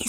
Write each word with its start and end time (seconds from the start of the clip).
y 0.00 0.08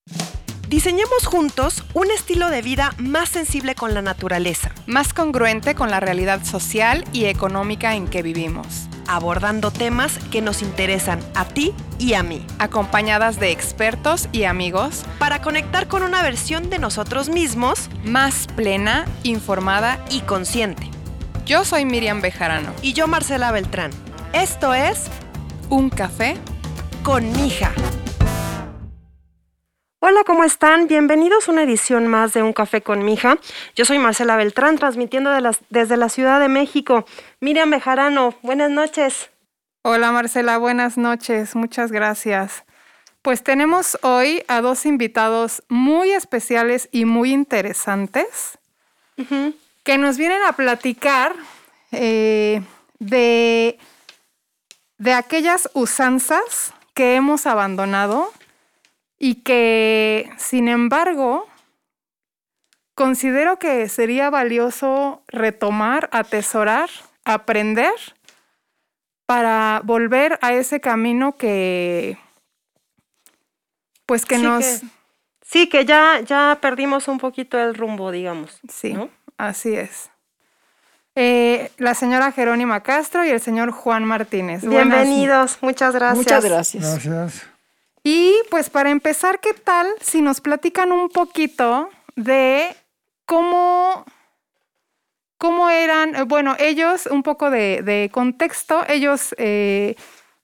Diseñemos 0.71 1.25
juntos 1.25 1.83
un 1.93 2.09
estilo 2.11 2.49
de 2.49 2.61
vida 2.61 2.93
más 2.97 3.27
sensible 3.27 3.75
con 3.75 3.93
la 3.93 4.01
naturaleza, 4.01 4.71
más 4.85 5.13
congruente 5.13 5.75
con 5.75 5.91
la 5.91 5.99
realidad 5.99 6.45
social 6.45 7.03
y 7.11 7.25
económica 7.25 7.93
en 7.93 8.07
que 8.07 8.21
vivimos, 8.21 8.87
abordando 9.05 9.71
temas 9.71 10.17
que 10.31 10.41
nos 10.41 10.61
interesan 10.61 11.19
a 11.35 11.43
ti 11.43 11.73
y 11.99 12.13
a 12.13 12.23
mí, 12.23 12.47
acompañadas 12.57 13.37
de 13.37 13.51
expertos 13.51 14.29
y 14.31 14.45
amigos, 14.45 15.03
para 15.19 15.41
conectar 15.41 15.89
con 15.89 16.03
una 16.03 16.23
versión 16.23 16.69
de 16.69 16.79
nosotros 16.79 17.27
mismos 17.27 17.89
más 18.05 18.47
plena, 18.55 19.05
informada 19.23 19.99
y 20.09 20.21
consciente. 20.21 20.89
Yo 21.45 21.65
soy 21.65 21.83
Miriam 21.83 22.21
Bejarano. 22.21 22.71
Y 22.81 22.93
yo 22.93 23.09
Marcela 23.09 23.51
Beltrán. 23.51 23.91
Esto 24.31 24.73
es 24.73 25.07
Un 25.67 25.89
Café 25.89 26.37
con 27.03 27.29
Mija. 27.33 27.73
Hola, 30.03 30.23
¿cómo 30.25 30.43
están? 30.43 30.87
Bienvenidos 30.87 31.47
a 31.47 31.51
una 31.51 31.61
edición 31.61 32.07
más 32.07 32.33
de 32.33 32.41
Un 32.41 32.53
Café 32.53 32.81
con 32.81 33.05
Mija. 33.05 33.37
Yo 33.75 33.85
soy 33.85 33.99
Marcela 33.99 34.35
Beltrán, 34.35 34.79
transmitiendo 34.79 35.29
desde 35.69 35.95
la 35.95 36.09
Ciudad 36.09 36.39
de 36.39 36.49
México. 36.49 37.05
Miriam 37.39 37.69
Bejarano, 37.69 38.33
buenas 38.41 38.71
noches. 38.71 39.29
Hola 39.83 40.11
Marcela, 40.11 40.57
buenas 40.57 40.97
noches, 40.97 41.55
muchas 41.55 41.91
gracias. 41.91 42.63
Pues 43.21 43.43
tenemos 43.43 43.99
hoy 44.01 44.43
a 44.47 44.61
dos 44.61 44.87
invitados 44.87 45.61
muy 45.69 46.09
especiales 46.13 46.89
y 46.91 47.05
muy 47.05 47.31
interesantes 47.31 48.57
que 49.83 49.97
nos 49.99 50.17
vienen 50.17 50.41
a 50.41 50.53
platicar 50.53 51.35
eh, 51.91 52.63
de, 52.97 53.77
de 54.97 55.13
aquellas 55.13 55.69
usanzas 55.75 56.73
que 56.95 57.13
hemos 57.13 57.45
abandonado 57.45 58.31
y 59.23 59.35
que, 59.35 60.31
sin 60.37 60.67
embargo, 60.67 61.47
considero 62.95 63.59
que 63.59 63.87
sería 63.87 64.31
valioso 64.31 65.21
retomar, 65.27 66.09
atesorar, 66.11 66.89
aprender 67.23 67.93
para 69.27 69.81
volver 69.83 70.39
a 70.41 70.53
ese 70.53 70.81
camino 70.81 71.37
que, 71.37 72.17
pues 74.07 74.25
que 74.25 74.39
nos... 74.39 74.81
sí, 75.43 75.69
que 75.69 75.85
ya, 75.85 76.21
ya 76.21 76.57
perdimos 76.59 77.07
un 77.07 77.19
poquito 77.19 77.59
el 77.59 77.75
rumbo, 77.75 78.09
digamos. 78.09 78.59
Sí, 78.69 78.97
así 79.37 79.75
es. 79.75 80.09
Eh, 81.13 81.71
la 81.77 81.93
señora 81.93 82.31
Jerónima 82.31 82.81
Castro 82.81 83.23
y 83.23 83.29
el 83.29 83.39
señor 83.39 83.69
Juan 83.69 84.03
Martínez. 84.03 84.67
Bienvenidos, 84.67 85.59
muchas 85.61 85.93
gracias. 85.93 86.17
Muchas 86.17 86.43
gracias. 86.43 87.05
Gracias. 87.05 87.50
Y 88.03 88.35
pues 88.49 88.69
para 88.69 88.89
empezar, 88.89 89.39
¿qué 89.39 89.53
tal 89.53 89.87
si 90.01 90.21
nos 90.21 90.41
platican 90.41 90.91
un 90.91 91.09
poquito 91.09 91.89
de 92.15 92.75
cómo, 93.25 94.05
cómo 95.37 95.69
eran, 95.69 96.15
eh, 96.15 96.23
bueno, 96.23 96.55
ellos, 96.59 97.05
un 97.05 97.23
poco 97.23 97.49
de, 97.51 98.09
contexto, 98.11 98.83
ellos 98.87 99.35
eh, 99.37 99.95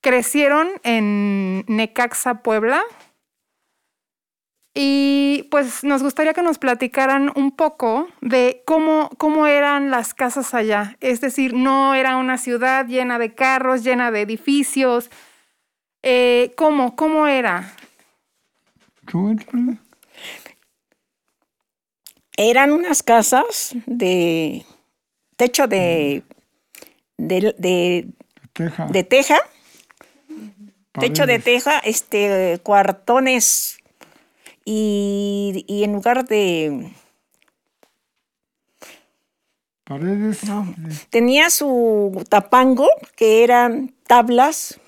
crecieron 0.02 0.70
en 0.84 1.66
Necaxa, 1.68 2.44
Puebla. 2.44 2.84
Y 4.80 5.48
pues 5.50 5.84
nos 5.84 6.04
gustaría 6.04 6.36
que 6.36 6.44
nos 6.44 6.60
platicaran 6.60 7.32
un 7.36 7.50
poco 7.56 8.08
de 8.22 8.62
cómo, 8.68 9.10
cómo 9.18 9.48
eran 9.48 9.90
las 9.90 10.14
casas 10.14 10.54
allá. 10.54 10.96
Es 11.00 11.20
decir, 11.20 11.56
no 11.56 11.96
era 11.96 12.18
una 12.18 12.38
ciudad 12.38 12.86
llena 12.86 13.18
de 13.18 13.34
carros, 13.34 13.84
llena 13.84 14.12
de 14.12 14.22
edificios, 14.22 15.10
eh, 16.10 16.54
¿Cómo? 16.56 16.96
¿Cómo 16.96 17.28
era? 17.28 17.76
Eran 22.38 22.72
unas 22.72 23.04
casas 23.04 23.76
de 23.86 24.66
techo 25.36 25.68
de, 25.68 26.24
de, 27.18 28.08
teja. 28.54 28.86
De 28.86 29.04
teja. 29.04 29.38
Techo 30.94 31.26
de 31.26 31.40
teja, 31.40 31.80
este, 31.80 32.60
cuartones 32.64 33.80
y, 34.64 35.66
y 35.68 35.84
en 35.84 35.92
lugar 35.94 36.26
de... 36.26 36.94
Paredes. 39.84 40.42
tenía 41.10 41.50
su 41.50 42.26
tapango, 42.30 42.88
que 43.16 43.44
eran 43.44 43.94
tablas 44.06 44.80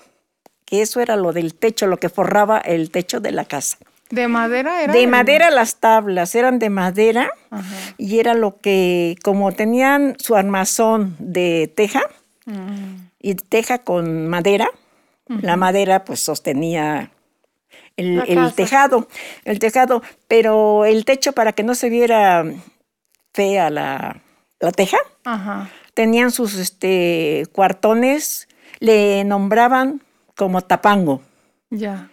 que 0.70 0.82
eso 0.82 1.00
era 1.00 1.16
lo 1.16 1.32
del 1.32 1.54
techo, 1.54 1.88
lo 1.88 1.98
que 1.98 2.08
forraba 2.08 2.58
el 2.58 2.92
techo 2.92 3.18
de 3.18 3.32
la 3.32 3.44
casa. 3.44 3.76
¿De 4.08 4.28
madera 4.28 4.82
era? 4.82 4.92
De 4.92 5.06
madera 5.08 5.50
las 5.50 5.76
tablas, 5.76 6.34
eran 6.36 6.60
de 6.60 6.70
madera 6.70 7.30
y 7.98 8.20
era 8.20 8.34
lo 8.34 8.58
que, 8.58 9.16
como 9.22 9.50
tenían 9.52 10.16
su 10.18 10.36
armazón 10.36 11.16
de 11.18 11.72
teja 11.74 12.02
mm. 12.46 13.08
y 13.20 13.34
teja 13.34 13.78
con 13.78 14.28
madera, 14.28 14.68
la 15.26 15.56
madera 15.56 16.04
pues 16.04 16.20
sostenía 16.20 17.12
el, 17.96 18.52
tejado, 18.54 19.08
el 19.44 19.58
tejado, 19.60 20.02
pero 20.26 20.84
el 20.84 21.04
techo 21.04 21.32
para 21.32 21.52
que 21.52 21.62
no 21.62 21.76
se 21.76 21.88
viera 21.88 22.44
fea 23.32 23.70
la, 23.70 24.20
la 24.58 24.72
teja, 24.72 24.98
tenían 25.94 26.32
sus 26.32 26.56
este, 26.56 27.46
cuartones, 27.52 28.48
le 28.80 29.22
nombraban 29.24 30.02
como 30.40 30.62
tapango. 30.62 31.20
Ya. 31.68 32.08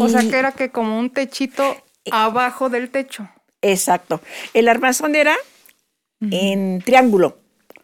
o 0.00 0.08
sea 0.08 0.22
que 0.22 0.38
era 0.38 0.52
que 0.52 0.70
como 0.70 0.98
un 0.98 1.10
techito 1.10 1.76
abajo 2.10 2.70
del 2.70 2.88
techo. 2.88 3.28
Exacto. 3.60 4.22
El 4.54 4.68
armazón 4.68 5.14
era 5.14 5.36
en 6.22 6.80
triángulo. 6.80 7.36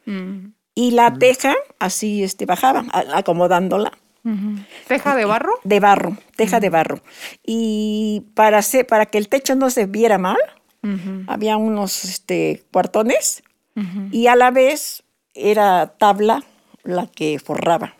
Mm. 0.06 0.54
Y 0.74 0.92
la 0.92 1.12
teja 1.12 1.54
así 1.78 2.24
este, 2.24 2.46
bajaba, 2.46 2.86
acomodándola. 3.12 3.92
¿Teja 4.88 5.14
de 5.16 5.26
barro? 5.26 5.52
De 5.64 5.80
barro, 5.80 6.16
teja 6.34 6.60
de 6.60 6.70
barro. 6.70 7.02
Y 7.44 8.24
para, 8.32 8.60
para 8.88 9.04
que 9.04 9.18
el 9.18 9.28
techo 9.28 9.54
no 9.54 9.68
se 9.68 9.84
viera 9.84 10.16
mal, 10.16 10.38
había 11.26 11.58
unos 11.58 12.06
este, 12.06 12.64
cuartones 12.72 13.42
y 14.10 14.28
a 14.28 14.34
la 14.34 14.50
vez 14.50 15.02
era 15.34 15.94
tabla 15.98 16.42
la 16.84 17.06
que 17.06 17.38
forraba. 17.38 17.96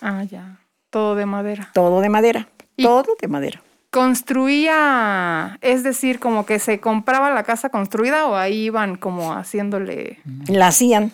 Ah, 0.00 0.22
ya. 0.22 0.60
Todo 0.96 1.14
de 1.14 1.26
madera. 1.26 1.68
Todo 1.74 2.00
de 2.00 2.08
madera. 2.08 2.48
todo 2.78 3.16
de 3.20 3.28
madera. 3.28 3.62
¿Construía, 3.90 5.58
es 5.60 5.82
decir, 5.82 6.18
como 6.18 6.46
que 6.46 6.58
se 6.58 6.80
compraba 6.80 7.30
la 7.34 7.42
casa 7.42 7.68
construida 7.68 8.26
o 8.26 8.34
ahí 8.34 8.64
iban 8.64 8.96
como 8.96 9.34
haciéndole? 9.34 10.20
La 10.46 10.68
hacían. 10.68 11.12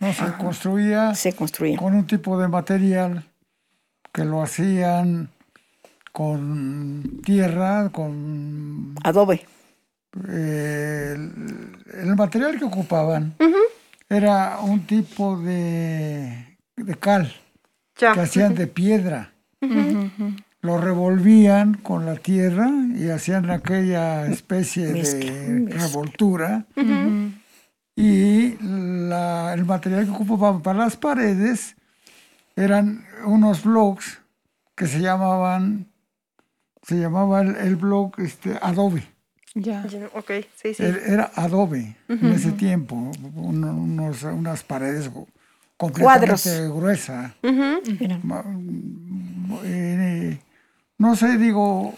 No, 0.00 0.12
se 0.12 0.24
construía. 0.32 1.14
Se 1.14 1.34
construía. 1.34 1.78
Con 1.78 1.94
un 1.94 2.04
tipo 2.04 2.36
de 2.36 2.48
material 2.48 3.24
que 4.12 4.24
lo 4.24 4.42
hacían 4.42 5.30
con 6.10 7.20
tierra, 7.24 7.90
con. 7.90 8.96
Adobe. 9.04 9.46
el, 10.26 12.16
material 12.16 12.58
que 12.58 12.64
ocupaban 12.64 13.36
era 14.08 14.58
un 14.58 14.84
tipo 14.84 15.38
de, 15.38 16.58
de 16.74 16.94
cal 16.96 17.32
que 18.12 18.20
hacían 18.20 18.54
de 18.54 18.66
piedra. 18.66 19.32
Lo 20.60 20.78
revolvían 20.78 21.74
con 21.74 22.06
la 22.06 22.16
tierra 22.16 22.70
y 22.96 23.08
hacían 23.08 23.50
aquella 23.50 24.26
especie 24.26 24.86
de 24.86 25.68
revoltura. 25.70 26.66
Y 27.94 28.54
el 28.54 29.64
material 29.66 30.06
que 30.06 30.10
ocupaban 30.10 30.62
para 30.62 30.78
las 30.78 30.96
paredes 30.96 31.76
eran 32.56 33.04
unos 33.24 33.64
blocks 33.64 34.20
que 34.74 34.86
se 34.86 35.00
llamaban, 35.00 35.86
se 36.82 36.96
llamaba 36.96 37.42
el, 37.42 37.76
blog 37.76 38.18
este, 38.18 38.58
Adobe. 38.62 39.04
Ya, 39.54 39.84
ok, 40.14 40.30
sí, 40.56 40.74
sí. 40.74 40.82
Era 40.82 41.30
Adobe 41.34 41.96
en 42.08 42.32
ese 42.32 42.52
tiempo, 42.52 43.10
unas 43.34 44.62
paredes 44.64 45.10
cuadros 45.90 46.46
gruesa. 46.68 47.34
Eh, 49.64 50.38
no 50.98 51.16
sé, 51.16 51.36
digo, 51.36 51.94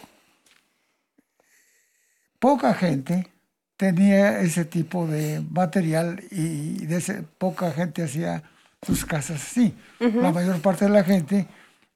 poca 2.38 2.74
gente 2.74 3.30
tenía 3.76 4.40
ese 4.40 4.64
tipo 4.64 5.06
de 5.06 5.44
material 5.50 6.22
y 6.30 6.86
de 6.86 6.96
ese, 6.96 7.22
poca 7.38 7.70
gente 7.72 8.02
hacía 8.02 8.42
sus 8.82 9.04
casas 9.04 9.42
así. 9.42 9.74
La 9.98 10.32
mayor 10.32 10.60
parte 10.60 10.86
de 10.86 10.90
la 10.90 11.04
gente 11.04 11.46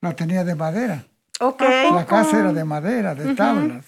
la 0.01 0.15
tenía 0.15 0.45
de 0.45 0.55
madera. 0.55 1.05
Okay. 1.41 1.93
La 1.93 2.05
casa 2.05 2.41
era 2.41 2.53
de 2.53 2.65
madera, 2.65 3.15
de 3.15 3.35
tablas, 3.35 3.85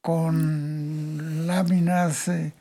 con 0.00 1.46
láminas 1.46 2.28
eh, 2.28 2.52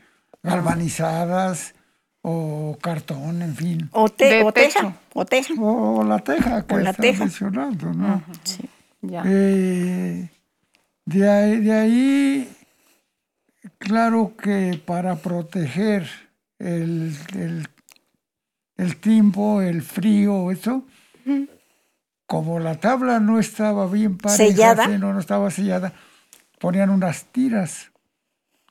galvanizadas 0.44 1.74
o 2.22 2.78
cartón, 2.82 3.42
en 3.42 3.56
fin. 3.56 3.90
O, 3.94 4.10
te, 4.10 4.44
o 4.44 4.52
teja. 4.52 4.96
O 5.14 5.26
teja. 5.26 5.54
O, 5.60 6.04
la 6.04 6.20
teja 6.20 6.66
que 6.66 6.76
la 6.78 6.94
teja. 6.94 7.26
mencionando, 7.26 7.94
¿no? 7.94 8.24
Sí. 8.44 8.70
Ya. 9.02 9.24
Eh, 9.26 10.30
de, 11.06 11.30
ahí, 11.30 11.60
de 11.60 11.74
ahí, 11.74 12.58
claro 13.80 14.34
que 14.38 14.80
para 14.86 15.16
proteger 15.16 16.08
el, 16.60 17.16
el, 17.34 17.68
el 18.78 18.96
tiempo, 18.98 19.62
el 19.62 19.82
frío, 19.82 20.52
eso, 20.52 20.86
como 22.28 22.60
la 22.60 22.80
tabla 22.80 23.20
no 23.20 23.40
estaba 23.40 23.88
bien 23.88 24.18
pareja, 24.18 24.38
¿Sellada? 24.38 24.88
no, 24.88 25.14
no 25.14 25.20
estaba 25.20 25.50
sellada, 25.50 25.94
ponían 26.60 26.92
unas 26.92 27.26
tiras 27.26 27.91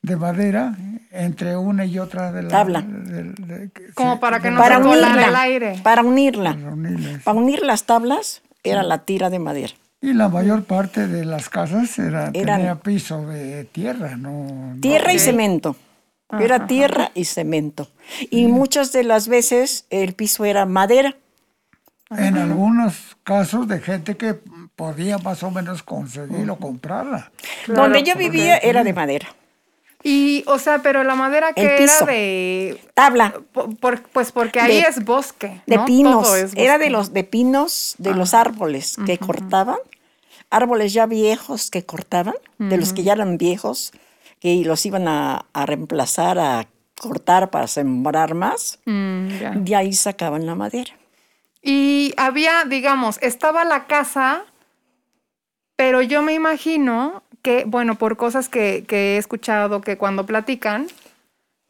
de 0.02 0.17
madera 0.17 0.76
entre 1.11 1.56
una 1.56 1.85
y 1.85 1.99
otra 1.99 2.32
de 2.32 2.43
la 2.44 2.49
Tabla. 2.49 2.82
de- 2.82 3.32
de- 3.32 3.70
que 3.70 3.93
Como 3.94 4.19
para 4.20 4.41
que 4.41 4.50
no 4.50 4.58
Para 4.58 4.76
se 4.81 4.88
unirla. 4.88 5.29
el 5.29 5.37
aire. 5.37 5.81
Para 5.82 6.02
unirla. 6.02 6.55
para 6.55 6.73
unirlas. 6.73 7.23
Para 7.23 7.38
unir 7.38 7.62
las 7.62 7.85
tablas 7.85 8.43
era 8.64 8.82
la 8.82 8.99
tira 9.05 9.29
de 9.31 9.38
madera. 9.38 9.73
Y 10.02 10.14
la 10.14 10.29
mayor 10.31 10.64
parte 10.64 11.06
de 11.06 11.25
las 11.26 11.49
casas 11.50 11.99
era, 11.99 12.31
Eran- 12.32 12.58
tenía 12.61 12.75
piso 12.76 13.26
de 13.26 13.64
tierra, 13.64 14.17
no... 14.17 14.47
no- 14.75 14.81
Tierra 14.81 15.12
y 15.12 15.19
cemento. 15.19 15.76
Era 16.38 16.67
tierra 16.69 17.11
y 17.14 17.25
cemento. 17.25 17.88
Y 18.31 18.47
muchas 18.47 18.93
de 18.93 19.02
las 19.02 19.26
veces 19.29 19.85
el 19.91 20.14
piso 20.14 20.44
era 20.44 20.64
madera. 20.64 21.17
En 22.17 22.38
algunos 22.38 23.17
casos 23.25 23.69
de 23.69 23.81
gente 23.81 24.17
que 24.17 24.35
podía 24.76 25.19
más 25.19 25.43
o 25.43 25.50
menos 25.50 25.82
conseguir 25.82 26.49
o 26.50 26.56
comprarla. 26.56 27.31
Donde 27.67 28.02
yo 28.02 28.14
vivía 28.17 28.56
era 28.58 28.82
de 28.85 28.93
madera. 28.93 29.26
Y, 30.02 30.44
o 30.47 30.58
sea, 30.58 30.81
pero 30.82 31.05
la 31.05 31.14
madera 31.14 31.52
que 31.52 31.82
era 31.85 32.00
de... 32.06 32.81
Tabla. 32.94 33.35
por- 33.52 34.00
pues 34.02 34.32
porque 34.32 34.58
ahí 34.61 34.76
De- 34.81 34.88
es 34.88 35.05
bosque. 35.05 35.61
De 35.67 35.76
¿no? 35.76 35.85
pinos. 35.85 36.23
Todo 36.25 36.37
es 36.37 36.52
Era 36.56 36.79
de 36.79 36.88
los 36.91 37.12
de 37.12 37.25
pinos, 37.25 37.94
de 37.99 38.14
los 38.14 38.32
árboles 38.32 38.97
que 39.05 39.19
cortaban. 39.19 39.76
Árboles 40.49 40.93
ya 40.94 41.06
viejos 41.06 41.70
que 41.70 41.85
cortaban, 41.85 42.35
de 42.58 42.76
los 42.79 42.93
que 42.93 43.02
ya 43.05 43.12
eran 43.12 43.37
viejos, 43.38 43.93
que 44.41 44.56
los 44.64 44.85
iban 44.87 45.06
a, 45.06 45.44
a 45.52 45.67
reemplazar, 45.67 46.38
a 46.38 46.67
cortar 46.99 47.50
para 47.50 47.67
sembrar 47.69 48.35
más. 48.35 48.79
Mm. 48.87 49.29
De 49.64 49.76
ahí 49.76 49.93
sacaban 49.93 50.47
la 50.47 50.55
madera. 50.55 50.93
Y 51.62 52.14
había, 52.17 52.64
digamos, 52.64 53.19
estaba 53.23 53.64
la 53.64 53.87
casa, 53.87 54.44
pero 55.76 56.02
yo 56.02 56.23
me 56.23 56.32
imagino 56.32 57.23
que, 57.42 57.64
bueno, 57.66 57.94
por 57.96 58.16
cosas 58.16 58.48
que, 58.48 58.84
que 58.87 59.14
he 59.14 59.16
escuchado 59.19 59.81
que 59.81 59.96
cuando 59.96 60.26
platican, 60.26 60.87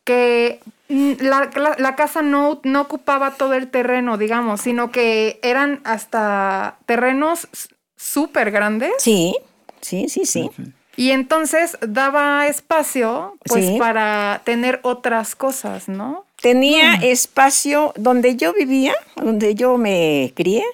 que 0.05 0.61
mm, 0.88 1.12
la, 1.20 1.50
la- 1.55 1.76
la 1.78 1.96
casa 1.96 2.22
no, 2.22 2.61
no 2.64 2.81
ocupaba 2.82 3.32
todo 3.32 3.55
el 3.55 3.70
terreno, 3.70 4.19
digamos, 4.19 4.61
sino 4.62 4.90
que 4.90 5.38
eran 5.43 5.81
hasta 5.84 6.76
terrenos 6.87 7.49
súper 7.96 8.50
grandes. 8.50 8.93
Sí, 8.99 9.34
sí, 9.81 10.08
sí, 10.08 10.25
sí. 10.26 10.50
Y 10.96 11.12
entonces 11.12 11.78
daba 11.81 12.46
espacio, 12.49 13.37
pues, 13.44 13.64
Sí. 13.64 13.78
para 13.78 14.43
tener 14.44 14.81
otras 14.82 15.34
cosas, 15.34 15.88
¿no? 15.88 16.25
Tenía 16.43 16.94
espacio 16.94 17.93
donde 17.96 18.37
yo 18.37 18.52
vivía, 18.55 18.94
donde 19.17 19.55
yo 19.55 19.76
me 19.78 20.32
crié, 20.34 20.64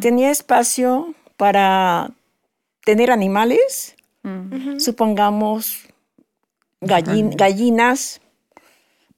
tenía 0.00 0.30
espacio 0.30 1.14
para 1.36 2.10
tener 2.84 3.10
animales, 3.10 3.95
supongamos 4.78 5.82
gallin- 6.80 7.34
gallinas, 7.36 8.20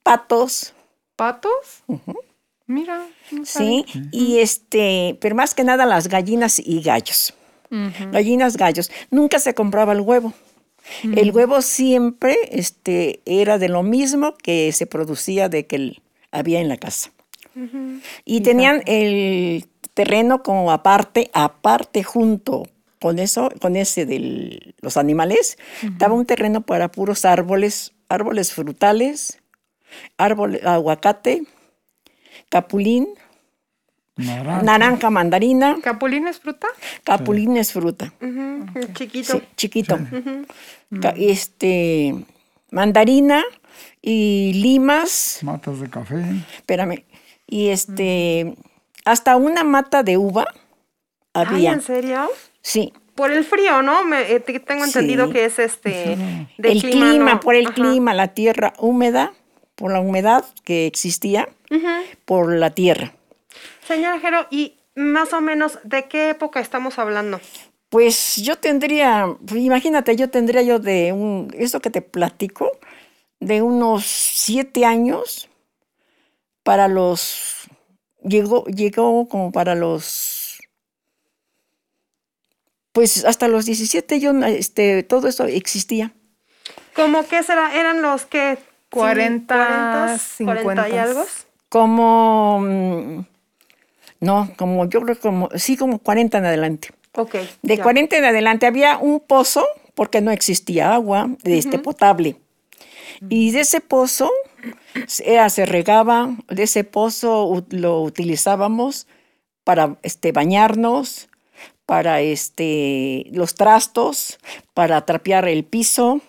patos, 0.02 0.75
¿Patos? 1.16 1.82
Mira. 2.66 3.06
no 3.32 3.44
sí, 3.44 3.84
y 4.12 4.38
este, 4.38 5.16
pero 5.20 5.34
más 5.34 5.55
que 5.55 5.64
nada 5.64 5.84
las 5.87 6.08
gallinas 6.08 6.58
y 6.58 6.81
gallos. 6.82 7.34
Gallinas, 8.12 8.56
gallos. 8.56 8.90
Nunca 9.10 9.38
se 9.38 9.55
compraba 9.55 9.93
el 9.93 10.00
huevo. 10.00 10.32
El 11.02 11.32
huevo 11.32 11.60
siempre 11.60 12.37
este, 12.52 13.20
era 13.26 13.58
de 13.58 13.69
lo 13.69 13.82
mismo 13.82 14.34
que 14.37 14.72
se 14.72 14.87
producía 14.87 15.49
de 15.49 15.66
que 15.66 15.76
el- 15.76 16.02
había 16.31 16.60
en 16.60 16.69
la 16.69 16.76
casa. 16.76 17.10
Y 18.25 18.40
tenían 18.43 18.82
el 18.87 19.66
terreno 19.94 20.43
como 20.43 20.70
aparte, 20.70 21.31
aparte 21.34 22.05
junto 22.05 22.69
con 23.00 23.19
eso, 23.19 23.50
con 23.61 23.77
ese 23.77 24.06
de 24.06 24.75
los 24.81 24.97
animales, 24.97 25.59
daba 25.99 26.15
un 26.15 26.27
terreno 26.27 26.62
para 26.62 26.89
puros 26.91 27.25
árboles, 27.25 27.93
árboles 28.09 28.53
frutales, 28.53 29.39
árbol, 30.17 30.61
aguacate, 30.65 31.43
capulín, 32.49 33.09
Naranja. 34.17 34.62
naranja, 34.62 35.11
mandarina, 35.11 35.79
¿Capulín 35.81 36.27
es 36.27 36.41
fruta? 36.41 36.67
capulín 37.05 37.56
es 37.56 37.73
fruta, 37.73 38.12
Chiquito. 38.95 39.35
sí, 39.39 39.43
chiquito. 39.56 39.99
Ca- 41.01 41.15
Este, 41.17 42.15
mandarina 42.73 43.44
y 44.03 44.55
limas, 44.55 45.39
Matas 45.43 45.79
de 45.81 45.89
café. 45.89 46.25
espérame, 46.56 47.05
y 47.47 47.69
este, 47.69 48.56
hasta 49.05 49.37
una 49.37 49.62
mata 49.62 50.03
de 50.03 50.17
uva 50.17 50.47
Ay, 51.35 51.44
había. 51.47 51.73
¿en 51.75 51.83
serio? 51.83 52.29
Sí, 52.69 52.93
Por 53.15 53.32
el 53.32 53.44
frío, 53.44 53.81
¿no? 53.82 54.05
Me, 54.05 54.31
eh, 54.31 54.41
te- 54.41 54.61
tengo 54.61 54.85
entendido 54.85 55.26
Sí. 55.26 55.32
que 55.32 55.44
es 55.47 55.59
este... 55.59 56.17
de 56.59 56.70
el 56.73 56.82
clima, 56.82 57.32
¿no? 57.35 57.41
por 57.41 57.55
el 57.55 57.67
Ajá. 57.67 57.75
clima, 57.75 58.12
la 58.15 58.29
tierra 58.29 58.75
húmeda, 58.79 59.32
por 59.75 59.91
la 59.91 60.00
humedad 60.00 60.44
que 60.65 60.87
existía, 60.87 61.49
por 62.26 62.53
la 62.53 62.70
tierra. 62.70 63.15
Señora 63.87 64.20
Jero, 64.20 64.47
¿y 64.50 64.75
más 64.94 65.32
o 65.32 65.41
menos 65.41 65.79
de 65.82 66.05
qué 66.09 66.29
época 66.31 66.61
estamos 66.61 66.99
hablando? 66.99 67.41
Pues 67.88 68.37
yo 68.37 68.56
tendría, 68.56 69.26
pues 69.47 69.61
imagínate, 69.62 70.15
yo 70.15 70.29
tendría 70.29 70.61
yo 70.62 70.79
de 70.79 71.12
un, 71.12 71.50
eso 71.59 71.81
que 71.81 71.88
te 71.91 72.03
platico, 72.03 72.70
de 73.41 73.63
unos 73.63 74.05
siete 74.05 74.84
años 74.84 75.48
para 76.63 76.87
los, 76.87 77.67
llegó, 78.22 78.65
llegó 78.67 79.27
como 79.27 79.53
para 79.53 79.75
los, 79.75 80.05
pues 82.98 83.24
hasta 83.24 83.46
los 83.46 83.64
17 83.64 84.19
yo, 84.19 84.32
este, 84.44 85.05
todo 85.05 85.28
eso 85.28 85.44
existía. 85.44 86.10
¿Cómo 86.96 87.24
que 87.28 87.44
será? 87.44 87.78
¿Eran 87.78 88.02
los 88.02 88.26
que... 88.26 88.58
40, 88.90 89.46
40 89.55 90.19
50. 90.19 90.88
y 90.88 90.98
algo? 90.98 91.24
Como, 91.69 92.58
mm, 92.60 93.24
no, 94.19 94.50
como 94.56 94.86
yo 94.86 95.00
creo 95.02 95.20
como, 95.20 95.48
sí, 95.55 95.76
como 95.76 96.00
40 96.00 96.38
en 96.38 96.46
adelante. 96.46 96.88
Ok. 97.12 97.36
De 97.62 97.76
ya. 97.76 97.84
40 97.84 98.17
en 98.17 98.24
adelante 98.24 98.67
había 98.67 98.98
un 98.98 99.20
pozo, 99.20 99.64
porque 99.94 100.20
no 100.20 100.32
existía 100.32 100.93
agua 100.93 101.31
este, 101.44 101.78
potable. 101.78 102.34
Y 103.28 103.52
de 103.52 103.60
ese 103.60 103.81
pozo 103.81 104.28
era, 105.24 105.48
se 105.50 105.67
regaba, 105.67 106.34
de 106.48 106.64
ese 106.64 106.82
pozo 106.82 107.64
lo 107.70 108.02
utilizábamos 108.02 109.06
para 109.62 109.98
este, 110.02 110.32
bañarnos, 110.32 111.28
para 111.89 112.21
este, 112.21 113.25
los 113.33 113.55
trastos, 113.55 114.39
para 114.75 115.07
trapear 115.07 115.49
el 115.49 115.65
piso 115.65 116.21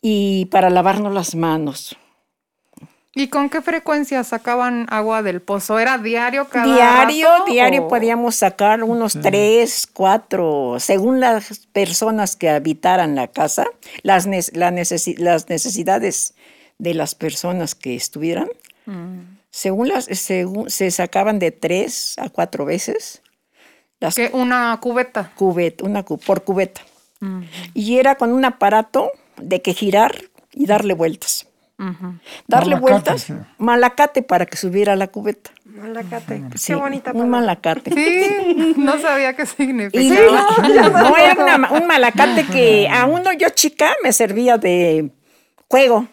y 0.00 0.46
para 0.46 0.70
lavarnos 0.70 1.12
las 1.12 1.34
manos. 1.34 1.94
¿Y 3.14 3.28
con 3.28 3.50
qué 3.50 3.60
frecuencia 3.60 4.24
sacaban 4.24 4.86
agua 4.88 5.22
del 5.22 5.42
pozo? 5.42 5.78
¿Era 5.78 5.98
diario 5.98 6.48
cada 6.48 6.74
Diario, 6.74 7.28
rato, 7.28 7.44
diario 7.52 7.82
o- 7.84 7.88
podíamos 7.88 8.36
sacar 8.36 8.82
unos 8.82 9.18
tres, 9.20 9.86
cuatro, 9.92 10.76
según 10.80 11.20
las 11.20 11.66
personas 11.66 12.36
que 12.36 12.48
habitaran 12.48 13.14
la 13.14 13.28
casa, 13.28 13.66
las, 14.02 14.24
la 14.24 14.70
necesi- 14.70 15.18
las 15.18 15.50
necesidades 15.50 16.32
de 16.78 16.94
las 16.94 17.14
personas 17.14 17.74
que 17.74 17.94
estuvieran. 17.94 18.48
Según 19.50 19.88
las, 19.88 20.06
según, 20.06 20.70
se 20.70 20.90
sacaban 20.90 21.38
de 21.38 21.50
tres 21.52 22.14
a 22.18 22.30
cuatro 22.30 22.64
veces 22.64 23.20
las 24.00 24.14
¿Qué? 24.16 24.30
Una 24.32 24.76
cubeta. 24.80 25.30
cubet, 25.36 25.82
una 25.82 26.02
cu- 26.02 26.18
por 26.18 26.42
cubeta. 26.44 26.80
Y 27.74 27.98
era 27.98 28.14
con 28.14 28.32
un 28.32 28.44
aparato 28.46 29.10
de 29.36 29.60
que 29.60 29.74
girar 29.74 30.14
y 30.52 30.66
darle 30.66 30.94
vueltas. 30.94 31.46
Darle 32.46 32.74
Malacate, 32.74 32.80
vueltas, 32.80 33.22
sí. 33.22 33.32
malacate 33.56 34.22
para 34.22 34.44
que 34.46 34.56
subiera 34.58 34.96
la 34.96 35.06
cubeta. 35.08 35.50
Malacate. 35.64 36.42
Qué 36.66 36.74
bonita 36.74 37.12
Un 37.14 37.30
malacate. 37.30 37.90
Sí, 37.92 38.74
no 38.76 38.98
sabía 38.98 39.34
qué 39.34 39.46
significaba. 39.46 40.46
no, 40.58 41.16
era 41.16 41.56
un 41.72 41.86
malacate 41.86 42.44
que 42.46 42.86
a 42.90 43.06
uno 43.06 43.32
yo 43.32 43.48
chica 43.50 43.92
me 44.02 44.12
servía 44.12 44.58
de 44.58 45.10
juego. 45.68 46.06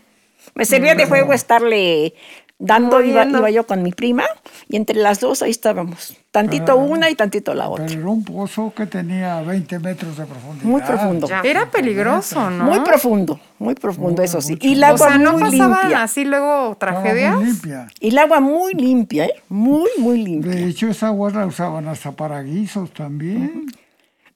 Me 0.55 0.63
servía 0.63 0.95
de 0.95 1.05
juego 1.05 1.33
estarle 1.33 2.13
dando, 2.59 3.01
iba, 3.01 3.23
iba, 3.25 3.49
yo 3.51 3.67
con 3.67 3.83
mi 3.83 3.91
prima 3.91 4.23
y 4.67 4.77
entre 4.77 4.95
las 4.97 5.19
dos 5.19 5.41
ahí 5.41 5.51
estábamos. 5.51 6.17
Tantito 6.31 6.77
una 6.77 7.09
y 7.09 7.15
tantito 7.15 7.53
la 7.53 7.67
otra. 7.69 7.85
Pero 7.87 7.99
era 7.99 8.09
un 8.09 8.23
pozo 8.23 8.73
que 8.75 8.85
tenía 8.85 9.41
20 9.41 9.79
metros 9.79 10.17
de 10.17 10.25
profundidad. 10.25 10.65
Muy 10.65 10.81
profundo. 10.81 11.27
Era 11.43 11.69
peligroso, 11.69 12.49
¿no? 12.49 12.65
Muy 12.65 12.79
profundo, 12.81 13.39
muy 13.59 13.75
profundo, 13.75 14.21
eso 14.21 14.41
sí. 14.41 14.57
Y 14.61 14.73
el 14.73 14.83
agua 14.83 15.07
o 15.07 15.09
sea, 15.09 15.17
¿no 15.17 15.39
pasaban 15.39 15.93
así 15.95 16.25
luego 16.25 16.75
tragedias? 16.79 17.35
Muy 17.35 17.45
limpia. 17.45 17.87
Y 17.99 18.09
el 18.09 18.17
agua 18.17 18.39
muy 18.39 18.73
limpia, 18.73 19.25
¿eh? 19.25 19.41
Muy, 19.49 19.89
muy 19.97 20.23
limpia. 20.23 20.51
De 20.51 20.65
hecho, 20.65 20.87
esa 20.87 21.07
agua 21.07 21.31
la 21.31 21.45
usaban 21.45 21.87
hasta 21.87 22.11
para 22.11 22.41
guisos 22.41 22.91
también. 22.91 23.67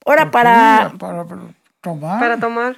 Ahora 0.06 0.32
para... 0.32 0.94
Para 0.98 1.26
tomar. 1.82 2.20
Para 2.20 2.40
tomar. 2.40 2.78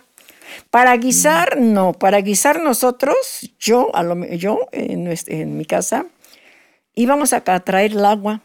Para 0.69 0.95
guisar, 0.97 1.57
no. 1.59 1.93
Para 1.93 2.21
guisar 2.21 2.61
nosotros, 2.61 3.15
yo, 3.59 3.95
a 3.95 4.03
lo, 4.03 4.23
yo 4.25 4.67
en, 4.71 5.13
en 5.27 5.57
mi 5.57 5.65
casa, 5.65 6.05
íbamos 6.95 7.33
a 7.33 7.41
traer 7.41 7.91
el 7.91 8.05
agua. 8.05 8.41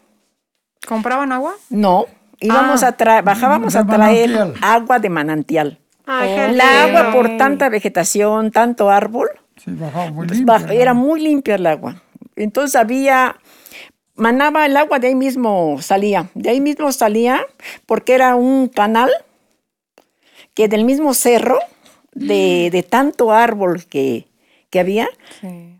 ¿Compraban 0.87 1.31
agua? 1.31 1.55
No, 1.69 2.05
íbamos 2.39 2.83
ah. 2.83 2.89
a 2.89 2.91
traer, 2.93 3.23
bajábamos 3.23 3.75
a 3.75 3.85
traer 3.85 4.53
agua 4.61 4.99
de 4.99 5.09
manantial. 5.09 5.79
la 6.05 6.83
agua 6.83 7.11
por 7.11 7.37
tanta 7.37 7.69
vegetación, 7.69 8.51
tanto 8.51 8.89
árbol, 8.89 9.29
sí, 9.57 9.71
bajaba 9.71 10.11
muy 10.11 10.27
limpia, 10.27 10.67
era 10.71 10.93
muy 10.93 11.21
limpia 11.21 11.55
el 11.55 11.67
agua. 11.67 12.01
Entonces 12.35 12.75
había, 12.75 13.35
manaba 14.15 14.65
el 14.65 14.77
agua 14.77 14.99
de 14.99 15.07
ahí 15.07 15.15
mismo 15.15 15.77
salía, 15.81 16.29
de 16.33 16.49
ahí 16.49 16.61
mismo 16.61 16.91
salía 16.91 17.45
porque 17.85 18.13
era 18.13 18.35
un 18.35 18.69
canal 18.69 19.11
que 20.53 20.67
del 20.67 20.85
mismo 20.85 21.13
cerro 21.13 21.59
de, 22.19 22.85
tanto 22.87 23.31
árbol 23.31 23.85
que, 23.85 24.27
había. 24.73 25.09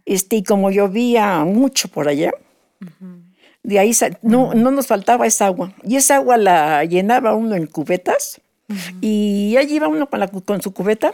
Este, 0.06 0.38
y 0.38 0.44
como 0.44 0.72
llovía 0.72 1.44
mucho 1.46 1.88
por 1.90 2.08
allá, 2.08 2.32
de 3.64 3.80
ahí 3.80 3.92
no, 4.22 4.54
no 4.54 4.72
nos 4.72 4.88
faltaba 4.88 5.28
esa 5.28 5.46
agua. 5.46 5.74
Y 5.84 5.96
esa 5.96 6.16
agua 6.16 6.38
la 6.38 6.84
llenaba 6.86 7.36
uno 7.36 7.56
en 7.56 7.68
cubetas 7.68 8.42
y 9.02 9.56
allí 9.58 9.76
iba 9.76 9.88
uno 9.88 10.10
con, 10.10 10.20
la, 10.20 10.28
con 10.28 10.62
su 10.62 10.74
cubeta 10.74 11.14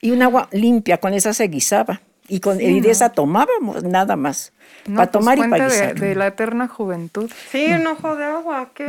y 0.00 0.10
un 0.10 0.22
agua 0.22 0.48
limpia, 0.52 0.98
con 0.98 1.14
esa 1.14 1.32
se 1.32 1.48
guisaba. 1.48 2.00
Y, 2.32 2.40
con, 2.40 2.56
de 2.56 2.90
esa 2.90 3.10
tomábamos 3.10 3.84
nada 3.84 4.16
más. 4.16 4.54
para 4.86 4.96
pues 4.96 5.10
tomar 5.10 5.36
y 5.36 5.42
para 5.50 5.68
guisar. 5.68 6.00
De, 6.00 6.14
la 6.14 6.28
eterna 6.28 6.66
juventud. 6.66 7.30
Sí, 7.50 7.66
un 7.66 7.86
ojo 7.86 8.16
de 8.16 8.24
agua, 8.24 8.70
qué, 8.74 8.86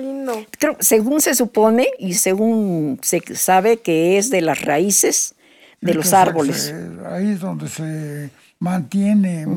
lindo. 0.00 0.46
Creo, 0.56 0.76
según 0.78 1.20
se 1.20 1.34
supone 1.34 1.88
y 1.98 2.14
según 2.14 3.00
se 3.02 3.22
sabe 3.34 3.78
que 3.78 4.18
es 4.18 4.30
de 4.30 4.40
las 4.40 4.62
raíces 4.62 5.34
de 5.80 5.94
los 5.94 6.12
árboles. 6.12 6.72
ahí 7.10 7.32
es 7.32 7.40
donde 7.40 7.68
se 7.68 8.30
mantiene 8.60 9.48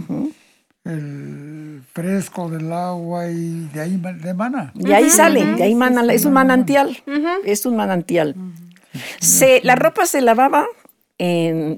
el 0.84 1.84
fresco 1.94 2.50
del 2.50 2.74
agua 2.74 3.30
y 3.30 3.70
de 3.72 3.80
ahí 3.80 4.02
emana. 4.24 4.74
Y 4.74 4.92
ahí 4.92 5.12
sale, 5.12 5.46
de 5.46 5.62
ahí 5.62 5.76
mana, 5.76 6.12
es 6.12 6.26
un 6.26 6.34
manantial, 6.34 6.98
es 7.46 7.68
un 7.68 7.76
manantial. 7.76 8.36
Se, 9.20 9.62
la 9.64 9.76
ropa 9.76 10.08
se 10.08 10.22
lavaba 10.22 10.66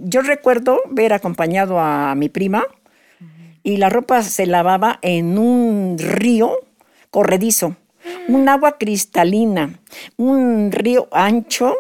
yo 0.04 0.22
recuerdo 0.22 0.82
ver 0.90 1.14
acompañado 1.14 1.80
a 1.80 2.16
mi 2.16 2.30
prima 2.30 2.66
y 3.64 3.78
la 3.78 3.90
ropa 3.90 4.24
se 4.24 4.46
lavaba 4.46 5.00
en 5.02 5.38
un 5.38 5.98
río 6.00 6.60
corredizo, 7.10 7.76
un 8.28 8.48
agua 8.50 8.78
cristalina, 8.78 9.80
un 10.18 10.72
río 10.72 11.08
ancho, 11.12 11.76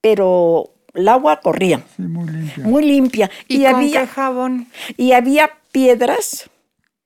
pero 0.00 0.70
el 0.92 1.08
agua 1.08 1.40
corría. 1.40 1.82
muy 1.98 2.26
limpia. 2.28 2.64
Muy 2.64 2.84
limpia. 2.84 3.30
Y, 3.48 3.64
había 3.64 4.06
jabón. 4.06 4.68
Y 4.96 5.12
había 5.12 5.50
piedras. 5.72 6.50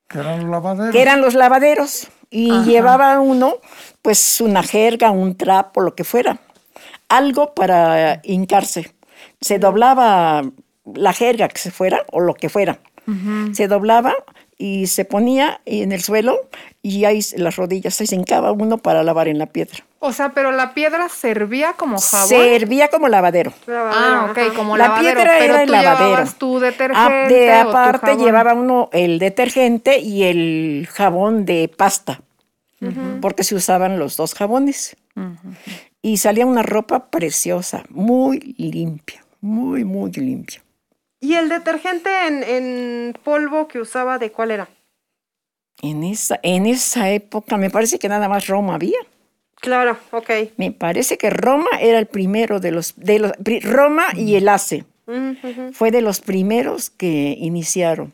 Que 0.08 0.18
eran 0.18 0.40
los 0.40 0.50
lavaderos. 0.50 0.92
Que 0.92 1.02
eran 1.02 1.20
los 1.20 1.34
lavaderos. 1.34 2.08
Y 2.30 2.52
llevaba 2.64 3.20
uno, 3.20 3.54
pues, 4.02 4.40
una 4.40 4.62
jerga, 4.62 5.10
un 5.10 5.36
trapo, 5.36 5.80
lo 5.80 5.94
que 5.94 6.04
fuera. 6.04 6.40
Algo 7.08 7.54
para 7.54 8.20
hincarse 8.24 8.97
se 9.40 9.58
doblaba 9.58 10.42
la 10.94 11.12
jerga 11.12 11.48
que 11.48 11.58
se 11.58 11.70
fuera 11.70 12.04
o 12.12 12.20
lo 12.20 12.34
que 12.34 12.48
fuera. 12.48 12.78
Se 13.52 13.68
doblaba 13.68 14.14
y 14.58 14.86
se 14.88 15.06
ponía 15.06 15.62
en 15.64 15.92
el 15.92 16.02
suelo 16.02 16.36
y 16.82 17.06
ahí 17.06 17.20
las 17.36 17.56
rodillas 17.56 17.94
se 17.94 18.14
hincaba 18.14 18.52
uno 18.52 18.76
para 18.76 19.02
lavar 19.02 19.28
en 19.28 19.38
la 19.38 19.46
piedra. 19.46 19.78
O 20.00 20.12
sea, 20.12 20.32
pero 20.34 20.52
la 20.52 20.74
piedra 20.74 21.08
servía 21.08 21.72
como 21.72 21.98
jabón. 21.98 22.28
Servía 22.28 22.88
como 22.88 23.08
lavadero. 23.08 23.54
ah, 23.66 24.28
ok, 24.30 24.54
como 24.54 24.76
la 24.76 24.88
lavadero. 24.88 25.08
La 25.08 25.14
piedra 25.14 25.38
era 25.38 25.62
el 25.62 25.70
lavadero. 25.70 26.30
tu 26.38 26.58
detergente. 26.58 27.34
de 27.34 27.52
aparte 27.54 28.16
llevaba 28.16 28.52
uno 28.52 28.90
el 28.92 29.18
detergente 29.18 30.00
y 30.00 30.24
el 30.24 30.86
jabón 30.92 31.46
de 31.46 31.72
pasta, 31.74 32.20
porque 33.22 33.44
se 33.44 33.54
usaban 33.54 33.98
los 33.98 34.18
dos 34.18 34.34
jabones. 34.34 34.96
Y 36.02 36.18
salía 36.18 36.44
una 36.44 36.62
ropa 36.62 37.06
preciosa, 37.06 37.84
muy 37.88 38.54
limpia 38.58 39.24
muy, 39.40 39.84
muy 39.84 40.10
limpio. 40.12 40.60
¿Y 41.20 41.34
el 41.34 41.48
detergente 41.48 42.08
en, 42.26 43.14
polvo 43.24 43.66
que 43.68 43.80
usaba, 43.80 44.18
de 44.18 44.30
cuál 44.30 44.52
era? 44.52 44.68
En 45.82 46.04
esa, 46.04 46.38
en 46.42 46.66
esa 46.66 47.10
época, 47.10 47.56
me 47.56 47.70
parece 47.70 47.98
que 47.98 48.08
nada 48.08 48.28
más 48.28 48.46
Roma 48.46 48.74
había. 48.74 48.98
Claro, 49.56 49.98
ok. 50.12 50.30
Me 50.56 50.70
parece 50.70 51.18
que 51.18 51.30
Roma 51.30 51.68
era 51.80 51.98
el 51.98 52.06
primero 52.06 52.60
de 52.60 52.70
los, 52.70 52.94
de 52.96 53.18
los 53.18 53.32
Roma 53.62 54.06
y 54.14 54.36
el 54.36 54.48
ACE. 54.48 54.84
Fue 55.72 55.90
de 55.90 56.02
los 56.02 56.20
primeros 56.20 56.90
que 56.90 57.34
iniciaron. 57.38 58.12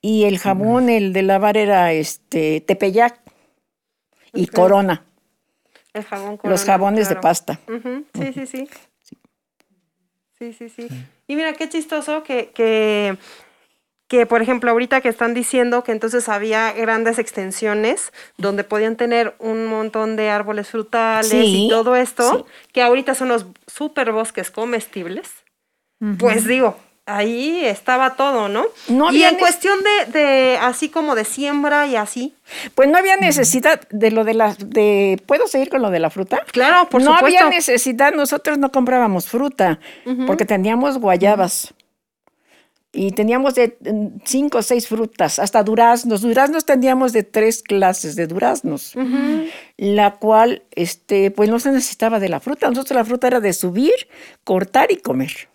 Y 0.00 0.24
el 0.24 0.38
jabón, 0.38 0.88
el 0.88 1.12
de 1.12 1.22
lavar 1.22 1.56
era 1.56 1.92
este 1.92 2.60
Tepeyac 2.60 3.20
y 4.32 4.46
Corona. 4.46 5.04
El 5.92 6.04
jabón 6.04 6.36
Corona. 6.36 6.52
Los 6.52 6.64
jabones 6.64 7.08
de 7.08 7.16
pasta. 7.16 7.58
Sí, 8.14 8.32
sí, 8.32 8.46
sí. 8.46 8.68
Sí, 10.38 10.52
sí, 10.52 10.68
sí. 10.68 10.88
Y 11.26 11.36
mira, 11.36 11.52
qué 11.54 11.68
chistoso 11.68 12.22
que, 12.22 12.50
que, 12.50 13.18
que, 14.06 14.24
por 14.24 14.40
ejemplo, 14.40 14.70
ahorita 14.70 15.00
que 15.00 15.08
están 15.08 15.34
diciendo 15.34 15.82
que 15.82 15.92
entonces 15.92 16.28
había 16.28 16.72
grandes 16.72 17.18
extensiones 17.18 18.12
donde 18.36 18.62
podían 18.62 18.96
tener 18.96 19.34
un 19.40 19.66
montón 19.66 20.14
de 20.16 20.30
árboles 20.30 20.68
frutales 20.68 21.44
y 21.44 21.68
todo 21.68 21.96
esto, 21.96 22.46
que 22.72 22.82
ahorita 22.82 23.14
son 23.14 23.28
los 23.28 23.46
super 23.66 24.12
bosques 24.12 24.50
comestibles. 24.50 25.28
Pues 26.18 26.46
digo, 26.46 26.76
ahí 27.08 27.64
estaba 27.64 28.14
todo, 28.14 28.48
¿no? 28.48 28.66
y 29.12 29.22
en 29.22 29.36
cuestión 29.36 29.78
de, 30.12 30.58
así 30.60 30.88
como 30.90 31.14
de 31.14 31.24
siembra 31.24 31.86
y 31.86 31.96
así. 31.96 32.34
Pues 32.74 32.88
no 32.88 32.98
había 32.98 33.16
necesidad 33.16 33.80
de 33.90 34.10
lo 34.10 34.24
de 34.24 34.34
la, 34.34 34.54
de, 34.54 35.20
¿puedo 35.26 35.48
seguir 35.48 35.70
con 35.70 35.82
lo 35.82 35.90
de 35.90 35.98
la 35.98 36.10
fruta? 36.10 36.42
Claro, 36.52 36.88
por 36.88 37.02
no 37.02 37.14
supuesto. 37.14 37.40
No 37.40 37.46
había 37.46 37.56
necesidad, 37.56 38.12
nosotros 38.12 38.58
no 38.58 38.70
comprábamos 38.70 39.26
fruta, 39.26 39.80
porque 40.26 40.44
teníamos 40.44 40.98
guayabas. 40.98 41.74
Y 42.90 43.12
teníamos 43.12 43.54
de 43.54 43.76
mm, 43.80 44.20
cinco 44.24 44.58
o 44.58 44.62
seis 44.62 44.88
frutas, 44.88 45.38
hasta 45.38 45.62
duraznos. 45.62 46.22
Duraznos 46.22 46.64
teníamos 46.64 47.12
de 47.12 47.22
tres 47.22 47.62
clases 47.62 48.16
de 48.16 48.26
duraznos, 48.26 48.94
la 49.76 50.14
cual, 50.16 50.62
este, 50.70 51.30
pues 51.30 51.50
no 51.50 51.58
se 51.58 51.70
necesitaba 51.70 52.18
de 52.18 52.30
la 52.30 52.40
fruta. 52.40 52.68
Nosotros 52.70 52.96
la 52.96 53.04
fruta 53.04 53.26
era 53.26 53.40
de 53.40 53.52
subir, 53.52 53.92
cortar 54.42 54.90
y 54.90 54.96
comer. 54.96 55.48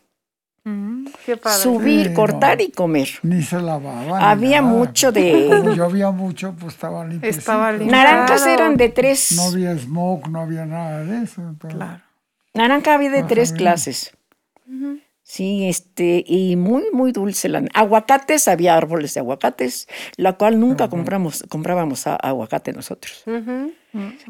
Subir, 1.62 2.14
cortar 2.14 2.62
y 2.62 2.72
comer. 2.72 3.10
Ni 3.24 3.42
se 3.42 3.60
lavaban. 3.60 4.22
Había 4.24 4.62
mucho 4.62 5.12
de. 5.12 5.48
Como 5.50 5.74
llovía 5.74 6.12
mucho, 6.12 6.56
pues 6.60 6.74
estaba 6.74 7.06
limpio. 7.06 7.30
Estaba 7.30 7.72
limpio. 7.72 7.92
Naranjas 7.92 8.46
eran 8.46 8.78
de 8.78 8.90
tres. 8.90 9.32
No 9.34 9.44
había 9.44 9.78
smoke, 9.78 10.28
no 10.28 10.42
había 10.42 10.66
nada 10.66 11.04
de 11.04 11.24
eso. 11.24 11.42
Claro. 11.70 12.02
Naranja 12.54 12.94
había 12.94 13.10
de 13.10 13.24
tres 13.24 13.52
clases. 13.52 14.16
Sí, 15.24 15.68
este, 15.68 16.24
y 16.28 16.56
muy, 16.56 16.84
muy 16.92 17.12
dulce. 17.12 17.50
La, 17.50 17.64
aguacates, 17.74 18.48
había 18.48 18.76
árboles 18.76 19.14
de 19.16 19.22
aguacates, 19.22 19.88
la 20.18 20.34
cual 20.34 20.60
nunca 20.60 20.90
compramos, 20.90 21.44
comprábamos 21.50 22.06
aguacate 22.06 22.74
nosotros. 22.74 23.24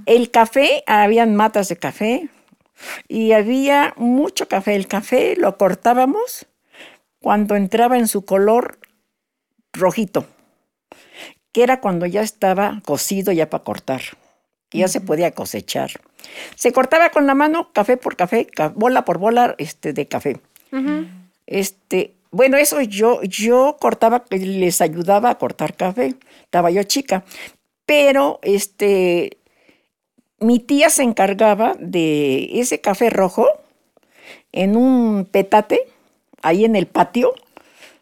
El 0.06 0.32
café, 0.32 0.84
habían 0.88 1.36
matas 1.36 1.68
de 1.70 1.78
café, 1.78 2.30
y 3.08 3.34
había 3.34 3.94
mucho 3.98 4.48
café. 4.48 4.76
El 4.76 4.88
café 4.88 5.36
lo 5.36 5.58
cortábamos 5.58 6.48
cuando 7.24 7.56
entraba 7.56 7.98
en 7.98 8.10
su 8.10 8.26
color 8.26 8.80
rojito, 9.72 10.26
que 11.54 11.64
era 11.64 11.80
cuando 11.80 12.06
ya 12.06 12.22
estaba 12.22 12.82
cocido 12.84 13.32
ya 13.32 13.50
para 13.50 13.64
cortar, 13.64 14.02
ya 14.72 14.90
se 14.90 15.00
podía 15.00 15.32
cosechar. 15.32 15.92
Se 16.56 16.74
cortaba 16.74 17.12
con 17.12 17.26
la 17.26 17.34
mano 17.34 17.72
café 17.72 17.96
por 17.96 18.18
café, 18.18 18.48
bola 18.76 19.06
por 19.06 19.20
bola 19.20 19.56
este, 19.58 19.94
de 19.94 20.06
café. 20.06 20.42
Este, 21.48 22.14
bueno, 22.32 22.58
eso 22.58 22.82
yo, 22.82 23.24
yo 23.24 23.78
cortaba, 23.80 24.26
les 24.30 24.82
ayudaba 24.82 25.30
a 25.30 25.38
cortar 25.38 25.78
café. 25.78 26.16
Estaba 26.44 26.72
yo 26.72 26.84
chica. 26.84 27.24
Pero 27.86 28.40
este, 28.42 29.38
mi 30.40 30.60
tía 30.60 30.90
se 30.90 31.04
encargaba 31.04 31.76
de 31.80 32.60
ese 32.60 32.82
café 32.82 33.10
rojo 33.10 33.48
en 34.52 34.76
un 34.76 35.26
petate, 35.32 35.88
ahí 36.44 36.66
en 36.66 36.76
el 36.76 36.86
patio. 36.86 37.34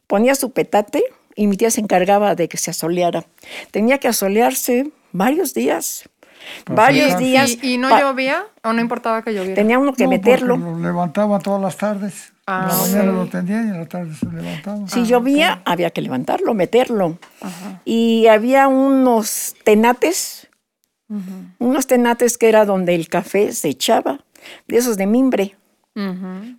Ponía 0.08 0.36
su 0.36 0.52
petate 0.52 1.04
y 1.36 1.48
mi 1.48 1.56
tía 1.56 1.72
se 1.72 1.80
encargaba 1.82 2.36
de 2.36 2.50
que 2.50 2.58
se 2.58 2.72
asoleara. 2.72 3.24
Tenía 3.72 3.98
que 3.98 4.10
asolearse 4.10 4.92
varios 5.14 5.54
días. 5.54 6.10
Pues 6.66 6.76
varios 6.76 7.14
sí. 7.14 7.26
días. 7.26 7.58
¿Y, 7.62 7.76
y 7.76 7.78
no 7.78 7.98
llovía 7.98 8.46
o 8.64 8.74
no 8.74 8.82
importaba 8.82 9.22
que 9.22 9.34
lloviera? 9.34 9.56
Tenía 9.56 9.80
uno 9.80 9.94
que 9.94 10.06
No, 10.06 10.10
meterlo. 10.10 10.58
Lo 10.58 10.80
levantaba 10.80 11.40
todas 11.40 11.62
las 11.62 11.78
tardes. 11.78 12.34
Ah, 12.48 12.68
la 12.70 12.76
mañana 12.76 13.12
ok. 13.12 13.18
lo 13.18 13.28
tendía 13.28 13.58
y 13.58 13.68
en 13.68 13.80
la 13.80 13.86
tarde 13.86 14.16
se 14.16 14.26
levantaba. 14.26 14.88
Si 14.88 15.06
llovía, 15.06 15.62
había 15.66 15.92
que 15.92 16.02
levantarlo, 16.02 16.54
meterlo. 16.54 17.20
Y 17.86 18.28
había 18.28 18.68
unos 18.68 19.56
tenates, 19.64 20.50
unos 21.60 21.88
tenates 21.88 22.38
que 22.38 22.50
era 22.50 22.66
donde 22.66 22.96
el 22.96 23.08
café 23.08 23.54
se 23.54 23.70
echaba, 23.70 24.26
de 24.68 24.78
esos 24.78 24.98
de 24.98 25.06
mimbre. 25.06 25.56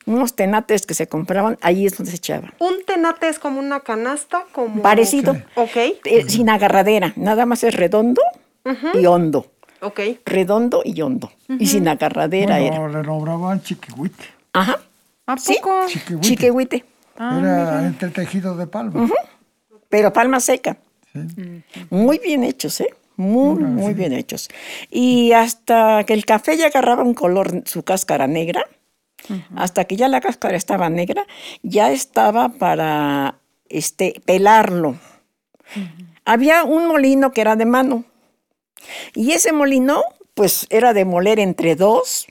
Unos 0.07 0.35
tenates 0.37 0.85
que 0.87 0.95
se 0.95 1.07
compraban, 1.09 1.59
ahí 1.63 1.87
es 1.87 1.97
donde 1.97 2.11
se 2.11 2.17
echaba. 2.19 2.53
Un 2.59 2.85
tenate 2.87 3.29
es 3.29 3.39
como 3.39 3.61
una 3.61 3.81
canasta, 3.81 4.45
como... 4.53 4.83
Parecido, 4.83 5.37
Ok, 5.55 5.77
eh, 5.77 6.25
sin 6.29 6.51
agarradera, 6.51 7.13
nada 7.17 7.47
más 7.47 7.65
es 7.65 7.75
redondo 7.75 8.21
y 8.95 9.07
hondo. 9.07 9.51
ok. 9.81 10.01
Redondo 10.27 10.83
y 10.85 11.01
hondo. 11.01 11.33
Y 11.59 11.67
sin 11.67 11.89
agarradera 11.89 12.59
era. 12.61 12.79
Bueno, 12.79 13.01
le 13.01 13.07
nombraban 13.07 13.63
chiquihuite. 13.63 14.25
Ajá. 14.53 14.79
¿A 15.27 15.37
Sí. 15.39 15.57
poco? 15.61 15.87
Chiquihuite. 15.89 16.29
Chiquehuite. 16.29 16.85
Era 17.17 17.87
entretejido 17.87 18.57
de 18.57 18.67
palma. 18.67 19.09
pero 19.89 20.13
palma 20.13 20.41
seca. 20.41 20.77
Sí. 21.13 21.63
Muy 21.91 22.19
bien 22.19 22.45
hechos, 22.45 22.81
¿eh? 22.81 22.89
Muy, 23.17 23.63
muy 23.63 23.93
bien 23.95 24.13
hechos. 24.15 24.49
Y 24.91 25.33
hasta 25.33 26.05
que 26.05 26.15
el 26.15 26.25
café 26.25 26.57
ya 26.57 26.67
agarraba 26.67 27.03
un 27.03 27.15
color, 27.15 27.63
su 27.67 27.83
cáscara 27.83 28.27
negra, 28.27 28.67
hasta 29.57 29.85
que 29.85 29.97
ya 29.97 30.09
la 30.09 30.21
cáscara 30.21 30.57
estaba 30.57 30.91
negra, 30.91 31.27
ya 31.63 31.91
estaba 31.93 32.51
para 32.51 33.37
este, 33.69 34.21
pelarlo. 34.25 34.97
Había 36.25 36.65
un 36.65 36.87
molino 36.87 37.33
que 37.33 37.41
era 37.41 37.57
de 37.57 37.67
mano. 37.67 38.05
Y 39.15 39.33
ese 39.33 39.53
molino, 39.53 40.03
pues 40.35 40.67
era 40.71 40.93
de 40.93 41.05
moler 41.05 41.39
entre 41.39 41.77
dos 41.77 42.27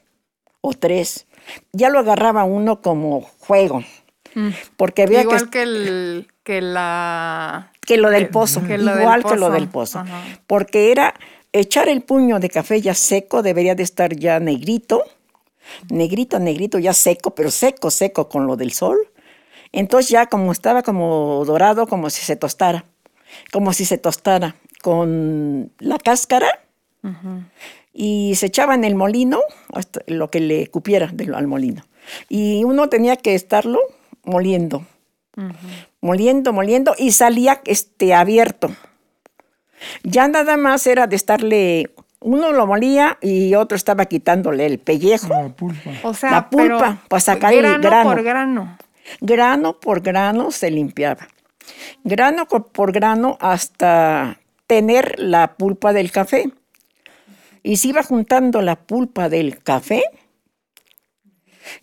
o 0.62 0.74
tres. 0.74 1.27
Ya 1.74 1.89
lo 1.89 2.00
agarraba 2.00 2.43
uno 2.43 2.81
como 2.81 3.21
juego. 3.21 3.83
Porque 4.77 5.03
había 5.03 5.24
Igual 5.24 5.50
que 5.50 5.50
que, 5.50 5.62
el, 5.63 6.27
que 6.43 6.62
la... 6.62 7.71
que 7.86 7.98
lo 7.98 8.10
del 8.10 8.29
pozo, 8.29 8.65
que 8.65 8.77
lo 8.77 8.93
del 8.93 9.01
igual 9.01 9.24
que 9.25 9.36
lo 9.36 9.50
del 9.50 9.67
pozo, 9.67 10.00
Ajá. 10.00 10.24
porque 10.48 10.91
era 10.91 11.15
echar 11.51 11.89
el 11.89 12.01
puño 12.01 12.39
de 12.39 12.50
café 12.50 12.79
ya 12.79 12.93
seco, 12.93 13.41
debería 13.41 13.75
de 13.75 13.83
estar 13.83 14.15
ya 14.15 14.39
negrito, 14.39 15.03
negrito, 15.89 16.39
negrito, 16.39 16.79
ya 16.79 16.93
seco, 16.93 17.35
pero 17.35 17.51
seco, 17.51 17.91
seco 17.91 18.29
con 18.29 18.47
lo 18.47 18.55
del 18.55 18.71
sol. 18.71 18.97
Entonces 19.71 20.09
ya 20.09 20.25
como 20.25 20.51
estaba 20.51 20.83
como 20.83 21.43
dorado, 21.45 21.87
como 21.87 22.09
si 22.09 22.23
se 22.25 22.35
tostara, 22.35 22.85
como 23.51 23.71
si 23.73 23.85
se 23.85 23.97
tostara 23.97 24.55
con 24.81 25.71
la 25.79 25.97
cáscara 25.97 26.59
y 27.93 28.33
se 28.35 28.47
echaba 28.47 28.75
en 28.75 28.83
el 28.83 28.95
molino 28.95 29.39
hasta 29.73 30.01
lo 30.07 30.29
que 30.29 30.39
le 30.39 30.67
cupiera 30.67 31.07
del- 31.13 31.33
al 31.35 31.47
molino. 31.47 31.83
Y 32.29 32.63
uno 32.63 32.89
tenía 32.89 33.15
que 33.15 33.33
estarlo 33.35 33.79
moliendo, 34.23 34.85
moliendo, 36.01 36.51
moliendo 36.53 36.93
y 36.97 37.11
salía 37.13 37.61
este, 37.65 38.13
abierto. 38.13 38.69
Ya 40.03 40.27
nada 40.27 40.57
más 40.57 40.85
era 40.85 41.07
de 41.07 41.15
estarle, 41.15 41.91
uno 42.21 42.51
lo 42.51 42.67
molía 42.67 43.17
y 43.19 43.55
otro 43.55 43.75
estaba 43.75 44.05
quitándole 44.05 44.67
el 44.67 44.79
pellejo, 44.79 45.29
La 45.29 45.49
pulpa. 45.49 45.91
O 46.03 46.13
sea, 46.13 46.31
La 46.31 46.49
pulpa, 46.49 47.01
para 47.07 47.19
sacar 47.19 47.53
el 47.53 47.61
grano, 47.61 47.81
grano. 47.81 48.09
por 48.09 48.23
grano. 48.23 48.77
grano 49.19 49.79
por 49.79 50.01
grano 50.01 50.51
se 50.51 50.69
limpiaba. 50.69 51.27
Grano 52.03 52.48
por 52.48 52.91
grano 52.91 53.37
hasta 53.41 54.39
tener 54.67 55.19
la 55.19 55.55
pulpa 55.55 55.93
del 55.93 56.11
café. 56.11 56.51
Y 57.63 57.77
se 57.77 57.89
iba 57.89 58.03
juntando 58.03 58.61
la 58.61 58.75
pulpa 58.75 59.27
del 59.27 59.57
café. 59.59 60.03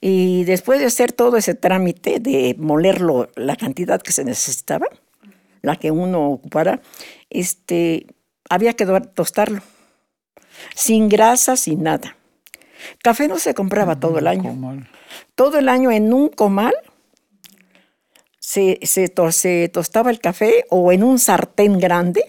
Y 0.00 0.44
después 0.44 0.78
de 0.78 0.86
hacer 0.86 1.12
todo 1.12 1.36
ese 1.36 1.54
trámite 1.54 2.20
de 2.20 2.54
molerlo, 2.58 3.28
la 3.34 3.56
cantidad 3.56 4.00
que 4.00 4.12
se 4.12 4.24
necesitaba, 4.24 4.86
la 5.62 5.76
que 5.76 5.90
uno 5.90 6.30
ocupara, 6.30 6.80
este, 7.30 8.06
había 8.48 8.74
que 8.74 8.86
tostarlo. 9.14 9.62
Sin 10.74 11.08
grasa, 11.08 11.56
sin 11.56 11.82
nada. 11.82 12.16
Café 13.02 13.28
no 13.28 13.38
se 13.38 13.54
compraba 13.54 13.98
todo 13.98 14.18
el 14.18 14.26
año 14.26 14.50
Comal. 14.50 14.88
todo 15.34 15.58
el 15.58 15.68
año 15.68 15.90
en 15.90 16.12
un 16.12 16.28
comal 16.28 16.74
se, 18.38 18.78
se, 18.82 19.08
to- 19.08 19.32
se 19.32 19.68
tostaba 19.68 20.10
el 20.10 20.20
café 20.20 20.64
o 20.70 20.92
en 20.92 21.02
un 21.02 21.18
sartén 21.18 21.78
grande, 21.78 22.22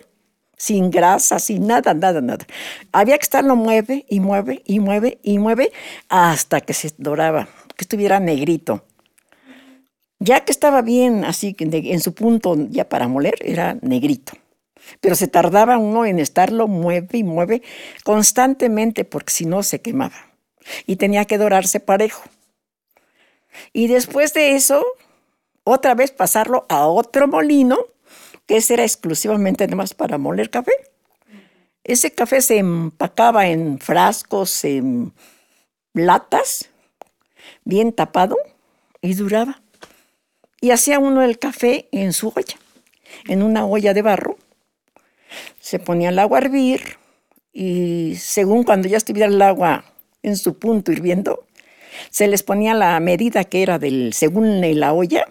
sin 0.57 0.89
grasa, 0.91 1.39
sin 1.39 1.67
nada, 1.67 1.93
nada, 1.93 2.19
nada. 2.19 2.45
Había 2.91 3.17
que 3.17 3.23
estarlo 3.23 3.55
mueve 3.55 4.05
y 4.09 4.19
mueve 4.19 4.61
y 4.65 4.79
mueve 4.79 5.19
y 5.23 5.37
mueve 5.39 5.71
hasta 6.09 6.61
que 6.61 6.73
se 6.73 6.91
doraba, 6.97 7.47
que 7.77 7.83
estuviera 7.85 8.19
negrito. 8.19 8.83
Ya 10.19 10.43
que 10.43 10.51
estaba 10.51 10.81
bien 10.81 11.23
así 11.23 11.55
en 11.59 12.01
su 12.01 12.13
punto 12.13 12.57
ya 12.69 12.89
para 12.89 13.07
moler, 13.07 13.35
era 13.41 13.77
negrito. 13.81 14.33
Pero 15.02 15.15
se 15.15 15.28
tardaba 15.28 15.78
uno 15.78 16.06
en 16.06 16.19
estarlo 16.19 16.67
mueve 16.67 17.19
y 17.19 17.23
mueve 17.23 17.62
constantemente 18.04 19.06
porque 19.06 19.34
si 19.34 19.45
no 19.45 19.63
se 19.63 19.82
quemaba. 19.82 20.34
Y 20.86 20.97
tenía 20.97 21.25
que 21.25 21.38
dorarse 21.38 21.80
parejo. 21.80 22.23
Y 23.73 23.88
después 23.88 24.34
de 24.34 24.56
eso, 24.56 24.86
otra 25.63 25.95
vez 25.95 26.12
pasarlo 26.12 26.65
a 26.69 26.88
otro 26.88 27.28
molino, 27.28 27.78
que 28.45 28.58
ese 28.58 28.73
era 28.73 28.84
exclusivamente 28.84 29.67
nomás 29.67 29.93
para 29.93 30.17
moler 30.17 30.49
café. 30.49 30.71
Ese 31.84 32.12
café 32.12 32.41
se 32.41 32.58
empacaba 32.58 33.47
en 33.47 33.78
frascos, 33.80 34.63
en 34.65 35.13
latas, 35.93 36.69
bien 37.63 37.93
tapado, 37.93 38.38
y 39.02 39.13
duraba. 39.13 39.62
Y 40.62 40.71
hacía 40.71 40.97
uno 40.97 41.21
el 41.21 41.38
café 41.38 41.88
en 41.91 42.12
su 42.13 42.30
olla, 42.30 42.58
en 43.28 43.43
una 43.43 43.65
olla 43.65 43.93
de 43.93 44.02
barro. 44.02 44.38
Se 45.69 45.77
ponía 45.77 46.10
el 46.10 46.17
agua 46.17 46.39
a 46.39 46.41
hervir 46.41 46.82
y 47.53 48.15
según 48.15 48.63
cuando 48.63 48.88
ya 48.88 48.97
estuviera 48.97 49.27
el 49.27 49.39
agua 49.39 49.86
en 50.23 50.36
su 50.36 50.58
punto 50.58 50.91
hirviendo, 50.91 51.45
se 52.10 52.27
les 52.27 52.41
ponía 52.41 52.73
la 52.73 52.99
medida 52.99 53.43
que 53.43 53.62
era 53.62 53.77
del, 53.77 54.13
según 54.13 54.62
la 54.79 54.93
olla, 54.93 55.27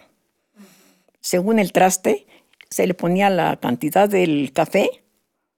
según 1.21 1.59
el 1.59 1.73
traste, 1.73 2.29
se 2.71 2.87
le 2.87 2.95
ponía 2.95 3.31
la 3.31 3.57
cantidad 3.57 4.09
del 4.09 4.53
café, 4.53 5.03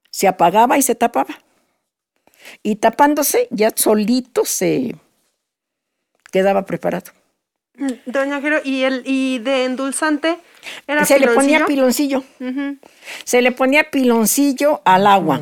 se 0.09 0.27
apagaba 0.27 0.79
y 0.79 0.81
se 0.81 0.95
tapaba. 0.95 1.37
Y 2.63 2.77
tapándose, 2.77 3.49
ya 3.51 3.71
solito 3.75 4.45
se 4.45 4.95
quedaba 6.31 6.65
preparado. 6.65 7.11
Doña 8.05 8.41
Jero, 8.41 8.59
¿y, 8.63 8.83
el, 8.83 9.03
y 9.05 9.39
de 9.39 9.65
endulzante 9.65 10.37
era 10.87 11.05
se 11.05 11.19
le 11.19 11.27
ponía 11.29 11.65
piloncillo? 11.65 12.23
piloncillo. 12.39 12.77
Se 13.23 13.41
le 13.41 13.51
ponía 13.51 13.89
piloncillo 13.89 14.81
al 14.85 15.07
agua. 15.07 15.41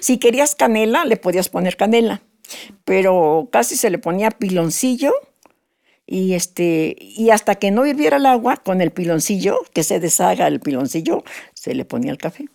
Si 0.00 0.18
querías 0.18 0.54
canela, 0.54 1.04
le 1.04 1.16
podías 1.16 1.48
poner 1.48 1.76
canela. 1.76 2.22
Pero 2.84 3.48
casi 3.50 3.76
se 3.76 3.90
le 3.90 3.98
ponía 3.98 4.30
piloncillo 4.30 5.12
y 6.06 6.34
este 6.34 6.96
y 6.98 7.30
hasta 7.30 7.54
que 7.54 7.70
no 7.70 7.86
hirviera 7.86 8.18
el 8.18 8.26
agua 8.26 8.58
con 8.58 8.80
el 8.80 8.90
piloncillo, 8.90 9.60
que 9.72 9.82
se 9.82 10.00
deshaga 10.00 10.46
el 10.46 10.60
piloncillo, 10.60 11.24
se 11.54 11.74
le 11.74 11.84
ponía 11.84 12.12
el 12.12 12.18
café. 12.18 12.48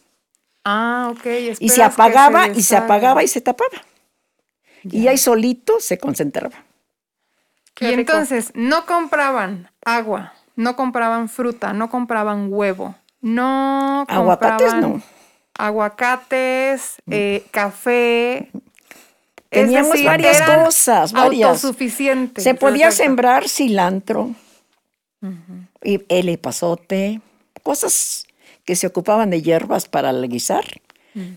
Ah, 0.65 1.11
ok. 1.11 1.25
Y 1.59 1.69
se 1.69 1.81
apagaba 1.81 2.47
y 2.49 2.61
se 2.61 2.75
apagaba 2.75 3.23
y 3.23 3.27
se 3.27 3.41
tapaba. 3.41 3.83
Y 4.83 5.07
ahí 5.07 5.17
solito 5.17 5.79
se 5.79 5.97
concentraba. 5.97 6.63
Qué 7.79 7.85
Y 7.85 7.95
rico. 7.95 8.11
entonces 8.11 8.51
no 8.55 8.85
compraban 8.85 9.71
agua, 9.85 10.33
no 10.57 10.75
compraban 10.75 11.29
fruta, 11.29 11.71
no 11.73 11.89
compraban 11.89 12.49
huevo, 12.51 12.95
no 13.21 14.05
Aguacates 14.07 14.67
compraban 14.73 14.81
no. 14.95 15.01
aguacates, 15.57 16.95
eh, 17.09 17.45
café. 17.51 18.51
Teníamos 19.49 19.93
decir, 19.93 20.05
varias 20.05 20.41
cosas, 20.41 21.11
varias. 21.13 21.49
Autosuficientes. 21.49 22.43
Se 22.43 22.53
podía 22.53 22.91
sembrar 22.91 23.47
cilantro 23.47 24.31
y 25.83 26.01
el 26.09 26.29
epazote, 26.29 27.21
cosas 27.63 28.25
que 28.65 28.75
se 28.75 28.87
ocupaban 28.87 29.29
de 29.29 29.41
hierbas 29.41 29.87
para 29.87 30.11
guisar. 30.13 30.65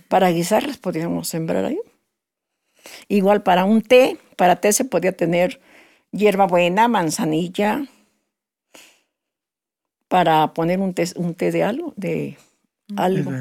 Para 0.08 0.30
guisar 0.30 0.64
las 0.64 0.76
podíamos 0.76 1.28
sembrar 1.28 1.64
ahí. 1.64 1.78
Igual 3.08 3.42
para 3.42 3.64
un 3.64 3.80
té, 3.80 4.18
para 4.36 4.56
té 4.56 4.72
se 4.72 4.84
podía 4.84 5.16
tener 5.16 5.60
hierbabuena, 6.12 6.88
manzanilla, 6.88 7.84
para 10.08 10.52
poner 10.52 10.78
un 10.78 10.92
té, 10.92 11.04
un 11.16 11.34
té 11.34 11.50
de 11.50 11.64
algo, 11.64 11.94
de 11.96 12.36
algo. 12.96 13.32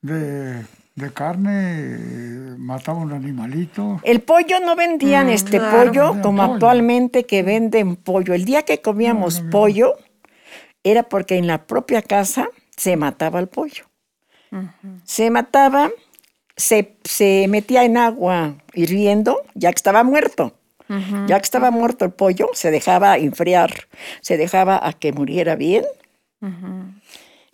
De, 0.00 0.64
de, 0.94 1.12
carne, 1.12 2.56
mataba 2.56 2.98
un 2.98 3.12
animalito. 3.12 4.00
El 4.02 4.22
pollo 4.22 4.58
no 4.60 4.74
vendían 4.74 5.28
este 5.28 5.60
pollo 5.60 6.20
como 6.22 6.42
actualmente 6.42 7.24
que 7.24 7.42
venden 7.42 7.96
pollo. 7.96 8.32
El 8.32 8.46
día 8.46 8.62
que 8.62 8.80
comíamos 8.80 9.42
pollo 9.50 9.96
era 10.82 11.02
porque 11.02 11.36
en 11.36 11.46
la 11.46 11.66
propia 11.66 12.00
casa 12.00 12.48
se 12.76 12.96
mataba 12.96 13.38
el 13.40 13.48
pollo. 13.48 13.84
Se 15.04 15.30
mataba, 15.30 15.90
se, 16.56 16.96
se, 17.04 17.48
metía 17.48 17.84
en 17.84 17.96
agua 17.96 18.54
hirviendo, 18.72 19.42
ya 19.54 19.70
que 19.72 19.76
estaba 19.76 20.04
muerto. 20.04 20.54
Ya 20.88 21.38
que 21.38 21.44
estaba 21.44 21.70
muerto 21.70 22.04
el 22.04 22.12
pollo, 22.12 22.50
se 22.52 22.70
dejaba 22.70 23.16
enfriar, 23.16 23.88
se 24.20 24.36
dejaba 24.36 24.86
a 24.86 24.92
que 24.92 25.12
muriera 25.12 25.56
bien. 25.56 25.84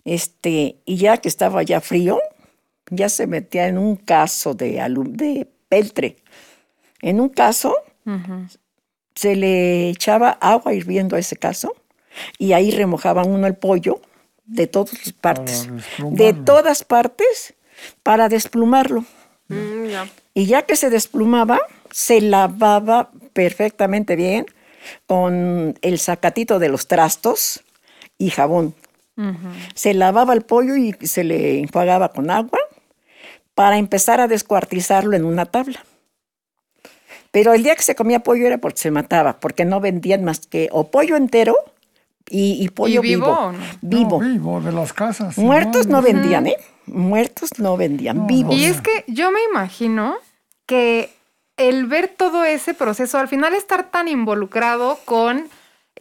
este, 0.03 0.77
y 0.85 0.97
ya 0.97 1.17
que 1.17 1.29
estaba 1.29 1.63
ya 1.63 1.79
frío, 1.79 2.19
ya 2.89 3.07
se 3.09 3.27
metía 3.27 3.67
en 3.67 3.77
un 3.77 3.95
caso 3.95 4.53
de, 4.53 4.83
de 5.11 5.47
peltre. 5.69 6.17
En 7.01 7.21
un 7.21 7.29
caso, 7.29 7.75
se 9.15 9.35
le 9.35 9.89
echaba 9.89 10.31
agua 10.31 10.73
hirviendo 10.73 11.15
a 11.15 11.19
ese 11.19 11.35
caso 11.35 11.73
y 12.37 12.53
ahí 12.53 12.71
remojaban 12.71 13.29
uno 13.29 13.47
el 13.47 13.55
pollo 13.55 14.01
de 14.45 14.67
todas 14.67 15.13
partes. 15.13 15.69
De 15.99 16.33
todas 16.33 16.83
partes 16.83 17.55
para 18.03 18.29
desplumarlo. 18.29 19.05
Mm, 19.47 19.87
y 20.33 20.45
ya 20.45 20.63
que 20.63 20.75
se 20.75 20.89
desplumaba, 20.89 21.59
se 21.91 22.21
lavaba 22.21 23.11
perfectamente 23.33 24.15
bien 24.15 24.45
con 25.07 25.77
el 25.81 25.99
sacatito 25.99 26.59
de 26.59 26.69
los 26.69 26.87
trastos 26.87 27.63
y 28.17 28.29
jabón. 28.29 28.75
Se 29.75 29.93
lavaba 29.93 30.33
el 30.33 30.41
pollo 30.41 30.75
y 30.75 30.93
se 31.03 31.23
le 31.23 31.59
enjuagaba 31.59 32.09
con 32.09 32.31
agua 32.31 32.59
para 33.53 33.77
empezar 33.77 34.19
a 34.19 34.27
descuartizarlo 34.27 35.15
en 35.15 35.25
una 35.25 35.45
tabla. 35.45 35.85
Pero 37.29 37.53
el 37.53 37.61
día 37.61 37.75
que 37.75 37.83
se 37.83 37.93
comía 37.93 38.21
pollo 38.21 38.47
era 38.47 38.57
porque 38.57 38.79
se 38.79 38.89
mataba, 38.89 39.39
porque 39.39 39.63
no 39.63 39.79
vendían 39.79 40.23
más 40.23 40.47
que 40.47 40.69
o 40.71 40.89
pollo 40.89 41.15
entero 41.15 41.55
y, 42.29 42.67
pollo 42.69 43.01
vivo. 43.01 43.53
Vivo. 43.81 44.19
vivo. 44.19 44.61
de 44.61 44.71
las 44.71 44.93
casas. 44.93 45.37
Muertos 45.37 45.87
no, 45.87 46.01
vendían, 46.01 46.47
¿eh? 46.47 46.57
Muertos 46.87 47.49
no 47.57 47.77
vendían, 47.77 48.25
vivos. 48.25 48.55
Y 48.55 48.65
es 48.65 48.81
que 48.81 49.03
yo 49.07 49.31
me 49.31 49.39
imagino 49.49 50.15
que 50.65 51.09
el 51.69 51.85
ver 51.85 52.07
todo 52.07 52.43
ese 52.43 52.73
proceso, 52.73 53.17
al 53.17 53.27
final 53.27 53.53
estar 53.53 53.89
tan 53.91 54.07
involucrado 54.07 54.99
con 55.05 55.49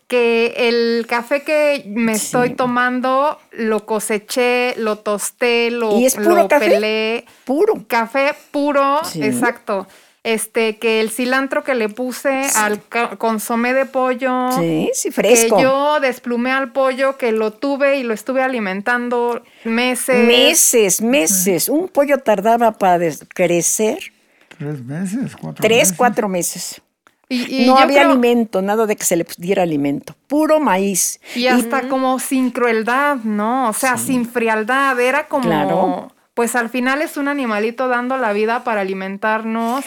que 0.06 0.54
el 0.56 1.06
café 1.06 1.42
que 1.42 1.84
me 1.86 2.12
estoy 2.12 2.54
tomando 2.54 3.38
lo 3.52 3.86
coseché, 3.86 4.74
lo 4.76 4.96
tosté, 4.96 5.70
lo, 5.70 5.98
¿Y 5.98 6.06
es 6.06 6.16
puro 6.16 6.48
café? 6.48 6.68
pelé. 6.68 7.24
Puro. 7.44 7.74
Café 7.86 8.34
puro, 8.50 9.00
exacto 9.14 9.86
este, 10.22 10.76
que 10.76 11.00
el 11.00 11.10
cilantro 11.10 11.64
que 11.64 11.74
le 11.74 11.88
puse 11.88 12.42
al 12.56 12.82
consomé 13.18 13.72
de 13.72 13.86
pollo. 13.86 14.50
Sí, 14.58 14.90
sí, 14.92 15.10
fresco. 15.10 15.56
Que 15.56 15.62
yo 15.62 15.98
desplumé 16.00 16.52
al 16.52 16.72
pollo, 16.72 17.16
que 17.16 17.32
lo 17.32 17.52
tuve 17.52 17.98
y 17.98 18.02
lo 18.02 18.12
estuve 18.12 18.42
alimentando 18.42 19.42
meses. 19.64 20.26
Meses, 20.26 21.00
meses. 21.00 21.68
Un 21.68 21.88
pollo 21.88 22.18
tardaba 22.18 22.72
para 22.72 23.06
crecer. 23.34 24.12
Tres 24.60 24.84
meses, 24.84 25.36
cuatro 25.40 25.62
Tres, 25.66 25.90
cuatro 25.96 26.28
meses. 26.28 26.82
Y, 27.30 27.64
no 27.64 27.78
había 27.78 28.02
alimento, 28.02 28.60
nada 28.60 28.84
de 28.84 28.94
que 28.94 29.04
se 29.04 29.16
le 29.16 29.26
diera 29.38 29.62
alimento, 29.62 30.14
puro 30.26 30.60
maíz. 30.60 31.18
Y 31.34 31.46
hasta 31.46 31.88
como 31.88 32.18
sin 32.18 32.50
crueldad, 32.50 33.16
¿no? 33.24 33.70
O 33.70 33.72
sea, 33.72 33.96
sin 33.96 34.26
frialdad, 34.26 35.00
era 35.00 35.28
como... 35.28 36.12
Pues 36.34 36.56
al 36.56 36.68
final 36.68 37.00
es 37.00 37.16
un 37.16 37.28
animalito 37.28 37.88
dando 37.88 38.18
la 38.18 38.34
vida 38.34 38.62
para 38.62 38.82
alimentarnos. 38.82 39.82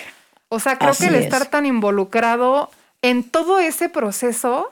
O 0.49 0.59
sea, 0.59 0.79
creo 0.79 0.93
que 0.99 1.05
el 1.05 1.15
estar 1.15 1.45
tan 1.45 1.67
involucrado 1.67 2.71
en 3.03 3.23
todo 3.23 3.59
ese 3.59 3.89
proceso 3.89 4.71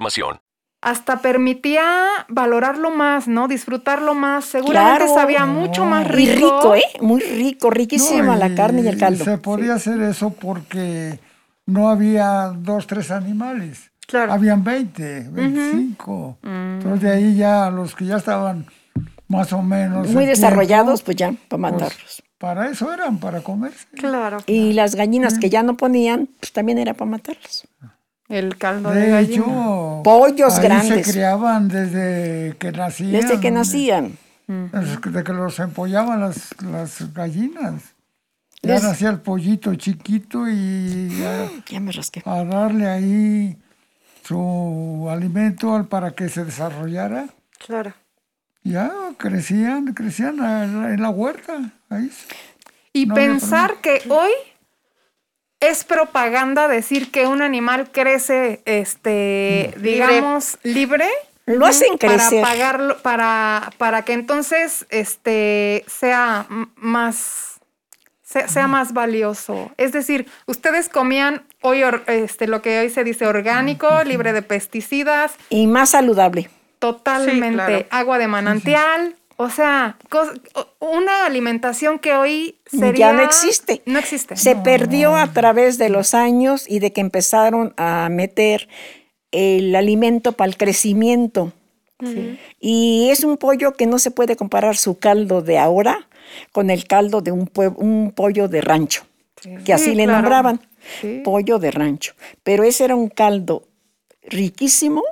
hasta 0.81 1.21
permitía 1.21 1.85
valorarlo 2.27 2.89
más, 2.89 3.27
¿no? 3.27 3.47
Disfrutarlo 3.47 4.15
más. 4.15 4.45
Seguramente 4.45 5.07
sabía 5.13 5.45
mucho 5.45 5.85
más 5.85 6.07
rico. 6.07 6.31
Muy 6.31 6.35
rico, 6.35 6.75
¿eh? 6.75 6.83
Muy 7.01 7.21
rico, 7.21 7.69
riquísima 7.69 8.35
la 8.35 8.55
carne 8.55 8.81
y 8.81 8.87
el 8.87 8.97
caldo. 8.97 9.23
Se 9.23 9.37
podía 9.37 9.75
hacer 9.75 10.01
eso 10.01 10.31
porque 10.31 11.19
no 11.67 11.89
había 11.89 12.51
dos, 12.55 12.87
tres 12.87 13.11
animales. 13.11 13.91
Claro. 14.07 14.33
Habían 14.33 14.63
20, 14.63 15.29
25. 15.29 16.39
Entonces 16.43 17.01
de 17.01 17.11
ahí 17.11 17.35
ya 17.35 17.69
los 17.69 17.95
que 17.95 18.05
ya 18.05 18.17
estaban 18.17 18.65
más 19.27 19.53
o 19.53 19.61
menos... 19.61 20.09
Muy 20.09 20.25
desarrollados, 20.25 21.03
pues 21.03 21.15
ya, 21.15 21.31
para 21.47 21.47
pues, 21.47 21.59
matarlos. 21.59 22.23
para 22.37 22.69
eso 22.69 22.91
eran, 22.91 23.19
para 23.19 23.39
comerse. 23.41 23.87
Claro. 23.93 24.39
Y 24.47 24.73
las 24.73 24.95
gallinas 24.95 25.39
que 25.39 25.49
ya 25.49 25.63
no 25.63 25.77
ponían, 25.77 26.27
pues 26.39 26.51
también 26.51 26.79
era 26.79 26.93
para 26.93 27.11
matarlos. 27.11 27.67
El 28.31 28.57
caldo 28.57 28.91
de, 28.91 29.09
gallina. 29.09 30.01
pollos 30.03 30.57
grandes. 30.59 31.05
se 31.05 31.11
criaban 31.11 31.67
desde 31.67 32.55
que 32.57 32.71
nacían. 32.71 33.11
Desde 33.11 33.39
que 33.41 33.51
nacían. 33.51 34.17
Desde 34.47 35.23
que 35.23 35.33
los 35.33 35.59
empollaban 35.59 36.21
las, 36.21 36.55
las 36.61 37.13
gallinas. 37.13 37.93
Ya 38.61 38.79
nacía 38.79 39.09
el 39.09 39.19
pollito 39.19 39.75
chiquito 39.75 40.47
y 40.47 41.09
ya, 41.69 41.79
me 41.79 41.91
rasqué. 41.91 42.21
a 42.23 42.43
darle 42.45 42.87
ahí 42.87 43.57
su 44.23 45.07
alimento 45.09 45.85
para 45.89 46.11
que 46.11 46.29
se 46.29 46.45
desarrollara. 46.45 47.27
Claro. 47.57 47.93
Ya 48.63 48.93
crecían, 49.17 49.93
crecían 49.93 50.39
en 50.39 51.01
la 51.01 51.09
huerta. 51.09 51.73
Ahí. 51.89 52.09
Y 52.93 53.07
pensar 53.07 53.81
que 53.81 54.01
hoy 54.07 54.31
es 55.61 55.83
propaganda 55.83 56.67
decir 56.67 57.11
que 57.11 57.27
un 57.27 57.41
animal 57.41 57.91
crece, 57.91 58.61
este, 58.65 59.73
digamos, 59.77 60.57
libre. 60.63 61.07
Lo 61.45 61.65
hacen 61.65 61.97
crecer. 61.97 62.41
Para 62.41 62.53
pagarlo, 62.53 62.97
para, 62.97 63.71
para 63.77 64.03
que 64.03 64.13
entonces 64.13 64.85
este, 64.89 65.85
sea 65.87 66.47
más, 66.75 67.59
sea, 68.23 68.67
más 68.67 68.93
valioso. 68.93 69.71
Es 69.77 69.91
decir, 69.91 70.27
ustedes 70.47 70.89
comían 70.89 71.43
hoy 71.61 71.83
este, 72.07 72.47
lo 72.47 72.61
que 72.61 72.79
hoy 72.79 72.89
se 72.89 73.03
dice 73.03 73.27
orgánico, 73.27 74.03
libre 74.03 74.33
de 74.33 74.41
pesticidas. 74.41 75.35
Y 75.49 75.67
más 75.67 75.91
saludable. 75.91 76.49
Totalmente. 76.79 77.87
Agua 77.91 78.17
de 78.17 78.27
manantial. 78.27 79.15
O 79.41 79.49
sea, 79.49 79.97
una 80.79 81.25
alimentación 81.25 81.97
que 81.97 82.13
hoy 82.13 82.59
sería... 82.67 83.07
Ya 83.07 83.13
no 83.13 83.23
existe. 83.23 83.81
No 83.87 83.97
existe. 83.97 84.37
Se 84.37 84.55
perdió 84.55 85.15
a 85.15 85.33
través 85.33 85.79
de 85.79 85.89
los 85.89 86.13
años 86.13 86.65
y 86.69 86.77
de 86.77 86.93
que 86.93 87.01
empezaron 87.01 87.73
a 87.75 88.07
meter 88.11 88.69
el 89.31 89.75
alimento 89.75 90.33
para 90.33 90.47
el 90.47 90.57
crecimiento. 90.57 91.53
Y 92.59 93.09
es 93.09 93.23
un 93.23 93.37
pollo 93.37 93.73
que 93.73 93.87
no 93.87 93.97
se 93.97 94.11
puede 94.11 94.35
comparar 94.35 94.77
su 94.77 94.99
caldo 94.99 95.41
de 95.41 95.57
ahora 95.57 96.07
con 96.51 96.69
el 96.69 96.85
caldo 96.85 97.21
de 97.21 97.31
un, 97.31 97.49
un 97.77 98.13
pollo 98.15 98.47
de 98.47 98.61
rancho, 98.61 99.07
que 99.65 99.73
así 99.73 99.95
le 99.95 100.05
nombraban, 100.05 100.61
pollo 101.23 101.57
de 101.57 101.71
rancho. 101.71 102.13
Pero 102.43 102.63
ese 102.63 102.83
era 102.83 102.95
un 102.95 103.09
caldo 103.09 103.67
riquísimo 104.23 105.03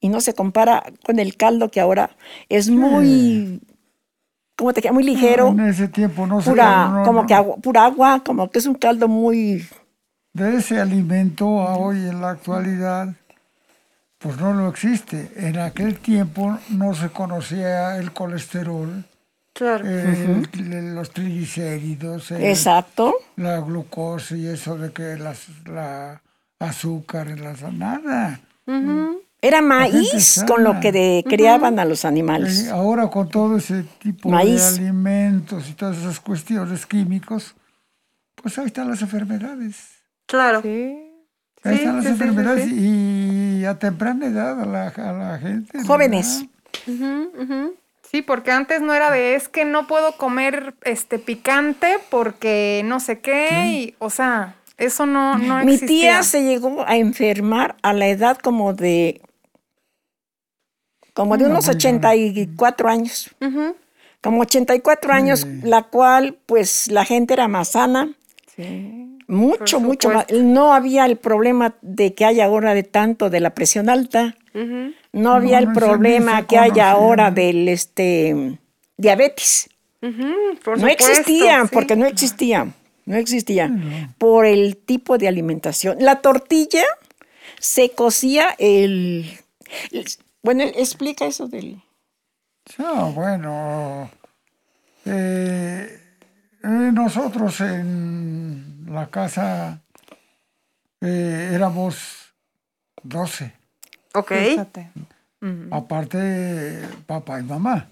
y 0.00 0.08
no 0.08 0.20
se 0.20 0.34
compara 0.34 0.82
con 1.04 1.18
el 1.18 1.36
caldo 1.36 1.70
que 1.70 1.80
ahora 1.80 2.10
es 2.48 2.70
muy, 2.70 3.60
¿cómo 4.56 4.72
te 4.72 4.80
queda? 4.82 4.92
Muy 4.92 5.04
ligero. 5.04 5.48
En 5.48 5.60
ese 5.60 5.88
tiempo 5.88 6.26
no 6.26 6.40
se 6.40 6.50
pura, 6.50 6.88
no, 6.88 7.02
como 7.04 7.26
que 7.26 7.34
agua, 7.34 7.56
pura 7.58 7.84
agua, 7.84 8.22
como 8.24 8.50
que 8.50 8.58
es 8.58 8.66
un 8.66 8.74
caldo 8.74 9.08
muy... 9.08 9.66
De 10.32 10.56
ese 10.56 10.80
alimento 10.80 11.60
a 11.62 11.76
hoy 11.76 11.98
en 11.98 12.20
la 12.20 12.30
actualidad, 12.30 13.08
pues 14.18 14.36
no 14.38 14.54
lo 14.54 14.68
existe. 14.68 15.30
En 15.36 15.58
aquel 15.58 15.98
tiempo 15.98 16.56
no 16.70 16.94
se 16.94 17.10
conocía 17.10 17.96
el 17.96 18.12
colesterol, 18.12 19.04
Claro. 19.52 19.84
el- 19.86 20.48
el- 20.54 20.94
los 20.94 21.10
triglicéridos, 21.10 22.30
Exacto. 22.30 23.12
la 23.36 23.58
glucosa 23.60 24.36
y 24.36 24.46
eso 24.46 24.78
de 24.78 24.92
que 24.92 25.16
las, 25.16 25.48
la 25.66 26.22
azúcar, 26.60 27.28
en 27.28 27.42
las, 27.42 27.60
nada. 27.72 28.38
Era 29.42 29.62
maíz 29.62 30.44
con 30.46 30.64
lo 30.64 30.80
que 30.80 30.92
de- 30.92 31.24
criaban 31.26 31.78
a 31.78 31.84
los 31.86 32.04
Eh, 32.04 32.08
animales. 32.08 32.68
ahora 32.68 33.08
con 33.08 33.28
todo 33.30 33.56
ese 33.56 33.84
tipo 33.98 34.28
Maíz. 34.28 34.60
de 34.76 34.80
alimentos 34.84 35.68
y 35.70 35.72
todas 35.72 35.96
esas 35.98 36.20
cuestiones 36.20 36.84
químicos, 36.84 37.54
pues 38.34 38.58
ahí 38.58 38.66
están 38.66 38.88
las 38.90 39.00
enfermedades. 39.02 39.76
Claro. 40.26 40.60
Sí. 40.62 40.96
Ahí 41.64 41.74
Sí, 41.76 41.80
están 41.80 41.96
las 41.96 42.04
sí, 42.04 42.10
sí, 42.10 42.16
sí, 42.16 42.22
enfermedades 42.22 42.64
sí. 42.64 42.74
y 43.60 43.64
a 43.64 43.78
temprana 43.78 44.26
edad 44.26 44.60
a 44.60 44.66
la, 44.66 44.88
a 44.88 45.12
la 45.12 45.38
gente. 45.38 45.82
Jóvenes. 45.84 46.44
Sí, 48.10 48.22
porque 48.22 48.50
antes 48.50 48.80
no 48.82 48.92
era 48.92 49.10
de 49.10 49.36
es 49.36 49.48
que 49.48 49.64
no 49.64 49.86
puedo 49.86 50.16
comer 50.16 50.74
este 50.82 51.18
picante 51.18 51.98
porque 52.10 52.82
no 52.84 52.98
sé 52.98 53.20
qué, 53.20 53.66
y, 53.68 53.94
o 54.00 54.10
sea, 54.10 54.56
eso 54.78 55.06
no, 55.06 55.38
no 55.38 55.64
Mi 55.64 55.74
existía. 55.74 56.00
tía 56.00 56.22
se 56.24 56.42
llegó 56.42 56.84
a 56.88 56.96
enfermar 56.96 57.76
a 57.82 57.92
la 57.92 58.08
edad 58.08 58.36
como 58.38 58.72
de 58.74 59.20
como 61.14 61.36
de 61.36 61.44
No, 61.44 61.50
unos 61.50 61.66
muy 61.66 61.74
84 61.76 62.88
años. 62.88 63.30
Ujú. 63.40 63.76
Como 64.22 64.42
84 64.42 65.12
años, 65.12 65.46
la 65.62 65.84
cual 65.84 66.36
pues 66.46 66.88
la 66.90 67.04
gente 67.04 67.32
era 67.34 67.48
más 67.48 67.70
sana, 67.70 68.12
Sí. 68.54 69.18
mucho, 69.28 69.80
mucho 69.80 70.10
más. 70.10 70.26
No 70.30 70.74
había 70.74 71.06
el 71.06 71.16
problema 71.16 71.74
de 71.80 72.14
que 72.14 72.24
hay 72.26 72.40
ahora 72.40 72.74
de 72.74 72.82
tanto 72.82 73.30
de 73.30 73.40
la 73.40 73.54
presión 73.54 73.88
alta. 73.88 74.36
No 75.12 75.32
había 75.32 75.60
No, 75.60 75.68
el 75.68 75.68
no, 75.68 75.72
problema 75.74 76.46
que 76.46 76.58
hay 76.58 76.70
conocía, 76.70 76.90
ahora 76.90 77.28
¿no? 77.30 77.34
del 77.36 77.68
este 77.68 78.58
diabetes. 78.96 79.70
Por 80.00 80.10
no 80.78 80.88
supuesto, 80.88 81.06
existía, 81.08 81.62
sí. 81.62 81.68
porque 81.72 81.96
no 81.96 82.06
existía, 82.06 82.66
no 83.06 83.16
existía, 83.16 83.70
por 84.18 84.44
el 84.46 84.76
tipo 84.76 85.16
de 85.18 85.28
alimentación. 85.28 85.96
La 86.00 86.20
tortilla 86.20 86.84
se 87.58 87.90
cocía 87.90 88.54
el- 88.58 89.30
bueno, 90.42 90.64
explica 90.64 91.26
eso 91.26 91.48
del, 91.48 91.82
No, 92.78 93.12
bueno, 93.12 94.10
eh, 95.04 96.00
eh, 96.62 96.68
nosotros 96.92 97.60
en 97.60 98.86
la 98.88 99.08
casa 99.08 99.80
eh, 101.00 101.50
éramos 101.52 102.34
12, 103.02 103.52
Ok. 104.14 104.32
Fíjate. 104.32 104.90
aparte 105.70 106.82
papá 107.06 107.40
y 107.40 107.44
mamá. 107.44 107.88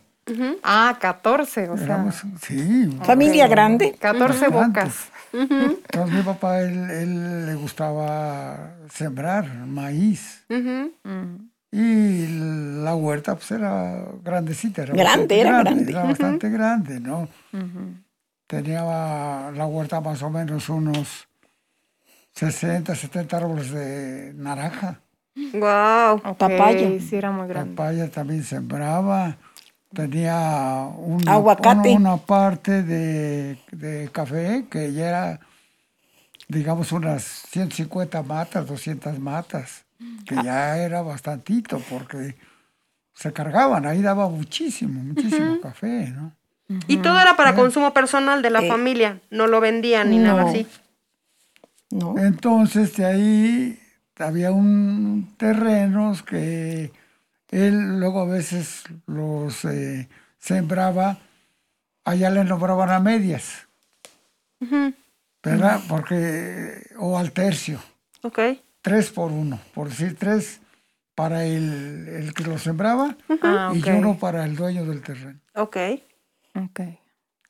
Ah, 0.63 0.99
14, 1.01 1.71
o 1.71 1.77
sea, 1.77 1.87
Éramos, 1.87 2.23
sí, 2.43 2.87
familia 3.03 3.47
grande. 3.49 3.95
14 3.99 4.49
Ujú. 4.49 4.59
bocas. 4.59 5.09
Entonces 5.33 6.13
mi 6.13 6.23
papá, 6.23 6.61
él, 6.61 6.91
él 6.91 7.47
le 7.47 7.55
gustaba 7.55 8.75
sembrar 8.91 9.47
maíz. 9.67 10.45
Y 11.71 12.27
la 12.83 12.95
huerta 12.95 13.35
pues 13.35 13.51
era 13.51 14.05
grandecita. 14.25 14.83
Era 14.83 14.95
Grande, 14.95 15.37
bastante 15.37 15.41
era 15.41 15.59
grande. 15.63 15.93
Era 15.93 16.03
bastante 16.05 16.51
grande, 16.51 17.01
¿no? 17.01 17.29
Tenía 18.47 18.83
la 18.83 19.67
huerta 19.67 20.01
más 20.01 20.23
o 20.23 20.31
menos 20.31 20.69
unos 20.71 21.29
60, 22.33 22.95
70 22.95 23.37
árboles 23.37 23.71
de 23.71 24.33
naranja. 24.35 25.01
Wow. 25.53 26.15
Ok, 26.25 26.39
Papaya. 26.39 26.89
Sí, 27.01 27.17
era 27.17 27.31
muy 27.31 27.47
grande. 27.49 27.75
Papaya 27.75 28.09
también 28.11 28.43
sembraba. 28.45 29.37
Tenía 29.93 30.89
una, 30.97 31.33
Aguacate. 31.33 31.91
una, 31.95 32.15
una 32.15 32.17
parte 32.19 32.83
de, 32.83 33.59
de 33.73 34.09
café 34.13 34.67
que 34.71 34.93
ya 34.93 35.09
era, 35.09 35.41
digamos, 36.49 36.93
unas 36.93 37.23
150 37.25 38.23
matas, 38.23 38.67
200 38.67 39.19
matas, 39.19 39.85
que 40.27 40.37
ya 40.43 40.77
era 40.79 41.03
bastantito 41.03 41.81
porque 41.91 42.37
se 43.15 43.33
cargaban, 43.33 43.87
ahí 43.87 44.01
daba 44.03 44.29
muchísimo, 44.29 45.03
muchísimo 45.03 45.61
café, 45.61 46.09
¿no? 46.09 46.33
Y 46.87 46.99
todo 46.99 47.19
era 47.21 47.35
para 47.35 47.55
consumo 47.55 47.93
personal 47.95 48.43
de 48.43 48.51
la 48.51 48.61
Eh, 48.61 48.69
familia. 48.69 49.21
No 49.31 49.47
lo 49.47 49.61
vendían 49.61 50.11
ni 50.11 50.19
nada 50.19 50.43
así. 50.43 50.67
¿no? 51.91 52.19
Entonces 52.19 52.95
de 52.97 53.07
ahí 53.07 53.81
había 54.19 54.53
un 54.53 55.35
terrenos 55.39 56.23
que 56.23 56.93
él 57.51 57.99
luego 57.99 58.21
a 58.21 58.27
veces 58.27 58.85
los 59.07 59.65
eh, 59.65 60.09
sembraba, 60.39 61.19
allá 62.05 62.31
le 62.31 62.45
nombraban 62.45 62.91
a 62.91 63.01
medias, 63.01 63.67
¿verdad? 65.43 65.81
Porque, 65.89 66.83
o 66.99 67.19
al 67.19 67.33
tercio, 67.33 67.81
Ok. 68.23 68.39
Tres 68.89 69.11
por 69.11 69.31
uno, 69.33 69.59
por 69.75 69.89
decir 69.89 70.17
tres 70.19 70.61
para 71.15 71.45
el, 71.45 72.09
el 72.09 72.35
que 72.35 72.45
lo 72.45 72.59
sembraba 72.59 73.17
Ah, 73.43 73.73
y 73.75 73.89
uno 73.91 74.19
para 74.19 74.45
el 74.45 74.57
dueño 74.57 74.85
del 74.87 75.03
terreno. 75.03 75.39
Ok. 75.55 75.77
Ok. 76.55 76.81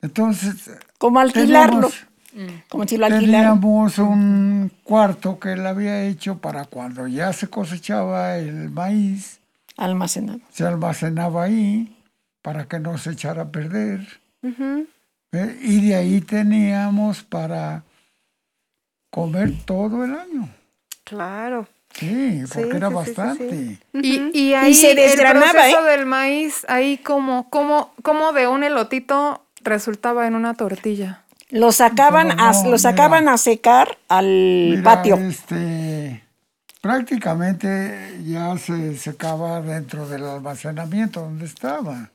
Entonces, 0.01 0.71
Como 0.97 1.19
alquilarlo, 1.19 1.89
teníamos- 2.33 2.65
como 2.69 2.87
si 2.87 2.97
lo 2.97 3.05
alquilaran. 3.05 3.59
Teníamos 3.59 3.97
un 3.99 4.71
cuarto 4.83 5.39
que 5.39 5.53
él 5.53 5.65
había 5.65 6.03
hecho 6.03 6.37
para 6.39 6.65
cuando 6.65 7.07
ya 7.07 7.31
se 7.33 7.47
cosechaba 7.47 8.37
el 8.37 8.69
maíz, 8.69 9.39
Almacenado. 9.77 10.39
se 10.51 10.65
almacenaba 10.65 11.43
ahí 11.45 11.95
para 12.41 12.67
que 12.67 12.79
no 12.79 12.97
se 12.97 13.11
echara 13.11 13.43
a 13.43 13.51
perder. 13.51 14.07
¿eh? 14.43 15.59
Y 15.61 15.87
de 15.87 15.95
ahí 15.95 16.21
teníamos 16.21 17.23
para 17.23 17.83
comer 19.11 19.53
todo 19.65 20.03
el 20.05 20.15
año. 20.15 20.49
Claro. 21.09 21.67
Sí, 21.93 22.43
porque 22.53 22.69
Sí, 22.71 22.77
era 22.77 22.89
sí, 22.89 22.95
sí, 22.95 23.03
sí, 23.05 23.13
bastante. 23.13 23.49
sí. 23.49 23.79
Y, 23.93 24.39
y 24.39 24.53
ahí 24.53 24.73
se 24.75 24.93
desgranaba, 24.93 25.47
el 25.47 25.51
proceso 25.53 25.87
¿eh? 25.87 25.91
del 25.97 26.05
maíz, 26.05 26.65
ahí 26.69 26.97
como, 26.99 27.49
como, 27.49 27.91
como 28.03 28.31
de 28.31 28.47
un 28.47 28.63
elotito 28.63 29.43
resultaba 29.61 30.27
en 30.27 30.35
una 30.35 30.53
tortilla. 30.53 31.23
Lo 31.49 31.71
sacaban, 31.71 32.29
¿Cómo 32.29 32.43
a, 32.43 32.67
lo 32.67 32.77
sacaban 32.77 33.21
Mira. 33.23 33.33
a 33.33 33.37
secar 33.39 33.97
al 34.07 34.25
Mira, 34.27 34.83
patio. 34.83 35.15
Este, 35.17 36.23
prácticamente 36.79 38.19
ya 38.23 38.55
se 38.59 38.95
secaba 38.97 39.59
dentro 39.61 40.07
del 40.07 40.25
almacenamiento 40.25 41.21
donde 41.21 41.45
estaba. 41.45 42.11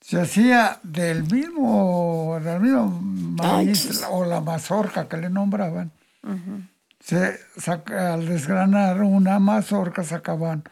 Se 0.00 0.20
hacía 0.20 0.80
del 0.82 1.22
mismo, 1.24 2.38
del 2.42 2.60
mismo 2.60 3.00
maíz 3.00 4.02
Ay, 4.02 4.08
o 4.10 4.24
la 4.24 4.40
mazorca 4.40 5.06
que 5.08 5.18
le 5.18 5.30
nombraban. 5.30 5.92
Se 7.00 7.38
saca- 7.56 8.14
al 8.14 8.26
desgranar 8.26 9.00
una 9.02 9.38
mazorca 9.38 10.02
sacaban 10.04 10.64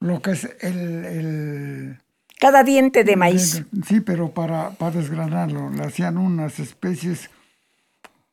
lo 0.00 0.20
que 0.20 0.32
es 0.32 0.44
el, 0.60 1.04
el- 1.04 1.98
Cada 2.40 2.64
diente 2.64 3.04
de 3.04 3.16
maíz. 3.16 3.64
Sí, 3.86 4.00
pero 4.00 4.32
para, 4.32 4.70
para 4.70 4.90
desgranarlo 4.96 5.70
le 5.70 5.84
hacían 5.84 6.18
unas 6.18 6.58
especies 6.58 7.30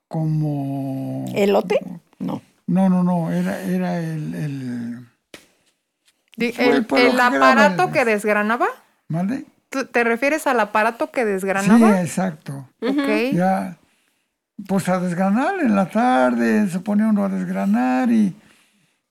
como... 0.08 1.26
¿Elote? 1.36 1.80
No. 2.18 2.42
No, 2.68 2.90
no, 2.90 3.04
no, 3.04 3.32
era, 3.32 3.62
era 3.62 4.00
el, 4.00 4.34
el... 4.36 5.06
El, 6.38 6.86
el 6.96 7.20
aparato 7.20 7.84
el- 7.86 7.92
que 7.92 8.06
desgranaba. 8.06 8.68
¿Vale? 9.10 9.46
¿Tú 9.70 9.86
¿Te 9.86 10.04
refieres 10.04 10.48
al 10.48 10.60
aparato 10.60 11.12
que 11.12 11.22
Sí, 11.22 11.28
desgranaba? 11.28 12.02
exacto. 12.02 12.70
Ok. 12.82 13.34
Ya, 13.34 13.78
pues 14.68 14.88
a 14.90 15.00
desgranar 15.00 15.60
en 15.62 15.76
la 15.76 15.90
tarde, 15.90 16.68
se 16.70 16.80
ponía 16.80 17.08
uno 17.08 17.26
a 17.26 17.30
desgranar 17.30 18.12
y 18.12 18.36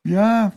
ya 0.05 0.53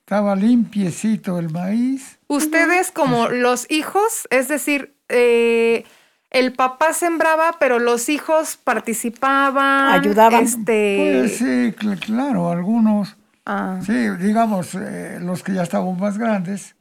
estaba 0.00 0.36
limpiecito 0.36 1.38
el 1.38 1.50
maíz. 1.50 2.18
Ustedes 2.26 2.90
como 2.92 3.28
los 3.28 3.70
hijos, 3.70 4.26
es 4.30 4.48
decir, 4.48 4.94
eh, 5.08 5.84
el 6.30 6.52
papá 6.52 6.92
sembraba, 6.92 7.56
pero 7.60 7.78
los 7.78 8.08
hijos 8.08 8.56
participaban. 8.56 9.92
Ayudaban. 10.00 10.42
Este, 10.44 10.96
Pues 11.22 11.36
sí, 11.38 11.44
cl- 11.78 11.98
claro, 12.00 12.50
algunos. 12.50 13.16
ah, 13.46 13.78
Sí, 13.84 13.92
digamos, 14.20 14.74
eh, 14.74 15.18
los 15.20 15.42
que 15.42 15.54
ya 15.54 15.62
estaban 15.62 15.98
más 15.98 16.18
grandes, 16.18 16.74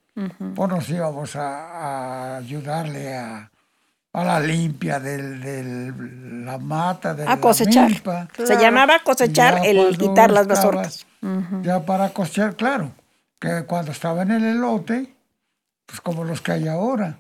pues 0.56 0.70
nos 0.70 0.90
íbamos 0.90 1.36
a, 1.36 2.36
a 2.36 2.38
ayudarle 2.38 3.16
a, 3.16 3.52
a 4.14 4.24
la 4.24 4.40
limpia 4.40 5.00
del, 5.00 5.42
del- 5.42 6.46
la 6.46 6.58
mata, 6.58 7.14
de 7.14 7.24
A 7.24 7.36
la 7.36 7.42
cosechar. 7.42 7.90
milpa. 7.90 8.28
Se 8.46 8.56
llamaba 8.58 9.00
cosechar 9.04 9.62
Ya 9.64 9.70
el 9.70 9.98
quitar 9.98 10.32
las 10.32 10.48
mazorcas. 10.48 11.06
Ya 11.64 11.86
para 11.86 12.10
cosechar, 12.10 12.56
claro. 12.56 12.92
que 13.40 13.64
cuando 13.66 13.92
estaba 13.92 14.22
en 14.24 14.32
el 14.32 14.44
elote, 14.46 15.14
pues 15.86 16.00
como 16.02 16.24
los 16.24 16.42
que 16.42 16.52
hay 16.54 16.68
ahora. 16.68 17.18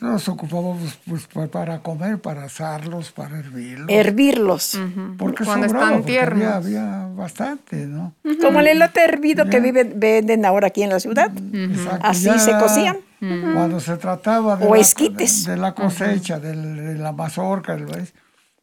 Los 0.00 0.28
ocupábamos 0.28 0.98
pues, 1.06 1.28
pues, 1.32 1.48
para 1.48 1.80
comer, 1.82 2.20
para 2.20 2.44
asarlos, 2.44 3.12
para 3.12 3.38
hervirlos. 3.38 3.86
Hervirlos. 3.90 4.78
Porque 5.18 5.44
Cuando 5.44 5.68
sobraba, 5.68 5.86
están 5.86 5.98
porque 6.00 6.12
tiernos. 6.12 6.42
había, 6.52 6.56
había 6.56 7.06
bastante, 7.14 7.76
¿no? 7.86 8.12
Como 8.40 8.58
el 8.58 8.66
elote 8.66 9.04
hervido 9.04 9.46
que 9.46 9.60
viven, 9.60 9.94
venden 10.00 10.44
ahora 10.46 10.66
aquí 10.68 10.82
en 10.82 10.90
la 10.90 10.98
ciudad. 10.98 11.30
Exacto, 11.52 11.98
Así 12.06 12.24
ya 12.24 12.38
se 12.40 12.52
cocían. 12.58 12.96
Cuando 13.26 13.78
se 13.78 13.96
trataba 13.98 14.56
de, 14.56 14.66
O 14.66 14.74
la, 14.74 14.80
esquites. 14.80 15.44
de 15.44 15.56
la 15.56 15.74
cosecha, 15.74 16.40
del- 16.40 16.76
de 16.76 16.94
la 16.96 17.12
mazorca, 17.12 17.76
del 17.76 17.86
maíz, 17.86 18.12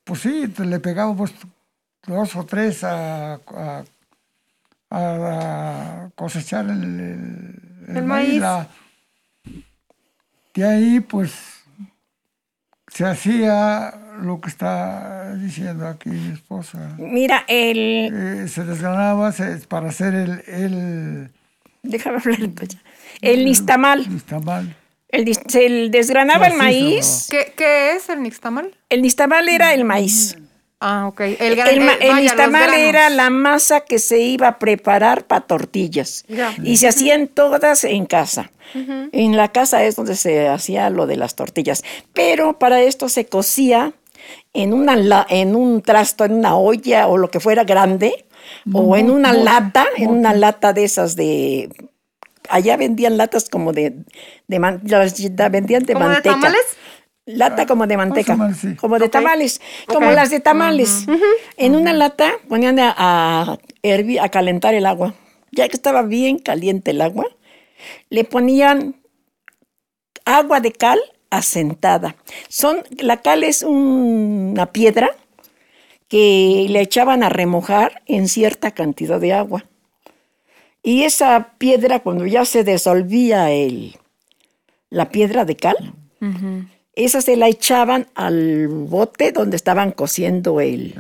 pues 0.04 0.20
sí, 0.20 0.50
te- 0.50 0.66
le 0.66 0.80
pegábamos 0.82 1.32
dos 2.06 2.36
o 2.36 2.46
tres 2.46 2.84
a, 2.84 3.36
a- 3.36 3.84
a 4.92 6.10
cosechar 6.16 6.66
el, 6.66 6.84
el- 6.84 7.56
el 7.88 7.98
El 7.98 8.04
maíz. 8.04 8.28
maíz. 8.30 8.40
la- 8.42 8.68
de 10.56 10.64
ahí, 10.68 11.00
pues, 11.00 11.32
se 12.88 13.06
hacía 13.06 13.94
lo 14.22 14.42
que 14.42 14.50
está 14.50 15.36
diciendo 15.36 15.88
aquí 15.88 16.10
mi 16.10 16.34
esposa. 16.34 16.96
Mira, 16.98 17.46
el... 17.48 18.12
Eh, 18.44 18.48
se 18.50 18.66
desgranaba 18.66 19.32
se- 19.32 19.60
para 19.68 19.88
hacer 19.90 20.14
el, 20.16 20.44
el, 20.48 21.32
Déjame 21.84 22.18
hablar. 22.18 22.50
pues, 22.56 22.78
El 23.22 23.46
nistamal. 23.46 24.06
el 24.08 24.24
tamal. 24.24 24.76
El, 25.10 25.36
se 25.48 25.90
desgranaba 25.90 26.48
el 26.48 26.54
maíz. 26.56 27.28
¿Qué, 27.32 27.54
qué 27.56 27.94
es 27.96 28.10
el 28.10 28.22
nixtamal? 28.22 28.76
El 28.90 29.02
nistamal 29.02 29.50
era 29.50 29.74
el 29.74 29.84
maíz. 29.84 30.38
Ah, 30.80 31.08
ok. 31.08 31.20
El, 31.22 31.36
El, 31.40 31.60
eh, 31.60 31.98
el 32.02 32.10
vaya, 32.12 32.36
granos. 32.36 32.76
era 32.78 33.10
la 33.10 33.30
masa 33.30 33.82
que 33.82 34.00
se 34.00 34.20
iba 34.20 34.48
a 34.48 34.60
preparar 34.60 35.26
para 35.26 35.42
tortillas. 35.46 36.24
Ya. 36.30 36.54
Y 36.64 36.78
se 36.78 36.88
hacían 36.88 37.28
todas 37.28 37.84
en 37.84 38.06
casa. 38.06 38.52
En 38.76 39.36
la 39.36 39.52
casa 39.52 39.84
es 39.84 39.96
donde 39.96 40.16
se 40.16 40.48
hacía 40.48 40.92
lo 40.92 41.08
de 41.08 41.18
las 41.18 41.36
tortillas. 41.36 41.84
Pero 42.14 42.60
para 42.60 42.82
esto 42.82 43.10
se 43.10 43.26
cocía 43.26 43.94
en, 44.54 44.74
una, 44.74 44.96
la- 44.96 45.26
en 45.28 45.56
un 45.56 45.82
trasto, 45.82 46.24
en 46.24 46.34
una 46.34 46.56
olla 46.56 47.08
o 47.08 47.18
lo 47.18 47.32
que 47.32 47.40
fuera 47.40 47.64
grande, 47.64 48.26
o 48.72 48.96
en 48.96 49.10
una 49.10 49.34
lata, 49.34 49.88
en 49.98 50.12
una 50.12 50.34
lata 50.36 50.72
de 50.72 50.84
esas 50.84 51.16
de... 51.16 51.70
Allá 52.50 52.78
vendían 52.78 53.18
latas 53.18 53.48
como 53.50 53.72
de... 53.74 53.94
de 54.48 54.60
man- 54.60 54.82
las 54.86 55.14
vendían 55.52 55.84
de 55.84 55.94
¿Como 55.94 56.06
de 56.08 56.14
manteca. 56.16 56.36
tamales? 56.36 56.62
Lata 57.26 57.66
como 57.68 57.86
de 57.86 57.96
manteca, 57.96 58.54
sí. 58.60 58.76
como 58.76 58.98
de 58.98 59.08
tamales, 59.08 59.62
como 59.86 60.10
las 60.12 60.32
de 60.32 60.40
tamales. 60.40 61.06
En 61.58 61.76
una 61.76 61.94
lata 61.94 62.32
ponían 62.48 62.80
a, 62.80 62.96
a 62.98 63.58
hervir, 63.84 64.20
a 64.20 64.30
calentar 64.30 64.74
el 64.74 64.88
agua. 64.88 65.14
Ya 65.52 65.68
que 65.68 65.76
estaba 65.76 66.02
bien 66.02 66.40
caliente 66.40 66.90
el 66.90 67.02
agua, 67.02 67.26
le 68.10 68.24
ponían 68.24 68.96
agua 70.26 70.60
de 70.60 70.72
cal 70.72 71.00
asentada. 71.30 72.16
Son, 72.48 72.84
la 72.98 73.18
cal 73.18 73.44
es 73.44 73.62
un- 73.62 74.50
una 74.54 74.72
piedra 74.72 75.12
que 76.08 76.66
le 76.70 76.82
echaban 76.82 77.22
a 77.22 77.30
remojar 77.30 78.02
en 78.08 78.28
cierta 78.28 78.72
cantidad 78.72 79.20
de 79.20 79.34
agua. 79.34 79.66
Y 80.84 81.04
esa 81.04 81.54
piedra, 81.58 82.00
cuando 82.00 82.26
ya 82.26 82.46
se 82.46 82.64
disolvía 82.64 83.52
el, 83.52 83.96
la 84.90 85.10
piedra 85.10 85.46
de 85.46 85.56
cal, 85.56 85.94
esa 86.96 87.22
se 87.22 87.36
la 87.38 87.48
echaban 87.48 88.08
al 88.16 88.68
bote 88.68 89.32
donde 89.32 89.56
estaban 89.56 89.92
cociendo 89.92 90.60
el, 90.62 90.94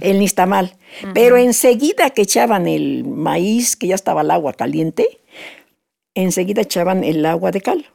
El 0.00 0.18
nistamal. 0.18 0.74
Pero 1.14 1.36
enseguida 1.36 2.10
que 2.10 2.22
echaban 2.22 2.66
el 2.66 3.04
maíz, 3.04 3.76
que 3.76 3.86
ya 3.88 3.94
estaba 3.94 4.22
el 4.22 4.30
agua 4.32 4.52
caliente, 4.54 5.20
enseguida 6.14 6.62
echaban 6.62 7.04
el 7.04 7.24
agua 7.26 7.50
de 7.50 7.60
cal. 7.60 7.86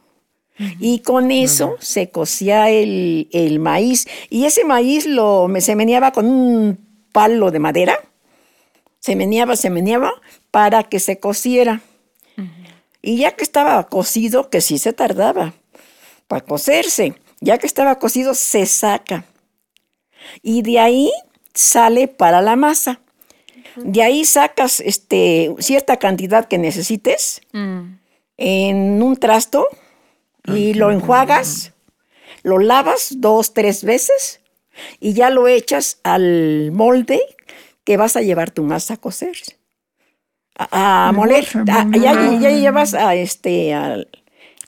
Y 0.78 1.00
con 1.00 1.30
eso 1.32 1.76
se 1.80 2.10
cocía 2.10 2.70
el, 2.70 3.28
el 3.32 3.58
maíz. 3.58 4.06
Y 4.30 4.44
ese 4.44 4.64
maíz 4.64 5.04
lo, 5.04 5.48
me- 5.48 5.60
se 5.60 5.74
meneaba 5.74 6.12
con 6.12 6.26
un 6.26 6.78
palo 7.12 7.50
de 7.50 7.58
madera. 7.58 7.98
Se 9.04 9.16
meneaba, 9.16 9.54
se 9.54 9.68
meneaba 9.68 10.14
para 10.50 10.82
que 10.84 10.98
se 10.98 11.20
cociera. 11.20 11.82
Y 13.02 13.18
ya 13.18 13.32
que 13.32 13.44
estaba 13.44 13.86
cocido, 13.86 14.48
que 14.48 14.62
sí 14.62 14.78
se 14.78 14.94
tardaba 14.94 15.52
para 16.26 16.42
cocerse, 16.42 17.12
ya 17.42 17.58
que 17.58 17.66
estaba 17.66 17.98
cocido, 17.98 18.32
se 18.32 18.64
saca. 18.64 19.26
Y 20.40 20.62
de 20.62 20.78
ahí 20.78 21.12
sale 21.52 22.08
para 22.08 22.40
la 22.40 22.56
masa. 22.56 23.02
De 23.76 24.02
ahí 24.02 24.24
sacas 24.24 24.80
este, 24.80 25.54
cierta 25.58 25.98
cantidad 25.98 26.48
que 26.48 26.56
necesites 26.56 27.42
en 28.38 29.02
un 29.02 29.16
trasto 29.18 29.68
y 30.46 30.72
lo 30.72 30.90
enjuagas, 30.90 31.74
lo 32.42 32.58
lavas 32.58 33.16
dos, 33.18 33.52
tres 33.52 33.84
veces 33.84 34.40
y 34.98 35.12
ya 35.12 35.28
lo 35.28 35.46
echas 35.46 35.98
al 36.04 36.72
molde 36.72 37.33
que 37.84 37.96
vas 37.96 38.16
a 38.16 38.22
llevar 38.22 38.50
tu 38.50 38.62
masa 38.64 38.94
a 38.94 38.96
cocer. 38.96 39.36
A, 40.56 41.12
moler. 41.14 41.44
se 41.44 41.58
A- 41.58 41.84
molía. 41.84 42.12
ya, 42.14 42.38
ya 42.38 42.50
llevas 42.50 42.94
a 42.94 43.14
este 43.16 43.74
al, 43.74 44.08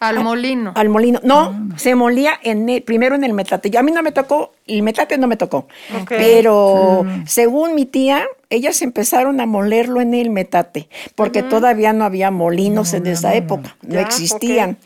Al 0.01 0.19
molino. 0.23 0.73
al 0.75 0.89
molino. 0.89 1.21
No, 1.23 1.55
se 1.77 1.95
molía 1.95 2.33
en 2.43 2.69
el- 2.69 2.83
primero 2.83 3.15
en 3.15 3.23
el 3.23 3.33
metate. 3.33 3.71
Yo- 3.71 3.79
a 3.81 3.83
mí 3.85 3.93
no 3.93 4.03
me 4.03 4.11
tocó, 4.11 4.53
el 4.67 4.83
metate 4.83 5.17
no 5.17 5.29
me 5.29 5.37
tocó. 5.37 5.69
Pero 6.09 7.07
según 7.27 7.75
mi 7.77 7.87
tía, 7.87 8.27
ellas 8.51 8.83
empezaron 8.83 9.41
a 9.41 9.47
molerlo 9.47 10.01
en 10.01 10.13
el 10.15 10.31
metate, 10.31 10.89
porque 11.15 11.43
todavía 11.45 11.93
no 11.93 12.05
había 12.05 12.31
molinos 12.33 12.93
en 12.93 13.07
esa 13.07 13.35
época, 13.35 13.77
no 13.83 14.01
existían. 14.01 14.79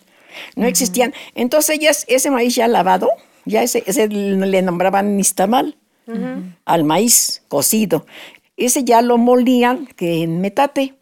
No 0.54 0.66
existían. 0.66 1.12
Entonces 1.34 1.76
ellas, 1.76 2.04
ese 2.08 2.30
maíz 2.30 2.54
ya 2.54 2.68
lavado, 2.68 3.08
ya 3.46 3.62
ese, 3.62 3.82
ese 3.86 4.06
le 4.08 4.62
nombraban 4.62 5.16
nistamal, 5.16 5.76
al 6.64 6.84
maíz 6.84 7.42
cocido. 7.48 8.06
Ese 8.56 8.84
ya 8.84 9.02
lo 9.02 9.18
molían 9.18 9.86
que 9.96 10.22
en 10.22 10.40
metate. 10.40 10.94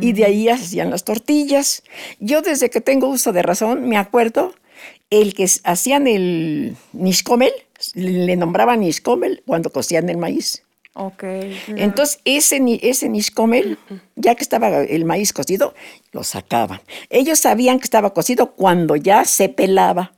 Y 0.00 0.14
de 0.14 0.24
ahí 0.24 0.48
hacían 0.48 0.90
las 0.90 1.04
tortillas. 1.04 1.82
Yo 2.18 2.40
desde 2.40 2.70
que 2.70 2.80
tengo 2.80 3.08
uso 3.08 3.32
de 3.32 3.42
razón 3.42 3.86
me 3.86 3.98
acuerdo 3.98 4.54
el 5.10 5.34
que 5.34 5.46
hacían 5.64 6.06
el 6.06 6.76
niscomel, 6.92 7.52
le 7.94 8.36
nombraban 8.36 8.80
niscomel 8.80 9.42
cuando 9.46 9.70
cocían 9.70 10.08
el 10.08 10.16
maíz. 10.16 10.62
Ok. 10.94 11.24
Entonces, 11.68 12.20
ese, 12.24 12.58
ese 12.82 13.10
niscomel, 13.10 13.78
ya 14.14 14.34
que 14.34 14.42
estaba 14.42 14.82
el 14.82 15.04
maíz 15.04 15.34
cocido, 15.34 15.74
lo 16.12 16.24
sacaban. 16.24 16.80
Ellos 17.10 17.38
sabían 17.40 17.78
que 17.78 17.84
estaba 17.84 18.14
cocido 18.14 18.52
cuando 18.52 18.96
ya 18.96 19.26
se 19.26 19.50
pelaba. 19.50 20.12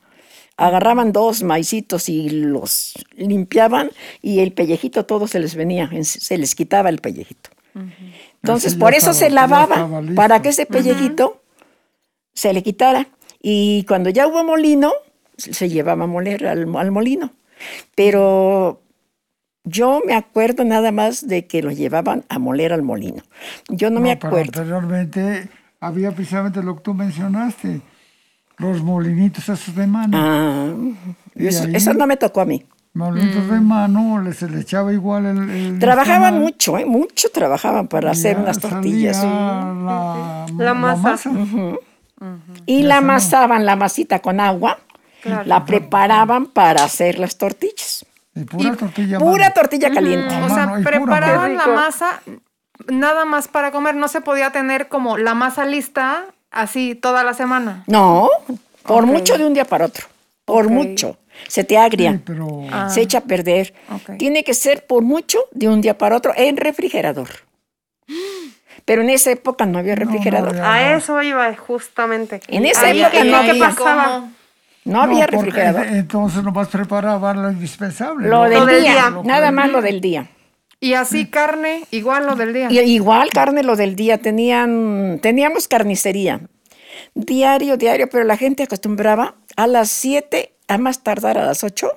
Agarraban 0.58 1.12
dos 1.12 1.42
maicitos 1.44 2.08
y 2.08 2.28
los 2.30 2.92
limpiaban 3.16 3.90
y 4.20 4.40
el 4.40 4.52
pellejito 4.52 5.06
todo 5.06 5.26
se 5.28 5.38
les 5.38 5.54
venía, 5.54 5.88
en- 5.92 6.04
se 6.04 6.36
les 6.36 6.54
quitaba 6.54 6.88
el 6.90 6.98
pellejito. 6.98 7.50
Entonces, 8.42 8.74
por 8.74 8.92
eso 8.92 9.12
estaba- 9.12 9.14
se 9.14 9.30
lavaba, 9.30 10.02
para 10.16 10.42
que 10.42 10.48
ese 10.50 10.66
pellejito 10.66 11.40
se 12.34 12.52
le 12.52 12.62
quitara. 12.62 13.06
Y 13.40 13.84
cuando 13.86 14.10
ya 14.10 14.26
hubo 14.26 14.42
molino, 14.42 14.92
se 15.36 15.68
llevaba 15.68 16.04
a 16.04 16.06
moler 16.08 16.44
al, 16.46 16.74
al 16.76 16.90
molino. 16.90 17.30
Pero 17.94 18.80
yo 19.64 20.00
me 20.04 20.14
acuerdo 20.14 20.64
nada 20.64 20.90
más 20.90 21.28
de 21.28 21.46
que 21.46 21.62
lo 21.62 21.70
llevaban 21.70 22.24
a 22.28 22.38
moler 22.40 22.72
al 22.72 22.82
molino. 22.82 23.22
Yo 23.68 23.90
no, 23.90 24.00
me 24.00 24.16
pero 24.16 24.28
acuerdo. 24.28 24.60
anteriormente 24.60 25.48
había 25.80 26.10
precisamente 26.12 26.62
lo 26.64 26.76
que 26.76 26.82
tú 26.82 26.94
mencionaste, 26.94 27.80
los 28.58 28.82
molinitos 28.82 29.48
esos 29.48 29.74
de 29.74 29.86
mano. 29.86 30.16
Ah, 30.18 30.72
Y 31.34 31.46
eso, 31.46 31.64
ahí- 31.64 31.74
eso 31.76 31.94
no 31.94 32.06
me 32.06 32.16
tocó 32.16 32.40
a 32.40 32.44
mí. 32.44 32.64
Molinitos 32.94 33.48
de 33.48 33.60
mano, 33.60 34.20
le- 34.20 34.32
se 34.32 34.48
le 34.48 34.60
echaba 34.60 34.92
igual 34.92 35.26
el... 35.26 35.50
el 35.50 35.78
Trabajaban 35.78 36.40
mucho, 36.40 36.78
¿eh? 36.78 36.84
mucho 36.84 37.28
trabajaban 37.32 37.86
para 37.86 38.08
y 38.08 38.12
hacer 38.12 38.36
ya 38.36 38.42
unas 38.42 38.58
tortillas. 38.58 39.22
La, 39.22 40.46
La 40.56 40.74
masa. 40.74 41.20
Y 42.66 42.82
la 42.82 42.96
amasaban 42.98 43.64
la 43.64 43.76
masita 43.76 44.18
con 44.20 44.40
agua, 44.40 44.78
la 45.44 45.64
preparaban 45.64 46.46
para 46.46 46.84
hacer 46.84 47.18
las 47.18 47.38
tortillas. 47.38 48.04
Y 48.34 48.44
pura 48.44 48.74
tortilla. 48.76 49.16
a 49.16 49.20
Pura 49.20 49.42
mano. 49.44 49.54
tortilla 49.54 49.90
caliente. 49.92 50.34
O 50.42 50.48
sea, 50.48 50.66
mano 50.66 50.80
y 50.80 50.84
preparaban 50.84 51.54
mano. 51.56 51.70
la 51.70 51.80
masa 51.80 52.20
nada 52.88 53.24
más 53.24 53.46
para 53.48 53.70
comer. 53.70 53.94
No 53.96 54.08
se 54.08 54.20
podía 54.20 54.50
tener 54.50 54.88
como 54.88 55.16
la 55.18 55.34
masa 55.34 55.64
lista 55.64 56.24
así 56.50 56.94
toda 56.94 57.24
la 57.24 57.34
semana. 57.34 57.84
No, 57.86 58.28
por 58.84 59.06
mucho 59.06 59.36
de 59.38 59.46
un 59.46 59.54
día 59.54 59.64
para 59.64 59.86
otro. 59.86 60.06
Por 60.44 60.68
mucho. 60.68 61.16
Se 61.46 61.62
te 61.62 61.76
agria. 61.78 62.12
Sí, 62.12 62.20
pero 62.24 62.62
Se 62.90 63.00
echa 63.02 63.18
a 63.18 63.20
perder. 63.22 63.74
Tiene 64.18 64.42
que 64.44 64.54
ser 64.54 64.86
por 64.86 65.02
mucho 65.02 65.38
de 65.52 65.68
un 65.68 65.80
día 65.80 65.96
para 65.96 66.16
otro 66.16 66.32
en 66.36 66.56
refrigerador. 66.56 67.28
Pero 68.84 69.02
en 69.02 69.10
esa 69.10 69.30
época 69.30 69.66
no 69.66 69.78
había 69.78 69.94
refrigerador. 69.94 70.50
había. 70.58 70.72
A 70.72 70.96
eso 70.96 71.22
iba 71.22 71.54
justamente. 71.54 72.40
En 72.48 72.64
esa 72.64 72.86
Ahí- 72.86 73.02
época 73.02 73.24
¿y 73.24 73.30
no 73.30 73.42
qué 73.42 73.50
había. 73.50 73.68
pasaba? 73.68 74.28
No 74.84 75.02
había 75.02 75.26
refrigerador. 75.26 75.86
Entonces 75.88 76.42
nomás 76.42 76.68
preparaban 76.68 77.42
lo 77.42 77.50
indispensable. 77.50 78.26
Lo 78.28 78.44
¿no? 78.44 78.48
del 78.50 78.66
del 78.66 78.82
día, 78.82 78.92
día. 78.92 79.22
nada 79.24 79.50
más 79.50 79.70
lo 79.70 79.82
del 79.82 80.00
día. 80.00 80.30
Y 80.80 80.94
así 80.94 81.26
carne, 81.26 81.84
igual 81.90 82.26
lo 82.26 82.36
del 82.36 82.52
día. 82.54 82.68
Y 82.70 82.78
igual 82.78 83.30
carne 83.30 83.62
lo 83.64 83.74
del 83.76 83.96
día. 83.96 84.18
Tenían, 84.18 85.18
teníamos 85.20 85.66
carnicería. 85.66 86.40
Diario, 87.14 87.76
diario, 87.76 88.08
pero 88.08 88.24
la 88.24 88.36
gente 88.36 88.62
acostumbraba 88.62 89.34
a 89.56 89.66
las 89.66 89.90
7, 89.90 90.54
a 90.68 90.78
más 90.78 91.02
tardar 91.02 91.36
a 91.38 91.44
las 91.44 91.64
8, 91.64 91.90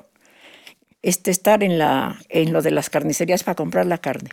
este, 1.03 1.29
estar 1.31 1.63
en, 1.63 1.77
la, 1.77 2.19
en 2.29 2.53
lo 2.53 2.61
de 2.63 2.71
las 2.71 2.89
carnicerías 2.89 3.43
para 3.43 3.55
comprar 3.55 3.85
la 3.85 3.99
carne. 3.99 4.29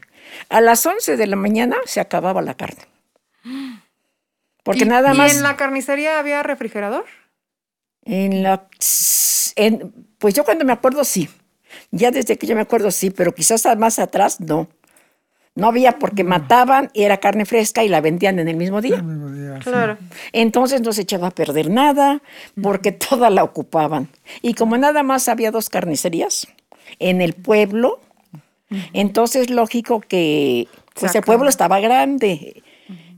A 0.49 0.61
las 0.63 0.85
11 0.87 1.17
de 1.19 1.27
la 1.27 1.37
mañana 1.37 1.77
se 1.85 2.01
acababa 2.01 2.41
la 2.43 2.55
carne. 2.55 2.83
Porque 4.63 4.85
¿Y- 4.85 4.89
nada 4.89 5.15
¿Y 5.15 5.17
más. 5.19 5.35
en 5.37 5.43
la 5.43 5.57
carnicería 5.57 6.19
había 6.19 6.43
refrigerador? 6.43 7.05
En 8.05 8.43
la. 8.43 8.67
en- 9.57 9.93
pues 10.19 10.35
yo 10.35 10.45
cuando 10.45 10.65
me 10.65 10.73
acuerdo 10.73 11.05
sí. 11.05 11.29
Ya 11.91 12.11
desde 12.11 12.37
que 12.39 12.47
yo 12.47 12.55
me 12.55 12.63
acuerdo 12.63 12.91
sí, 12.91 13.11
pero 13.11 13.35
quizás 13.35 13.65
más 13.77 13.99
atrás 13.99 14.41
no. 14.41 14.69
No 15.55 15.67
había 15.67 15.99
porque 15.99 16.23
mataban 16.23 16.89
y 16.93 17.03
era 17.03 17.17
carne 17.17 17.45
fresca 17.45 17.83
y 17.83 17.89
la 17.89 18.01
vendían 18.01 18.39
en 18.39 18.47
el 18.47 18.57
mismo 18.57 18.81
día. 18.81 18.97
El 18.97 19.03
mismo 19.03 19.29
día, 19.31 19.57
sí. 19.57 19.65
Claro. 19.65 19.99
Entonces 20.33 20.83
no 20.83 20.93
se 20.93 21.03
echaba 21.03 21.29
a 21.29 21.31
perder 21.33 21.69
nada 21.69 22.23
porque 22.63 22.93
toda 23.11 23.29
la 23.29 23.43
ocupaban. 23.43 24.09
Y 24.41 24.55
como 24.55 24.79
nada 24.79 25.03
más 25.03 25.29
había 25.29 25.51
dos 25.51 25.69
carnicerías 25.69 26.47
en 27.01 27.21
el 27.21 27.35
pueblo, 27.35 28.01
entonces 28.93 29.51
lógico 29.51 30.01
que 30.01 30.69
pues 30.95 31.15
el 31.15 31.23
pueblo 31.23 31.49
estaba 31.49 31.81
grande. 31.81 32.63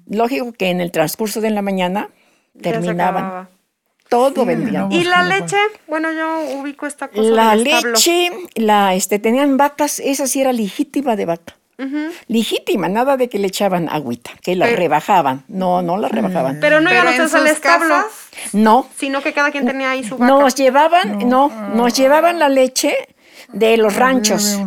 Lógico 0.08 0.52
que 0.52 0.70
en 0.70 0.80
el 0.80 0.90
transcurso 0.90 1.40
de 1.40 1.50
la 1.50 1.62
mañana 1.62 2.08
Ya 2.54 2.72
se 2.72 2.80
terminaban. 2.80 3.48
Todo 4.10 4.42
Sí, 4.42 4.46
vendían. 4.46 4.88
no. 4.90 4.94
¿Y 4.94 5.04
la 5.04 5.22
leche? 5.22 5.56
Bueno, 5.86 6.12
yo 6.12 6.58
ubico 6.60 6.86
esta 6.86 7.08
cosa. 7.08 7.22
La 7.22 7.54
leche, 7.56 8.30
la, 8.56 8.94
este, 8.94 9.18
tenían 9.18 9.56
vacas, 9.56 10.00
esa 10.00 10.26
sí 10.26 10.42
era 10.42 10.52
legítima 10.52 11.16
de 11.16 11.24
vaca. 11.24 11.56
Legítima, 12.28 12.90
nada 12.90 13.16
de 13.16 13.30
que 13.30 13.38
le 13.38 13.46
echaban 13.46 13.88
agüita, 13.88 14.32
que 14.42 14.54
la 14.54 14.66
Pero- 14.66 14.76
rebajaban. 14.76 15.44
No, 15.48 15.80
no 15.80 15.96
la 15.96 16.08
rebajaban. 16.08 16.58
Pero 16.60 16.82
no 16.82 16.92
iban 16.92 17.08
ustedes 17.08 17.34
al 17.34 17.46
establo, 17.46 17.94
No, 18.52 18.86
sino 18.98 19.22
que 19.22 19.32
cada 19.32 19.50
quien 19.50 19.64
tenía 19.64 19.92
ahí 19.92 20.04
su 20.04 20.18
vaca. 20.18 20.26
nos 20.30 20.54
llevaban, 20.56 21.26
no, 21.26 21.48
nos 21.74 21.94
llevaban 21.94 22.38
la 22.38 22.50
leche 22.50 22.94
de 23.54 23.78
los 23.78 23.96
ranchos. 23.96 24.58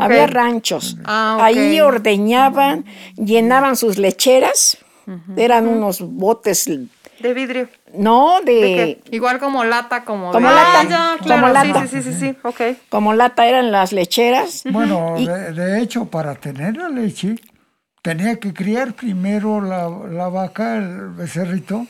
Había 0.00 0.26
ranchos. 0.26 0.96
Ah. 1.04 1.38
Ahí 1.40 1.80
ordeñaban, 1.80 2.84
llenaban 3.16 3.76
sus 3.76 3.98
lecheras. 3.98 4.78
Eran 5.36 5.68
unos 5.68 6.00
botes, 6.00 6.68
De 7.20 7.34
vidrio. 7.34 7.68
no 7.94 8.40
de, 8.44 8.52
¿De 8.52 8.98
igual 9.12 9.38
como 9.38 9.64
lata, 9.64 10.04
como 10.04 10.32
Como 10.32 10.48
de- 10.48 10.54
lata. 10.54 10.80
Ah, 10.80 11.16
ya, 11.18 11.34
como 11.34 11.48
lata. 11.48 11.86
Sí, 11.86 11.88
sí, 11.88 12.02
sí, 12.02 12.12
sí, 12.12 12.18
sí. 12.32 12.36
Ok. 12.42 12.60
como 12.88 13.14
lata 13.14 13.46
eran 13.46 13.70
las 13.72 13.92
lecheras. 13.92 14.62
Bueno, 14.70 15.14
Y- 15.18 15.26
de, 15.26 15.52
de 15.52 15.80
hecho, 15.80 16.06
para 16.06 16.34
tener 16.34 16.76
la 16.76 16.88
leche, 16.88 17.36
tenía 18.02 18.36
que 18.36 18.52
criar 18.52 18.92
primero 18.94 19.60
la, 19.60 19.88
la 19.88 20.28
vaca, 20.28 20.76
el 20.76 21.10
becerrito, 21.10 21.86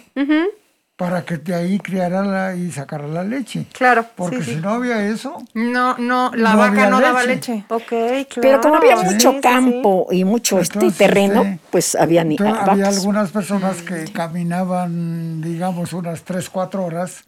para 0.96 1.24
que 1.24 1.38
de 1.38 1.54
ahí 1.54 1.78
criara 1.80 2.22
la, 2.24 2.54
y 2.54 2.70
sacara 2.70 3.08
la 3.08 3.24
leche. 3.24 3.66
Claro. 3.72 4.06
Porque 4.14 4.38
sí, 4.38 4.44
si 4.44 4.50
sí. 4.54 4.60
no 4.60 4.70
había 4.70 5.04
eso, 5.08 5.42
No, 5.52 5.98
no, 5.98 6.30
la 6.34 6.52
No 6.52 6.58
vaca 6.58 6.88
no 6.88 7.00
daba 7.00 7.24
leche. 7.24 7.64
Ok, 7.68 7.88
claro. 7.88 8.24
Pero 8.40 8.60
como 8.60 8.76
había 8.76 8.96
Sí, 8.98 9.04
mucho 9.06 9.30
sí, 9.30 9.36
sí. 9.36 9.40
campo 9.40 10.06
y 10.12 10.24
mucho 10.24 10.60
este 10.60 10.90
terreno, 10.92 11.42
este, 11.42 11.60
pues 11.70 11.94
había 11.96 12.22
ni 12.24 12.36
entonces 12.36 12.56
ah, 12.60 12.64
había 12.66 12.84
vacas. 12.84 12.96
algunas 12.98 13.30
personas 13.32 13.82
que 13.82 14.04
caminaban, 14.12 15.40
digamos, 15.42 15.92
unas 15.92 16.22
3, 16.22 16.48
4 16.48 16.84
horas 16.84 17.24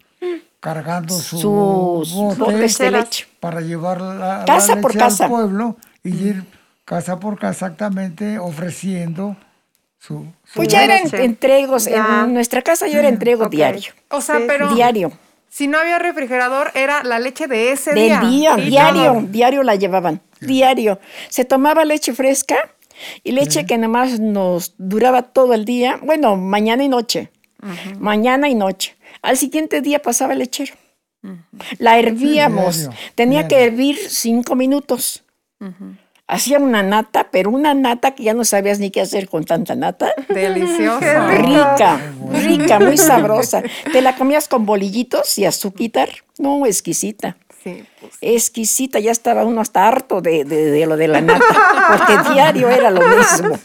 cargando 0.59 1.13
su 1.21 1.37
sus 1.37 2.13
bote 2.13 2.39
botes 2.39 2.77
de 2.77 2.91
leche. 2.91 3.27
para 3.39 3.61
llevar 3.61 4.01
la, 4.01 4.39
la 4.39 4.45
Casa 4.45 4.77
por 4.77 4.95
leche 4.95 4.99
casa. 4.99 5.25
al 5.25 5.29
pueblo 5.31 5.77
y 6.03 6.09
ir 6.29 6.45
casa 6.85 7.19
por 7.19 7.37
casa 7.37 7.67
exactamente 7.67 8.39
ofreciendo 8.39 9.35
su, 9.99 10.25
su 10.45 10.53
Pues 10.55 10.67
ya 10.67 10.83
eran 10.83 11.03
leche. 11.03 11.23
entregos. 11.23 11.85
Ya. 11.85 12.23
En 12.25 12.33
nuestra 12.33 12.61
casa 12.61 12.87
yo 12.87 12.99
era 12.99 13.09
entrego 13.09 13.47
diario. 13.49 13.91
O 14.09 14.21
sea, 14.21 14.37
Sí, 14.37 14.43
pero 14.47 14.73
Diario. 14.73 15.11
si 15.49 15.67
no 15.67 15.77
había 15.79 15.99
refrigerador, 15.99 16.71
era 16.75 17.03
la 17.03 17.19
leche 17.19 17.47
de 17.47 17.71
ese 17.71 17.93
Del 17.93 18.19
día. 18.19 18.21
día, 18.21 18.55
diario, 18.57 19.25
diario 19.29 19.63
la 19.63 19.75
llevaban, 19.75 20.21
diario. 20.39 20.99
Se 21.29 21.45
tomaba 21.45 21.83
leche 21.85 22.13
fresca 22.13 22.57
y 23.23 23.31
leche 23.31 23.65
que 23.65 23.77
nomás 23.77 24.19
nos 24.19 24.73
duraba 24.77 25.21
todo 25.23 25.53
el 25.53 25.65
día, 25.65 25.99
bueno, 26.03 26.35
mañana 26.35 26.83
y 26.83 26.89
noche, 26.89 27.29
mañana 27.99 28.49
y 28.49 28.55
noche. 28.55 28.95
Al 29.21 29.35
siguiente 29.37 29.81
día 29.81 30.01
pasaba 30.01 30.33
el 30.33 30.39
lechero. 30.39 30.73
La 31.79 31.97
hervíamos, 31.99 32.77
diario, 32.77 32.97
tenía 33.15 33.39
diario. 33.43 33.57
que 33.57 33.63
hervir 33.65 33.97
cinco 34.09 34.55
minutos. 34.55 35.23
Hacía 36.29 36.59
una 36.59 36.83
nata, 36.83 37.29
pero 37.31 37.49
una 37.49 37.73
nata 37.73 38.11
que 38.11 38.23
ya 38.23 38.33
no 38.33 38.43
sabías 38.43 38.79
ni 38.79 38.91
qué 38.91 38.99
hacer 39.01 39.29
con 39.29 39.45
tanta 39.45 39.75
nata. 39.75 40.11
Delicioso. 40.27 40.99
Rica, 40.99 42.01
rica, 42.33 42.79
muy 42.79 42.97
sabrosa. 42.97 43.63
Te 43.93 44.01
la 44.01 44.15
comías 44.15 44.47
con 44.49 44.65
bolillitos 44.65 45.37
y 45.37 45.45
azuquitar. 45.45 46.09
No, 46.37 46.65
exquisita. 46.65 47.37
Sí, 47.63 47.83
pues. 47.99 48.13
Exquisita, 48.21 48.99
ya 48.99 49.11
estaba 49.11 49.43
uno 49.45 49.61
hasta 49.61 49.87
harto 49.87 50.21
de, 50.21 50.43
de- 50.45 50.69
de 50.71 50.85
lo 50.85 50.95
de 50.97 51.07
la 51.07 51.21
nata, 51.21 51.43
porque 51.89 52.33
diario 52.33 52.69
era 52.69 52.91
lo 52.91 53.01
mismo, 53.01 53.57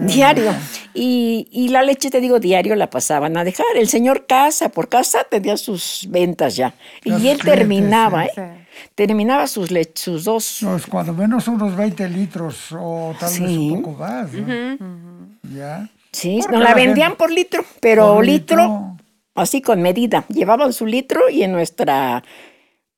diario. 0.00 0.52
Y, 0.94 1.48
y 1.50 1.68
la 1.68 1.82
leche, 1.82 2.10
te 2.10 2.20
digo, 2.20 2.38
diario 2.38 2.74
la 2.76 2.90
pasaban 2.90 3.36
a 3.36 3.44
dejar. 3.44 3.66
El 3.76 3.88
señor 3.88 4.26
casa 4.26 4.68
por 4.68 4.88
casa 4.88 5.24
tenía 5.30 5.56
sus 5.56 6.06
ventas 6.10 6.56
ya. 6.56 6.74
Y 7.04 7.10
él 7.12 7.18
clientes, 7.18 7.44
terminaba, 7.44 8.24
sí. 8.24 8.30
¿eh? 8.36 8.59
Terminaba 8.94 9.46
sus, 9.46 9.70
sus 9.94 10.24
dos. 10.24 10.58
Pues 10.62 10.86
cuando 10.86 11.12
menos 11.14 11.48
unos 11.48 11.76
20 11.76 12.08
litros 12.08 12.68
o 12.72 13.14
tal 13.18 13.28
vez 13.30 13.38
Sí. 13.38 13.70
un 13.70 13.82
poco 13.82 13.98
más. 13.98 14.32
¿no? 14.32 15.28
Ya. 15.54 15.88
Sí, 16.12 16.38
Porque 16.40 16.56
nos 16.56 16.62
la 16.64 16.70
la 16.70 16.74
vendían 16.74 17.08
gente- 17.10 17.18
por 17.18 17.30
litro, 17.30 17.64
pero 17.80 18.14
Por 18.14 18.24
litro, 18.26 18.56
litro. 18.62 18.96
así 19.36 19.62
con 19.62 19.80
medida. 19.82 20.24
Llevaban 20.28 20.72
su 20.72 20.86
litro 20.86 21.28
y 21.30 21.42
en 21.44 21.52
nuestra 21.52 22.22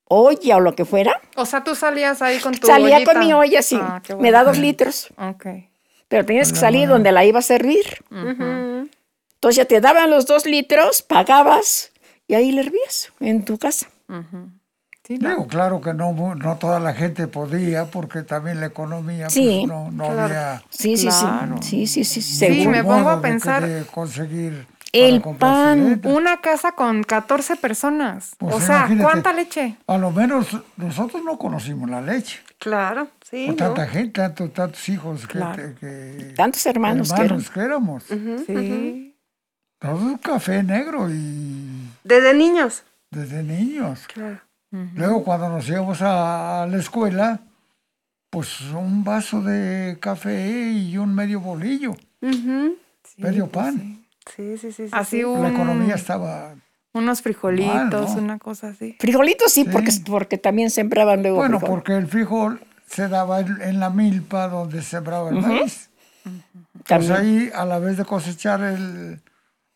olla 0.05 0.57
o 0.57 0.61
lo 0.61 0.75
que 0.75 0.85
fuera, 0.85 1.21
O 1.37 1.47
sea, 1.47 1.63
tú 1.65 1.75
salías 1.75 2.21
ahí 2.23 2.39
con 2.41 2.53
tu 2.55 2.67
salía 2.67 2.97
ollita. 2.97 3.13
con 3.13 3.21
mi 3.25 3.33
olla 3.33 3.59
así. 3.61 3.79
Ah, 3.81 4.03
Me 4.19 4.31
da 4.31 4.45
dos 4.45 4.59
litros. 4.59 5.09
Ok. 5.17 5.47
Pero 6.09 6.27
tenías 6.27 6.53
que 6.53 6.59
salir 6.59 6.89
donde 6.89 7.13
la 7.13 7.25
ibas 7.25 7.47
a 7.47 7.49
servir. 7.49 7.85
Entonces 8.11 9.57
ya 9.57 9.65
te 9.65 9.81
daban 9.81 10.11
los 10.11 10.27
dos 10.27 10.45
litros, 10.47 11.03
pagabas 11.03 11.91
y 12.29 12.35
ahí 12.35 12.53
le 12.53 12.61
hervías 12.63 13.13
en 13.21 13.45
tu 13.45 13.59
casa. 13.59 13.89
Sí, 15.05 15.19
no. 15.19 15.29
Digo, 15.31 15.47
claro 15.49 15.81
que 15.81 15.93
no, 15.95 16.13
no 16.37 16.57
toda 16.59 16.79
la 16.79 16.95
gente 16.95 17.27
podía, 17.27 17.87
porque 17.87 18.23
también 18.23 18.61
la 18.61 18.67
economía 18.67 19.27
pues, 19.27 19.67
no, 19.67 19.91
no 19.91 20.05
había 20.05 20.63
Sí, 20.71 20.97
sí, 20.97 21.09
Claro. 21.09 21.57
sí. 21.61 21.87
Sí, 21.89 22.05
sí, 22.05 22.23
sí. 22.23 22.47
Sí, 22.55 22.69
me 22.69 22.85
pongo 22.85 23.11
a 23.11 23.21
pensar- 23.21 23.67
de 23.67 23.85
conseguir 23.87 24.65
El 24.93 25.21
pan. 25.23 26.01
Una 26.05 26.41
casa 26.41 26.73
con 26.73 27.03
14 27.03 27.57
personas. 27.57 28.37
Pues 28.39 28.55
o 28.55 28.61
sea. 28.61 28.89
¿cuánta 29.01 29.33
leche? 29.33 29.77
A 29.87 29.99
lo 29.99 30.11
menos 30.13 30.57
nosotros 30.77 31.23
no 31.25 31.37
conocimos 31.39 31.89
la 31.91 32.01
leche. 32.01 32.39
Claro, 32.59 33.09
sí. 33.29 33.47
Con 33.47 33.57
¿no? 33.57 33.65
tanta 33.75 33.87
gente, 33.89 34.21
tanto- 34.21 34.51
tantos 34.51 34.89
hijos 34.89 35.27
Claro. 35.27 35.57
que- 35.57 35.75
que- 36.19 36.35
Tantos 36.37 36.65
hermanos, 36.67 37.09
que 37.09 37.15
eran. 37.15 37.25
hermanos 37.27 37.51
que 37.51 37.61
éramos. 37.61 38.05
Sí. 38.47 39.17
Todo 39.81 39.97
un 39.97 40.19
café 40.19 40.63
negro 40.63 41.11
y 41.11 41.89
Desde 42.05 42.35
niños. 42.35 42.85
desde 43.11 43.43
niños. 43.43 44.07
Claro. 44.13 44.39
Luego 44.95 45.23
cuando 45.23 45.49
nos 45.51 45.69
íbamos 45.69 45.99
a, 46.01 46.67
la 46.71 46.77
escuela, 46.79 47.41
pues 48.31 48.61
un 48.73 49.05
vaso 49.05 49.43
de 49.43 49.99
café 50.01 50.71
y 50.73 50.97
un 50.97 51.15
medio 51.15 51.41
bolillo, 51.41 51.95
medio 53.19 53.49
pan. 53.49 54.05
Sí, 54.35 54.57
sí, 54.57 54.73
sí. 54.73 54.85
sí, 54.85 54.89
Así 54.93 55.19
sí. 55.19 55.25
un- 55.25 55.43
La 55.43 55.51
economía 55.51 55.95
estaba... 55.95 56.55
unos 56.95 57.21
frijolitos, 57.23 58.09
Mal, 58.09 58.17
¿no? 58.17 58.23
una 58.23 58.39
cosa 58.39 58.69
así. 58.69 58.97
Frijolitos 58.99 59.53
sí, 59.53 59.65
Porque, 59.65 59.91
Sí. 59.91 60.03
porque 60.07 60.39
también 60.39 60.71
sembraban 60.71 61.23
luego 61.23 61.39
Bueno, 61.39 61.59
frijol. 61.59 61.77
porque 61.79 61.97
el 61.97 62.07
frijol 62.07 62.61
se 62.87 63.09
daba 63.09 63.41
en, 63.41 63.61
en 63.61 63.81
la 63.81 63.91
milpa 63.91 64.49
donde 64.49 64.81
sembraba 64.83 65.29
el 65.31 65.37
maíz. 65.37 65.91
Pues 66.23 66.85
También. 66.87 67.13
ahí, 67.13 67.51
a 67.55 67.65
la 67.65 67.79
vez 67.79 67.97
de 67.99 68.05
cosechar 68.05 68.63
el, 68.63 69.21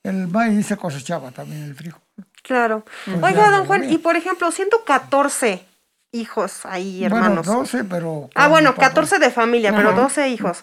el 0.05 0.29
maíz, 0.29 0.67
se 0.67 0.77
cosechaba 0.77 1.31
también 1.33 1.63
el 1.65 1.75
frijol. 1.75 2.01
Claro. 2.47 2.85
Oiga, 3.23 3.51
don 3.51 3.67
Juan, 3.67 3.91
y 3.91 3.99
por 3.99 4.15
ejemplo, 4.17 4.51
siendo 4.53 4.85
14 4.85 5.65
hijos 6.13 6.65
ahí, 6.65 7.05
hermanos. 7.05 7.45
Bueno, 7.47 7.61
12, 7.61 7.85
pero... 7.85 8.31
Ah, 8.35 8.47
bueno, 8.49 8.71
mi 8.71 8.77
papá. 8.77 8.89
14 8.89 9.19
de 9.19 9.31
familia, 9.31 9.75
pero 9.75 9.93
12 9.93 10.29
hijos. 10.29 10.61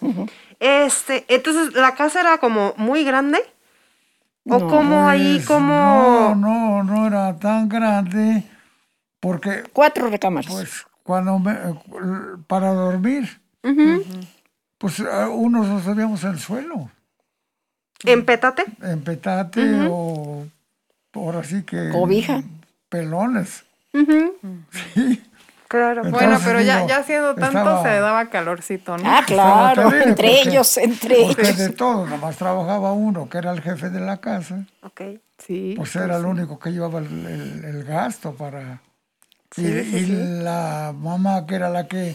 Este, 0.60 1.24
entonces, 1.28 1.74
¿la 1.74 1.94
casa 1.94 2.20
era 2.20 2.38
como 2.38 2.72
muy 2.78 3.04
grande? 3.04 3.38
¿O 4.48 4.58
No, 4.58 4.68
como 4.68 5.08
ahí, 5.08 5.36
Pues, 5.36 5.46
como... 5.46 5.74
No, 5.74 6.34
no, 6.34 6.82
no 6.84 7.06
era 7.06 7.36
tan 7.38 7.68
grande, 7.68 8.44
porque 9.20 9.64
Cuatro 9.72 10.08
recámaras. 10.08 10.50
pues 10.50 10.86
cuando 11.02 11.38
me, 11.38 11.52
eh, 11.52 11.74
para 12.46 12.72
dormir, 12.72 13.40
pues 14.78 15.00
eh, 15.00 15.04
unos 15.30 15.66
nos 15.68 15.84
dormíamos 15.84 16.24
en 16.24 16.30
el 16.30 16.38
suelo, 16.40 16.90
¿En 18.04 18.24
pétate? 18.24 18.64
en 18.82 19.02
petate 19.02 19.86
o 19.90 20.46
ahora 21.14 21.44
sí 21.44 21.62
que... 21.62 21.90
Cobija. 21.90 22.42
Pelones. 22.88 23.64
Sí. 24.94 25.22
Claro. 25.68 26.02
bueno, 26.08 26.38
pero 26.44 26.60
ya, 26.60 26.76
digo, 26.76 26.88
ya 26.88 27.02
siendo 27.02 27.34
tanto 27.34 27.58
estaba- 27.58 27.82
se 27.82 27.88
daba 27.98 28.26
calorcito, 28.30 28.96
¿no? 28.96 29.02
Ah, 29.10 29.22
claro, 29.26 29.82
terrible 29.88 30.08
entre 30.10 30.28
porque- 30.28 30.48
ellos, 30.50 30.76
entre 30.76 31.16
Porque 31.22 31.42
ellos. 31.42 31.56
de 31.58 31.68
todo, 31.70 32.06
nomás 32.06 32.36
trabajaba 32.36 32.92
uno, 32.92 33.28
que 33.28 33.38
era 33.38 33.50
el 33.50 33.60
jefe 33.60 33.90
de 33.90 33.98
la 34.00 34.18
casa, 34.18 34.64
Ok. 34.82 35.00
Sí. 35.38 35.74
pues 35.76 35.96
era 35.96 36.16
el 36.18 36.26
único 36.26 36.58
que 36.60 36.70
llevaba 36.70 37.00
el, 37.00 37.26
el- 37.26 37.64
el 37.64 37.84
gasto 37.84 38.34
para... 38.34 38.80
y 39.56 39.62
Sí, 39.62 39.84
sí, 39.84 39.96
y 39.96 40.04
sí. 40.04 40.12
la 40.42 40.94
mamá 40.96 41.44
que 41.46 41.56
era 41.56 41.68
la 41.70 41.88
que, 41.88 42.14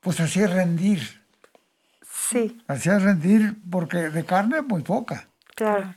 pues 0.00 0.18
hacía 0.20 0.46
rendir, 0.46 1.02
Sí, 2.30 2.58
hacía 2.68 2.98
rendir 2.98 3.54
porque 3.70 4.08
de 4.08 4.24
carne 4.24 4.62
muy 4.62 4.82
poca. 4.82 5.28
claro. 5.54 5.94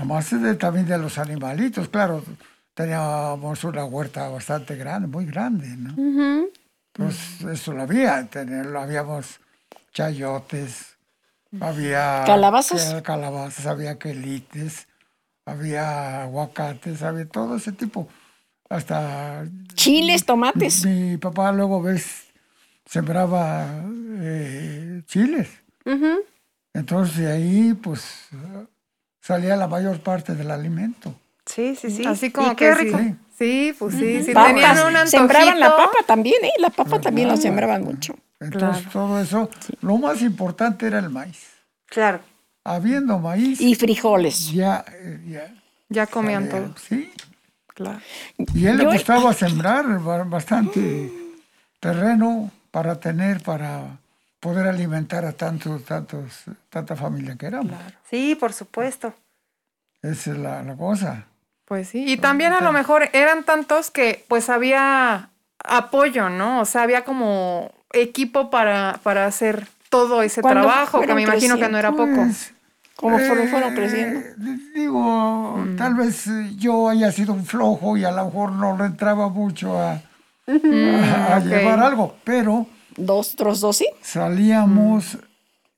Nomás 0.00 0.30
de, 0.30 0.54
también 0.54 0.86
de 0.86 0.96
los 0.96 1.18
animalitos, 1.18 1.88
claro, 1.90 2.24
teníamos 2.72 3.62
una 3.64 3.84
huerta 3.84 4.28
bastante 4.30 4.74
grande, 4.74 5.06
muy 5.08 5.26
grande, 5.26 5.68
¿no? 5.76 5.94
Entonces, 6.94 7.42
eso 7.52 7.72
lo 7.74 7.82
había, 7.82 8.26
tener, 8.26 8.74
habíamos 8.74 9.40
chayotes, 9.92 10.96
había... 11.60 12.22
¿Calabazas? 12.24 12.94
que- 12.94 13.02
Calabazas, 13.02 13.66
había 13.66 13.98
quelites, 13.98 14.88
había 15.44 16.22
aguacates, 16.22 17.02
había 17.02 17.28
todo 17.28 17.56
ese 17.56 17.72
tipo. 17.72 18.08
Hasta 18.70 19.44
Chiles, 19.74 20.24
tomates. 20.24 20.86
mi 20.86 21.18
papá 21.18 21.52
luego 21.52 21.82
ves, 21.82 22.24
sembraba 22.86 23.84
eh, 24.18 25.02
chiles. 25.06 25.48
Entonces 26.72 27.16
de 27.18 27.32
ahí 27.32 27.74
pues 27.74 28.28
salía 29.20 29.56
la 29.56 29.66
mayor 29.68 30.00
parte 30.00 30.34
del 30.34 30.50
alimento. 30.50 31.14
Sí, 31.46 31.74
sí, 31.76 31.90
sí. 31.90 32.04
Así 32.06 32.30
como 32.30 32.52
y 32.52 32.56
qué 32.56 32.66
que 32.66 32.74
rico. 32.74 32.98
sí. 32.98 33.14
Sí, 33.38 33.74
pues 33.78 33.94
sí, 33.94 34.22
sí. 34.22 34.32
Papas. 34.34 34.48
Tenían 34.52 34.78
un 34.86 34.96
antojito. 34.96 35.08
Sembraban 35.18 35.60
la 35.60 35.74
papa 35.74 35.98
también, 36.06 36.44
¿eh? 36.44 36.52
La 36.58 36.68
papa 36.68 37.00
también 37.00 37.26
la 37.28 37.36
sembraban 37.38 37.82
mucho. 37.82 38.14
Entonces 38.38 38.86
todo 38.92 39.18
eso, 39.20 39.48
lo 39.80 39.96
más 39.96 40.20
importante 40.22 40.86
era 40.86 40.98
el 40.98 41.08
maíz. 41.08 41.38
Claro. 41.86 42.20
Habiendo 42.64 43.18
maíz, 43.18 43.58
Y 43.60 43.74
frijoles. 43.74 44.52
ya, 44.52 44.84
eh, 44.92 45.20
ya 45.26 45.54
Ya 45.88 46.06
comían 46.06 46.50
salía, 46.50 46.66
todo. 46.66 46.74
Sí. 46.86 47.10
Claro. 47.68 48.00
Y 48.54 48.66
él 48.66 48.76
le 48.76 48.84
gustaba 48.84 49.32
sembrar 49.32 49.86
ba- 50.00 50.24
bastante 50.24 51.10
terreno 51.80 52.50
para 52.70 53.00
tener, 53.00 53.42
para 53.42 53.98
poder 54.40 54.66
alimentar 54.66 55.24
a 55.24 55.32
tantos, 55.32 55.84
tantos, 55.84 56.44
tanta 56.70 56.96
familia 56.96 57.36
que 57.36 57.46
éramos. 57.46 57.78
Sí, 58.08 58.34
por 58.34 58.52
supuesto. 58.52 59.12
Esa 60.02 60.32
es 60.32 60.38
la, 60.38 60.62
la 60.62 60.74
cosa. 60.76 61.24
Pues 61.66 61.88
sí. 61.88 62.04
Y 62.10 62.16
también 62.16 62.52
a 62.52 62.60
lo 62.60 62.72
mejor 62.72 63.10
eran 63.12 63.44
tantos 63.44 63.90
que 63.90 64.24
pues 64.28 64.48
había 64.48 65.28
apoyo, 65.62 66.28
¿no? 66.30 66.60
O 66.60 66.64
sea, 66.64 66.82
había 66.82 67.04
como 67.04 67.70
equipo 67.92 68.50
para, 68.50 68.98
para 69.02 69.26
hacer 69.26 69.66
todo 69.90 70.22
ese 70.22 70.42
trabajo, 70.42 71.00
que 71.02 71.14
me 71.14 71.22
imagino 71.22 71.58
que 71.58 71.68
no 71.68 71.78
era 71.78 71.90
poco. 71.92 72.06
Pues, 72.14 72.54
Como 72.96 73.18
fueron, 73.18 73.48
fueron 73.48 73.72
eh, 73.72 73.76
creciendo. 73.76 74.20
Digo, 74.74 75.56
Mm. 75.58 75.76
tal 75.76 75.94
vez 75.94 76.26
eh, 76.28 76.52
yo 76.56 76.88
haya 76.88 77.10
sido 77.12 77.32
un 77.34 77.44
flojo 77.44 77.96
y 77.96 78.04
a 78.04 78.10
lo 78.12 78.24
mejor 78.26 78.52
no 78.52 78.76
le 78.78 78.84
entraba 78.86 79.28
mucho 79.28 79.78
a, 79.78 79.92
a- 79.92 81.34
a 81.34 81.38
ok. 81.38 81.44
llevar 81.44 81.80
algo, 81.80 82.16
pero 82.24 82.66
Dos, 83.06 83.34
otros 83.34 83.60
dos, 83.60 83.76
sí. 83.76 83.86
salíamos, 84.02 85.14
Mm. 85.14 85.18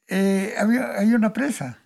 eh, 0.09 0.55
había, 0.59 0.99
hay 0.99 1.15
una 1.15 1.33
presa. 1.33 1.79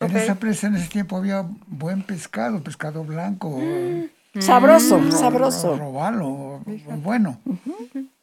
En 0.00 0.16
esa 0.16 0.34
presa 0.34 0.66
en 0.66 0.74
ese 0.76 0.88
tiempo 0.88 1.16
había 1.16 1.44
buen 1.66 2.02
pescado, 2.02 2.60
pescado 2.62 3.04
blanco, 3.04 3.60
Sabroso, 4.40 4.98
ro- 4.98 5.10
sabroso. 5.12 5.76
robalo, 5.76 6.60
bueno. 7.02 7.40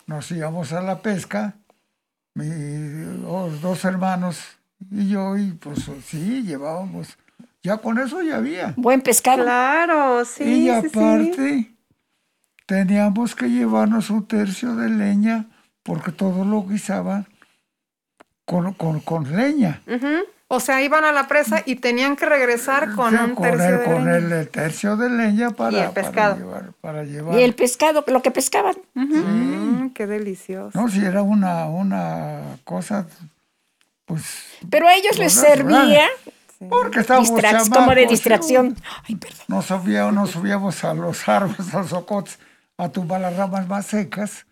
Nos 0.06 0.30
íbamos 0.32 0.74
a 0.74 0.82
la 0.82 1.02
pesca, 1.02 1.56
mis 2.34 3.22
dos 3.62 3.86
hermanos 3.86 4.40
y 4.92 5.08
yo, 5.10 5.38
y 5.38 5.52
pues 5.54 5.90
sí, 6.06 6.44
llevábamos, 6.44 7.18
ya 7.64 7.78
con 7.78 7.98
eso 8.00 8.22
ya 8.24 8.38
había. 8.38 8.74
Buen 8.76 9.02
pescado. 9.02 9.44
Claro, 9.44 10.26
sí. 10.26 10.44
y 10.44 10.64
sí, 10.64 10.70
aparte, 10.70 11.34
sí. 11.36 11.78
teníamos 12.66 13.36
que 13.36 13.48
llevarnos 13.50 14.10
un 14.10 14.28
tercio 14.28 14.76
de 14.76 14.90
leña, 14.90 15.48
porque 15.90 16.12
todo 16.12 16.46
lo 16.46 16.62
guisaban 16.68 17.26
con, 18.46 18.74
con, 18.76 19.00
con 19.00 19.36
leña. 19.36 19.82
O 20.48 20.60
sea, 20.60 20.84
iban 20.84 21.04
a 21.04 21.12
la 21.12 21.28
presa 21.28 21.64
y 21.66 21.78
tenían 21.78 22.16
que 22.16 22.28
regresar 22.28 22.94
con 22.94 23.08
O 23.08 23.18
sea, 23.18 23.26
un 23.26 23.34
con 23.34 23.44
tercio 23.50 23.70
el, 23.70 23.80
de 23.80 23.84
con 23.86 24.06
leña. 24.06 24.18
el, 24.18 24.32
el 24.34 24.50
tercio 24.50 24.98
de 24.98 25.10
leña 25.10 25.50
para, 25.50 25.72
Y 25.76 25.80
el 25.80 25.90
pescado. 25.90 26.36
para 26.36 26.46
llevar. 26.46 26.74
Para 26.80 27.04
llevar. 27.06 27.40
Y 27.40 27.42
el 27.42 27.56
pescado, 27.56 28.04
lo 28.06 28.22
que 28.22 28.30
pescaban. 28.30 28.76
Mm, 28.94 29.90
qué 29.96 30.06
delicioso. 30.06 30.80
No, 30.80 30.90
si 30.90 31.04
era 31.04 31.24
una, 31.24 31.66
una 31.66 32.60
cosa, 32.64 33.08
pues... 34.06 34.24
Pero 34.70 34.88
a 34.88 34.94
ellos 34.94 35.18
les 35.18 35.34
servía 35.34 36.08
Porque 36.70 37.00
estábamos 37.00 37.32
como 37.72 37.96
de 37.96 38.06
distracción. 38.06 38.78
Ay, 39.08 39.16
perdón. 39.16 39.40
Nos, 39.48 39.66
subíamos, 39.66 40.14
nos 40.14 40.30
subíamos 40.30 40.84
a 40.84 40.94
los 40.94 41.28
árboles, 41.38 41.74
a 41.74 41.80
los 41.80 41.94
ocotes, 41.94 42.38
a 42.78 42.90
tumbar 42.90 43.22
las 43.22 43.36
ramas 43.36 43.68
más 43.68 43.88
secas, 43.88 44.46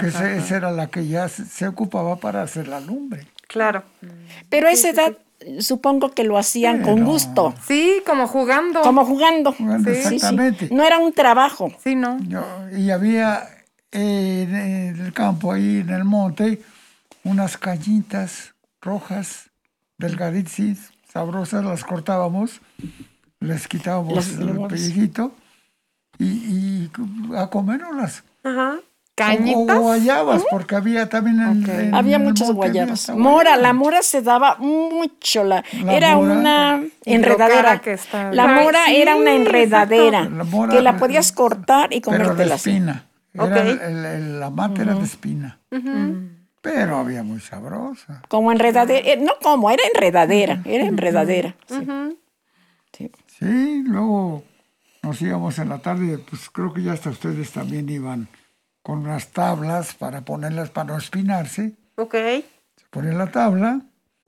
que 0.00 0.06
esa 0.08 0.56
era 0.56 0.70
la 0.72 0.88
que 0.88 1.06
ya 1.06 1.28
se, 1.28 1.44
se 1.44 1.66
ocupaba 1.66 2.16
para 2.16 2.42
hacer 2.42 2.68
la 2.68 2.80
lumbre. 2.80 3.26
Claro. 3.48 3.82
Pero 4.48 4.68
a 4.68 4.70
esa 4.72 4.90
edad 4.90 5.16
supongo 5.60 6.10
que 6.12 6.22
lo 6.24 6.36
hacían 6.36 6.82
con 6.82 7.02
gusto, 7.04 7.54
Sí, 7.66 8.02
como 8.06 8.26
jugando. 8.26 8.82
como 8.82 9.04
jugando. 9.06 9.54
Bueno, 9.58 9.78
Sí, 9.92 10.02
sí. 10.02 10.14
exactamente. 10.16 10.68
No 10.70 10.84
era 10.84 10.98
un 10.98 11.12
trabajo. 11.12 11.72
Sí, 11.82 11.94
¿no? 11.94 12.18
Yo- 12.24 12.44
y 12.76 12.90
había 12.90 13.48
eh, 13.90 14.42
en, 14.48 14.54
en 14.54 15.00
el 15.06 15.12
campo, 15.12 15.52
ahí 15.52 15.78
en 15.78 15.90
el 15.90 16.04
monte, 16.04 16.62
unas 17.24 17.56
cañitas 17.56 18.54
rojas, 18.82 19.50
delgaditas, 19.98 20.92
sabrosas, 21.12 21.64
las 21.64 21.84
cortábamos, 21.84 22.60
les 23.40 23.66
quitábamos 23.66 24.28
el 24.38 24.60
pellejito 24.68 25.32
y, 26.18 26.24
y 26.26 26.90
a 27.36 27.48
comérnoslas. 27.48 28.22
Ajá. 28.44 28.76
Cañitas. 29.14 29.76
O, 29.76 29.80
guayabas, 29.82 30.42
porque 30.50 30.76
había 30.76 31.08
también 31.10 31.40
en, 31.40 31.62
Ok. 31.62 31.68
en 31.68 31.94
Había 31.94 32.18
muchas 32.18 32.48
había 32.48 32.54
guayabas. 32.56 33.10
Mora, 33.10 33.56
la 33.58 33.72
mora 33.74 34.02
se 34.02 34.22
daba 34.22 34.56
mucho. 34.58 35.44
La, 35.44 35.62
La 35.84 35.94
era 35.94 36.16
mora. 36.16 36.32
una 36.32 36.82
enredadera. 37.04 37.80
que 37.80 37.92
está. 37.92 38.32
La 38.32 38.44
Ay, 38.56 38.64
mora 38.64 38.86
sí, 38.86 38.96
era 38.96 39.16
una 39.16 39.34
enredadera 39.34 40.24
La 40.24 40.44
mora- 40.44 40.72
que 40.74 40.80
la 40.80 40.96
podías 40.96 41.32
cortar 41.32 41.92
y 41.92 42.00
Pero 42.00 42.16
de 42.16 42.22
comértela. 42.24 42.54
espina. 42.54 43.04
Era 43.34 43.44
Ok. 43.44 43.56
el- 43.82 44.40
la 44.40 44.50
mata 44.50 44.80
era 44.82 44.94
de 44.94 45.04
espina. 45.04 45.58
Pero 46.62 46.98
había 46.98 47.22
muy 47.22 47.40
sabrosa. 47.40 48.22
Como 48.28 48.52
enredadera. 48.52 49.06
eh, 49.06 49.16
No 49.18 49.32
como, 49.42 49.70
era 49.70 49.82
enredadera. 49.94 50.60
Era 50.64 50.84
enredadera. 50.86 51.54
sí. 51.68 51.86
Sí. 52.96 53.10
Sí, 53.38 53.82
luego 53.86 54.44
nos 55.02 55.20
íbamos 55.22 55.58
en 55.58 55.68
la 55.70 55.78
tarde, 55.78 56.18
pues 56.28 56.50
creo 56.50 56.74
que 56.74 56.82
ya 56.82 56.92
hasta 56.92 57.08
ustedes 57.10 57.50
también 57.52 57.88
iban 57.88 58.28
con 58.82 59.00
unas 59.00 59.28
tablas 59.32 59.94
para 59.94 60.24
ponerlas 60.24 60.70
para 60.70 60.92
no 60.92 60.98
espinarse. 60.98 61.76
Ok. 61.96 62.14
Se 62.14 62.86
pone 62.90 63.12
la 63.12 63.30
tabla. 63.30 63.80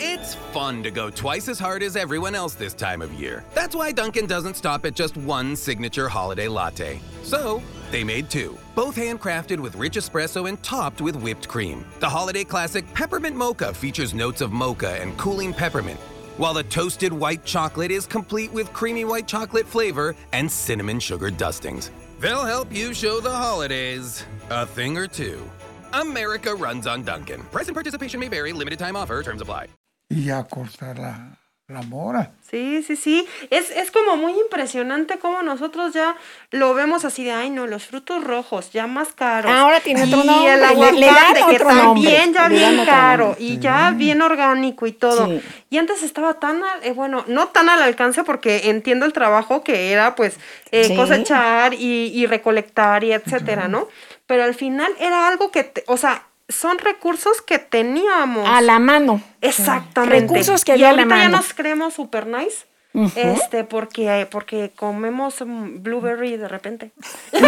It's 0.00 0.34
fun 0.34 0.82
to 0.84 0.90
go 0.90 1.10
twice 1.10 1.48
as 1.48 1.58
hard 1.58 1.82
as 1.82 1.96
everyone 1.96 2.34
else 2.34 2.54
this 2.54 2.72
time 2.72 3.02
of 3.02 3.12
year. 3.14 3.44
That's 3.54 3.74
why 3.74 3.90
Dunkin' 3.90 4.26
doesn't 4.26 4.54
stop 4.54 4.86
at 4.86 4.94
just 4.94 5.16
one 5.16 5.56
signature 5.56 6.08
holiday 6.08 6.46
latte. 6.46 7.00
So, 7.22 7.62
they 7.90 8.04
made 8.04 8.30
two, 8.30 8.56
both 8.74 8.96
handcrafted 8.96 9.58
with 9.58 9.74
rich 9.74 9.94
espresso 9.94 10.48
and 10.48 10.62
topped 10.62 11.00
with 11.00 11.16
whipped 11.16 11.48
cream. 11.48 11.84
The 12.00 12.08
holiday 12.08 12.44
classic 12.44 12.92
Peppermint 12.94 13.34
Mocha 13.34 13.74
features 13.74 14.14
notes 14.14 14.40
of 14.40 14.52
mocha 14.52 15.00
and 15.00 15.16
cooling 15.18 15.52
peppermint, 15.52 15.98
while 16.36 16.54
the 16.54 16.62
toasted 16.64 17.12
white 17.12 17.44
chocolate 17.44 17.90
is 17.90 18.06
complete 18.06 18.52
with 18.52 18.72
creamy 18.72 19.04
white 19.04 19.26
chocolate 19.26 19.66
flavor 19.66 20.14
and 20.32 20.50
cinnamon 20.50 21.00
sugar 21.00 21.30
dustings. 21.30 21.90
They'll 22.20 22.44
help 22.44 22.72
you 22.72 22.94
show 22.94 23.20
the 23.20 23.30
holidays 23.30 24.24
a 24.50 24.66
thing 24.66 24.96
or 24.96 25.06
two. 25.06 25.48
America 25.92 26.54
runs 26.54 26.86
on 26.86 27.04
Dunkin'. 27.04 27.42
Price 27.52 27.68
and 27.68 27.74
participation 27.74 28.20
may 28.20 28.28
vary, 28.28 28.52
limited 28.52 28.78
time 28.78 28.96
offer, 28.96 29.22
terms 29.22 29.40
apply. 29.42 29.68
y 30.10 30.24
ya 30.24 30.42
cortar 30.44 30.98
la, 30.98 31.36
La 31.70 31.82
mora. 31.82 32.30
Sí, 32.50 32.82
sí, 32.82 32.96
sí. 32.96 33.26
Es, 33.50 33.68
es 33.70 33.90
como 33.90 34.16
muy 34.16 34.32
impresionante 34.40 35.18
cómo 35.18 35.42
nosotros 35.42 35.92
ya 35.92 36.16
lo 36.50 36.72
vemos 36.72 37.04
así 37.04 37.24
de, 37.24 37.32
ay, 37.32 37.50
no, 37.50 37.66
los 37.66 37.84
frutos 37.84 38.24
rojos, 38.24 38.72
ya 38.72 38.86
más 38.86 39.08
caros. 39.08 39.52
Ahora 39.52 39.80
tiene 39.80 40.04
otro 40.04 40.22
Y 40.22 40.26
nombre, 40.26 40.54
el 40.54 40.60
le- 40.60 40.66
aguacate, 40.66 40.98
le 40.98 41.06
dan 41.06 41.34
que 41.34 41.42
otro 41.56 41.74
nombre, 41.74 42.10
también 42.10 42.32
ya 42.32 42.48
bien 42.48 42.84
caro 42.86 43.36
y 43.38 43.58
ya 43.58 43.90
bien 43.90 44.22
orgánico 44.22 44.86
y 44.86 44.92
todo. 44.92 45.26
Sí. 45.26 45.42
Y 45.68 45.76
antes 45.76 46.02
estaba 46.02 46.40
tan, 46.40 46.62
al- 46.64 46.84
eh, 46.84 46.92
bueno, 46.92 47.24
no 47.28 47.48
tan 47.48 47.68
al 47.68 47.82
alcance 47.82 48.24
porque 48.24 48.70
entiendo 48.70 49.04
el 49.04 49.12
trabajo 49.12 49.62
que 49.62 49.92
era, 49.92 50.14
pues, 50.14 50.38
eh, 50.70 50.84
Sí. 50.84 50.96
cosechar 50.96 51.74
y, 51.74 52.12
y 52.14 52.24
recolectar 52.24 53.04
y 53.04 53.12
etcétera, 53.12 53.68
¿no? 53.68 53.88
Pero 54.28 54.44
al 54.44 54.54
final 54.54 54.92
era 55.00 55.26
algo 55.26 55.50
que, 55.50 55.64
te- 55.64 55.82
o 55.88 55.96
sea, 55.96 56.22
son 56.48 56.78
recursos 56.78 57.42
que 57.42 57.58
teníamos. 57.58 58.48
A 58.48 58.60
la 58.60 58.78
mano. 58.78 59.20
Exactamente. 59.40 60.20
Recursos 60.20 60.64
que 60.64 60.72
y 60.72 60.74
había 60.74 60.90
a 60.90 60.92
la 60.92 61.02
ahorita 61.02 61.16
ya 61.16 61.22
mano. 61.24 61.36
nos 61.38 61.52
creemos 61.54 61.94
super 61.94 62.26
nice. 62.28 62.66
Este, 63.14 63.62
porque, 63.64 64.26
porque 64.30 64.72
comemos 64.74 65.36
mm, 65.44 65.82
blueberry 65.82 66.36
de 66.36 66.48
repente. 66.48 66.90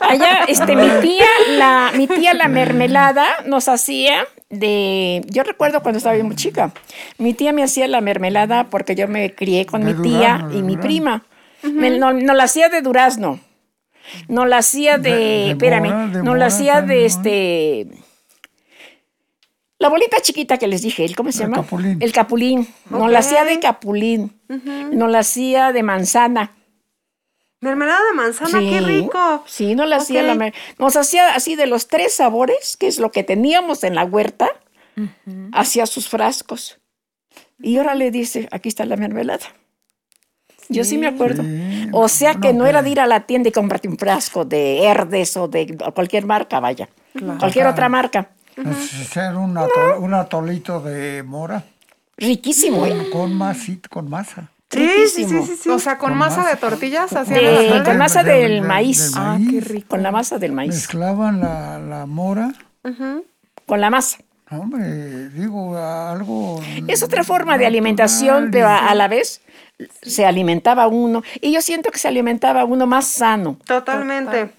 Allá, 0.00 0.44
este, 0.48 0.76
mi 0.76 0.88
tía, 1.02 1.26
la, 1.50 1.92
mi 1.94 2.06
tía 2.06 2.34
la 2.34 2.48
mermelada 2.48 3.26
nos 3.46 3.68
hacía 3.68 4.26
de, 4.50 5.22
yo 5.26 5.42
recuerdo 5.42 5.82
cuando 5.82 5.98
estaba 5.98 6.14
bien 6.14 6.26
muy 6.26 6.36
chica, 6.36 6.72
mi 7.18 7.34
tía 7.34 7.52
me 7.52 7.62
hacía 7.62 7.86
la 7.88 8.00
mermelada 8.00 8.64
porque 8.70 8.94
yo 8.94 9.08
me 9.08 9.34
crié 9.34 9.66
con 9.66 9.84
De 9.84 9.94
mi 9.94 10.02
tía 10.08 10.34
durazno, 10.38 10.58
y 10.58 10.62
mi 10.62 10.76
prima. 10.76 11.22
Me- 11.62 11.90
no, 11.90 12.12
no 12.12 12.34
la 12.34 12.44
hacía 12.44 12.68
de 12.68 12.80
durazno, 12.80 13.40
no 14.28 14.44
la 14.46 14.58
hacía 14.58 14.98
de, 14.98 15.10
De- 15.10 15.16
de 15.16 15.50
espérame, 15.50 16.12
de 16.12 16.38
la 16.38 16.46
hacía 16.46 16.82
de 16.82 17.04
este, 17.06 17.88
la 19.78 19.88
bolita 19.88 20.20
chiquita 20.22 20.56
que 20.58 20.68
les 20.68 20.82
dije, 20.82 21.04
¿el 21.04 21.14
¿cómo 21.14 21.30
se 21.32 21.42
El 21.44 21.50
llama? 21.50 21.62
capulín. 21.62 21.98
El 22.02 22.12
capulín, 22.12 22.68
no 22.90 23.08
la 23.08 23.18
hacía 23.18 23.44
de 23.44 23.60
capulín, 23.60 24.40
no 24.92 25.08
la 25.08 25.18
hacía 25.20 25.72
de 25.72 25.82
manzana. 25.82 26.52
Mermelada 27.60 28.00
de 28.10 28.16
manzana, 28.16 28.60
qué 28.60 28.80
rico. 28.80 29.42
Sí, 29.46 29.74
no 29.74 29.86
la 29.86 29.96
hacía 29.96 30.22
la 30.22 30.52
Nos 30.78 30.96
hacía 30.96 31.34
así 31.34 31.56
de 31.56 31.66
los 31.66 31.88
tres 31.88 32.14
sabores, 32.14 32.76
que 32.76 32.86
es 32.86 32.98
lo 32.98 33.10
que 33.10 33.22
teníamos 33.24 33.82
en 33.84 33.94
la 33.94 34.04
huerta, 34.04 34.48
hacía 35.52 35.86
sus 35.86 36.08
frascos. 36.08 36.78
Y 37.58 37.78
ahora 37.78 37.94
le 37.94 38.10
dice, 38.10 38.48
aquí 38.52 38.68
está 38.68 38.84
la 38.84 38.96
mermelada. 38.96 39.46
Yo 40.68 40.84
sí 40.84 40.98
me 40.98 41.06
acuerdo. 41.06 41.42
Sí, 41.42 41.88
O 41.92 42.08
sea 42.08 42.34
que 42.34 42.52
no, 42.52 42.60
no 42.60 42.66
era 42.66 42.82
de 42.82 42.90
ir 42.90 43.00
a 43.00 43.06
la 43.06 43.20
tienda 43.26 43.48
y 43.48 43.52
comprarte 43.52 43.88
un 43.88 43.96
frasco 43.98 44.44
de 44.44 44.84
Herdes 44.84 45.36
o 45.36 45.48
de 45.48 45.76
cualquier 45.94 46.26
marca, 46.26 46.60
vaya. 46.60 46.88
Cualquier 47.38 47.66
otra 47.66 47.88
marca. 47.88 48.28
Hacer 48.64 49.36
un, 49.36 49.54
atol- 49.56 49.98
un 49.98 50.14
atolito 50.14 50.80
de 50.80 51.22
mora 51.22 51.62
Riquísimo, 52.16 52.86
¿eh? 52.86 52.90
con, 52.90 53.10
con 53.28 53.34
masita, 53.34 53.88
con 53.90 54.08
masa. 54.08 54.50
Sí, 54.70 54.78
sí, 54.80 54.88
sí, 54.88 55.22
Riquísimo. 55.24 55.46
sí, 55.46 55.56
sí. 55.62 55.68
O 55.68 55.78
sea, 55.78 55.98
con, 55.98 56.10
Con 56.10 56.18
masa, 56.18 56.38
masa. 56.38 56.50
de 56.50 56.56
tortillas 56.56 57.12
hacían 57.14 57.38
De- 57.38 57.82
con 57.84 57.98
masa 57.98 58.22
del- 58.22 58.62
maíz. 58.62 59.12
del 59.12 59.22
Ah, 59.22 59.34
maíz. 59.38 59.50
qué 59.50 59.60
rico. 59.60 59.88
Con 59.88 60.02
la 60.02 60.10
masa 60.10 60.38
del 60.38 60.52
maíz. 60.52 60.70
Mezclaban 60.74 61.40
la, 61.40 61.78
la 61.78 62.06
mora. 62.06 62.52
Con 63.66 63.80
la 63.80 63.90
masa. 63.90 64.18
Hombre, 64.50 65.28
digo, 65.30 65.76
algo... 65.76 66.60
Es 66.86 67.02
otra 67.02 67.24
forma 67.24 67.58
de 67.58 67.66
alimentación, 67.66 68.48
pero 68.52 68.68
a 68.68 68.94
la 68.94 69.08
vez 69.08 69.40
se 70.02 70.24
alimentaba 70.24 70.86
uno. 70.88 71.22
Y 71.40 71.52
yo 71.52 71.60
siento 71.60 71.90
que 71.90 71.98
se 71.98 72.08
alimentaba 72.08 72.64
uno 72.64 72.86
más 72.86 73.08
sano. 73.08 73.58
Totalmente. 73.64 74.50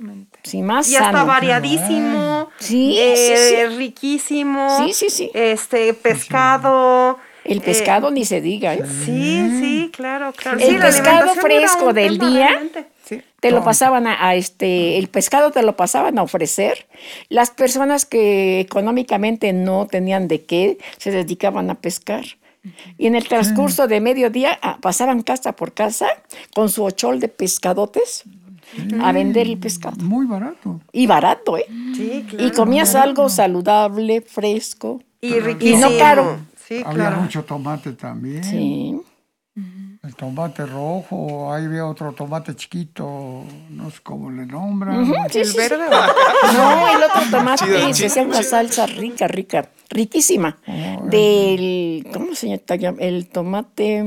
Sí, 0.44 0.62
más 0.62 0.90
Y 0.90 0.96
hasta 0.96 1.12
sano. 1.12 1.26
variadísimo. 1.26 2.50
Sí, 2.60 2.96
eh, 3.00 3.16
sí, 3.16 3.56
sí. 3.56 3.78
riquísimo. 3.78 4.78
Sí, 4.86 4.94
sí, 4.94 5.10
sí. 5.10 5.32
Este, 5.34 5.94
pescado. 5.94 7.18
El 7.44 7.60
eh, 7.60 7.62
pescado 7.62 8.12
ni 8.12 8.26
se 8.26 8.42
diga, 8.42 8.74
¿eh? 8.76 8.84
Sí, 9.06 9.50
sí, 9.60 9.92
claro, 9.94 10.34
claro. 10.34 10.60
El 10.60 10.78
pescado 10.80 11.34
fresco 11.36 11.94
del 11.94 12.18
día. 12.20 12.48
realmente. 12.48 12.88
Te 13.40 13.52
lo 13.52 13.64
pasaban 13.64 14.06
a, 14.08 14.28
a 14.28 14.36
este, 14.36 14.98
el 14.98 15.08
pescado 15.08 15.52
te 15.52 15.62
lo 15.62 15.78
pasaban 15.78 16.18
a 16.20 16.24
ofrecer. 16.24 16.88
Las 17.30 17.52
personas 17.52 18.06
que 18.06 18.60
económicamente 18.60 19.54
no 19.54 19.88
tenían 19.88 20.28
de 20.28 20.44
qué 20.44 20.78
se 20.98 21.12
dedicaban 21.12 21.70
a 21.70 21.76
pescar. 21.76 22.26
Y 22.98 23.08
en 23.08 23.16
el 23.16 23.28
transcurso 23.28 23.88
de 23.88 24.02
mediodía 24.02 24.58
ah, 24.62 24.78
pasaban 24.82 25.22
casa 25.24 25.54
por 25.54 25.74
casa 25.74 26.08
con 26.54 26.70
su 26.70 26.84
ochol 26.84 27.20
de 27.20 27.28
pescadotes 27.30 28.24
a 29.02 29.12
vender 29.14 29.48
el 29.48 29.58
pescado. 29.58 29.96
Muy 30.04 30.26
barato. 30.26 30.82
Y 30.92 31.08
barato, 31.08 31.58
¿eh? 31.58 31.66
Sí, 31.96 32.26
claro. 32.30 32.46
Y 32.48 32.52
comías 32.52 32.96
algo 32.96 33.30
saludable, 33.30 34.22
fresco. 34.22 35.02
Y 35.22 35.40
riquísimo. 35.40 35.90
no 35.90 35.98
caro. 35.98 36.38
Sí, 36.68 36.82
Había 36.86 37.08
claro. 37.08 37.22
mucho 37.22 37.44
tomate 37.46 37.94
también. 37.94 38.44
Sí. 38.44 39.00
El 40.04 40.16
tomate 40.16 40.66
rojo, 40.66 41.52
ahí 41.52 41.66
había 41.66 41.86
otro 41.86 42.12
tomate 42.14 42.56
chiquito, 42.56 43.44
no 43.70 43.90
sé 43.90 43.98
cómo 44.04 44.30
le 44.32 44.46
nombran. 44.46 45.02
Ujú, 45.04 45.14
sí, 45.32 45.40
El 45.40 45.46
sí, 45.46 45.52
sí. 45.52 45.58
verde 45.58 45.76
o 45.78 45.82
el- 46.50 46.58
No, 46.58 46.88
el 46.98 47.04
otro 47.04 47.22
tomate 47.32 47.66
Chido, 47.66 47.80
se 47.88 47.94
chido, 47.94 48.08
hacía 48.08 48.24
una 48.24 48.44
salsa 48.44 48.86
rica, 48.86 49.28
rica, 49.28 49.70
riquísima. 49.90 50.58
Del, 51.04 52.08
¿cómo 52.14 52.36
se 52.36 52.48
llama? 52.78 52.98
El 53.00 53.28
tomate, 53.28 54.04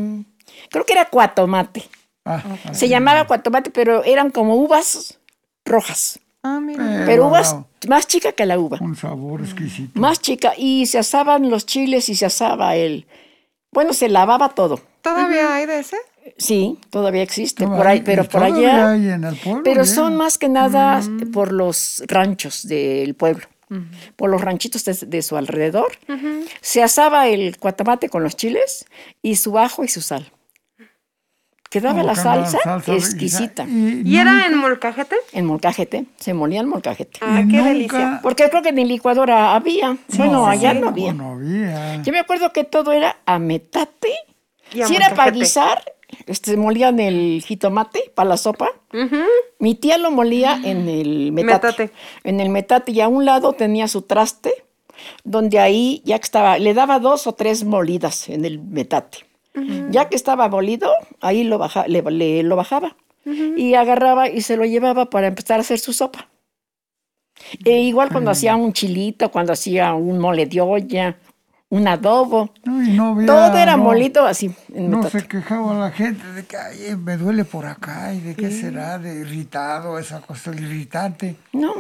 creo 0.71 0.85
que 0.85 0.93
era 0.93 1.07
cuatomate. 1.07 1.85
Ah, 2.25 2.43
Se 2.73 2.89
llamaba 2.89 3.27
cuatomate, 3.27 3.71
pero 3.71 4.05
eran 4.05 4.31
como 4.31 4.55
uvas 4.57 5.19
rojas. 5.65 6.19
Ah, 6.43 6.61
mira. 6.61 7.03
Pero 7.07 7.27
uvas 7.29 7.53
wow, 7.53 7.67
más 7.89 8.07
chica 8.07 8.33
que 8.33 8.47
la 8.47 8.59
uva. 8.59 8.79
Un 8.81 8.97
sabor 8.97 9.41
exquisito. 9.43 9.99
Más 9.99 10.21
chica. 10.21 10.53
Y 10.57 10.87
se 10.87 10.99
asaban 10.99 11.51
los 11.51 11.67
chiles 11.67 12.09
y 12.09 12.15
se 12.15 12.27
asaba 12.27 12.77
el... 12.77 13.07
Bueno, 13.73 13.93
se 13.93 14.09
lavaba 14.09 14.51
todo. 14.51 14.81
¿Todavía 15.03 15.55
hay 15.55 15.67
de 15.67 15.81
ese? 15.81 15.97
Sí, 16.37 16.79
todavía 16.91 17.23
existe 17.23 17.67
por 17.67 17.87
ahí, 17.87 18.03
pero 18.03 18.25
por 18.25 18.43
allá... 18.43 18.91
hay 18.93 19.09
en 19.09 19.25
el 19.25 19.37
pueblo, 19.37 19.63
Pero 19.65 19.85
son 19.87 20.17
más 20.17 20.37
que 20.39 20.49
nada 20.49 21.01
Mm. 21.01 21.31
por 21.31 21.53
los 21.53 22.03
ranchos 22.07 22.67
del 22.69 23.15
pueblo, 23.15 23.47
por 24.17 24.31
los 24.31 24.41
ranchitos 24.41 24.85
de, 24.85 24.95
de 25.07 25.23
su 25.23 25.37
alrededor. 25.37 25.93
Se 26.61 26.83
asaba 26.83 27.29
el 27.29 27.57
cuatamate 27.59 28.09
con 28.09 28.23
los 28.23 28.37
chiles 28.37 28.87
y 29.23 29.37
su 29.37 29.59
ajo 29.59 29.85
y 29.85 29.89
su 29.89 30.01
sal. 30.01 30.31
Quedaba 31.71 32.01
Como 32.01 32.07
la 32.09 32.17
salsa, 32.17 32.59
salsa 32.65 32.93
exquisita. 32.95 33.65
Y, 33.65 34.03
¿Y 34.05 34.17
era 34.19 34.45
en 34.47 34.57
molcajete? 34.59 35.15
En 35.33 35.47
molcajete, 35.47 36.05
se 36.19 36.35
molía 36.35 36.61
el 36.61 36.67
molcajete. 36.67 37.21
Ah, 37.23 37.37
qué 37.49 37.59
nunca- 37.59 37.65
delicia. 37.69 38.19
Porque 38.25 38.51
creo 38.51 38.61
que 38.63 38.73
ni 38.73 38.85
licuadora 38.85 39.55
había. 39.55 39.97
bueno, 40.17 40.49
allá 40.49 40.75
no 40.75 40.89
había. 40.89 41.13
No 41.13 41.35
había. 41.35 42.03
Yo 42.03 42.13
me 42.13 42.19
acuerdo 42.19 42.53
que 42.53 42.65
todo 42.65 42.91
era 42.91 43.19
a 43.25 43.39
metate. 43.39 44.13
Y 44.73 44.81
a 44.83 44.89
si 44.89 44.97
era 44.97 45.15
para 45.15 45.31
guisar, 45.31 45.81
este, 46.27 46.57
molían 46.57 47.01
el 47.01 47.43
jitomate 47.47 48.11
para 48.15 48.29
la 48.31 48.37
sopa. 48.37 48.71
Mi 49.59 49.75
tía 49.75 49.99
lo 49.99 50.11
molía 50.11 50.61
en 50.65 50.89
el 50.89 51.33
metate, 51.33 51.67
Metate. 51.85 51.91
En 52.25 52.41
el 52.41 52.49
metate 52.49 52.93
y 52.93 53.01
a 53.01 53.09
un 53.09 53.25
lado 53.25 53.53
tenía 53.53 53.89
su 53.89 54.03
traste, 54.03 54.53
donde 55.25 55.59
ahí 55.59 56.03
ya 56.05 56.19
que 56.19 56.25
estaba, 56.25 56.59
le 56.59 56.75
daba 56.75 56.99
dos 56.99 57.27
o 57.27 57.33
tres 57.35 57.65
molidas 57.65 58.29
en 58.29 58.45
el 58.45 58.59
metate. 58.61 59.19
Ya 59.91 60.09
que 60.09 60.15
estaba 60.17 60.49
molido, 60.49 60.93
ahí 61.21 61.43
lo, 61.45 61.59
baja, 61.59 61.87
le, 61.89 62.03
le- 62.03 62.43
lo 62.45 62.55
bajaba 62.57 62.97
y 63.57 63.75
agarraba 63.75 64.29
y 64.29 64.41
se 64.43 64.57
lo 64.57 64.65
llevaba 64.65 65.11
para 65.11 65.27
empezar 65.27 65.59
a 65.59 65.63
hacer 65.63 65.79
su 65.79 65.93
sopa. 65.93 66.29
E 67.65 67.81
igual 67.81 68.11
cuando 68.13 68.31
hacía 68.31 68.55
un 68.57 68.73
chilito, 68.73 69.31
cuando 69.31 69.53
hacía 69.53 69.95
un 69.95 70.19
mole 70.19 70.47
de 70.47 70.61
olla, 70.61 71.19
un 71.71 71.89
adobo, 71.89 72.53
no 72.65 73.13
había- 73.13 73.27
todo 73.27 73.57
era 73.57 73.77
no- 73.77 73.85
molito 73.85 74.27
así. 74.27 74.53
en 74.75 74.91
No 74.91 75.09
se 75.09 75.27
quejaba 75.27 75.75
la 75.79 75.91
gente 75.93 76.27
de 76.33 76.45
que 76.45 76.57
"Ay, 76.57 76.97
me 76.97 77.17
duele 77.17 77.45
por 77.45 77.65
acá 77.67 78.13
y 78.13 78.21
de 78.21 78.35
qué 78.35 78.51
será, 78.51 78.99
de 78.99 79.21
irritado, 79.21 79.99
esa 79.99 80.21
cosa 80.21 80.51
irritante. 80.53 81.37
No, 81.53 81.73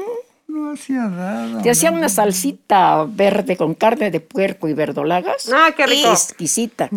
No 0.46 0.72
hacía 0.72 1.04
nada. 1.06 1.60
te 1.62 1.70
hacía 1.70 1.90
no. 1.90 1.98
una 1.98 2.08
salsita 2.08 3.04
verde 3.04 3.56
con 3.56 3.74
carne 3.74 4.10
de 4.10 4.20
puerco 4.20 4.68
y 4.68 4.74
verdolagas. 4.74 5.48
Ah, 5.52 5.70
qué 5.76 5.86
rico. 5.86 6.10
Exquisita. 6.10 6.88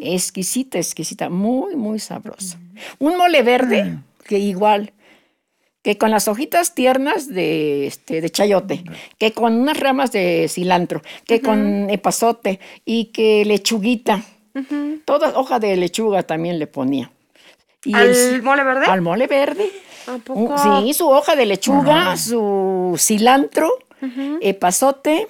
Exquisita, 0.00 0.78
exquisita. 0.78 1.28
Muy, 1.28 1.76
muy 1.76 1.98
sabrosa. 1.98 2.58
Un 2.98 3.16
mole 3.16 3.42
verde 3.42 3.98
que 4.24 4.38
igual, 4.38 4.92
que 5.84 5.98
con 5.98 6.10
las 6.10 6.28
hojitas 6.28 6.74
tiernas 6.74 7.28
de, 7.28 7.86
este, 7.86 8.22
de 8.22 8.30
chayote, 8.30 8.82
que 9.18 9.32
con 9.32 9.54
unas 9.54 9.78
ramas 9.78 10.10
de 10.12 10.48
cilantro, 10.48 11.02
que 11.26 11.42
con 11.42 11.90
epazote 11.90 12.58
y 12.86 13.06
que 13.12 13.44
lechuguita. 13.44 14.22
Toda 15.04 15.38
hoja 15.38 15.58
de 15.58 15.76
lechuga 15.76 16.22
también 16.22 16.58
le 16.58 16.66
ponía. 16.66 17.12
Y 17.84 17.94
¿Al 17.94 18.08
el- 18.08 18.42
mole 18.42 18.64
verde? 18.64 18.86
Al 18.86 19.02
mole 19.02 19.26
verde. 19.26 19.70
¿A 20.06 20.16
poco? 20.16 20.56
Sí, 20.56 20.94
su 20.94 21.06
hoja 21.06 21.36
de 21.36 21.44
lechuga, 21.44 22.16
su 22.16 22.94
cilantro, 22.98 23.70
epazote. 24.40 25.28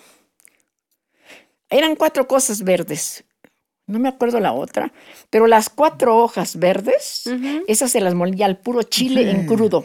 Eran 1.68 1.96
cuatro 1.96 2.28
cosas 2.28 2.62
verdes. 2.62 3.24
No 3.88 3.98
me 3.98 4.08
acuerdo 4.08 4.38
la 4.38 4.52
otra, 4.52 4.92
pero 5.30 5.48
las 5.48 5.68
cuatro 5.68 6.16
hojas 6.18 6.58
verdes, 6.60 7.24
esas 7.66 7.90
se 7.90 8.00
las 8.00 8.14
molía 8.14 8.46
al 8.46 8.56
puro 8.58 8.84
chile 8.84 9.28
en 9.32 9.46
crudo. 9.46 9.84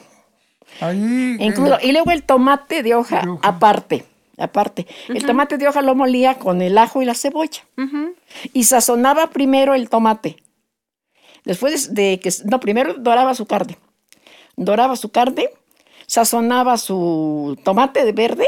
Ahí. 0.82 1.38
En 1.40 1.54
eh. 1.54 1.78
Y 1.84 1.92
luego 1.92 2.12
el 2.12 2.24
tomate 2.24 2.84
de 2.84 2.96
hoja 2.96 3.22
De 3.22 3.30
hoja. 3.30 3.48
aparte. 3.48 4.06
aparte. 4.38 4.88
El 5.10 5.26
tomate 5.26 5.58
de 5.58 5.68
hoja 5.68 5.82
lo 5.82 5.96
molía 5.96 6.36
con 6.40 6.62
el 6.62 6.78
ajo 6.78 7.02
y 7.02 7.06
la 7.06 7.14
cebolla. 7.16 7.62
Y 8.54 8.64
sazonaba 8.64 9.28
primero 9.32 9.76
el 9.76 9.90
tomate. 9.90 10.38
Después 11.46 11.94
de 11.94 12.20
que, 12.20 12.32
no, 12.46 12.60
primero 12.60 12.94
doraba 12.96 13.34
su 13.34 13.46
carne. 13.46 13.78
Doraba 14.56 14.96
su 14.96 15.10
carne, 15.10 15.50
sazonaba 16.06 16.78
su 16.78 17.58
tomate 17.64 18.04
de 18.06 18.12
verde 18.12 18.48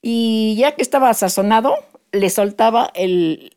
y 0.00 0.56
ya 0.56 0.74
que 0.74 0.82
estaba 0.82 1.12
sazonado, 1.14 1.74
le 2.12 2.30
soltaba 2.30 2.90
el, 2.94 3.52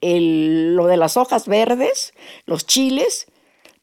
lo 0.00 0.86
de 0.86 0.96
las 0.96 1.16
hojas 1.16 1.48
verdes, 1.48 2.12
los 2.44 2.66
chiles, 2.66 3.26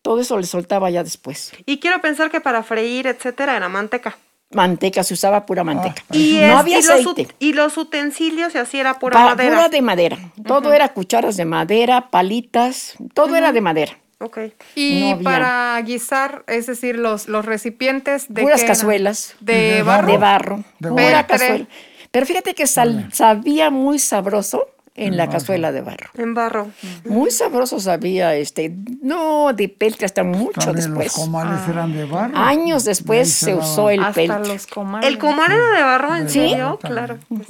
todo 0.04 0.20
eso 0.20 0.38
le 0.38 0.46
soltaba 0.46 0.92
ya 0.92 1.04
después. 1.04 1.54
Y 1.66 1.80
quiero 1.80 2.00
pensar 2.02 2.30
que 2.30 2.42
para 2.42 2.62
freír, 2.62 3.08
etcétera, 3.08 3.58
era 3.58 3.70
manteca. 3.70 4.16
Manteca, 4.52 5.04
se 5.04 5.16
usaba 5.16 5.46
pura 5.48 5.64
manteca. 5.64 6.04
Ah, 6.10 6.16
y 6.16 6.40
no 6.42 6.58
había 6.60 6.78
aceite. 6.78 7.24
Los, 7.24 7.36
y 7.40 7.54
los 7.54 7.78
utensilios, 7.78 8.54
y 8.54 8.60
así 8.60 8.80
era 8.80 9.00
pura 9.00 9.20
madera. 9.20 9.56
Pura 9.56 9.70
de 9.70 9.82
madera. 9.82 10.18
Todo 10.46 10.74
era 10.74 10.90
cucharas 10.90 11.38
de 11.38 11.46
madera, 11.46 12.12
palitas, 12.12 12.96
todo 13.16 13.36
era 13.36 13.52
de 13.52 13.62
madera. 13.62 13.98
Ok. 14.20 14.40
Y 14.76 15.16
para 15.16 15.82
guisar, 15.82 16.44
es 16.48 16.68
decir, 16.68 16.98
los, 16.98 17.28
los 17.28 17.46
recipientes 17.46 18.26
de. 18.30 18.44
Puras 18.44 18.64
cazuelas. 18.64 19.36
De, 19.40 19.82
barro. 19.84 20.12
De 20.12 20.18
barro. 20.18 20.64
pura 20.80 21.26
cazuela. 21.26 21.66
Pero 22.12 22.26
fíjate 22.28 22.54
que 22.54 22.68
sabía 22.68 23.72
muy 23.72 23.98
sabroso 23.98 24.68
en 24.96 25.18
la 25.18 25.30
cazuela 25.30 25.72
de 25.72 25.82
barro. 25.82 26.10
En 26.16 26.34
barro. 26.34 26.70
Muy 27.06 27.32
sabroso 27.32 27.80
sabía, 27.80 28.36
este, 28.36 28.76
no 29.02 29.54
de 29.54 29.70
peltre 29.70 30.06
hasta 30.06 30.24
mucho 30.24 30.74
después. 30.74 31.16
Los 31.18 31.26
comales 31.26 31.60
ah. 31.66 31.72
eran 31.72 31.94
de 31.94 32.06
barro. 32.06 32.38
Años 32.38 32.84
después 32.84 33.32
se, 33.32 33.56
usó 33.56 33.90
el 33.90 34.04
hasta 34.04 34.40
Los 34.40 34.68
comales. 34.68 35.10
¿El 35.10 35.18
comal 35.18 35.52
era 35.52 35.72
de 35.72 35.84
barro 35.84 36.16
en 36.16 36.30
serio? 36.30 36.80
Claro. 36.82 37.18
Pues 37.28 37.48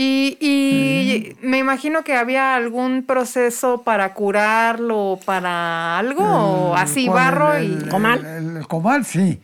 y, 0.00 1.36
me 1.42 1.58
imagino 1.58 2.04
que 2.04 2.14
había 2.14 2.54
algún 2.54 3.02
proceso 3.02 3.82
para 3.82 4.14
curarlo, 4.14 5.18
para 5.24 5.98
algo, 5.98 6.76
así 6.76 7.08
barro 7.08 7.60
y 7.60 7.88
comal. 7.88 8.24
El, 8.24 8.68
comal, 8.68 9.04
sí. 9.04 9.40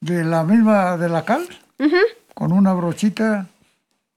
De 0.00 0.24
la 0.24 0.42
misma, 0.44 0.96
de 0.96 1.10
la 1.10 1.26
cal, 1.26 1.46
con 2.32 2.52
una 2.52 2.72
brochita 2.72 3.46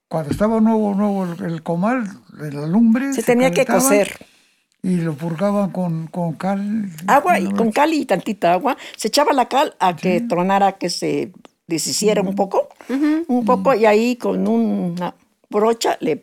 cuando 0.08 0.30
estaba 0.30 0.60
nuevo, 0.60 0.94
nuevo 0.94 1.24
el, 1.24 1.62
comal, 1.62 2.08
la 2.38 2.66
lumbre. 2.66 3.12
Se, 3.12 3.22
tenía 3.22 3.50
que 3.50 3.66
cocer. 3.66 4.16
Y 4.82 4.96
lo 4.96 5.14
purgaban 5.14 5.70
con, 5.70 6.06
con 6.06 6.34
cal. 6.34 6.90
Agua, 7.08 7.40
y 7.40 7.50
con 7.50 7.72
cal 7.72 7.92
y 7.92 8.04
tantita 8.04 8.52
agua. 8.52 8.76
Se 8.96 9.08
echaba 9.08 9.32
la 9.32 9.48
cal 9.48 9.74
a 9.80 9.96
que 9.96 10.20
tronara, 10.20 10.72
que 10.72 10.90
se 10.90 11.32
deshiciera 11.66 12.22
un 12.22 12.36
poco. 12.36 12.68
Un 12.88 13.44
poco, 13.44 13.74
y 13.74 13.84
ahí 13.84 14.16
con 14.16 14.46
una 14.46 15.14
brocha 15.50 15.96
le. 16.00 16.22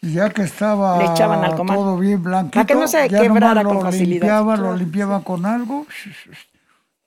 Y 0.00 0.14
ya 0.14 0.30
que 0.30 0.42
estaba 0.42 0.98
le 0.98 1.04
echaban 1.04 1.44
al 1.44 1.54
comal. 1.54 1.76
todo 1.76 1.98
bien 1.98 2.22
blanquito. 2.22 2.54
Para 2.54 2.66
que 2.66 2.74
no 2.74 2.88
se 2.88 3.08
quebrara 3.08 3.62
con 3.62 3.82
facilidad. 3.82 4.22
Limpiaban, 4.22 4.62
Lo 4.62 4.76
limpiaban 4.76 5.22
con 5.22 5.44
algo. 5.44 5.86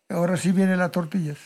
Ahora 0.07 0.37
sí 0.37 0.51
vienen 0.51 0.77
las 0.77 0.91
tortillas. 0.91 1.37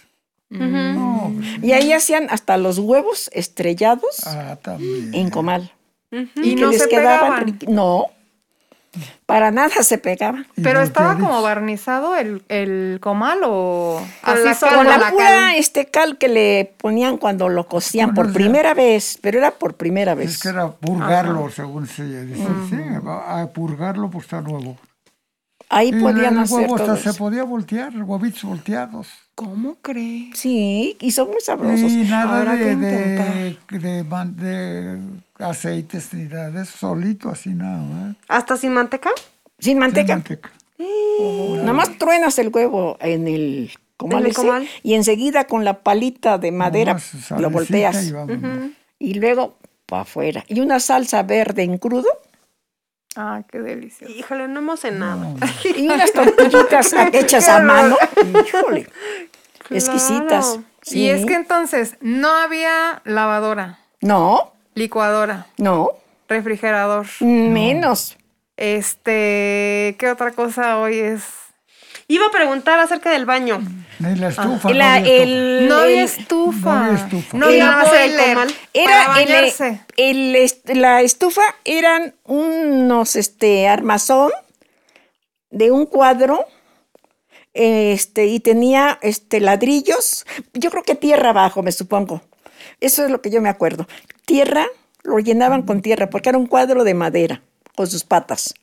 Pues 0.50 1.62
y 1.62 1.72
ahí 1.74 1.94
hacían 1.94 2.28
hasta 2.30 2.58
los 2.58 2.80
huevos 2.80 3.30
estrellados 3.34 4.26
ah, 4.26 4.58
en 4.66 5.30
comal. 5.30 5.72
Y, 6.12 6.56
no 6.56 6.72
les 6.72 6.82
se 6.82 6.90
quedaban. 6.90 7.60
No, 7.68 8.08
para 9.26 9.52
nada 9.52 9.84
se 9.84 10.00
pegaban. 10.00 10.48
Pero 10.62 10.82
estaba 10.82 11.18
como 11.18 11.42
barnizado 11.42 12.16
el, 12.16 12.44
el 12.50 12.98
comal 13.00 13.40
o 13.44 14.02
así 14.24 14.44
la, 14.44 14.76
con 14.76 14.88
la, 14.88 15.12
pura 15.12 15.56
este 15.56 15.86
cal 15.86 16.18
que 16.18 16.28
le 16.28 16.74
ponían 16.78 17.18
cuando 17.18 17.50
lo 17.50 17.68
cocían 17.68 18.16
por 18.16 18.34
primera 18.34 18.74
vez, 18.74 19.20
pero 19.22 19.38
era 19.38 19.52
por 19.52 19.76
primera 19.76 20.16
vez. 20.16 20.32
Es 20.32 20.42
que 20.42 20.50
era 20.50 20.72
purgarlo, 20.72 21.50
según 21.52 21.86
se 21.88 22.04
dice. 22.26 22.48
Sí, 22.70 22.78
a 23.06 23.48
purgarlo 23.54 24.10
pues 24.10 24.26
está 24.26 24.42
nuevo. 24.42 24.78
Ahí 25.70 25.92
podían 25.94 26.38
hacer 26.40 26.68
se 26.98 27.14
podía 27.14 27.44
voltear, 27.44 27.96
huevitos 28.02 28.44
volteados. 28.44 29.08
¿Cómo 29.36 29.76
crees? 29.82 30.38
Sí, 30.38 30.98
y 31.00 31.12
son 31.12 31.30
muy 31.30 31.42
sabrosos. 31.42 31.92
Y 31.92 32.04
nada 32.06 32.56
de, 32.56 32.76
de, 32.76 33.56
de, 33.70 35.00
aceites 35.38 36.12
ni 36.14 36.24
nada 36.24 36.50
de 36.50 36.64
eso, 36.64 36.76
solito 36.76 37.30
así 37.30 37.50
nada. 37.50 38.16
¿Hasta 38.28 38.58
sin 38.58 38.74
manteca? 38.74 39.12
Sin 39.60 39.78
manteca. 39.78 40.08
Sin 40.08 40.16
manteca. 40.16 40.52
nada 41.62 41.74
más 41.74 41.98
truenas 42.00 42.40
el 42.40 42.50
huevo 42.50 42.98
en 43.00 43.28
el 43.28 43.72
comal, 43.96 44.68
y 44.82 44.96
enseguida 44.96 45.46
con 45.46 45.66
la 45.66 45.82
palita 45.82 46.40
de 46.40 46.52
madera 46.52 46.98
lo 47.38 47.50
volteas. 47.52 48.12
Y, 49.00 49.10
y 49.12 49.14
luego 49.14 49.56
para 49.86 50.02
afuera. 50.02 50.44
Y 50.48 50.62
una 50.62 50.80
salsa 50.80 51.22
verde 51.22 51.62
en 51.62 51.78
crudo 51.78 52.10
Ah, 53.16 53.42
qué 53.50 53.60
delicioso. 53.60 54.14
Híjole, 54.14 54.48
no 54.48 54.60
hemos 54.60 54.82
cenado. 54.82 55.36
Y 55.76 55.88
unas 55.88 56.12
tortillitas 56.14 56.94
hechas 57.14 57.48
a 57.50 57.60
mano. 57.60 57.98
Híjole. 58.46 58.88
Exquisitas. 59.70 60.60
Y 60.86 61.10
es 61.10 61.26
que 61.26 61.36
entonces 61.36 61.98
no 62.02 62.30
había 62.30 63.02
lavadora. 63.06 63.80
No. 64.02 64.54
Licuadora. 64.76 65.48
No. 65.58 65.92
Refrigerador. 66.28 67.06
Menos. 67.20 68.18
Este, 68.58 69.96
¿qué 70.00 70.10
otra 70.12 70.32
cosa 70.32 70.80
hoy 70.80 71.00
es? 71.00 71.24
Iba 72.12 72.26
a 72.26 72.32
preguntar 72.32 72.80
acerca 72.80 73.12
del 73.12 73.28
baño. 73.28 73.62
La 74.00 74.30
estufa. 74.30 74.74
no, 74.74 74.96
el, 75.06 75.68
no 75.68 75.76
había 75.76 76.04
estufa. 76.04 76.74
No 76.74 76.86
había 76.86 76.96
estufa. 76.96 77.38
No 77.38 77.46
había. 77.46 78.48
Era 78.74 79.22
el, 79.96 80.36
el, 80.36 80.82
la 80.82 81.02
estufa 81.02 81.44
eran 81.66 82.16
unos 82.24 83.16
este 83.16 83.68
armazón 83.68 84.32
de 85.52 85.70
un 85.70 85.86
cuadro 85.86 86.48
este 87.54 88.26
y 88.26 88.40
tenía 88.40 88.98
este 89.04 89.40
ladrillos, 89.40 90.26
yo 90.54 90.72
creo 90.72 90.82
que 90.82 90.96
tierra 90.96 91.30
abajo, 91.30 91.62
me 91.62 91.72
supongo. 91.72 92.24
Eso 92.80 93.06
es 93.06 93.12
lo 93.12 93.22
que 93.22 93.30
yo 93.30 93.40
me 93.40 93.50
acuerdo. 93.50 93.88
Tierra, 94.26 94.66
lo 95.04 95.20
llenaban 95.20 95.62
con 95.62 95.84
tierra 95.84 96.10
porque 96.10 96.30
era 96.30 96.40
un 96.40 96.48
cuadro 96.48 96.84
de 96.84 96.96
madera 96.96 97.44
con 97.76 97.86
sus 97.86 98.04
patas 98.04 98.56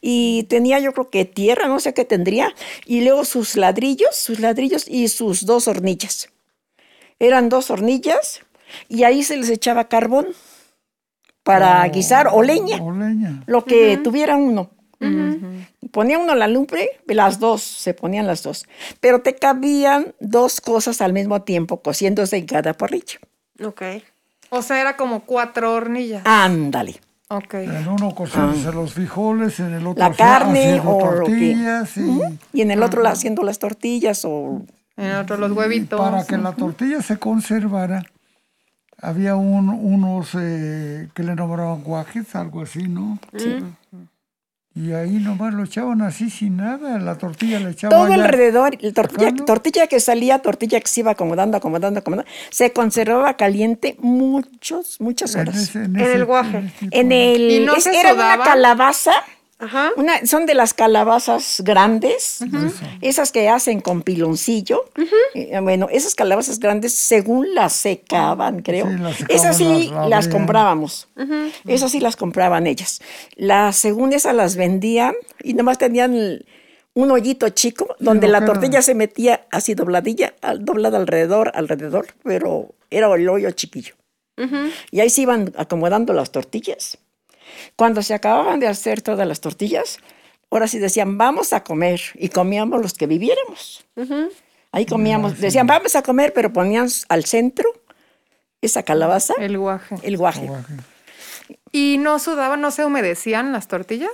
y 0.00 0.44
tenía 0.44 0.78
yo 0.78 0.92
creo 0.92 1.10
que 1.10 1.24
tierra, 1.24 1.68
no 1.68 1.80
sé 1.80 1.94
qué 1.94 2.04
tendría, 2.04 2.54
y 2.86 3.02
luego 3.02 3.24
sus 3.24 3.56
ladrillos, 3.56 4.14
sus 4.14 4.40
ladrillos 4.40 4.88
y 4.88 5.08
sus 5.08 5.46
dos 5.46 5.68
hornillas. 5.68 6.28
Eran 7.18 7.48
dos 7.48 7.70
hornillas 7.70 8.42
y 8.88 9.04
ahí 9.04 9.22
se 9.22 9.36
les 9.36 9.50
echaba 9.50 9.88
carbón 9.88 10.28
para 11.42 11.84
oh, 11.86 11.90
guisar 11.92 12.28
o 12.32 12.42
leña, 12.42 12.80
lo 13.46 13.64
que 13.64 13.98
tuviera 13.98 14.36
uno. 14.36 14.70
Ponía 15.92 16.18
uno 16.18 16.34
la 16.34 16.48
lumbre, 16.48 16.88
las 17.06 17.38
dos, 17.38 17.62
se 17.62 17.94
ponían 17.94 18.26
las 18.26 18.42
dos. 18.42 18.66
Pero 19.00 19.20
te 19.22 19.36
cabían 19.36 20.14
dos 20.18 20.60
cosas 20.60 21.00
al 21.00 21.12
mismo 21.12 21.42
tiempo 21.42 21.82
cociéndose 21.82 22.36
en 22.38 22.46
cada 22.46 22.74
parrilla. 22.74 23.18
Ok. 23.62 23.82
O 24.50 24.62
sea, 24.62 24.80
era 24.80 24.96
como 24.96 25.24
cuatro 25.24 25.74
hornillas. 25.74 26.22
Ándale. 26.24 27.00
En 27.30 27.88
uno 27.88 28.14
cocinándose 28.14 28.68
ah. 28.68 28.72
los 28.72 28.92
frijoles, 28.92 29.58
en 29.58 29.74
el 29.74 29.86
otro 29.86 30.08
la 30.08 30.14
carne 30.14 30.80
o 30.84 30.98
tortillas. 30.98 31.96
Y, 32.52 32.60
en 32.60 32.70
el 32.70 32.82
otro 32.82 33.06
haciendo 33.06 33.42
las 33.42 33.58
tortillas 33.58 34.24
o... 34.24 34.62
En 34.96 35.06
el 35.06 35.16
otro 35.16 35.36
los 35.38 35.50
huevitos. 35.52 35.98
para 35.98 36.24
que 36.24 36.36
la 36.36 36.52
tortilla 36.52 37.02
se 37.02 37.16
conservara, 37.18 38.04
había 39.00 39.36
un, 39.36 39.68
unos 39.70 40.36
eh, 40.38 41.08
que 41.14 41.22
le 41.22 41.34
nombraban 41.34 41.82
guajes, 41.82 42.36
algo 42.36 42.62
así, 42.62 42.86
¿no? 42.88 43.18
Sí. 43.36 43.56
Y 44.76 44.92
ahí 44.92 45.20
nomás 45.20 45.54
lo 45.54 45.62
echaban 45.62 46.02
así 46.02 46.30
sin 46.30 46.56
nada, 46.56 46.98
la 46.98 47.16
tortilla 47.16 47.60
le 47.60 47.70
echaban. 47.70 47.96
Todo 47.96 48.12
alrededor, 48.12 48.76
tortilla, 48.92 49.32
tortilla 49.46 49.86
que 49.86 50.00
salía, 50.00 50.40
tortilla 50.40 50.80
que 50.80 50.88
se 50.88 51.00
iba 51.00 51.12
acomodando, 51.12 51.56
acomodando, 51.56 52.00
acomodando, 52.00 52.28
se 52.50 52.72
conservaba 52.72 53.36
caliente 53.36 53.94
muchos, 54.00 55.00
muchas 55.00 55.36
horas. 55.36 55.76
En, 55.76 55.94
el 55.94 56.24
guaje. 56.24 56.72
En 56.90 57.12
el. 57.12 57.68
era 57.92 58.14
una 58.14 58.38
calabaza 58.42 59.12
una, 59.96 60.26
son 60.26 60.46
de 60.46 60.54
las 60.54 60.74
calabazas 60.74 61.62
grandes, 61.64 62.40
esas 63.00 63.32
que 63.32 63.48
hacen 63.48 63.80
con 63.80 64.02
piloncillo. 64.02 64.84
Eh, 65.34 65.58
bueno, 65.60 65.88
esas 65.90 66.14
calabazas 66.14 66.58
grandes, 66.58 66.94
según 66.94 67.54
las 67.54 67.72
secaban, 67.72 68.62
creo. 68.62 68.88
esas 69.28 69.56
sí 69.56 69.90
las, 70.08 70.28
comprábamos. 70.28 71.08
Esas 71.66 71.92
sí 71.92 72.00
las 72.00 72.16
compraban 72.16 72.66
ellas. 72.66 73.00
Las, 73.36 73.76
según 73.76 74.12
esas 74.12 74.34
las 74.34 74.56
vendían 74.56 75.14
y 75.42 75.54
nomás 75.54 75.78
tenían 75.78 76.44
un 76.94 77.10
hoyito 77.10 77.48
chico 77.50 77.96
donde 77.98 78.28
la 78.28 78.44
tortilla 78.44 78.82
se 78.82 78.94
metía 78.94 79.46
así 79.50 79.74
dobladilla, 79.74 80.34
doblada 80.60 80.98
alrededor, 80.98 81.52
alrededor, 81.54 82.06
pero 82.22 82.74
era 82.90 83.12
el 83.14 83.28
hoyo 83.28 83.50
chiquillo. 83.52 83.94
Y 84.90 85.00
ahí 85.00 85.10
se 85.10 85.22
iban 85.22 85.52
acomodando 85.56 86.12
las 86.12 86.32
tortillas. 86.32 86.98
Cuando 87.76 88.02
se 88.02 88.14
acababan 88.14 88.60
de 88.60 88.68
hacer 88.68 89.02
todas 89.02 89.26
las 89.26 89.40
tortillas, 89.40 89.98
ahora 90.50 90.68
sí 90.68 90.78
decían, 90.78 91.18
vamos 91.18 91.52
a 91.52 91.64
comer. 91.64 92.00
Y 92.14 92.28
comíamos 92.28 92.80
los 92.80 92.94
que 92.94 93.06
viviéramos. 93.06 93.84
Ahí 94.72 94.86
comíamos, 94.86 95.38
decían, 95.40 95.66
vamos 95.66 95.94
a 95.96 96.02
comer, 96.02 96.32
pero 96.32 96.52
ponían 96.52 96.88
al 97.08 97.24
centro 97.24 97.68
esa 98.60 98.82
calabaza, 98.82 99.34
El 99.38 99.58
guaje. 99.58 99.96
el 100.02 100.16
guaje. 100.16 100.48
¿Y 101.70 101.98
no 101.98 102.18
sudaban, 102.18 102.60
no 102.60 102.70
se 102.70 102.84
humedecían 102.84 103.52
las 103.52 103.68
tortillas? 103.68 104.10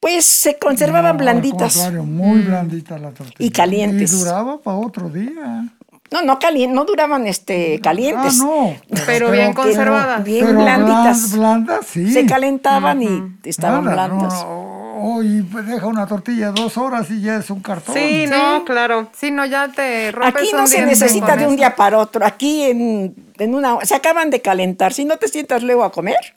Pues 0.00 0.24
se 0.24 0.58
conservaban 0.58 1.16
No, 1.16 1.22
blanditas. 1.22 1.78
Al 1.78 2.02
muy 2.02 2.40
blandita 2.40 2.98
la 2.98 3.12
tortilla. 3.12 3.36
Y 3.38 3.50
calientes. 3.50 4.12
Y 4.12 4.18
duraba 4.18 4.60
para 4.60 4.76
otro 4.78 5.08
día. 5.08 5.68
No, 6.12 6.22
no 6.22 6.38
calientes, 6.38 6.74
no 6.74 6.84
duraban 6.84 7.26
este 7.26 7.80
calientes. 7.80 8.38
Ah, 8.40 8.44
no. 8.44 8.76
Pero 9.06 9.30
bien 9.30 9.52
conservadas. 9.54 10.22
bien 10.22 10.46
pero 10.46 10.58
blanditas. 10.60 11.32
blan- 11.32 11.38
Blandas, 11.38 11.86
sí. 11.86 12.12
Se 12.12 12.26
calentaban 12.26 13.02
y 13.02 13.48
estaban 13.48 13.84
Nada, 13.84 14.06
blandas. 14.06 14.32
No, 14.44 14.92
oh, 15.04 15.22
y 15.22 15.40
deja 15.40 15.86
una 15.86 16.06
tortilla 16.06 16.50
dos 16.50 16.76
horas 16.76 17.10
y 17.10 17.20
ya 17.22 17.36
es 17.36 17.48
un 17.50 17.60
cartón. 17.60 17.94
Sí, 17.94 18.26
no, 18.28 18.64
claro. 18.64 19.08
Sí, 19.16 19.30
no, 19.30 19.44
ya 19.46 19.68
te 19.68 20.12
rompes 20.12 20.42
Aquí 20.42 20.50
un 20.54 20.60
no 20.60 20.66
se 20.66 20.84
necesita 20.84 21.36
de 21.36 21.46
un 21.46 21.56
día 21.56 21.74
para 21.74 21.98
otro. 21.98 22.24
Aquí 22.26 22.62
en, 22.64 23.14
en 23.38 23.54
una 23.54 23.78
se 23.84 23.94
acaban 23.94 24.30
de 24.30 24.40
calentar. 24.42 24.92
Si 24.92 25.04
no 25.04 25.16
te 25.16 25.28
sientas 25.28 25.62
luego 25.62 25.82
a 25.84 25.90
comer, 25.92 26.36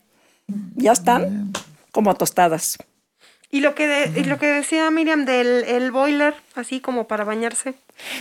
ya 0.76 0.94
están 0.94 1.52
como 1.92 2.14
tostadas. 2.16 2.78
Y 3.56 3.62
lo 3.62 3.74
que 3.74 3.88
de- 3.88 4.20
y 4.20 4.26
lo 4.26 4.38
que 4.38 4.48
decía 4.48 4.92
Miriam 4.92 5.24
del 5.24 5.64
el 5.64 5.90
boiler, 5.92 6.34
así 6.56 6.82
como 6.82 7.08
para 7.08 7.24
bañarse. 7.24 7.76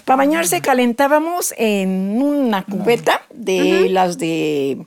Para 0.04 0.18
bañarse 0.18 0.60
calentábamos 0.60 1.52
en 1.58 2.22
una 2.22 2.62
cubeta 2.64 3.20
de 3.34 3.88
las 3.90 4.16
de 4.16 4.86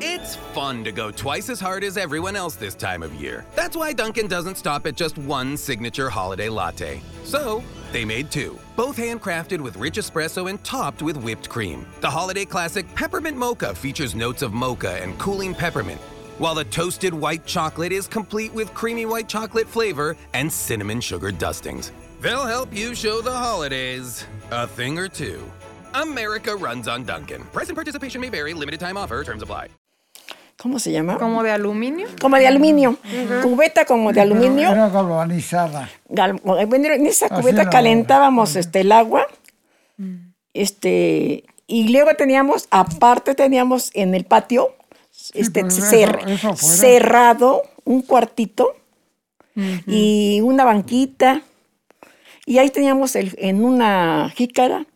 It's 0.00 0.36
fun 0.52 0.84
to 0.84 0.92
go 0.92 1.10
twice 1.10 1.48
as 1.50 1.58
hard 1.58 1.84
as 1.84 1.96
everyone 1.96 2.36
else 2.36 2.56
this 2.58 2.74
time 2.74 3.02
of 3.02 3.14
year. 3.14 3.46
That's 3.56 3.74
why 3.74 3.94
Dunkin' 3.94 4.28
doesn't 4.28 4.56
stop 4.58 4.86
at 4.86 4.94
just 4.94 5.16
one 5.16 5.56
signature 5.56 6.10
holiday 6.10 6.50
latte. 6.50 7.00
So, 7.24 7.62
they 7.92 8.04
made 8.04 8.30
two, 8.30 8.58
both 8.76 8.98
handcrafted 8.98 9.60
with 9.62 9.76
rich 9.78 9.96
espresso 9.96 10.50
and 10.50 10.62
topped 10.64 11.00
with 11.02 11.16
whipped 11.24 11.48
cream. 11.48 11.86
The 12.02 12.10
holiday 12.10 12.44
classic 12.44 12.84
Peppermint 12.94 13.38
Mocha 13.38 13.74
features 13.74 14.14
notes 14.14 14.42
of 14.42 14.52
mocha 14.52 15.00
and 15.02 15.16
cooling 15.18 15.54
peppermint, 15.54 16.00
while 16.38 16.54
the 16.54 16.64
toasted 16.64 17.12
white 17.14 17.44
chocolate 17.46 17.92
is 17.92 18.06
complete 18.06 18.52
with 18.54 18.72
creamy 18.74 19.06
white 19.06 19.28
chocolate 19.28 19.68
flavor 19.68 20.16
and 20.34 20.50
cinnamon 20.50 21.00
sugar 21.00 21.30
dustings. 21.32 21.92
They'll 22.20 22.46
help 22.46 22.72
you 22.72 22.94
show 22.94 23.20
the 23.20 23.32
holidays 23.32 24.24
a 24.50 24.66
thing 24.66 24.98
or 24.98 25.08
two. 25.08 25.40
America 25.94 26.54
runs 26.56 26.88
on 26.88 27.04
Duncan. 27.04 27.42
Price 27.52 27.68
and 27.68 27.76
participation 27.76 28.20
may 28.20 28.28
vary, 28.30 28.54
limited 28.54 28.80
time 28.80 28.96
offer, 28.96 29.22
terms 29.24 29.42
apply. 29.42 29.68
¿cómo 30.56 30.78
se 30.78 30.92
llama? 30.92 31.18
Como 31.18 31.42
de 31.42 31.50
aluminio. 31.50 32.06
Como 32.20 32.36
de 32.38 32.46
aluminio. 32.46 32.96
Cubeta 33.42 33.84
como 33.84 34.12
de 34.12 34.20
Pero 34.20 34.34
aluminio. 34.34 34.70
Era 34.70 34.88
galvanizada. 34.90 35.90
Gal- 36.08 36.40
bueno, 36.44 36.86
en 36.94 37.06
esa 37.06 37.26
Así 37.26 37.34
cubeta 37.34 37.62
era. 37.62 37.70
calentábamos 37.70 38.54
este, 38.54 38.82
el 38.82 38.92
agua. 38.92 39.26
Mm. 39.96 40.32
Este, 40.54 41.44
y 41.66 41.88
luego 41.88 42.14
teníamos, 42.14 42.68
aparte 42.70 43.34
teníamos 43.34 43.90
en 43.94 44.14
el 44.14 44.24
patio, 44.24 44.76
este, 45.34 45.60
eso- 45.60 46.26
eso 46.26 46.56
cerrado 46.56 47.62
un 47.84 48.02
cuartito 48.02 48.76
y 49.86 50.40
una 50.42 50.64
banquita. 50.64 51.42
Y 52.46 52.58
ahí 52.58 52.70
teníamos 52.70 53.14
el, 53.16 53.34
en 53.38 53.64
una 53.64 54.30
jícara, 54.34 54.86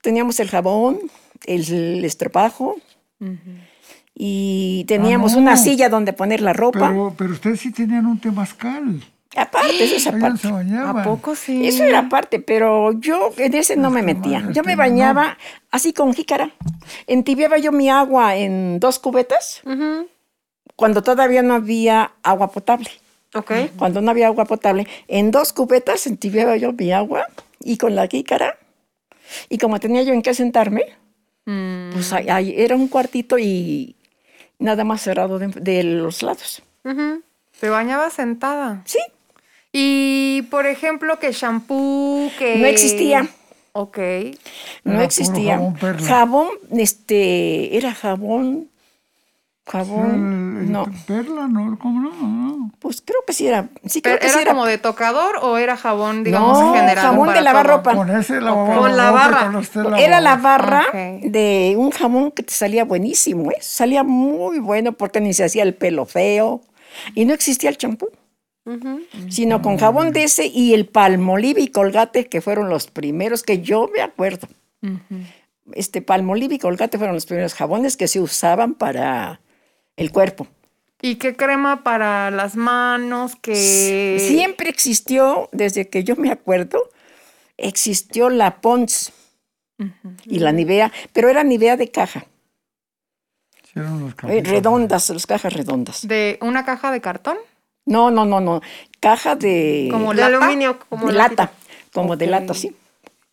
teníamos 0.00 0.40
el 0.40 0.48
jabón, 0.48 0.98
el, 1.46 2.04
estropajo. 2.04 2.76
Y 4.14 4.84
teníamos 4.88 5.32
no. 5.32 5.38
una 5.38 5.56
silla 5.56 5.88
donde 5.88 6.12
poner 6.12 6.40
la 6.40 6.52
ropa. 6.52 6.88
Pero, 6.90 7.14
pero 7.16 7.32
ustedes 7.32 7.60
sí 7.60 7.72
tenían 7.72 8.06
un 8.06 8.18
temazcal. 8.18 9.02
Aparte, 9.36 9.84
eso 9.84 9.96
es 9.96 10.06
aparte. 10.06 10.48
¿A 10.48 11.02
poco 11.02 11.36
sí? 11.36 11.66
Eso 11.66 11.84
era 11.84 12.00
aparte, 12.00 12.40
pero 12.40 12.92
yo 12.92 13.32
en 13.36 13.54
ese 13.54 13.76
no 13.76 13.90
me 13.90 14.02
metía. 14.02 14.48
Yo 14.52 14.62
me 14.62 14.76
bañaba 14.76 15.38
así 15.70 15.92
con 15.92 16.12
jícara. 16.14 16.50
Entibiaba 17.06 17.58
yo 17.58 17.72
mi 17.72 17.88
agua 17.88 18.36
en 18.36 18.80
dos 18.80 18.98
cubetas 18.98 19.62
cuando 20.76 21.02
todavía 21.02 21.42
no 21.42 21.54
había 21.54 22.12
agua 22.22 22.50
potable. 22.50 22.90
Ok. 23.34 23.52
Cuando 23.76 24.00
no 24.00 24.10
había 24.10 24.26
agua 24.26 24.44
potable, 24.44 24.86
en 25.06 25.30
dos 25.30 25.52
cubetas 25.52 26.06
entibiaba 26.06 26.56
yo 26.56 26.72
mi 26.72 26.90
agua 26.92 27.26
y 27.60 27.76
con 27.76 27.94
la 27.94 28.08
jícara. 28.08 28.58
Y 29.48 29.58
como 29.58 29.78
tenía 29.78 30.02
yo 30.02 30.12
en 30.12 30.22
qué 30.22 30.34
sentarme, 30.34 30.82
pues 31.44 32.12
ahí, 32.12 32.28
ahí 32.28 32.54
era 32.56 32.74
un 32.74 32.88
cuartito 32.88 33.38
y 33.38 33.94
nada 34.58 34.82
más 34.84 35.02
cerrado 35.02 35.38
de, 35.38 35.48
de 35.48 35.84
los 35.84 36.22
lados. 36.22 36.62
Te 37.60 37.68
bañabas 37.68 38.14
sentada. 38.14 38.82
Sí, 38.86 38.98
Y, 39.72 40.42
por 40.50 40.66
ejemplo, 40.66 41.18
que 41.18 41.32
shampoo, 41.32 42.30
que... 42.38 42.56
No 42.56 42.66
existía. 42.66 43.28
Ok. 43.72 43.98
no 44.84 45.00
existía. 45.00 45.54
jabón 45.56 45.74
Perla. 45.74 46.06
Jabón, 46.08 46.48
este, 46.72 47.76
era 47.76 47.94
jabón, 47.94 48.68
jabón, 49.64 50.58
el 50.62 50.72
no, 50.72 50.86
Perla, 51.06 51.46
¿no? 51.46 51.78
¿Cómo 51.78 52.00
no? 52.00 52.10
no? 52.26 52.72
pues 52.80 53.00
creo 53.00 53.20
que 53.24 53.32
sí 53.32 53.46
era, 53.46 53.68
sí 53.86 54.02
creo 54.02 54.16
¿Pero 54.16 54.22
que 54.22 54.28
sí 54.28 54.32
¿Era 54.34 54.42
era. 54.42 54.50
como 54.52 54.66
de 54.66 54.78
tocador 54.78 55.36
o 55.42 55.56
era 55.58 55.76
jabón, 55.76 56.24
digamos, 56.24 56.58
No, 56.58 56.74
general? 56.74 56.98
jabón 56.98 57.26
para 57.28 57.38
de 57.38 57.44
lavar 57.44 57.66
todo? 57.66 57.76
ropa. 57.76 57.94
Con 57.94 58.10
ese 58.10 58.40
lavaba 58.40 58.76
Con 58.76 58.96
la 58.96 59.10
barra. 59.12 59.46
con 59.52 59.60
este 59.62 59.80
Era 60.04 60.20
la 60.20 60.36
barra 60.36 60.86
Ok. 60.88 60.94
de 61.30 61.74
un 61.78 61.90
jabón 61.92 62.32
que 62.32 62.42
te 62.42 62.52
salía 62.52 62.84
buenísimo, 62.84 63.52
¿eh? 63.52 63.58
Salía 63.60 64.02
muy 64.02 64.58
bueno 64.58 64.92
porque 64.92 65.20
ni 65.20 65.32
se 65.32 65.44
hacía 65.44 65.62
el 65.62 65.74
pelo 65.74 66.06
feo 66.06 66.60
y 67.14 67.24
no 67.24 67.32
existía 67.34 67.70
el 67.70 67.76
champú. 67.78 68.08
Sino 69.28 69.62
con 69.62 69.78
jabón 69.78 70.12
de 70.12 70.24
ese 70.24 70.46
y 70.46 70.74
el 70.74 70.86
palmolive 70.86 71.60
y 71.60 71.68
colgate, 71.68 72.26
que 72.26 72.40
fueron 72.40 72.68
los 72.68 72.86
primeros 72.88 73.42
que 73.42 73.60
yo 73.60 73.90
me 73.92 74.00
acuerdo. 74.00 74.48
Este 75.72 76.02
palmolive 76.02 76.56
y 76.56 76.58
colgate 76.58 76.98
fueron 76.98 77.14
los 77.14 77.26
primeros 77.26 77.54
jabones 77.54 77.96
que 77.96 78.08
se 78.08 78.20
usaban 78.20 78.74
para 78.74 79.40
el 79.96 80.10
cuerpo. 80.10 80.46
¿Y 81.02 81.16
qué 81.16 81.34
crema 81.34 81.82
para 81.82 82.30
las 82.30 82.56
manos? 82.56 83.36
Que... 83.36 84.18
Siempre 84.20 84.68
existió, 84.68 85.48
desde 85.52 85.88
que 85.88 86.04
yo 86.04 86.16
me 86.16 86.30
acuerdo, 86.30 86.90
existió 87.56 88.28
la 88.28 88.60
Pons 88.60 89.12
y 90.26 90.40
la 90.40 90.52
Nivea, 90.52 90.92
pero 91.12 91.30
era 91.30 91.42
Nivea 91.42 91.76
de 91.76 91.90
caja, 91.90 92.26
Sí, 93.72 93.78
eran 93.78 94.00
los 94.00 94.14
eh, 94.28 94.42
redondas, 94.44 95.10
las 95.10 95.26
cajas 95.26 95.52
redondas. 95.52 96.06
¿De 96.06 96.38
una 96.42 96.64
caja 96.64 96.90
de 96.90 97.00
cartón? 97.00 97.38
No, 97.86 98.10
no, 98.10 98.24
no, 98.24 98.40
no, 98.40 98.60
caja 99.00 99.34
de, 99.36 99.88
Como 99.90 100.10
De 100.14 100.20
lata? 100.20 100.36
aluminio, 100.36 100.78
como 100.88 101.06
de 101.08 101.12
lata, 101.14 101.52
como 101.92 102.16
de 102.16 102.26
lata, 102.26 102.54
sí. 102.54 102.76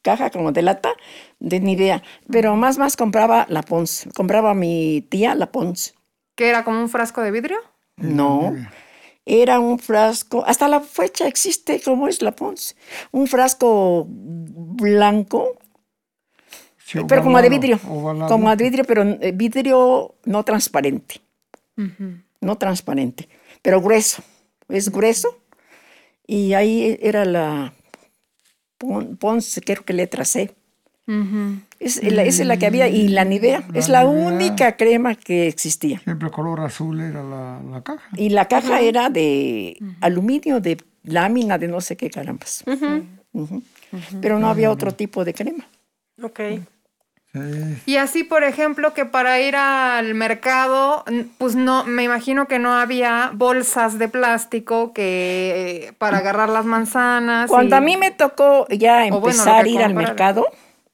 Caja 0.01 0.29
como 0.29 0.51
de 0.51 0.61
lata 0.61 0.93
de 1.39 1.59
Nivea, 1.59 2.01
pero 2.31 2.55
más, 2.55 2.77
más 2.77 2.95
compraba 2.95 3.45
la 3.49 3.61
Pons, 3.61 4.07
compraba 4.15 4.53
mi 4.53 5.01
tía 5.09 5.35
la 5.35 5.51
Pons. 5.51 5.93
¿Que 6.35 6.49
era 6.49 6.63
como 6.63 6.79
un 6.79 6.87
frasco 6.89 7.21
de 7.21 7.31
vidrio? 7.31 7.57
No, 7.97 8.55
era 9.25 9.59
un 9.59 9.79
frasco, 9.79 10.43
hasta 10.47 10.67
la 10.69 10.79
fecha 10.79 11.27
existe 11.27 11.81
como 11.81 12.07
es 12.07 12.21
la 12.21 12.31
Pons, 12.31 12.75
un 13.11 13.27
frasco 13.27 14.05
blanco 14.07 15.57
Sí, 16.77 16.99
pero 17.05 17.21
como 17.21 17.41
de 17.41 17.49
vidrio, 17.49 17.77
ovalado. 17.85 18.29
como 18.29 18.49
de 18.55 18.63
vidrio, 18.63 18.85
pero 18.85 19.01
eh, 19.03 19.33
vidrio 19.35 20.15
no 20.23 20.43
transparente, 20.45 21.19
no 22.39 22.57
transparente, 22.57 23.27
pero 23.61 23.81
grueso, 23.81 24.23
es 24.69 24.89
grueso. 24.91 25.37
Y 26.25 26.53
ahí 26.53 26.97
era 27.01 27.25
la 27.25 27.73
Pon- 28.77 29.17
Pons, 29.17 29.61
creo 29.65 29.83
que 29.83 29.93
letra 29.93 30.25
C. 30.25 30.53
Es, 31.79 32.03
la- 32.03 32.23
esa 32.23 32.41
es 32.41 32.47
la 32.47 32.57
que 32.57 32.65
había, 32.65 32.89
y 32.89 33.07
la 33.07 33.23
Nivea, 33.23 33.65
es 33.73 33.87
la 33.87 34.03
Nivea. 34.03 34.27
única 34.27 34.75
crema 34.75 35.15
que 35.15 35.47
existía. 35.47 35.99
Siempre 36.01 36.29
color 36.29 36.59
azul 36.59 36.99
era 36.99 37.23
la, 37.23 37.61
la 37.71 37.81
caja. 37.81 38.09
Y 38.17 38.29
la 38.29 38.47
caja 38.49 38.81
era 38.81 39.09
de 39.09 39.77
aluminio, 40.01 40.59
de 40.59 40.77
lámina, 41.03 41.57
de 41.57 41.69
no 41.69 41.79
sé 41.79 41.95
qué 41.95 42.09
carambas. 42.09 42.65
Pero 44.21 44.37
no 44.39 44.47
había 44.49 44.69
otro 44.69 44.93
tipo 44.93 45.23
de 45.23 45.33
crema. 45.33 45.65
Ok. 46.21 46.39
Y 47.85 47.97
así, 47.97 48.23
por 48.23 48.43
ejemplo, 48.43 48.93
que 48.93 49.05
para 49.05 49.39
ir 49.39 49.55
al 49.55 50.13
mercado, 50.15 51.03
pues 51.37 51.55
no, 51.55 51.83
me 51.83 52.03
imagino 52.03 52.47
que 52.47 52.57
no 52.59 52.73
había 52.73 53.31
bolsas 53.33 53.99
de 53.99 54.07
plástico 54.09 54.91
que 54.93 55.85
eh, 55.87 55.93
para 55.97 56.17
agarrar 56.17 56.49
las 56.49 56.65
manzanas. 56.65 57.49
Cuando 57.49 57.75
y- 57.75 57.77
a 57.77 57.81
mí 57.81 57.97
me 57.97 58.11
tocó 58.11 58.67
ya 58.69 59.05
empezar 59.05 59.63
a 59.65 59.67
ir 59.67 59.81
al 59.83 59.93
mercado, 59.93 60.47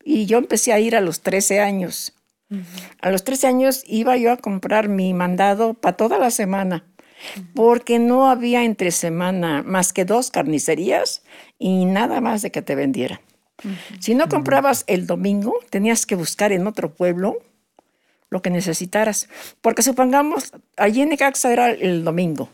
y 0.03 0.25
yo 0.25 0.38
empecé 0.38 0.73
a 0.73 0.79
ir 0.79 0.95
a 0.95 1.01
los 1.01 1.21
13 1.21 1.59
años. 1.61 2.13
A 3.01 3.09
los 3.09 3.23
13 3.23 3.47
años 3.47 3.84
iba 3.88 4.15
yo 4.17 4.31
a 4.31 4.38
comprar 4.38 4.88
mi 4.88 5.13
mandado 5.13 5.73
para 5.73 5.97
toda 5.97 6.19
la 6.19 6.29
semana, 6.29 6.86
porque 7.55 7.97
no 7.97 8.29
había 8.29 8.63
entre 8.63 8.91
semana 8.91 9.63
más 9.65 9.91
que 9.93 10.05
dos 10.05 10.29
carnicerías 10.29 11.23
y 11.57 11.86
nada 11.86 12.21
más 12.21 12.41
de 12.43 12.51
que 12.51 12.61
te 12.61 12.75
vendieran. 12.75 13.19
Si 13.99 14.16
no 14.16 14.28
comprabas 14.30 14.84
el 14.88 15.08
domingo, 15.08 15.54
tenías 15.70 16.06
que 16.06 16.16
buscar 16.16 16.51
en 16.51 16.68
otro 16.68 16.93
pueblo 16.93 17.38
lo 18.30 18.41
que 18.41 18.49
necesitaras. 18.49 19.30
Porque 19.62 19.84
supongamos, 19.84 20.51
allí 20.76 21.01
en 21.01 21.10
Necaxa 21.10 21.54
era 21.54 21.70
el 21.70 22.04
domingo, 22.04 22.49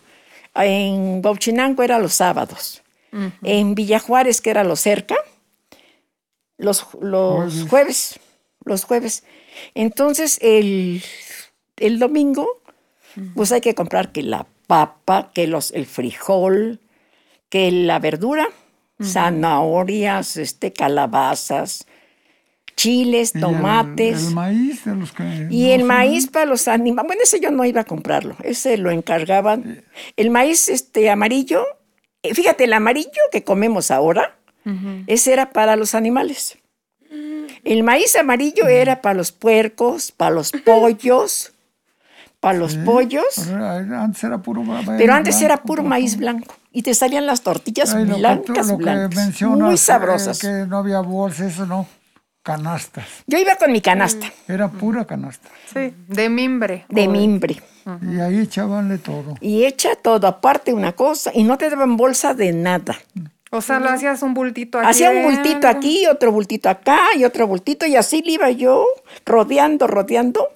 en 0.53 1.21
Bauchinango 1.21 1.83
era 1.83 1.99
los 1.99 2.13
sábados, 2.13 2.83
en 3.43 3.75
Villajuárez, 3.75 4.41
que 4.41 4.51
era 4.51 4.63
lo 4.63 4.75
cerca, 4.75 5.15
los, 6.57 6.85
los 7.01 7.53
Jueves. 7.53 7.69
jueves. 7.69 8.19
los 8.65 8.83
jueves. 8.83 9.23
Entonces, 9.73 10.37
el, 10.41 11.01
el 11.77 11.97
domingo, 11.97 12.61
pues 13.35 13.51
hay 13.51 13.61
que 13.61 13.73
comprar 13.73 14.11
que 14.11 14.21
la 14.21 14.45
papa, 14.67 15.31
que 15.33 15.47
los, 15.47 15.71
el 15.71 15.85
frijol, 15.85 16.79
que 17.49 17.71
la 17.71 17.97
verdura, 17.99 18.49
zanahorias, 19.01 20.37
este, 20.37 20.73
calabazas, 20.73 21.87
chiles, 22.75 23.33
tomates. 23.33 24.23
Y 24.23 24.27
el, 24.27 24.33
maíz 24.33 24.85
de 24.85 24.95
los 24.95 25.11
que 25.11 25.47
Y 25.49 25.71
el 25.71 25.83
maíz 25.83 26.27
para 26.27 26.45
los 26.45 26.67
animales. 26.67 27.07
Bueno, 27.07 27.21
ese 27.23 27.39
yo 27.39 27.51
no 27.51 27.65
iba 27.65 27.81
a 27.81 27.85
comprarlo. 27.85 28.35
Ese 28.43 28.77
lo 28.77 28.91
encargaban. 28.91 29.83
El 30.15 30.29
maíz 30.29 30.69
este 30.69 31.09
amarillo, 31.09 31.65
eh, 32.23 32.33
fíjate, 32.33 32.63
el 32.63 32.73
amarillo 32.73 33.21
que 33.31 33.43
comemos 33.43 33.91
ahora, 33.91 34.35
ese 35.07 35.33
era 35.33 35.49
para 35.49 35.75
los 35.75 35.95
animales. 35.95 36.59
El 37.63 37.83
maíz 37.83 38.15
amarillo 38.15 38.67
era 38.67 39.01
para 39.01 39.15
los 39.15 39.31
puercos, 39.31 40.11
para 40.11 40.31
los 40.31 40.51
pollos, 40.65 41.53
para 42.39 42.57
los 42.57 42.75
pollos. 42.75 43.23
Pero 43.47 43.99
antes 43.99 44.23
era 44.23 44.37
puro 44.41 44.63
maíz 44.63 44.85
Pero 44.97 45.13
antes 45.13 45.35
blanco, 45.39 45.45
era 45.53 45.63
puro 45.63 45.83
maíz 45.83 46.17
blanco. 46.17 46.55
Y 46.71 46.83
te 46.83 46.93
salían 46.93 47.25
las 47.25 47.41
tortillas 47.41 47.93
Ay, 47.93 48.05
lo 48.05 48.07
que 48.07 48.13
tú- 48.13 48.19
blancas, 48.19 48.67
que 48.67 48.75
blancas. 48.75 49.41
muy 49.41 49.73
eh, 49.73 49.77
sabrosas. 49.77 50.39
que 50.39 50.65
no 50.67 50.77
había 50.77 51.01
bolsa, 51.01 51.45
eso 51.47 51.65
no. 51.65 51.87
Canastas. 52.41 53.05
Yo 53.27 53.37
iba 53.37 53.55
con 53.57 53.71
mi 53.71 53.81
canasta 53.81 54.31
Era 54.47 54.69
pura 54.69 55.05
canasta. 55.05 55.49
Sí. 55.73 55.93
De 56.07 56.29
mimbre. 56.29 56.85
de 56.87 57.07
mimbre. 57.07 57.61
Y 58.01 58.19
ahí 58.19 58.39
echabanle 58.39 58.97
todo. 58.99 59.35
Y 59.41 59.65
echa 59.65 59.95
todo, 59.95 60.25
aparte 60.27 60.73
una 60.73 60.93
cosa, 60.93 61.31
y 61.33 61.43
no 61.43 61.57
te 61.57 61.69
daban 61.69 61.97
bolsa 61.97 62.33
de 62.33 62.53
nada. 62.53 62.95
O 63.51 63.61
sea, 63.61 63.79
lo 63.79 63.89
hacías 63.89 64.21
un 64.21 64.33
bultito 64.35 64.77
aquí. 64.77 64.87
Hacía 64.87 65.09
un 65.11 65.23
bultito 65.23 65.67
aquí, 65.67 66.05
otro 66.07 66.31
bultito 66.31 66.69
acá 66.69 66.99
y 67.17 67.23
otro 67.25 67.45
bultito, 67.47 67.85
y 67.87 67.95
así 67.95 68.21
le 68.21 68.33
iba 68.33 68.49
yo 68.51 68.85
rodeando, 69.25 69.87
rodeando, 69.87 70.47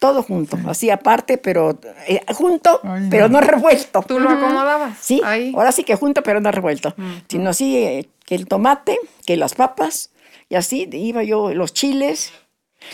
todo 0.00 0.22
junto, 0.24 0.58
así 0.66 0.90
aparte, 0.90 1.36
pero 1.38 1.78
eh, 2.08 2.22
junto, 2.34 2.80
Ay, 2.82 3.06
pero 3.10 3.28
no. 3.28 3.40
no 3.40 3.46
revuelto. 3.46 4.02
Tú 4.02 4.18
lo 4.18 4.30
acomodabas. 4.30 4.96
Sí, 4.98 5.20
Ahí. 5.24 5.52
ahora 5.54 5.70
sí 5.72 5.84
que 5.84 5.94
junto, 5.94 6.22
pero 6.24 6.40
no 6.40 6.50
revuelto. 6.50 6.94
Sino 7.28 7.50
así 7.50 7.76
eh, 7.76 8.08
que 8.24 8.34
el 8.34 8.46
tomate, 8.48 8.98
que 9.26 9.36
las 9.36 9.54
papas, 9.54 10.10
y 10.48 10.56
así 10.56 10.88
iba 10.90 11.22
yo, 11.22 11.52
los 11.54 11.74
chiles, 11.74 12.32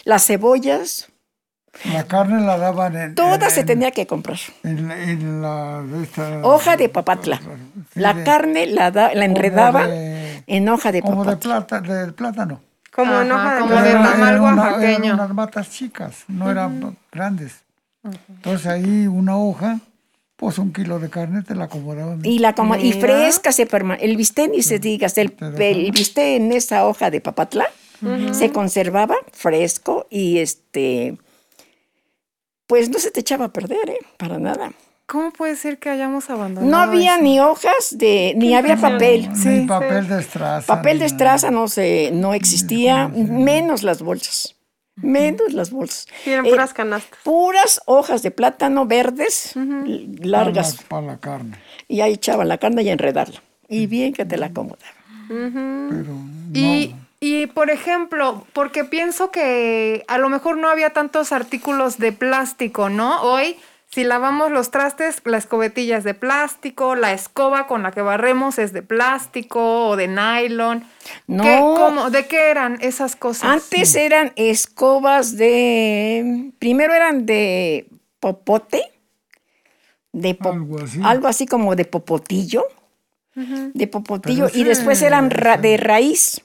las 0.04 0.26
cebollas, 0.26 1.08
La 1.92 2.04
carne 2.08 2.40
la 2.44 2.58
daban 2.58 2.96
en. 2.96 3.14
todas 3.14 3.50
en- 3.50 3.54
se 3.54 3.64
tenía 3.64 3.92
que 3.92 4.06
comprar. 4.08 4.38
En, 4.64 4.90
en 4.90 5.42
la. 5.42 5.84
esta- 6.02 6.40
Hoja 6.42 6.76
de 6.76 6.88
papatla. 6.88 7.38
Sí, 7.94 8.00
La 8.00 8.14
de- 8.14 8.24
carne 8.24 8.66
la, 8.66 8.90
da- 8.90 9.14
la 9.14 9.24
enredaba 9.26 9.86
de- 9.86 10.42
en 10.48 10.68
hoja 10.68 10.90
de 10.90 11.02
Como 11.02 11.24
de, 11.24 11.36
papatla. 11.36 11.66
plata, 11.66 11.80
de 12.06 12.12
plátano. 12.12 12.60
Como 12.96 13.20
en 13.20 13.30
Ajá, 13.30 13.34
hoja 13.44 13.54
de 13.54 13.60
como 13.60 13.82
de 13.82 13.92
tamal 13.92 14.40
oaxaqueño. 14.40 15.04
eran 15.04 15.14
unas 15.20 15.34
matas 15.34 15.70
chicas, 15.70 16.24
no 16.28 16.50
eran 16.50 16.96
grandes. 17.12 17.62
Entonces 18.28 18.66
ahí 18.66 19.06
una 19.06 19.36
hoja, 19.36 19.78
pues 20.36 20.58
un 20.58 20.72
kilo 20.72 20.98
de 20.98 21.10
carne 21.10 21.42
te 21.42 21.54
la 21.54 21.64
acomodaban. 21.64 22.20
Y, 22.24 22.38
la 22.38 22.54
como, 22.54 22.76
y 22.76 22.92
fresca 22.92 23.52
se 23.52 23.68
perma- 23.68 23.98
El 24.00 24.16
bistec 24.16 24.50
ni 24.50 24.62
se 24.62 24.78
digas, 24.78 25.18
el, 25.18 25.34
el 25.58 25.90
bistec 25.92 26.24
en 26.40 26.52
esa 26.52 26.86
hoja 26.86 27.10
de 27.10 27.20
papatla 27.20 27.66
se 28.32 28.50
conservaba 28.52 29.16
fresco 29.32 30.06
y 30.10 30.38
este. 30.38 31.16
Pues 32.66 32.88
no 32.90 32.98
se 32.98 33.10
te 33.10 33.20
echaba 33.20 33.46
a 33.46 33.52
perder, 33.52 33.88
¿eh? 33.90 33.98
Para 34.16 34.38
nada. 34.38 34.72
¿Cómo 35.06 35.30
puede 35.30 35.54
ser 35.56 35.78
que 35.78 35.88
hayamos 35.88 36.28
abandonado? 36.30 36.70
No 36.70 36.78
había 36.78 37.14
eso? 37.14 37.22
ni 37.22 37.38
hojas 37.40 37.96
de. 37.96 38.34
ni 38.36 38.54
había 38.54 38.76
papel. 38.76 39.28
Ni 39.44 39.66
papel 39.66 40.08
de 40.08 40.20
estraza. 40.20 40.66
Papel 40.66 40.98
de 40.98 41.04
estraza 41.06 41.50
no 41.50 41.68
se, 41.68 42.10
no 42.12 42.34
existía, 42.34 43.08
menos 43.08 43.82
las 43.84 44.02
bolsas. 44.02 44.54
Menos 44.96 45.52
las 45.52 45.70
bolsas. 45.70 46.06
Sí, 46.24 46.30
eran 46.32 46.46
Eh, 46.46 46.50
puras 46.50 46.72
canastas. 46.72 47.18
puras 47.22 47.80
hojas 47.84 48.22
de 48.22 48.30
plátano 48.30 48.86
verdes, 48.86 49.52
largas. 50.20 50.76
Para 50.76 50.82
la, 50.82 50.88
para 50.88 51.06
la 51.06 51.18
carne. 51.18 51.58
Y 51.86 52.00
ahí 52.00 52.14
echaban 52.14 52.48
la 52.48 52.58
carne 52.58 52.82
y 52.82 52.88
enredarla. 52.88 53.42
Y 53.68 53.86
bien 53.86 54.12
que 54.14 54.24
te 54.24 54.36
la 54.38 54.46
acomodaba. 54.46 54.82
Pero 55.28 56.14
Y, 56.54 56.94
y, 57.20 57.46
por 57.46 57.70
ejemplo, 57.70 58.46
porque 58.54 58.84
pienso 58.84 59.30
que 59.30 60.04
a 60.08 60.18
lo 60.18 60.28
mejor 60.30 60.56
no 60.56 60.68
había 60.68 60.90
tantos 60.90 61.30
artículos 61.32 61.98
de 61.98 62.12
plástico, 62.12 62.88
¿no? 62.88 63.20
Hoy, 63.22 63.56
si 63.96 64.04
lavamos 64.04 64.50
los 64.50 64.70
trastes, 64.70 65.22
la 65.24 65.38
escobetilla 65.38 65.96
es 65.96 66.04
de 66.04 66.12
plástico, 66.12 66.94
la 66.96 67.14
escoba 67.14 67.66
con 67.66 67.82
la 67.82 67.92
que 67.92 68.02
barremos 68.02 68.58
es 68.58 68.74
de 68.74 68.82
plástico 68.82 69.88
o 69.88 69.96
de 69.96 70.06
nylon. 70.06 70.84
No. 71.26 71.42
¿Qué, 71.42 71.56
cómo, 71.58 72.10
¿De 72.10 72.26
qué 72.26 72.50
eran 72.50 72.76
esas 72.82 73.16
cosas? 73.16 73.44
Antes 73.50 73.94
eran 73.94 74.34
escobas 74.36 75.38
de. 75.38 76.52
Primero 76.58 76.92
eran 76.92 77.24
de 77.24 77.86
popote. 78.20 78.82
De 80.12 80.34
po- 80.34 80.50
Algo 80.52 80.78
así. 80.78 81.00
algo 81.02 81.26
así 81.28 81.46
como 81.46 81.74
de 81.74 81.86
popotillo. 81.86 82.64
De 83.34 83.86
popotillo. 83.86 84.48
Pero 84.48 84.58
y 84.60 84.64
después 84.64 85.00
eran 85.00 85.30
ra- 85.30 85.56
de 85.56 85.78
raíz. 85.78 86.42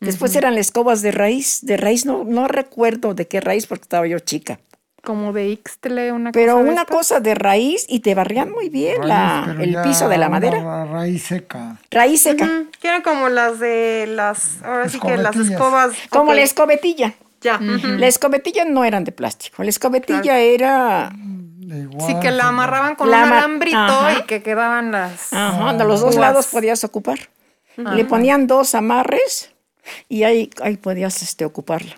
Después 0.00 0.34
eran 0.34 0.56
las 0.56 0.66
escobas 0.66 1.02
de 1.02 1.12
raíz. 1.12 1.60
De 1.62 1.76
raíz 1.76 2.04
no, 2.04 2.24
no 2.24 2.48
recuerdo 2.48 3.14
de 3.14 3.28
qué 3.28 3.40
raíz 3.40 3.68
porque 3.68 3.82
estaba 3.82 4.08
yo 4.08 4.18
chica. 4.18 4.58
Como 5.04 5.32
de 5.32 5.48
Ixtle, 5.48 6.12
una 6.12 6.32
Pero 6.32 6.54
cosa 6.54 6.64
de 6.64 6.70
una 6.70 6.84
cosa 6.84 7.20
de 7.20 7.34
raíz 7.34 7.86
y 7.88 8.00
te 8.00 8.14
barrían 8.14 8.50
muy 8.50 8.68
bien 8.68 9.06
la- 9.06 9.42
raíz, 9.46 9.56
pero 9.58 9.62
el 9.78 9.82
piso 9.88 10.08
de 10.08 10.18
la 10.18 10.28
madera. 10.28 10.60
ra- 10.62 10.84
raíz 10.86 11.22
seca. 11.24 11.76
Raíz 11.90 12.22
seca. 12.22 12.44
Ujú, 12.44 12.66
Que 12.80 12.88
eran 12.88 13.02
como 13.02 13.28
las 13.28 13.58
de 13.60 14.06
las. 14.08 14.62
Ahora 14.62 14.88
sí 14.88 14.98
que 14.98 15.16
las 15.16 15.36
escobas. 15.36 15.92
Como 16.10 16.34
la 16.34 16.42
escobetilla. 16.42 17.14
Ya. 17.40 17.58
La 17.60 18.06
escobetilla 18.08 18.64
no 18.64 18.84
eran 18.84 19.04
de 19.04 19.12
plástico. 19.12 19.62
La 19.62 19.70
escobetilla 19.70 20.38
era. 20.40 21.12
igual, 21.62 22.06
Sí, 22.06 22.14
que 22.20 22.30
la 22.32 22.38
pero- 22.38 22.48
amarraban 22.48 22.96
con 22.96 23.10
La 23.10 23.24
un 23.24 23.32
alambrito 23.32 23.76
Ajá. 23.78 24.18
y 24.18 24.22
que 24.24 24.42
quedaban 24.42 24.90
las... 24.90 25.32
Ajá, 25.32 25.74
de 25.74 25.84
los 25.84 26.00
dos 26.00 26.16
lados 26.16 26.46
podías 26.48 26.82
ocupar. 26.82 27.18
Le 27.76 28.04
ponían 28.04 28.46
dos 28.48 28.74
amarres 28.74 29.52
y 30.08 30.24
ahí, 30.24 30.50
ahí 30.62 30.76
podías 30.76 31.22
este, 31.22 31.44
ocuparla. 31.44 31.94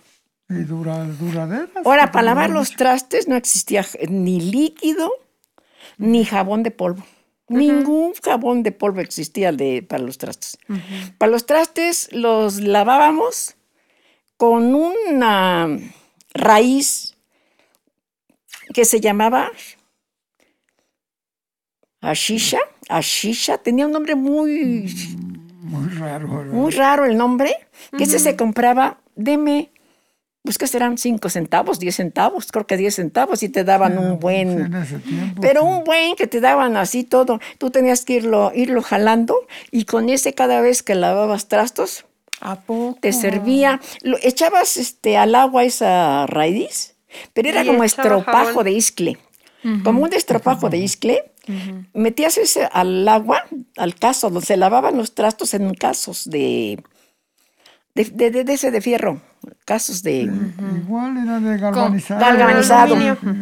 Y 0.50 0.64
dura, 0.64 1.04
duraderas. 1.04 1.68
Ahora, 1.84 2.10
para 2.10 2.24
lavar 2.24 2.50
los 2.50 2.74
trastes 2.74 3.28
no 3.28 3.36
existía 3.36 3.86
ni 4.08 4.40
líquido 4.40 5.12
ni 5.96 6.24
jabón 6.24 6.62
de 6.62 6.72
polvo. 6.72 7.04
Ningún 7.48 8.14
jabón 8.14 8.62
de 8.62 8.72
polvo 8.72 9.00
existía 9.00 9.52
de, 9.52 9.84
para 9.88 10.02
los 10.02 10.18
trastes. 10.18 10.58
Para 11.18 11.32
los 11.32 11.46
trastes 11.46 12.08
los 12.12 12.60
lavábamos 12.60 13.56
con 14.36 14.74
una 14.74 15.68
raíz 16.32 17.16
que 18.72 18.84
se 18.84 19.00
llamaba 19.00 19.50
ashisha. 22.00 22.60
Ashisha 22.88 23.58
tenía 23.58 23.86
un 23.86 23.92
nombre 23.92 24.14
muy 24.14 24.92
Muy 25.60 25.88
raro. 25.90 26.28
¿verdad? 26.28 26.52
muy 26.52 26.72
raro 26.72 27.04
el 27.04 27.16
nombre, 27.16 27.54
que 27.96 28.04
ese 28.04 28.18
se 28.18 28.36
compraba, 28.36 29.00
deme, 29.14 29.70
pues 30.42 30.56
que 30.56 30.66
serán 30.66 30.96
5 30.96 31.28
centavos, 31.28 31.78
10 31.78 31.94
centavos, 31.94 32.50
creo 32.50 32.66
que 32.66 32.76
10 32.76 32.94
centavos 32.94 33.42
y 33.42 33.48
te 33.48 33.62
daban 33.64 33.98
un 33.98 34.12
en 34.12 34.18
buen, 34.18 34.70
tiempo. 35.02 35.40
pero 35.40 35.62
sí. 35.62 35.66
un 35.66 35.84
buen 35.84 36.16
que 36.16 36.26
te 36.26 36.40
daban 36.40 36.76
así 36.76 37.04
todo, 37.04 37.40
tú 37.58 37.70
tenías 37.70 38.04
que 38.04 38.14
irlo, 38.14 38.50
irlo 38.54 38.82
jalando 38.82 39.36
y 39.70 39.84
con 39.84 40.08
ese 40.08 40.32
cada 40.32 40.60
vez 40.60 40.82
que 40.82 40.94
lavabas 40.94 41.48
trastos, 41.48 42.06
¿A 42.40 42.56
poco? 42.56 42.98
te 43.00 43.12
servía, 43.12 43.80
lo, 44.02 44.16
echabas 44.22 44.78
este, 44.78 45.18
al 45.18 45.34
agua 45.34 45.64
esa 45.64 46.26
raíz, 46.26 46.94
pero 47.34 47.50
era 47.50 47.64
como 47.64 47.84
estropajo 47.84 48.46
jabón. 48.46 48.64
de 48.64 48.72
iscle, 48.72 49.18
como 49.84 50.02
un 50.02 50.12
estropajo 50.14 50.70
de 50.70 50.78
iscle, 50.78 51.32
metías 51.92 52.38
ese 52.38 52.66
al 52.72 53.06
agua, 53.08 53.44
al 53.76 53.94
caso, 53.94 54.30
donde 54.30 54.46
se 54.46 54.56
lavaban 54.56 54.96
los 54.96 55.14
trastos 55.14 55.52
en 55.52 55.74
casos 55.74 56.30
de, 56.30 56.82
de, 57.94 58.04
de, 58.30 58.44
de- 58.44 58.52
ese 58.52 58.70
de 58.70 58.80
fierro, 58.80 59.20
casos 59.64 60.02
de 60.02 60.30
Igual 60.84 61.16
era 61.18 61.40
de 61.40 61.58
galvanizado. 61.58 62.20
galvanizado. 62.20 62.96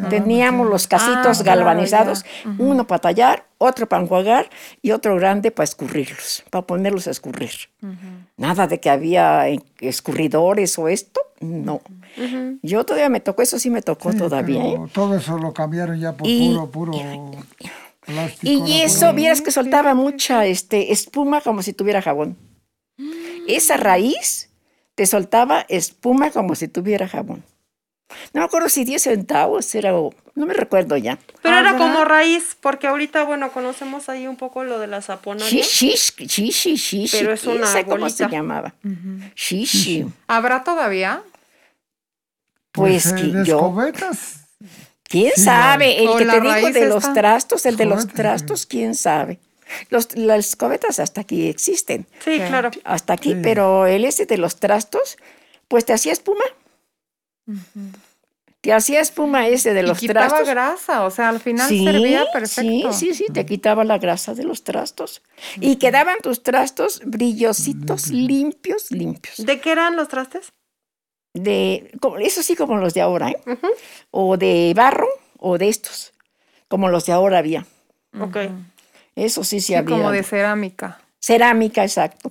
Teníamos 0.09 0.67
los 0.69 0.87
casitos 0.87 1.41
Ah, 1.41 1.45
galvanizados, 1.45 2.25
uno 2.59 2.87
para 2.87 3.01
tallar, 3.01 3.45
otro 3.59 3.89
para 3.89 4.03
enjuagar 4.03 4.49
y 4.81 4.93
otro 4.93 5.17
grande 5.17 5.51
para 5.51 5.65
escurrirlos, 5.65 6.45
para 6.51 6.67
ponerlos 6.67 7.07
a 7.09 7.11
escurrir. 7.11 7.51
Nada 8.37 8.67
de 8.67 8.81
que 8.81 8.89
había 8.91 9.47
escurridores 9.81 10.79
o 10.79 10.89
esto, 10.89 11.21
no. 11.41 11.81
Yo 12.63 12.85
todavía 12.85 13.09
me 13.11 13.21
tocó, 13.21 13.43
eso 13.43 13.59
sí 13.59 13.71
me 13.71 13.83
tocó 13.83 14.13
Sí, 14.13 14.19
todavía. 14.19 14.65
¿eh? 14.65 14.79
Todo 14.93 15.15
eso 15.17 15.39
lo 15.39 15.53
cambiaron 15.53 15.99
ya 16.01 16.13
por 16.17 16.27
Y- 16.27 16.55
puro, 16.55 16.71
puro 16.71 16.93
plástico. 18.05 18.67
Y 18.67 18.81
eso, 18.81 19.01
puro- 19.07 19.13
vieras 19.15 19.41
que 19.43 19.51
soltaba 19.51 19.95
mucha 19.95 20.47
este, 20.47 20.93
espuma 20.93 21.41
como 21.43 21.63
si 21.63 21.73
tuviera 21.75 22.01
jabón. 22.03 22.37
Esa 23.47 23.77
raíz 23.77 24.51
te 24.95 25.07
soltaba 25.07 25.65
espuma 25.69 26.31
como 26.31 26.55
si 26.55 26.69
tuviera 26.69 27.09
jabón. 27.09 27.45
No 28.33 28.41
me 28.41 28.45
acuerdo 28.47 28.69
si 28.69 28.85
10 28.85 29.03
centavos 29.03 29.75
era, 29.75 29.95
o- 29.95 30.15
no 30.35 30.47
me 30.47 30.55
recuerdo 30.55 30.97
ya. 30.97 31.19
Pero 31.43 31.55
Ah, 31.57 31.61
era 31.61 31.73
¿verdad? 31.73 31.87
como 31.87 32.05
raíz, 32.05 32.57
porque 32.61 32.87
ahorita, 32.87 33.25
bueno, 33.25 33.53
conocemos 33.53 34.09
ahí 34.09 34.27
un 34.27 34.37
poco 34.37 34.65
lo 34.65 34.79
de 34.79 34.87
la 34.87 35.03
saponaria. 35.03 35.63
Shishi, 35.63 35.95
shishi, 36.27 36.75
shishi. 36.77 37.09
Pero 37.19 37.33
es 37.33 37.41
¿quién 37.43 37.57
una 37.59 37.67
sabe 37.67 37.85
cómo 37.85 38.09
se 38.09 38.25
bolita. 38.25 38.29
llamaba? 38.37 38.75
Shishi. 39.35 40.07
¿Habrá 40.27 40.65
todavía? 40.65 41.23
Pues, 42.73 43.07
eh, 43.07 43.15
que 43.17 43.23
de 43.29 43.45
yo, 43.45 43.57
escobetas. 43.57 44.47
quién 45.05 45.33
Sí, 45.35 45.43
sabe, 45.43 46.03
el 46.03 46.09
que 46.19 46.25
te 46.25 46.41
dijo 46.41 46.53
raíz 46.55 46.75
de 46.75 46.87
los 46.87 47.13
trastos, 47.13 47.67
el 47.67 47.77
de 47.77 47.85
los 47.87 48.07
trastos, 48.09 48.67
quién 48.67 48.95
sabe. 48.95 49.39
Los, 49.91 50.17
las 50.17 50.49
escobetas 50.51 50.99
hasta 50.99 51.21
aquí 51.23 51.49
existen, 51.49 52.07
Sí, 52.25 52.37
claro. 52.39 52.71
hasta 52.85 53.13
aquí, 53.13 53.35
pero 53.43 53.87
el 53.87 54.05
ese 54.05 54.27
de 54.27 54.39
los 54.39 54.57
trastos, 54.57 55.17
pues 55.69 55.85
te 55.85 55.93
hacía 55.93 56.13
espuma. 56.13 56.45
Te 58.61 58.73
hacía 58.73 59.01
espuma 59.01 59.47
ese 59.47 59.73
de 59.73 59.81
Y 59.81 59.87
los 59.87 59.99
quitaba 60.01 60.27
trastos. 60.29 60.49
grasa, 60.49 61.05
o 61.05 61.11
sea, 61.11 61.29
al 61.29 61.39
final 61.41 61.69
Sí, 61.69 61.85
servía 61.85 62.25
sí, 62.25 62.31
perfecto. 62.33 62.93
sí, 62.93 63.15
sí, 63.15 63.27
te 63.33 63.47
quitaba 63.47 63.85
la 63.85 63.99
grasa 63.99 64.35
de 64.35 64.43
los 64.45 64.65
trastos. 64.65 65.23
Y 65.61 65.77
quedaban 65.77 66.19
tus 66.23 66.43
trastos 66.43 67.01
brillositos, 67.05 68.09
limpios, 68.09 68.91
limpios. 68.91 69.37
¿De 69.47 69.61
qué 69.61 69.71
eran 69.73 69.95
los 69.97 70.09
trastes? 70.09 70.49
De, 71.35 71.93
como- 72.01 72.17
eso 72.19 72.43
sí, 72.43 72.57
como 72.57 72.77
los 72.79 72.95
de 72.95 73.01
ahora, 73.01 73.31
¿eh? 73.31 73.39
O 74.11 74.37
de 74.37 74.73
barro 74.75 75.09
o 75.39 75.57
de 75.57 75.69
estos, 75.69 76.13
como 76.67 76.89
los 76.89 77.07
de 77.07 77.13
ahora 77.13 77.39
había. 77.39 77.65
Ok. 78.21 78.39
Eso 79.19 79.45
sí, 79.45 79.61
sí, 79.61 79.69
Sí, 79.69 79.75
había. 79.75 79.97
como 79.97 80.11
de 80.11 80.23
cerámica. 80.23 81.01
Cerámica, 81.21 81.83
exacto. 81.83 82.31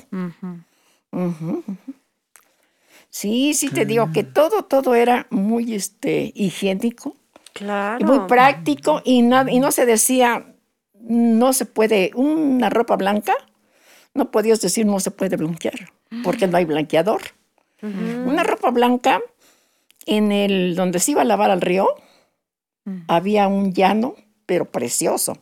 Sí, 3.09 3.53
sí, 3.53 3.69
te 3.69 3.85
digo 3.85 4.11
que 4.13 4.23
todo, 4.23 4.63
todo 4.63 4.95
era 4.95 5.27
muy 5.29 5.73
este, 5.73 6.31
higiénico. 6.35 7.15
Claro. 7.53 7.97
Y 7.99 8.03
muy 8.03 8.27
práctico 8.27 9.01
y 9.03 9.23
no, 9.23 9.47
y 9.49 9.59
no 9.59 9.71
se 9.71 9.85
decía, 9.85 10.53
no 10.93 11.53
se 11.53 11.65
puede, 11.65 12.11
una 12.15 12.69
ropa 12.69 12.95
blanca, 12.95 13.33
no 14.13 14.31
podías 14.31 14.61
decir 14.61 14.85
no 14.85 14.99
se 14.99 15.11
puede 15.11 15.35
blanquear, 15.37 15.91
porque 16.23 16.47
no 16.47 16.57
hay 16.57 16.65
blanqueador. 16.65 17.21
Una 17.81 18.43
ropa 18.43 18.71
blanca, 18.71 19.21
en 20.05 20.31
el 20.31 20.75
donde 20.75 20.99
se 20.99 21.11
iba 21.11 21.21
a 21.21 21.25
lavar 21.25 21.51
al 21.51 21.61
río, 21.61 21.87
había 23.07 23.47
un 23.47 23.73
llano, 23.73 24.15
pero 24.45 24.65
precioso, 24.65 25.37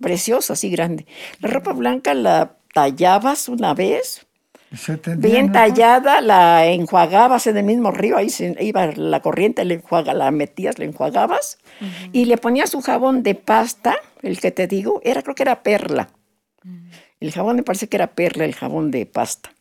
precioso, 0.00 0.52
así 0.52 0.70
grande. 0.70 1.06
La 1.40 1.48
ropa 1.48 1.72
blanca 1.72 2.14
la 2.14 2.56
tallabas 2.72 3.48
una 3.48 3.74
vez, 3.74 4.26
Se 4.74 4.96
tendía, 4.96 5.30
bien 5.30 5.46
¿no? 5.48 5.52
tallada, 5.52 6.20
la 6.20 6.66
enjuagabas 6.66 7.46
en 7.46 7.58
el 7.58 7.64
mismo 7.64 7.90
río, 7.90 8.16
ahí 8.16 8.30
se 8.30 8.56
iba 8.60 8.86
la 8.86 9.20
corriente, 9.20 9.64
la, 9.64 9.74
enjuaga, 9.74 10.14
la 10.14 10.30
metías, 10.30 10.78
la 10.78 10.86
enjuagabas 10.86 11.58
y 12.12 12.24
le 12.24 12.38
ponías 12.38 12.70
su 12.70 12.80
jabón 12.80 13.22
de 13.22 13.34
pasta, 13.34 13.96
el 14.22 14.40
que 14.40 14.50
te 14.50 14.66
digo, 14.66 15.00
era 15.04 15.22
creo 15.22 15.34
que 15.34 15.42
era 15.42 15.62
perla. 15.62 16.08
El 17.20 17.30
jabón 17.30 17.56
me 17.56 17.62
parece 17.62 17.88
que 17.88 17.96
era 17.96 18.14
perla, 18.14 18.44
el 18.44 18.54
jabón 18.54 18.90
de 18.90 19.06
pasta. 19.06 19.52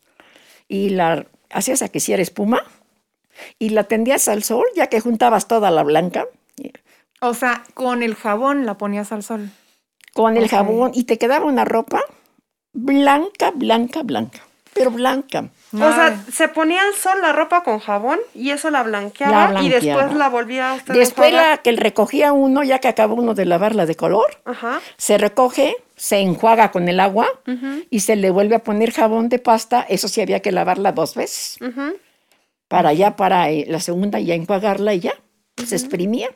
Y 0.68 0.90
la 0.90 1.28
hacías 1.52 1.82
a 1.82 1.90
que 1.90 2.00
hiciera 2.00 2.22
espuma 2.22 2.64
y 3.60 3.70
la 3.70 3.84
tendías 3.84 4.28
al 4.28 4.44
sol, 4.44 4.66
ya 4.76 4.88
que 4.88 5.00
juntabas 5.00 5.48
toda 5.48 5.72
la 5.72 5.84
blanca 5.84 6.26
O 7.22 7.34
sea, 7.34 7.64
con 7.74 8.04
el 8.04 8.16
jabón 8.16 8.66
la 8.66 8.78
ponías 8.78 9.12
al 9.12 9.24
sol. 9.24 9.52
Con 10.14 10.38
el 10.38 10.48
jabón 10.50 10.92
y 10.94 11.04
te 11.06 11.18
quedaba 11.18 11.46
una 11.46 11.66
ropa 11.66 12.02
blanca, 12.74 13.52
blanca, 13.54 14.04
blanca, 14.04 14.40
pero 14.74 14.92
blanca. 14.92 15.50
O 15.74 15.78
sea, 15.78 16.22
se 16.30 16.50
ponía 16.50 16.82
al 16.82 16.94
sol 16.96 17.22
la 17.22 17.32
ropa 17.32 17.64
con 17.64 17.80
jabón 17.80 18.20
y 18.36 18.50
eso 18.50 18.70
la 18.70 18.84
blanqueaba, 18.84 19.52
La 19.52 19.62
y 19.64 19.70
después 19.70 19.94
blanqueaba. 19.96 20.14
la 20.20 20.30
volvía 20.30 20.72
a 20.72 20.74
usted 20.74 20.94
Después 20.94 21.32
la 21.32 21.58
que 21.58 21.72
recogía 21.72 22.34
uno, 22.34 22.62
ya 22.64 22.80
que 22.80 22.90
acaba 22.90 23.14
uno 23.14 23.34
de 23.34 23.46
lavarla 23.46 23.86
de 23.86 23.96
color, 23.96 24.26
Ajá. 24.44 24.82
se 24.98 25.18
recoge, 25.18 25.76
se 25.96 26.20
enjuaga 26.20 26.72
con 26.72 26.90
el 26.90 27.00
agua 27.00 27.28
y 27.90 28.02
se 28.02 28.18
le 28.18 28.32
vuelve 28.32 28.56
a 28.56 28.60
poner 28.64 28.92
jabón 28.92 29.30
de 29.30 29.40
pasta. 29.40 29.86
Eso 29.88 30.10
sí 30.10 30.20
había 30.20 30.42
que 30.42 30.52
lavarla 30.52 30.92
dos 30.92 31.16
veces. 31.16 31.58
Para 32.68 32.92
ya, 32.94 33.16
para 33.16 33.50
eh, 33.50 33.66
la 33.68 33.80
segunda 33.80 34.20
ya 34.20 34.34
enjuagarla 34.36 34.94
y 34.94 35.02
ya. 35.02 35.14
Se 35.66 35.76
exprimía. 35.76 36.30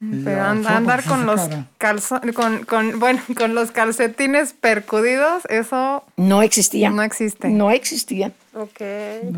Pero 0.00 0.42
and- 0.44 0.66
andar 0.66 1.04
con 1.04 1.26
los 1.26 1.42
calzones, 1.76 2.34
con, 2.34 2.64
con, 2.64 2.98
bueno, 2.98 3.20
con 3.36 3.54
los 3.54 3.70
calcetines 3.70 4.54
percudidos, 4.54 5.42
eso 5.50 6.04
No 6.16 6.40
existía. 6.42 6.88
no 6.88 7.02
existe. 7.02 7.48
No 7.50 7.70
existía. 7.70 8.32
Ok. 8.54 8.80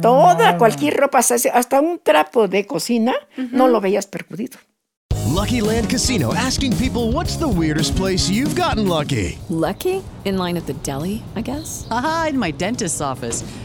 Toda, 0.00 0.34
nada. 0.34 0.58
cualquier 0.58 0.96
ropa, 0.96 1.18
hasta 1.18 1.80
un 1.80 1.98
trapo 2.00 2.46
de 2.46 2.64
cocina, 2.64 3.12
no 3.36 3.66
lo 3.66 3.80
veías 3.80 4.06
percudido. 4.06 4.58
Lucky 5.34 5.60
Land 5.62 5.88
Casino 5.88 6.32
asking 6.34 6.74
people 6.76 7.10
what's 7.12 7.36
the 7.38 7.46
weirdest 7.48 7.96
place 7.96 8.30
you've 8.30 8.54
gotten 8.54 8.86
lucky? 8.86 9.38
Lucky? 9.48 10.02
In 10.24 10.36
line 10.36 10.56
at 10.58 10.66
the 10.66 10.74
deli, 10.84 11.22
I 11.34 11.42
guess? 11.42 11.86
Aha, 11.90 12.26
in 12.30 12.38
my 12.38 12.52
dentist's 12.52 13.00
office. 13.00 13.42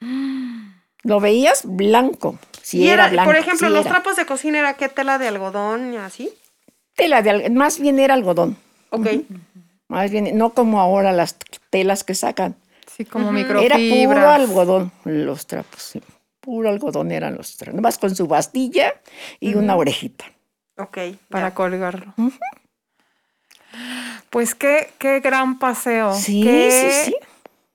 Lo 1.02 1.20
veías 1.20 1.62
blanco. 1.64 2.38
Si 2.62 2.78
y 2.78 2.88
era, 2.88 3.04
era, 3.04 3.12
blanco. 3.12 3.30
por 3.30 3.36
ejemplo, 3.36 3.68
los 3.68 3.82
era. 3.86 3.90
trapos 3.94 4.16
de 4.16 4.26
cocina 4.26 4.58
era 4.58 4.74
qué 4.74 4.88
tela 4.88 5.18
de 5.18 5.28
algodón 5.28 5.94
y 5.94 5.98
así. 5.98 6.30
Tela 6.96 7.22
de 7.22 7.48
más 7.50 7.78
bien 7.78 7.98
era 8.00 8.14
algodón. 8.14 8.56
Ok. 8.90 9.06
Más 9.88 10.10
bien, 10.10 10.36
no 10.36 10.50
como 10.52 10.80
ahora 10.80 11.12
las 11.12 11.36
telas 11.70 12.02
que 12.02 12.14
sacan. 12.16 12.56
Sí, 12.96 13.04
como 13.04 13.28
Era 13.28 13.32
microfibras. 13.78 13.80
puro 14.16 14.30
algodón 14.30 14.92
los 15.04 15.46
trapos. 15.46 15.80
sí. 15.82 16.02
Puro 16.40 16.68
algodón 16.70 17.12
eran 17.12 17.36
los 17.36 17.56
trapos. 17.56 17.74
Nomás 17.76 17.98
con 17.98 18.14
su 18.16 18.26
bastilla 18.26 18.94
y 19.40 19.54
una 19.54 19.76
orejita. 19.76 20.24
Ok. 20.78 20.98
para 21.28 21.48
ya. 21.50 21.54
colgarlo. 21.54 22.14
Pues 24.30 24.54
qué, 24.54 24.90
qué 24.98 25.20
gran 25.20 25.58
paseo. 25.58 26.14
Sí, 26.14 26.42
Qué- 26.42 27.02
sí, 27.04 27.10
sí. 27.12 27.16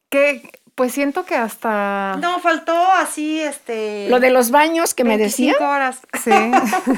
qué- 0.09 0.51
pues 0.75 0.93
siento 0.93 1.25
que 1.25 1.35
hasta... 1.35 2.17
No, 2.19 2.39
faltó 2.39 2.75
así, 2.93 3.39
este... 3.39 4.07
Lo 4.09 4.19
de 4.19 4.29
los 4.29 4.51
baños 4.51 4.93
que 4.93 5.03
me 5.03 5.17
decía. 5.17 5.53
25 5.59 5.71
horas. 5.71 5.99
Sí. 6.23 6.31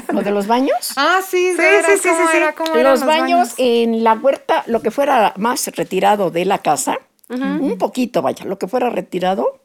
Lo 0.12 0.22
de 0.22 0.30
los 0.30 0.46
baños. 0.46 0.92
ah, 0.96 1.20
sí, 1.28 1.54
Sí, 1.56 1.62
sí, 1.86 1.92
sí, 2.02 2.08
¿cómo 2.08 2.22
sí, 2.22 2.28
sí. 2.30 2.36
era? 2.36 2.54
¿Cómo 2.54 2.74
eran 2.74 2.92
Los 2.92 3.04
baños 3.04 3.54
en 3.58 4.04
la 4.04 4.14
huerta, 4.14 4.64
lo 4.66 4.80
que 4.80 4.90
fuera 4.90 5.34
más 5.36 5.66
retirado 5.68 6.30
de 6.30 6.44
la 6.44 6.58
casa, 6.58 6.98
un 7.28 7.78
poquito, 7.78 8.22
vaya, 8.22 8.44
lo 8.44 8.58
que 8.58 8.68
fuera 8.68 8.90
retirado, 8.90 9.60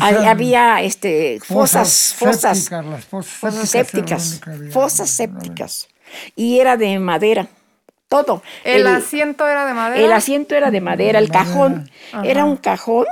había 0.00 0.82
este, 0.82 1.40
fosas, 1.40 2.14
fosas, 2.18 2.58
sépticas, 2.58 3.04
fosas 3.04 3.26
fosas 3.26 3.68
sépticas 3.68 4.40
fosas 4.72 5.10
sépticas. 5.10 5.88
Y 6.34 6.60
era 6.60 6.76
de 6.76 6.98
madera, 6.98 7.48
todo. 8.24 8.42
El, 8.64 8.86
asiento 8.86 9.46
era 9.46 9.66
de 9.66 9.74
madera. 9.74 10.04
el 10.04 10.12
asiento 10.12 10.54
era 10.54 10.70
de 10.70 10.80
madera, 10.80 11.18
el 11.18 11.30
cajón 11.30 11.90
era 12.24 12.44
un 12.44 12.56
cajón 12.56 13.06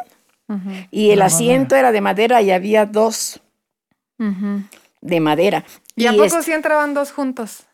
y 0.90 1.10
el 1.10 1.22
asiento 1.22 1.76
era 1.76 1.92
de 1.92 2.00
madera 2.00 2.42
y 2.42 2.50
había 2.50 2.86
dos 2.86 3.40
de 5.00 5.20
madera. 5.20 5.64
¿Y 5.96 6.06
a 6.06 6.12
poco 6.12 6.24
este, 6.24 6.42
sí 6.42 6.52
entraban 6.52 6.94
dos 6.94 7.12
juntos? 7.12 7.64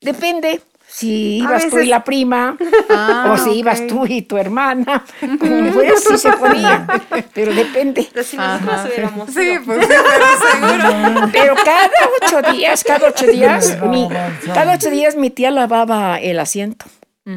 Depende. 0.00 0.62
Si 0.92 1.38
ibas 1.38 1.68
tú 1.70 1.78
y 1.78 1.86
la 1.86 2.02
prima, 2.02 2.56
Ah, 2.90 3.32
o 3.32 3.36
si 3.38 3.50
ibas 3.58 3.86
tú 3.86 4.06
y 4.06 4.22
tu 4.22 4.36
hermana, 4.36 5.04
como 5.38 5.72
fuera, 5.72 5.94
sí 5.96 6.18
se 6.18 6.32
podía. 6.32 6.86
Pero 7.32 7.54
depende. 7.54 8.08
Pero 8.12 8.24
si 8.24 8.36
nosotros 8.36 8.86
hubiéramos 8.86 9.30
Sí, 9.30 9.52
pues 9.64 9.86
sí, 9.86 9.88
pero 9.88 10.50
seguro. 10.50 11.28
Pero 11.32 11.54
cada 11.64 11.90
ocho 12.20 12.52
días, 12.52 12.82
cada 12.84 13.08
ocho 13.08 13.26
días, 13.26 13.78
mi, 13.84 14.08
cada 14.52 14.74
ocho 14.74 14.90
días 14.90 15.14
mi 15.16 15.30
tía 15.30 15.50
lavaba 15.50 16.18
el 16.18 16.38
asiento. 16.38 16.86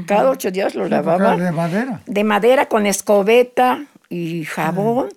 Cada 0.07 0.31
ocho 0.31 0.49
días 0.49 0.73
lo 0.73 0.87
lavaba. 0.87 1.37
de 1.37 1.51
madera. 1.51 2.01
De 2.07 2.23
madera 2.23 2.65
con 2.65 2.87
escobeta 2.87 3.85
y 4.09 4.43
jabón. 4.45 5.09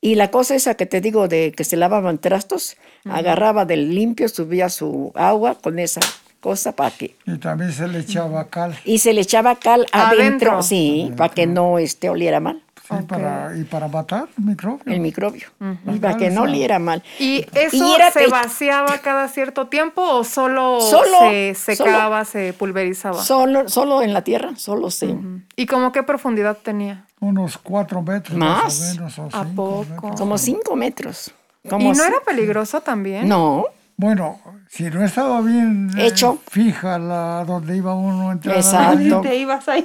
Y 0.00 0.16
la 0.16 0.32
cosa 0.32 0.56
esa 0.56 0.74
que 0.74 0.86
te 0.86 1.00
digo 1.00 1.28
de 1.28 1.52
que 1.52 1.62
se 1.62 1.76
lavaban 1.76 2.18
trastos, 2.18 2.76
agarraba 3.08 3.64
del 3.64 3.94
limpio, 3.94 4.28
subía 4.28 4.68
su 4.68 5.12
agua 5.14 5.54
con 5.54 5.78
esa 5.78 6.00
cosa 6.42 6.72
para 6.72 6.90
que... 6.90 7.16
Y 7.24 7.38
también 7.38 7.72
se 7.72 7.88
le 7.88 8.00
echaba 8.00 8.48
cal. 8.48 8.76
Y 8.84 8.98
se 8.98 9.14
le 9.14 9.22
echaba 9.22 9.54
cal 9.56 9.86
adentro, 9.92 10.50
Adentro. 10.50 10.62
sí, 10.62 11.10
para 11.16 11.32
que 11.32 11.46
no 11.46 11.78
este, 11.78 12.10
oliera 12.10 12.40
mal. 12.40 12.62
Sí, 12.88 12.96
para, 13.08 13.56
y 13.56 13.62
para 13.64 13.86
matar 13.88 14.28
el 14.36 14.44
microbio. 14.44 14.82
El 14.92 15.00
microbio. 15.00 15.46
Y 15.86 15.98
para 16.00 16.16
que 16.18 16.30
no 16.30 16.42
oliera 16.42 16.78
mal. 16.80 17.02
¿Y 17.18 17.46
eso 17.54 17.76
Y 17.76 17.94
era 17.94 18.10
se 18.10 18.26
vaciaba 18.26 18.98
cada 18.98 19.28
cierto 19.28 19.68
tiempo 19.68 20.02
o 20.02 20.24
solo, 20.24 20.80
Solo, 20.80 21.20
se 21.30 21.54
secaba, 21.56 22.24
se 22.26 22.52
pulverizaba? 22.52 23.22
Solo, 23.22 23.68
solo 23.68 24.02
en 24.02 24.12
la 24.12 24.22
tierra, 24.24 24.50
solo 24.56 24.90
se... 24.90 25.16
¿Y 25.56 25.64
como 25.66 25.92
qué 25.92 26.02
profundidad 26.02 26.58
tenía? 26.58 27.06
Unos 27.20 27.56
cuatro 27.56 28.02
metros 28.02 28.36
más, 28.36 28.64
Más. 28.64 28.80
o 28.80 28.94
menos. 28.96 29.18
O 29.20 29.28
¿A 29.32 29.44
cinco 29.44 29.54
poco? 29.54 29.84
metros. 30.02 30.18
Como 30.20 30.38
cinco 30.38 30.76
metros. 30.76 31.30
¿Y 31.64 31.68
Como 31.68 31.90
no 31.90 31.94
si- 31.94 32.02
era 32.02 32.20
peligroso 32.26 32.80
también? 32.80 33.28
No, 33.28 33.66
Bueno, 33.96 34.40
si 34.68 34.84
no 34.90 35.04
estaba 35.04 35.40
bien 35.42 35.90
eh, 35.96 36.06
Hecho. 36.06 36.38
fija 36.50 36.98
la 36.98 37.44
donde 37.46 37.76
iba 37.76 37.94
uno 37.94 38.30
a 38.30 38.32
entrar. 38.32 38.56
Exacto. 38.56 39.20
Te 39.22 39.36
ibas 39.36 39.68
ahí. 39.68 39.84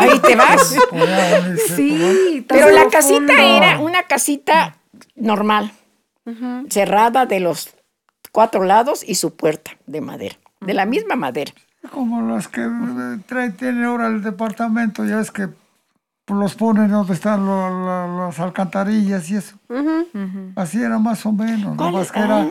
ahí 0.00 0.18
te 0.20 0.36
vas. 0.36 0.74
Sí, 1.74 2.44
Pero 2.48 2.70
la 2.70 2.88
casita 2.88 3.42
era 3.42 3.78
una 3.80 4.02
casita 4.02 4.76
normal, 5.16 5.72
cerrada 6.68 7.26
de 7.26 7.40
los 7.40 7.70
cuatro 8.32 8.64
lados 8.64 9.02
y 9.06 9.14
su 9.14 9.34
puerta 9.34 9.70
de 9.86 10.00
madera, 10.00 10.36
de 10.60 10.74
la 10.74 10.84
misma 10.84 11.16
madera. 11.16 11.52
Como 11.90 12.20
las 12.22 12.48
que 12.48 12.62
eh, 12.62 13.18
trae, 13.26 13.50
tiene 13.50 13.84
ahora 13.86 14.08
el 14.08 14.22
departamento, 14.22 15.04
ya 15.06 15.20
es 15.20 15.30
que 15.30 15.48
los 16.26 16.54
ponen 16.56 16.90
donde 16.90 17.14
están 17.14 17.46
lo- 17.46 18.26
las 18.26 18.38
alcantarillas 18.40 19.30
y 19.30 19.36
eso. 19.36 19.56
Así 20.56 20.82
era 20.82 20.98
más 20.98 21.24
o 21.24 21.32
menos, 21.32 21.76
¿Cuál? 21.76 21.92
nomás 21.92 22.12
que 22.12 22.18
era. 22.18 22.46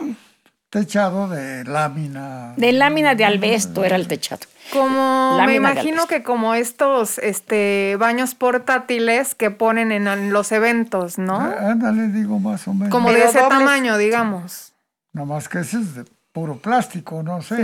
Techado 0.70 1.28
de 1.28 1.64
lámina. 1.64 2.54
De 2.56 2.72
lámina 2.72 3.14
de 3.14 3.24
albesto 3.24 3.84
era 3.84 3.96
el 3.96 4.06
techado. 4.08 4.42
Como 4.72 5.34
Lámina 5.38 5.46
me 5.46 5.54
imagino 5.54 6.06
que 6.06 6.22
como 6.22 6.54
estos 6.54 7.16
este 7.18 7.96
baños 7.98 8.34
portátiles 8.34 9.34
que 9.34 9.50
ponen 9.50 9.92
en 9.92 10.30
los 10.32 10.52
eventos, 10.52 11.16
¿no? 11.16 11.36
Ah, 11.40 11.70
Ándale, 11.70 12.08
digo 12.08 12.38
más 12.38 12.68
o 12.68 12.74
menos. 12.74 12.90
Como 12.90 13.10
de 13.10 13.24
ese 13.24 13.38
dobles. 13.40 13.48
tamaño, 13.58 13.96
digamos. 13.96 14.72
Nomás 15.14 15.48
que 15.48 15.60
ese 15.60 15.78
es 15.78 15.94
de 15.94 16.04
puro 16.32 16.58
plástico, 16.58 17.22
no 17.22 17.40
sé. 17.40 17.56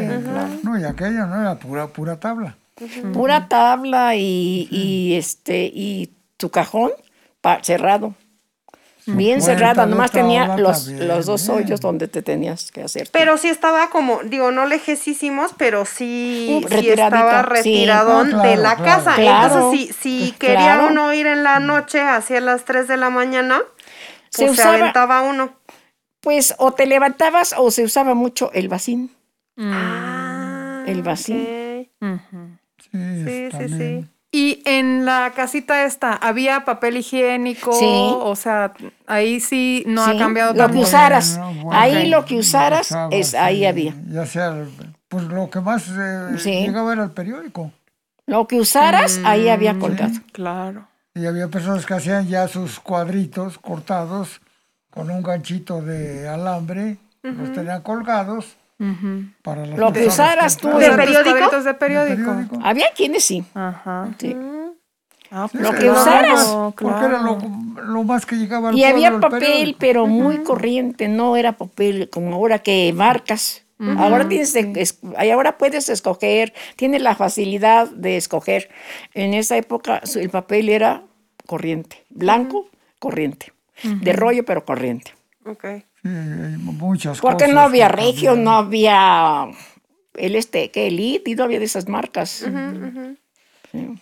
No, 0.62 0.78
y 0.78 0.84
aquella 0.84 1.26
no 1.26 1.42
era 1.42 1.56
pura, 1.56 1.88
pura 1.88 2.18
tabla. 2.18 2.56
Pura 3.12 3.48
tabla 3.48 4.16
y, 4.16 4.66
y, 4.70 5.14
este 5.16 5.66
y 5.66 6.10
su 6.38 6.50
cajón 6.50 6.90
pa- 7.42 7.60
cerrado. 7.62 8.14
Bien 9.06 9.42
cerrada, 9.42 9.84
nomás 9.86 10.10
tenía 10.10 10.56
los, 10.56 10.86
también, 10.86 11.08
los 11.08 11.26
dos 11.26 11.46
bien. 11.46 11.58
hoyos 11.58 11.80
donde 11.80 12.08
te 12.08 12.22
tenías 12.22 12.72
que 12.72 12.82
hacer. 12.82 13.08
Pero 13.12 13.36
sí 13.36 13.48
estaba 13.48 13.90
como, 13.90 14.22
digo, 14.24 14.50
no 14.50 14.64
lejesísimos, 14.66 15.52
pero 15.58 15.84
sí, 15.84 16.62
Uh, 16.64 16.66
estaba 16.74 17.46
sí. 17.62 17.82
claro, 17.84 18.24
de 18.24 18.56
la 18.56 18.76
claro. 18.76 18.84
casa. 18.84 19.14
Claro. 19.16 19.46
Entonces, 19.46 19.80
si, 19.80 19.92
si 19.92 20.18
Pues 20.30 20.38
quería 20.38 20.86
uno 20.88 21.12
ir 21.12 21.26
en 21.26 21.42
la 21.42 21.60
noche 21.60 22.00
hacia 22.00 22.40
las 22.40 22.64
3 22.64 22.88
de 22.88 22.96
la 22.96 23.10
mañana, 23.10 23.60
Se 24.30 24.46
pues 24.46 24.56
se, 24.56 24.62
usaba- 24.62 24.74
aventaba 24.76 25.20
uno. 25.22 25.52
Pues 26.20 26.54
o 26.58 26.72
te 26.72 26.86
levantabas 26.86 27.54
o 27.58 27.70
se 27.70 27.84
usaba 27.84 28.14
mucho 28.14 28.50
el 28.54 28.68
vacín. 28.68 29.10
Ah, 29.58 30.84
El 30.86 31.02
vacío. 31.02 31.36
ok. 32.00 32.28
Sí, 32.92 33.24
Sí, 33.24 33.48
sí, 33.50 33.68
sí. 33.68 34.06
Y 34.36 34.62
en 34.64 35.04
la 35.04 35.32
casita 35.36 35.84
esta, 35.84 36.14
¿había 36.14 36.64
papel 36.64 36.96
higiénico? 36.96 37.72
Sí. 37.72 37.86
O 37.86 38.34
sea, 38.34 38.72
ahí 39.06 39.38
sí 39.38 39.84
no 39.86 40.02
ha 40.04 40.18
cambiado 40.18 40.52
lo 40.54 40.58
tanto. 40.58 40.72
que 40.74 40.80
usaras. 40.80 41.38
Bueno, 41.38 41.70
ahí 41.70 42.08
lo 42.08 42.24
que 42.24 42.36
usaras, 42.38 42.88
Usaba, 42.88 43.08
es, 43.14 43.32
ahí 43.36 43.64
había. 43.64 43.94
Ya 44.10 44.26
sea, 44.26 44.52
pues 45.06 45.22
lo 45.26 45.48
que 45.50 45.60
más 45.60 45.86
eh, 45.96 46.30
Sí. 46.38 46.50
llegaba 46.50 46.92
era 46.94 47.04
el 47.04 47.12
periódico. 47.12 47.70
Lo 48.26 48.48
que 48.48 48.56
usaras, 48.58 49.20
ahí 49.24 49.48
había 49.48 49.78
colgado. 49.78 50.14
Claro. 50.32 50.88
Y 51.14 51.26
había 51.26 51.46
personas 51.46 51.86
que 51.86 51.94
hacían 51.94 52.26
ya 52.26 52.48
sus 52.48 52.80
cuadritos 52.80 53.58
cortados 53.58 54.40
con 54.90 55.12
un 55.12 55.22
ganchito 55.22 55.80
de 55.80 56.28
alambre, 56.28 56.96
los 57.22 57.52
tenían 57.52 57.82
colgados 57.82 58.56
para 59.42 59.66
las 59.66 59.78
Lo 59.78 59.92
que 59.92 60.06
usaras 60.06 60.56
tú. 60.56 60.68
¿De 60.76 60.90
periódico? 60.90 61.50
de 61.50 61.62
¿De 61.62 61.74
periódico. 61.74 62.58
Había 62.62 62.86
quienes 62.94 63.24
sí. 63.24 63.44
Ajá. 63.54 64.08
sí. 64.18 64.36
Ah, 65.30 65.48
Lo 65.52 65.68
pues 65.70 65.80
que 65.80 65.90
usaras. 65.90 66.44
claro, 66.44 66.74
Porque 66.78 67.04
era 67.06 67.18
lo, 67.22 68.04
más 68.04 68.24
que 68.24 68.36
llegaba 68.36 68.68
al 68.68 68.78
Y 68.78 68.84
había 68.84 69.10
pueblo, 69.10 69.28
papel, 69.30 69.40
periódico. 69.40 69.78
pero 69.80 70.06
muy 70.06 70.38
corriente, 70.44 71.08
no 71.08 71.36
era 71.36 71.52
papel 71.56 72.08
como 72.10 72.34
ahora 72.34 72.60
que 72.60 72.92
marcas. 72.92 73.62
Ahora 73.98 74.28
tienes 74.28 74.52
de- 74.54 74.72
es- 74.76 75.00
y 75.22 75.30
ahora 75.30 75.58
puedes 75.58 75.88
escoger, 75.90 76.54
tienes 76.76 77.02
la 77.02 77.16
facilidad 77.16 77.90
de 77.90 78.16
escoger. 78.16 78.70
En 79.12 79.34
esa 79.34 79.56
época 79.58 80.00
el 80.14 80.30
papel 80.30 80.68
era 80.70 81.02
corriente, 81.46 82.04
blanco, 82.08 82.68
corriente, 82.98 83.52
de 83.82 84.12
rollo 84.14 84.44
pero 84.44 84.64
corriente. 84.64 85.12
Ok. 85.44 85.64
Hay 86.04 86.58
muchas 86.58 87.20
Porque 87.20 87.44
cosas 87.44 87.54
no 87.54 87.60
había 87.62 87.88
regio, 87.88 88.36
no 88.36 88.52
había 88.52 89.46
el 90.14 90.36
este, 90.36 90.70
que 90.70 90.88
elite, 90.88 91.30
y 91.30 91.34
no 91.34 91.44
había 91.44 91.58
de 91.58 91.64
esas 91.64 91.88
marcas. 91.88 92.44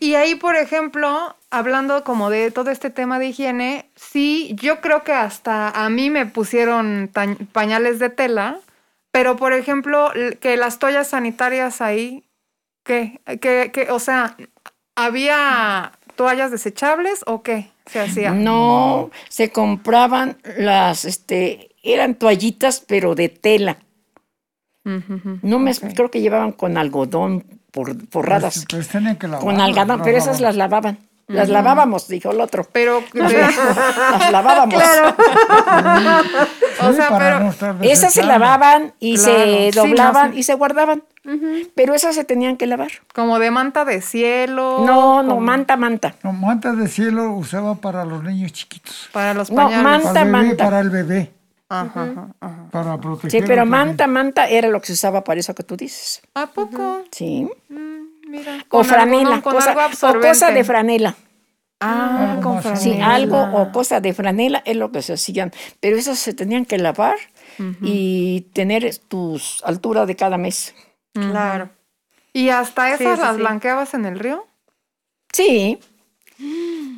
Y 0.01 0.15
ahí, 0.17 0.35
por 0.35 0.57
ejemplo, 0.57 1.37
hablando 1.51 2.05
como 2.05 2.29
de 2.29 2.51
todo 2.51 2.71
este 2.71 2.91
tema 2.91 3.19
de 3.19 3.29
higiene, 3.29 3.91
sí, 3.95 4.55
yo 4.61 4.81
creo 4.81 5.03
que 5.03 5.13
hasta 5.13 5.71
a 5.71 5.89
mí 5.89 6.11
me 6.11 6.27
pusieron 6.27 7.11
pañales 7.53 7.99
de 7.99 8.11
tela, 8.11 8.59
pero 9.11 9.37
por 9.37 9.53
ejemplo, 9.53 10.11
que 10.41 10.57
las 10.57 10.79
toallas 10.79 11.09
sanitarias 11.09 11.81
ahí, 11.81 12.25
¿qué? 12.83 13.21
¿Qué, 13.41 13.71
qué? 13.73 13.91
O 13.91 13.99
sea, 13.99 14.37
¿había 14.95 15.93
toallas 16.17 16.51
desechables 16.51 17.21
o 17.27 17.43
qué 17.43 17.71
se 17.87 18.01
hacía? 18.01 18.33
No, 18.33 19.11
se 19.29 19.51
compraban 19.51 20.37
las, 20.59 21.07
este, 21.07 21.72
eran 21.83 22.15
toallitas, 22.15 22.81
pero 22.87 23.15
de 23.15 23.29
tela. 23.29 23.79
No 25.43 25.59
me 25.59 25.75
creo 25.75 26.11
que 26.11 26.21
llevaban 26.21 26.53
con 26.53 26.77
algodón 26.77 27.45
por, 27.71 27.95
forradas. 28.09 28.55
Pues, 28.55 28.67
pues 28.69 28.89
tenían 28.89 29.17
que 29.17 29.29
lavar. 29.29 29.45
con 29.45 29.61
algodón, 29.61 30.03
pero 30.03 30.19
esas 30.19 30.41
las 30.41 30.57
lavaban. 30.57 30.99
Las 31.29 31.49
lavábamos, 31.49 32.09
dijo 32.09 32.33
el 32.33 32.41
otro. 32.41 32.65
Pero, 32.73 33.03
Las 33.15 34.33
lavábamos. 34.33 34.75
o 36.83 36.93
sea, 36.93 37.17
pero 37.17 37.51
Esas 37.83 38.13
se 38.13 38.23
lavaban 38.25 38.93
y 38.99 39.17
Claro, 39.17 39.33
se 39.33 39.71
sí, 39.73 39.77
no, 39.79 39.83
doblaban 39.87 40.33
sí. 40.33 40.39
y 40.41 40.43
se 40.43 40.55
guardaban. 40.55 41.05
Pero 41.75 41.95
esas 41.95 42.15
se 42.17 42.25
tenían 42.25 42.57
que 42.57 42.67
lavar. 42.67 42.91
como 43.15 43.39
de 43.39 43.51
manta 43.51 43.85
de 43.85 44.03
cielo. 44.03 44.85
No, 44.85 45.23
no, 45.23 45.29
como 45.37 45.41
manta, 45.41 45.77
manta. 45.77 46.17
No, 46.23 46.33
manta 46.33 46.73
de 46.73 46.89
cielo 46.89 47.33
usaba 47.33 47.77
para 47.77 48.05
los 48.05 48.23
niños 48.25 48.53
chiquitos. 48.53 49.09
Para 49.13 49.33
los 49.33 49.51
No, 49.51 49.57
pañales. 49.69 49.85
manta. 49.85 50.13
Para 50.13 50.21
el 50.21 50.31
bebé, 50.31 50.49
manta. 50.49 50.65
para 50.65 50.81
el 50.81 50.91
bebé, 50.91 51.33
Ajá, 51.81 52.03
ajá, 52.03 52.29
ajá. 52.41 52.69
para 52.71 52.99
proteger. 53.01 53.31
Sí, 53.31 53.47
pero 53.47 53.65
manta, 53.67 54.07
manta 54.07 54.49
era 54.49 54.69
lo 54.69 54.81
que 54.81 54.89
se 54.89 54.93
usaba 54.93 55.25
para 55.25 55.41
eso 55.41 55.55
que 55.55 55.63
tú 55.63 55.77
dices. 55.77 56.21
¿A 56.35 56.47
poco? 56.47 57.03
Sí. 57.11 57.49
Mm, 57.69 58.29
mira. 58.31 58.59
O 58.65 58.69
Con 58.69 58.85
franela, 58.85 59.41
con 59.41 59.55
cosa, 59.55 59.71
algo 59.73 60.19
o 60.19 60.21
cosa 60.21 60.51
de 60.51 60.65
franela. 60.65 61.17
Ah, 61.81 62.33
Algo 62.33 62.43
con 62.43 62.63
franela. 62.63 62.81
Sí, 62.81 63.01
algo 63.01 63.39
o 63.41 63.73
cosa 63.73 64.01
de 64.01 64.13
franela 64.13 64.63
es 64.65 64.77
lo 64.77 64.93
que 64.93 65.03
se 65.03 65.15
hacían. 65.15 65.51
Pero 65.81 65.97
esas 65.97 66.19
se 66.19 66.35
tenían 66.35 66.65
que 66.65 66.79
lavar 66.79 67.17
y 67.83 68.43
tener 68.53 68.97
tu 69.09 69.41
altura 69.65 70.07
de 70.07 70.15
cada 70.17 70.37
mes. 70.39 70.75
Claro. 71.13 71.71
¿Y 72.33 72.49
hasta 72.51 72.97
Sí, 72.97 73.05
esas 73.05 73.19
sí, 73.19 73.25
las 73.25 73.35
sí. 73.37 73.41
blanqueabas 73.43 73.95
en 73.95 74.05
el 74.07 74.19
río? 74.19 74.47
Sí. 75.33 75.79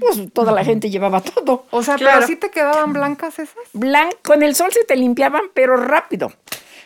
Pues 0.00 0.32
toda 0.32 0.52
la 0.52 0.64
gente 0.64 0.90
llevaba 0.90 1.20
todo. 1.20 1.66
O 1.70 1.82
sea, 1.82 1.96
Claro. 1.96 2.16
pero 2.18 2.26
sí 2.26 2.36
te 2.36 2.50
quedaban 2.50 2.92
blancas 2.92 3.38
esas. 3.38 3.56
Blan- 3.72 4.14
con 4.22 4.42
el 4.42 4.54
sol 4.54 4.70
se 4.72 4.84
te 4.84 4.96
limpiaban, 4.96 5.42
pero 5.54 5.76
rápido. 5.76 6.32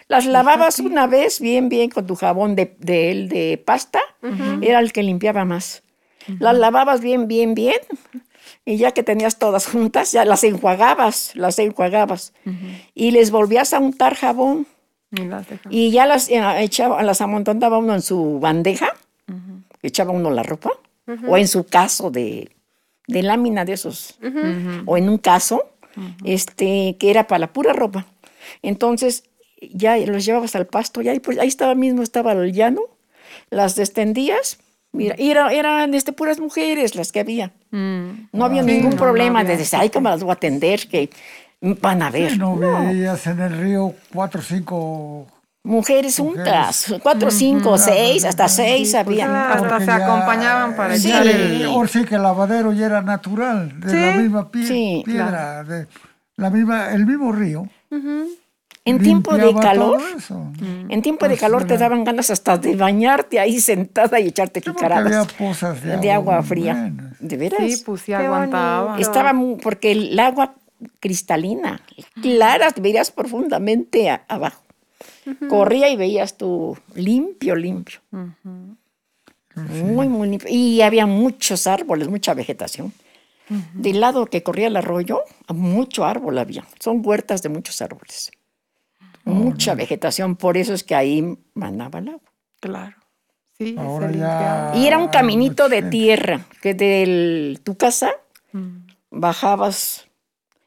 Las 0.09 0.24
lavabas 0.26 0.78
una 0.78 1.06
vez 1.06 1.40
bien, 1.40 1.68
bien 1.68 1.90
con 1.90 2.06
tu 2.06 2.14
jabón 2.14 2.55
de, 2.56 2.74
de, 2.78 3.10
el 3.10 3.28
de 3.28 3.62
pasta. 3.64 4.01
Era 4.62 4.80
el 4.80 4.93
que 4.93 5.02
limpiaba 5.02 5.44
más. 5.44 5.82
Las 6.39 6.56
lavabas 6.56 7.01
bien, 7.01 7.28
bien, 7.28 7.55
bien. 7.55 7.78
Y 8.64 8.76
ya 8.76 8.93
que 8.93 9.02
tenías 9.02 9.39
todas 9.39 9.66
juntas, 9.66 10.12
ya 10.12 10.24
las 10.24 10.44
enjuagabas, 10.44 11.32
las 11.35 11.59
enjuagabas. 11.59 12.32
Y 12.94 13.10
les 13.10 13.30
volvías 13.30 13.72
a 13.74 13.78
untar 13.80 14.14
jabón. 14.14 14.66
Y 15.10 15.22
las 15.24 15.48
dejas. 15.48 15.66
Y 15.72 15.90
ya 15.90 16.05
las 16.06 16.28
eh, 16.28 16.43
echaba, 16.60 17.02
las 17.02 17.20
amontonaba 17.22 17.78
uno 17.78 17.94
en 17.94 18.02
su 18.02 18.39
bandeja, 18.40 18.89
echaba 19.82 20.12
uno 20.12 20.30
la 20.30 20.43
ropa, 20.43 20.70
o 21.26 21.36
en 21.36 21.48
su 21.48 21.64
caso 21.64 22.10
de, 22.10 22.51
de 23.06 23.22
lámina 23.22 23.64
de 23.64 23.72
esos, 23.74 24.18
o 24.86 24.97
en 24.97 25.09
un 25.09 25.18
caso, 25.18 25.62
este, 26.24 26.97
que 26.98 27.10
era 27.10 27.26
para 27.26 27.40
la 27.40 27.52
pura 27.52 27.72
ropa. 27.72 28.06
Entonces, 28.62 29.24
ya 29.72 29.97
los 29.98 30.24
llevabas 30.24 30.55
al 30.55 30.66
pasto, 30.66 31.02
y 31.02 31.09
ahí, 31.09 31.20
pues, 31.20 31.39
ahí 31.39 31.48
estaba 31.48 31.74
mismo, 31.74 32.02
estaba 32.02 32.32
el 32.32 32.52
llano, 32.52 32.82
las 33.51 33.78
extendías, 33.78 34.59
Mira, 34.90 35.14
y 35.18 35.30
era- 35.30 35.52
eran 35.52 35.93
este, 35.93 36.12
puras 36.14 36.40
mujeres 36.40 36.94
las 36.94 37.12
que 37.12 37.20
había. 37.20 37.52
Mm. 37.70 38.28
No 38.32 38.47
había 38.47 38.62
Ah, 38.62 38.64
ningún 38.64 38.93
sí, 38.93 38.97
no, 38.97 39.02
problema 39.02 39.43
no 39.43 39.48
de 39.51 39.59
decir, 39.59 39.78
ay, 39.78 39.90
¿cómo 39.90 40.09
las 40.09 40.22
voy 40.22 40.30
a 40.30 40.32
atender? 40.32 40.89
Que 40.89 41.10
van 41.60 42.01
a 42.02 42.10
ver. 42.10 42.30
Sí, 42.32 42.39
no, 42.39 42.56
No. 42.56 42.86
veías 42.86 43.26
en 43.26 43.39
el 43.39 43.52
río 43.59 43.94
cuatro 44.14 44.40
o 44.40 44.43
cinco 44.43 45.26
Mujeres 45.64 46.18
Mujeres. 46.20 46.44
juntas, 46.47 46.94
cuatro, 47.02 47.30
cinco, 47.30 47.76
seis, 47.76 48.24
hasta 48.24 48.48
seis 48.48 48.94
había. 48.94 49.52
Hasta 49.52 49.80
se 49.80 49.86
ya- 49.86 49.97
acompañaban 49.97 50.76
para 50.76 50.97
Sí. 50.97 51.09
echar 51.09 51.26
el... 51.26 51.64
Ahora 51.66 51.89
sí 51.89 52.05
que 52.05 52.14
el 52.14 52.22
lavadero 52.22 52.72
ya 52.72 52.86
era 52.86 53.02
natural, 53.02 53.78
de 53.80 54.01
la 54.12 54.16
misma 54.16 54.51
pie- 54.51 54.66
sí, 54.66 55.02
piedra, 55.05 55.64
de 55.64 55.86
la 56.36 56.51
misma, 56.51 56.93
el 56.93 57.05
mismo 57.05 57.32
río. 57.32 57.68
En 58.85 58.98
tiempo 59.01 59.36
de 59.36 59.55
calor, 59.55 60.01
en 60.89 61.02
tiempo 61.02 61.26
de 61.28 61.35
Así 61.35 61.40
calor 61.40 61.64
te 61.66 61.76
daban 61.76 62.05
ganas 62.05 62.30
hasta 62.30 62.56
de 62.56 62.74
bañarte 62.74 63.39
ahí 63.39 63.60
sentada 63.60 64.18
y 64.20 64.28
echarte 64.28 64.62
jicaradas 64.62 65.26
pozas 65.35 65.82
de, 65.82 65.98
de 65.98 66.10
agua 66.12 66.43
fría. 66.43 66.90
¿De 67.20 67.36
veras? 67.36 67.60
Sí, 67.60 67.82
pues 67.85 68.02
sí 68.02 68.14
aguantaba. 68.14 68.98
Estaba 68.98 69.35
muy, 69.35 69.56
porque 69.56 69.93
el 69.93 70.18
agua 70.18 70.55
cristalina, 71.01 71.82
clara, 72.22 72.68
veías 72.80 73.10
profundamente 73.10 74.09
a- 74.09 74.24
abajo. 74.28 74.62
Corría 75.48 75.88
y 75.90 75.96
veías 75.96 76.36
tú 76.36 76.76
limpio, 76.94 77.55
limpio. 77.56 78.00
Muy, 79.55 80.09
muy 80.09 80.28
limpio. 80.28 80.48
Y 80.50 80.82
había 80.82 81.06
muchos 81.06 81.66
árboles, 81.66 82.09
mucha 82.09 82.34
vegetación. 82.34 82.92
Del 83.72 84.00
lado 84.00 84.26
que 84.26 84.42
corría 84.42 84.66
el 84.66 84.76
arroyo, 84.76 85.22
mucho 85.48 86.05
árbol 86.05 86.38
había. 86.38 86.64
Son 86.80 87.00
huertas 87.05 87.42
de 87.42 87.48
muchos 87.48 87.80
árboles. 87.80 88.30
Mucha 89.24 89.74
vegetación, 89.74 90.36
por 90.36 90.56
eso 90.56 90.74
es 90.74 90.84
que 90.84 90.94
ahí 90.94 91.38
manaba 91.55 91.98
el 91.98 92.09
agua. 92.09 92.32
Claro. 92.60 92.96
Sí, 93.59 93.74
Ahora 93.78 94.10
ya-. 94.12 94.72
Y 94.74 94.86
era 94.86 94.98
un 94.98 95.09
caminito 95.09 95.68
de 95.68 95.82
tierra, 95.82 96.46
que 96.62 96.74
de 96.74 97.59
tu 97.64 97.76
casa 97.76 98.12
bajabas 99.10 100.07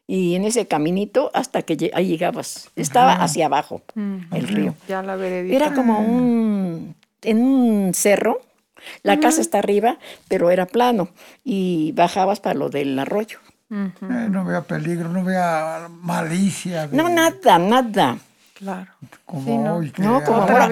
y 0.07 0.35
en 0.35 0.43
ese 0.45 0.67
caminito 0.67 1.31
hasta 1.33 1.61
que 1.61 1.77
lle- 1.77 1.91
ahí 1.93 2.07
llegabas. 2.07 2.69
Estaba 2.75 3.13
hacia 3.13 3.45
abajo 3.45 3.81
el 3.95 4.47
río. 4.47 4.75
Ya 4.87 5.01
la 5.01 5.15
veredita. 5.15 5.55
Era 5.55 5.73
como 5.73 5.99
un, 5.99 6.95
en 7.21 7.37
un 7.43 7.93
cerro, 7.93 8.41
la 9.03 9.19
casa 9.19 9.41
está 9.41 9.59
arriba, 9.59 9.97
pero 10.27 10.49
era 10.51 10.65
plano 10.65 11.09
y 11.43 11.91
bajabas 11.93 12.39
para 12.39 12.55
lo 12.55 12.69
del 12.69 12.97
arroyo. 12.99 13.39
Eh, 13.71 14.27
no 14.29 14.43
vea 14.43 14.61
peligro, 14.63 15.07
no 15.09 15.23
vea 15.23 15.87
malicia. 16.01 16.87
de- 16.87 16.97
No, 16.97 17.07
nada, 17.07 17.57
nada. 17.57 18.17
Claro. 18.55 18.91
Como 19.25 19.45
Sí, 19.45 19.57
no. 19.57 19.75
hoy. 19.77 19.91
que 19.91 20.01
No, 20.03 20.21
como 20.23 20.41
ahora- 20.41 20.69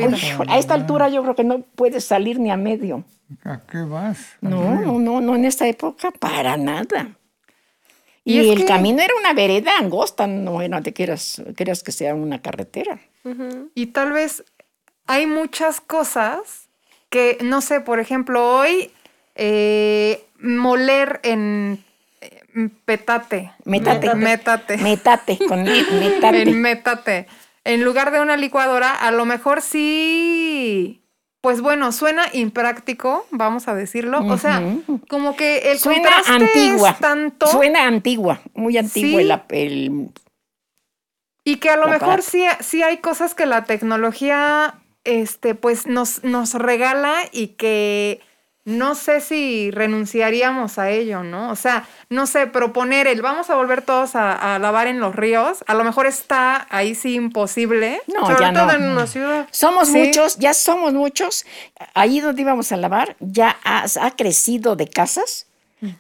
a 0.48 0.58
esta 0.60 0.74
altura 0.74 1.08
yo 1.10 1.22
creo 1.24 1.36
que 1.36 1.44
no 1.46 1.62
puedes 1.76 2.04
salir 2.04 2.40
ni 2.40 2.52
a 2.52 2.58
medio. 2.58 3.04
¿A 3.46 3.60
qué 3.62 3.80
vas? 3.84 4.18
No, 4.42 4.76
no, 4.82 5.00
no, 5.00 5.22
no 5.22 5.36
en 5.36 5.46
esta 5.46 5.68
época 5.68 6.12
para 6.12 6.58
nada. 6.58 7.08
Y, 8.24 8.40
el 8.50 8.58
que- 8.60 8.66
camino 8.66 9.02
era 9.02 9.14
una 9.20 9.34
vereda 9.34 9.72
angosta, 9.80 10.28
no 10.28 10.62
era 10.62 10.82
de 10.82 10.94
que 10.94 11.04
eras, 11.04 11.42
querías 11.56 11.84
que 11.84 11.92
sea 11.92 12.14
una 12.16 12.42
carretera. 12.42 13.00
Y 13.76 13.88
tal 13.88 14.12
vez 14.12 14.44
hay 15.08 15.26
muchas 15.28 15.82
cosas 15.82 16.68
que, 17.10 17.38
no 17.42 17.62
sé, 17.62 17.82
por 17.82 18.00
ejemplo, 18.00 18.58
hoy 18.58 18.92
eh, 19.36 20.24
moler 20.40 21.20
en 21.24 21.84
eh, 22.22 22.70
petate. 22.86 23.52
Metate. 23.66 24.14
Metate. 24.16 24.78
Metate, 24.78 25.38
con 25.48 25.64
me- 25.64 25.84
metate. 25.84 26.42
En 26.44 26.62
metate. 26.62 27.28
En 27.64 27.84
lugar 27.84 28.12
de 28.12 28.20
una 28.22 28.38
licuadora, 28.38 28.94
a 28.96 29.12
lo 29.12 29.26
mejor 29.26 29.62
sí. 29.62 31.02
Pues 31.42 31.62
bueno, 31.62 31.92
suena 31.94 32.24
impráctico, 32.34 33.26
vamos 33.32 33.68
a 33.70 33.76
decirlo. 33.76 34.20
O 34.26 34.38
sea, 34.38 34.62
como 35.08 35.36
que 35.38 35.72
el 35.72 35.80
Suena 35.80 36.02
contraste 36.22 36.32
antigua. 36.34 36.90
es 36.90 37.00
tanto. 37.00 37.48
Suena 37.48 37.88
antigua, 37.88 38.42
muy 38.54 38.78
antigua 38.78 39.22
Sí. 39.50 39.56
el, 39.56 39.72
el- 39.72 40.10
Y 41.46 41.56
que 41.58 41.70
a 41.70 41.78
lo 41.78 41.88
mejor 41.88 42.22
sí, 42.22 42.44
sí 42.60 42.84
hay 42.84 42.98
cosas 42.98 43.36
que 43.36 43.46
la 43.46 43.64
tecnología 43.64 44.76
este, 45.06 45.56
pues 45.56 45.88
nos, 45.88 46.24
nos 46.26 46.54
regala 46.56 47.16
y 47.32 47.48
que 47.50 48.20
no 48.70 48.96
sé 48.96 49.20
si 49.22 49.72
renunciaríamos 49.72 50.78
a 50.80 50.90
ello, 50.90 51.24
¿no? 51.24 51.50
O 51.52 51.56
sea, 51.56 51.88
no 52.10 52.28
sé, 52.28 52.48
proponer 52.48 53.08
el 53.08 53.22
vamos 53.22 53.50
a 53.50 53.56
volver 53.56 53.82
todos 53.82 54.16
a, 54.16 54.56
a 54.56 54.60
lavar 54.60 54.88
en 54.88 55.00
los 55.00 55.16
ríos, 55.16 55.64
a 55.68 55.74
lo 55.74 55.84
mejor 55.84 56.06
está 56.08 56.68
ahí 56.70 56.96
sí 56.96 57.16
imposible. 57.16 58.02
No, 58.08 58.26
Sobre 58.28 58.40
ya 58.46 58.54
todo 58.54 58.66
no. 58.68 58.74
en 58.74 58.84
una 58.92 59.08
ciudad. 59.08 59.48
Somos 59.52 59.90
Sí. 59.90 59.98
muchos, 59.98 60.38
ya 60.38 60.54
somos 60.54 60.94
muchos. 60.94 61.46
Ahí 61.94 62.20
donde 62.20 62.42
íbamos 62.42 62.72
a 62.72 62.78
lavar 62.78 63.16
ya 63.20 63.58
ha, 63.64 63.86
ha 64.02 64.12
crecido 64.16 64.76
de 64.76 64.88
casas 64.88 65.46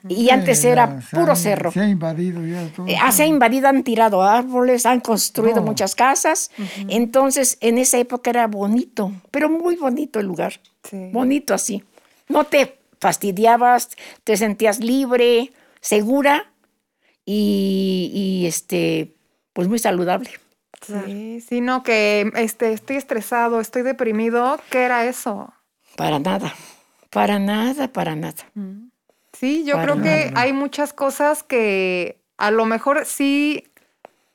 y 0.09 0.29
antes 0.29 0.59
Sí, 0.59 0.67
era 0.67 0.87
ya, 0.95 1.01
se 1.01 1.15
puro 1.15 1.31
han- 1.31 1.37
cerro. 1.37 1.71
Se 1.71 1.79
ha 1.79 1.87
invadido 1.87 2.45
ya 2.45 2.67
todo. 2.75 2.85
Eh, 2.87 2.97
ah, 3.01 3.11
se 3.13 3.23
ha 3.23 3.25
invadido, 3.25 3.69
han 3.69 3.83
tirado 3.83 4.21
árboles, 4.23 4.85
han 4.85 4.99
construido 4.99 5.57
No. 5.57 5.61
muchas 5.63 5.95
casas. 5.95 6.51
Entonces, 6.89 7.57
en 7.61 7.77
esa 7.77 7.97
época 7.97 8.29
era 8.29 8.47
bonito, 8.47 9.11
pero 9.31 9.49
muy 9.49 9.75
bonito 9.77 10.19
el 10.19 10.25
lugar. 10.25 10.59
Sí. 10.83 11.09
Bonito 11.13 11.53
así. 11.53 11.83
No 12.29 12.43
te 12.45 12.79
fastidiabas, 12.99 13.89
te 14.23 14.37
sentías 14.37 14.79
libre, 14.79 15.51
segura 15.81 16.51
y, 17.25 18.11
y, 18.13 18.45
este, 18.45 19.15
pues 19.53 19.67
muy 19.67 19.79
saludable. 19.79 20.31
Sí, 20.85 21.41
sí, 21.41 21.61
no, 21.61 21.83
que 21.83 22.31
este, 22.35 22.71
estoy 22.71 22.95
estresado, 22.95 23.59
estoy 23.59 23.81
deprimido, 23.81 24.59
¿qué 24.69 24.83
era 24.83 25.05
eso? 25.05 25.53
Para 25.95 26.19
nada, 26.19 26.53
para 27.09 27.39
nada, 27.39 27.89
para 27.89 28.15
nada. 28.15 28.45
Sí, 29.33 29.65
yo 29.65 29.75
Para 29.75 29.93
creo 29.93 30.03
que 30.03 30.31
hay 30.35 30.53
muchas 30.53 30.93
cosas 30.93 31.43
que 31.43 32.21
a 32.37 32.51
lo 32.51 32.65
mejor 32.65 33.05
sí 33.05 33.65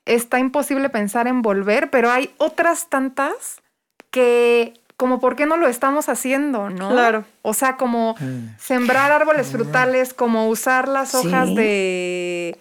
está 0.04 0.38
imposible 0.38 0.90
pensar 0.90 1.26
en 1.26 1.42
volver, 1.42 1.90
pero 1.90 2.10
hay 2.10 2.34
otras 2.38 2.88
tantas 2.88 3.62
que 4.10 4.74
como 4.96 5.18
por 5.20 5.34
qué 5.36 5.46
no 5.46 5.56
lo 5.56 5.66
estamos 5.66 6.08
haciendo, 6.08 6.70
¿no? 6.70 6.90
Claro. 6.90 7.24
O 7.42 7.52
sea, 7.54 7.76
como 7.76 8.14
Sí. 8.18 8.24
sembrar 8.58 9.10
árboles 9.12 9.48
frutales, 9.48 10.14
como 10.14 10.48
usar 10.48 10.88
las 10.88 11.10
Sí. 11.10 11.16
hojas 11.26 11.54
de 11.54 12.58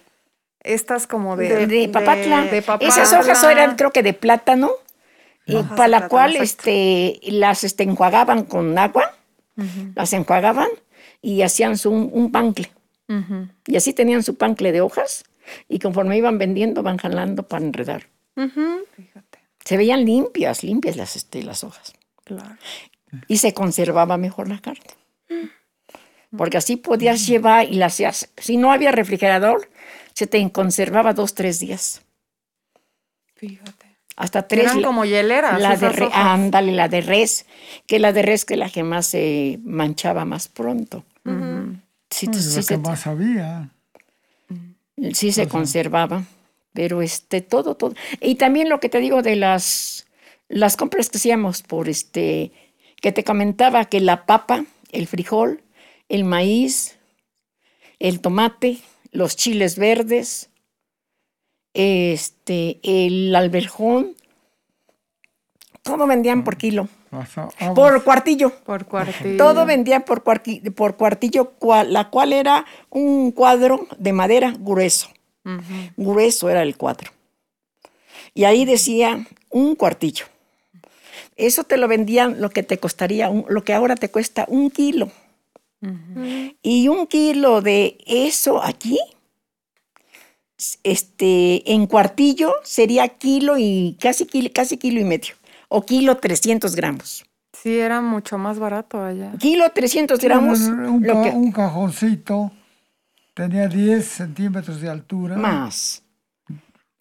estas 0.60 1.06
como 1.06 1.36
de, 1.36 1.66
De, 1.66 1.66
de 1.66 1.88
papatla. 1.88 2.42
de 2.46 2.62
papatla. 2.62 2.88
Esas 2.88 3.12
hojas 3.12 3.42
eran 3.44 3.76
creo 3.76 3.92
que 3.92 4.02
de 4.02 4.14
plátano, 4.14 4.70
y 5.46 5.56
Hojas 5.56 5.70
para 5.76 5.88
la 5.88 5.98
plátano, 5.98 6.08
cual 6.08 6.30
exacto. 6.36 6.70
este, 6.70 7.20
las 7.32 7.64
este, 7.64 7.82
enjuagaban 7.82 8.44
con 8.44 8.76
agua, 8.78 9.14
las 9.94 10.12
enjuagaban 10.14 10.68
y 11.20 11.42
hacían 11.42 11.76
su, 11.76 11.90
un, 11.92 12.32
pancle. 12.32 12.70
Y 13.66 13.76
así 13.76 13.92
tenían 13.92 14.22
su 14.22 14.36
pancle 14.36 14.72
de 14.72 14.80
hojas 14.80 15.24
y 15.68 15.78
conforme 15.78 16.16
iban 16.16 16.38
vendiendo 16.38 16.82
van 16.82 16.96
jalando 16.96 17.42
para 17.42 17.64
enredar. 17.64 18.06
Fíjate, 18.34 19.38
Se 19.64 19.76
veían 19.76 20.04
limpias, 20.04 20.62
limpias 20.64 20.96
las, 20.96 21.14
este, 21.16 21.42
las 21.42 21.62
hojas. 21.62 21.92
Claro. 22.24 22.56
Y 23.28 23.38
se 23.38 23.54
conservaba 23.54 24.16
mejor 24.16 24.48
la 24.48 24.58
carne. 24.60 24.82
Porque 26.36 26.56
así 26.56 26.76
podías 26.76 27.26
llevar 27.26 27.66
y 27.70 27.76
la 27.76 27.86
hacías. 27.86 28.28
Si 28.36 28.56
no 28.56 28.72
había 28.72 28.90
refrigerador, 28.90 29.70
se 30.14 30.26
te 30.26 30.50
conservaba 30.50 31.12
dos, 31.14 31.34
tres 31.34 31.60
días. 31.60 32.02
Fíjate. 33.36 33.86
Hasta 34.16 34.46
tres. 34.46 34.64
Eran 34.64 34.82
como 34.82 35.04
hieleras. 35.04 35.60
La 35.60 35.76
de 35.76 35.88
re- 35.90 36.08
ándale, 36.12 36.72
la 36.72 36.88
de 36.88 37.00
res, 37.00 37.46
que 37.86 37.98
la 37.98 38.12
de 38.12 38.22
res 38.22 38.44
que 38.44 38.56
la 38.56 38.68
que 38.70 38.82
más 38.82 39.06
se 39.06 39.58
manchaba 39.64 40.24
más 40.24 40.48
pronto. 40.48 41.04
Sí, 41.24 41.30
Uy, 42.28 42.34
sí 42.34 42.56
lo 42.56 42.62
se, 42.62 42.66
que 42.74 42.78
más 42.78 43.06
había. 43.06 43.70
sí 45.12 45.32
se 45.32 45.48
conservaba, 45.48 46.22
pero 46.72 47.02
este, 47.02 47.40
todo, 47.40 47.74
todo. 47.76 47.94
Y 48.20 48.36
también 48.36 48.68
lo 48.68 48.78
que 48.78 48.88
te 48.88 48.98
digo 48.98 49.22
de 49.22 49.34
las, 49.36 50.03
las 50.48 50.76
compras 50.76 51.10
que 51.10 51.18
hacíamos 51.18 51.62
por 51.62 51.88
este, 51.88 52.52
que 53.00 53.12
te 53.12 53.24
comentaba 53.24 53.84
que 53.86 54.00
la 54.00 54.26
papa, 54.26 54.64
el 54.92 55.06
frijol, 55.06 55.62
el 56.08 56.24
maíz, 56.24 56.98
el 57.98 58.20
tomate, 58.20 58.78
los 59.10 59.36
chiles 59.36 59.78
verdes, 59.78 60.50
este, 61.72 62.78
el 62.82 63.34
alberjón, 63.34 64.14
todo 65.82 66.06
vendían 66.06 66.44
por 66.44 66.56
kilo, 66.56 66.88
Pasa- 67.10 67.48
ah, 67.60 67.74
por 67.74 68.02
cuartillo. 68.04 68.50
Por 68.64 68.86
cuartillo. 68.86 69.36
Todo 69.36 69.66
vendían 69.66 70.02
por, 70.04 70.24
cuarqui- 70.24 70.72
por 70.74 70.96
cuartillo, 70.96 71.52
cua- 71.58 71.84
la 71.86 72.10
cual 72.10 72.32
era 72.32 72.64
un 72.90 73.32
cuadro 73.32 73.86
de 73.98 74.12
madera 74.12 74.52
grueso. 74.58 75.08
Grueso 75.96 76.48
era 76.48 76.62
el 76.62 76.76
cuadro. 76.76 77.10
Y 78.32 78.44
ahí 78.44 78.64
decía 78.64 79.26
un 79.50 79.74
cuartillo. 79.76 80.24
Eso 81.36 81.64
te 81.64 81.76
lo 81.76 81.88
vendían 81.88 82.40
lo 82.40 82.50
que 82.50 82.62
te 82.62 82.78
costaría, 82.78 83.28
un- 83.30 83.44
lo 83.48 83.64
que 83.64 83.74
ahora 83.74 83.96
te 83.96 84.10
cuesta 84.10 84.44
un 84.48 84.70
kilo. 84.70 85.10
Y 86.62 86.88
un 86.88 87.06
kilo 87.06 87.60
de 87.60 87.98
eso 88.06 88.62
aquí, 88.62 88.98
este, 90.82 91.72
en 91.72 91.86
cuartillo 91.86 92.52
sería 92.62 93.08
kilo 93.08 93.56
y 93.58 93.96
casi 94.00 94.26
kilo, 94.26 94.50
casi 94.54 94.76
kilo 94.78 95.00
y 95.00 95.04
medio. 95.04 95.34
O 95.68 95.84
kilo 95.84 96.16
300 96.16 96.74
gramos. 96.76 97.24
Sí, 97.52 97.78
era 97.78 98.00
mucho 98.00 98.38
más 98.38 98.58
barato 98.58 99.02
allá. 99.02 99.32
Kilo 99.38 99.70
300 99.72 100.20
gramos. 100.20 100.60
Un, 100.60 100.80
un 100.86 101.02
lo 101.06 101.14
ca- 101.14 101.22
que- 101.30 101.36
un 101.36 101.52
cajoncito 101.52 102.52
tenía 103.34 103.66
10 103.68 104.06
centímetros 104.06 104.80
de 104.80 104.88
altura. 104.88 105.36
Más. 105.36 106.02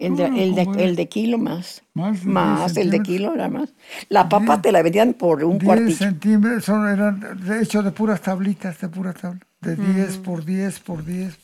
El 0.05 0.15
de, 0.15 0.29
No, 0.29 0.37
el, 0.37 0.55
de, 0.55 0.65
como 0.65 0.79
el 0.79 0.95
de 0.95 1.07
kilo 1.07 1.37
más. 1.37 1.81
Más 1.93 2.23
de 2.23 2.29
Más, 2.29 2.73
10 2.75 2.85
el 2.85 2.91
de 2.91 3.01
kilo 3.01 3.33
era 3.33 3.47
más. 3.49 3.73
La 4.09 4.27
papa 4.27 4.61
te 4.61 4.71
la 4.71 4.81
vendían 4.81 5.13
por 5.13 5.43
un 5.43 5.57
10 5.57 5.63
cuartillo. 5.65 5.95
centímetros, 5.97 6.65
son, 6.65 6.87
eran 6.89 7.39
de 7.45 7.61
hecho 7.61 7.81
de 7.83 7.91
puras 7.91 8.21
tablitas, 8.21 8.79
de 8.81 8.89
puras 8.89 9.15
tablitas. 9.15 9.47
De 9.61 9.75
10 9.75 10.17
por 10.17 10.43
10 10.43 10.79
por 10.81 11.05
10. 11.05 11.37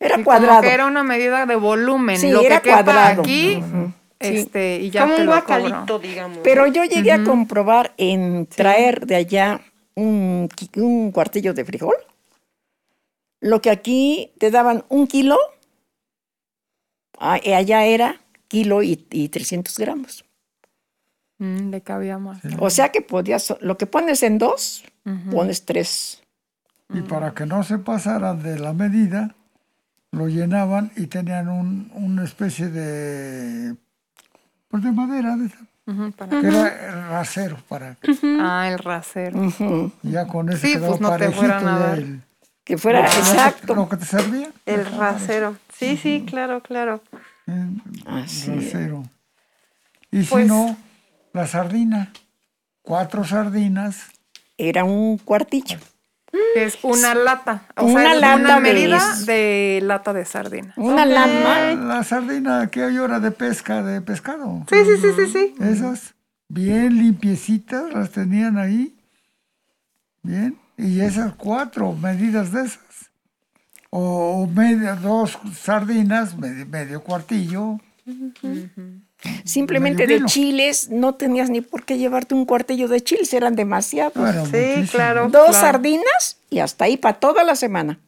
Era 0.00 0.16
Sí, 0.16 0.22
como 0.22 0.24
cuadrado. 0.24 0.62
que 0.62 0.72
era 0.72 0.86
una 0.86 1.02
medida 1.02 1.44
de 1.44 1.56
volumen. 1.56 2.16
Sí, 2.18 2.30
lo 2.30 2.40
era 2.40 2.60
que 2.60 2.70
quepa 2.70 2.84
cuadrado. 2.84 3.20
aquí, 3.20 3.56
Ujú. 3.56 3.92
este, 4.18 4.80
y 4.80 4.88
ya 4.90 5.02
Como 5.02 5.14
te 5.16 5.20
un 5.20 5.26
guacalito, 5.26 5.98
digamos. 5.98 6.38
Pero 6.42 6.66
yo 6.68 6.84
llegué 6.84 7.12
a 7.12 7.22
comprobar 7.22 7.92
en 7.98 8.46
traer 8.46 9.04
de 9.06 9.16
allá 9.16 9.60
un, 9.94 10.48
cuartillo 11.12 11.52
de 11.52 11.64
frijol. 11.66 11.94
Lo 13.40 13.60
que 13.60 13.70
aquí 13.70 14.32
te 14.38 14.50
daban 14.50 14.84
un 14.88 15.06
kilo, 15.06 15.36
allá 17.20 17.84
era 17.84 18.16
kilo 18.48 18.82
y, 18.82 19.06
y 19.10 19.28
300 19.28 19.78
gramos. 19.78 20.24
Mm, 21.38 21.70
le 21.70 21.80
cabía 21.82 22.18
más. 22.18 22.40
O 22.58 22.68
sea 22.70 22.90
que 22.90 23.00
podías, 23.00 23.54
lo 23.60 23.78
que 23.78 23.86
pones 23.86 24.22
en 24.22 24.38
dos, 24.38 24.84
Ujú. 25.06 25.30
pones 25.30 25.64
tres. 25.64 26.22
Y 26.92 27.02
para 27.02 27.32
que 27.34 27.46
no 27.46 27.62
se 27.62 27.78
pasaran 27.78 28.42
de 28.42 28.58
la 28.58 28.72
medida, 28.72 29.34
lo 30.10 30.26
llenaban 30.28 30.90
y 30.96 31.06
tenían 31.06 31.48
un, 31.48 31.90
una 31.94 32.24
especie 32.24 32.68
de, 32.68 33.76
pues 34.68 34.82
de 34.82 34.90
madera, 34.92 35.36
de, 35.36 35.46
esa, 35.46 35.58
Ujú, 35.86 36.10
para- 36.12 36.40
que 36.40 36.46
era 36.48 36.88
el 36.88 37.08
rasero 37.08 37.56
para 37.68 37.94
que 37.94 38.12
Ah, 38.40 38.68
el 38.70 38.78
rasero. 38.78 39.52
ya 40.02 40.26
con 40.26 40.48
eso 40.48 40.58
Sí, 40.58 40.72
quedaba 40.72 40.88
pues 40.88 41.00
no 41.00 41.08
te 41.08 41.12
parejito 41.18 41.38
fueran 41.40 41.68
a 41.68 41.78
dar. 41.78 41.98
el- 41.98 42.22
Que 42.64 42.76
fuera 42.76 43.00
lo 43.02 43.06
exacto. 43.06 43.74
Lo 43.74 43.88
que 43.88 43.96
te 43.96 44.04
servía. 44.04 44.50
El 44.66 44.84
rasero. 44.86 45.56
Sí, 45.80 45.96
sí, 45.96 46.24
claro, 46.26 46.62
claro. 46.62 47.02
Así 48.06 48.50
es. 48.50 48.56
rasero. 48.72 49.02
Y 50.12 50.22
Pues- 50.24 50.44
si 50.44 50.48
no, 50.48 50.76
la 51.32 51.46
sardina. 51.46 52.12
Cuatro 52.82 53.24
sardinas. 53.24 54.06
Era 54.56 54.84
un 54.84 55.18
cuartillo. 55.18 55.78
Es 56.54 56.78
una 56.82 57.14
lata. 57.14 57.62
O 57.76 57.86
Una 57.86 58.02
sea, 58.02 58.14
lata 58.14 58.36
una 58.36 58.54
de- 58.56 58.60
medida 58.60 59.16
de 59.26 59.80
lata 59.82 60.12
de 60.12 60.24
sardina. 60.24 60.72
Una 60.76 61.04
lama. 61.06 61.72
La 61.74 62.04
sardina 62.04 62.68
que 62.70 62.84
hay 62.84 62.96
ahora 62.96 63.18
de 63.20 63.30
pesca, 63.32 63.82
de 63.82 64.00
pescado. 64.00 64.64
Sí, 64.68 64.76
sí, 64.84 64.96
sí, 65.00 65.08
sí, 65.16 65.32
sí. 65.32 65.54
Esas 65.64 66.14
bien 66.48 66.96
limpiecitas 66.98 67.92
las 67.92 68.10
tenían 68.10 68.58
ahí. 68.58 68.96
Bien. 70.22 70.56
Y 70.76 71.00
esas 71.00 71.34
cuatro 71.34 71.92
medidas 71.92 72.52
de 72.52 72.62
esas. 72.64 72.80
O, 73.90 74.42
o 74.42 74.46
media, 74.46 74.94
dos 74.94 75.38
sardinas, 75.60 76.36
medio, 76.38 76.64
medio 76.66 77.02
cuartillo. 77.02 77.78
Simplemente 79.44 80.06
Medio 80.06 80.20
de 80.20 80.26
chiles, 80.26 80.88
no 80.90 81.14
tenías 81.14 81.50
ni 81.50 81.60
por 81.60 81.84
qué 81.84 81.98
llevarte 81.98 82.34
un 82.34 82.46
cuartillo 82.46 82.88
de 82.88 83.02
chiles, 83.02 83.32
eran 83.34 83.54
demasiados. 83.54 84.14
Bueno, 84.14 84.46
Sí, 84.46 84.52
muchísimo. 84.56 84.86
claro. 84.92 85.22
Dos 85.28 85.48
claro. 85.48 85.52
sardinas 85.52 86.38
y 86.48 86.60
hasta 86.60 86.86
ahí 86.86 86.96
para 86.96 87.18
toda 87.20 87.44
la 87.44 87.54
semana. 87.56 87.98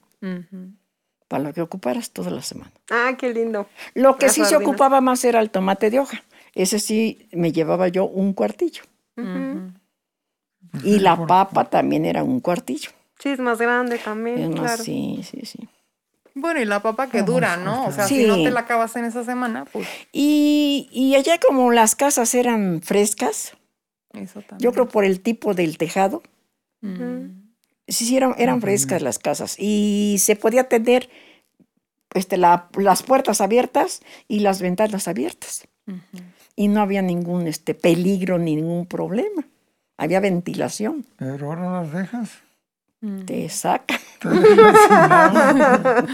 Para 1.29 1.43
lo 1.45 1.53
que 1.53 1.61
ocuparas 1.63 2.11
toda 2.11 2.31
la 2.31 2.43
semana. 2.43 2.71
Ah, 2.91 3.13
qué 3.19 3.33
lindo. 3.35 3.67
Lo 3.95 4.17
que 4.17 4.27
Las 4.27 4.35
sí 4.35 4.45
se 4.45 4.57
ocupaba 4.57 5.01
más 5.01 5.25
era 5.25 5.41
el 5.41 5.51
tomate 5.51 5.91
de 5.91 5.99
hoja. 6.01 6.23
Ese 6.55 6.79
sí 6.79 7.29
me 7.33 7.53
llevaba 7.53 7.89
yo 7.89 8.05
un 8.07 8.33
cuartillo. 8.33 8.83
Y 10.85 10.99
la 11.01 11.27
papa 11.27 11.65
también 11.69 12.05
era 12.07 12.23
un 12.23 12.41
cuartillo. 12.41 12.91
Sí, 13.23 13.29
es 13.31 13.39
más 13.39 13.59
grande 13.61 13.99
también, 13.99 14.39
Es 14.41 14.49
más, 14.51 14.59
claro. 14.61 14.85
Sí, 14.85 15.21
sí, 15.23 15.45
sí. 15.47 15.69
Bueno, 16.35 16.61
y 16.61 16.65
la 16.65 16.81
papa 16.81 17.09
que 17.11 17.23
dura, 17.23 17.57
¿no? 17.59 17.87
O 17.87 17.93
sea, 17.93 18.07
Sí. 18.07 18.23
si 18.23 18.27
no 18.27 18.37
te 18.43 18.51
la 18.51 18.61
acabas 18.61 18.97
en 18.97 19.05
esa 19.05 19.23
semana, 19.23 19.67
pues 19.67 19.87
Y, 20.13 20.89
y 20.91 21.15
allá 21.15 21.39
como 21.47 21.71
las 21.73 21.95
casas 21.95 22.35
eran 22.35 22.81
frescas, 22.83 23.53
eso 24.15 24.41
también. 24.41 24.59
yo 24.61 24.73
creo 24.73 24.89
por 24.89 25.05
el 25.05 25.21
tipo 25.21 25.55
del 25.55 25.77
tejado, 25.79 26.23
Mm. 26.81 27.51
sí, 27.87 28.07
sí 28.07 28.17
eran, 28.17 28.35
eran 28.39 28.61
frescas 28.61 29.03
las 29.03 29.19
casas. 29.19 29.57
Y 29.59 30.17
se 30.21 30.35
podía 30.37 30.69
tener 30.69 31.09
este, 32.15 32.37
la- 32.37 32.69
las 32.77 33.03
puertas 33.03 33.41
abiertas 33.41 34.01
y 34.29 34.41
las 34.41 34.61
ventanas 34.61 35.07
abiertas. 35.09 35.67
Y 36.57 36.69
no 36.69 36.81
había 36.83 37.01
ningún 37.03 37.47
este, 37.47 37.75
peligro 37.75 38.39
ni 38.39 38.57
ningún 38.57 38.85
problema. 38.87 39.45
Había 39.97 40.21
ventilación. 40.21 41.07
Pero 41.17 41.47
ahora 41.49 41.83
las 41.83 41.93
dejas. 41.93 42.31
Te 43.27 43.49
sacan. 43.49 43.99
Te 44.21 44.29
agua. 44.29 46.07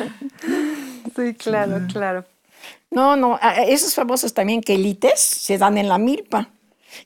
Sí, 1.14 1.34
claro, 1.34 1.80
claro. 1.92 2.24
No, 2.90 3.16
no, 3.16 3.38
esos 3.66 3.94
famosos 3.94 4.32
también 4.32 4.62
quelites 4.62 5.20
se 5.20 5.58
dan 5.58 5.76
en 5.76 5.88
la 5.88 5.98
milpa 5.98 6.48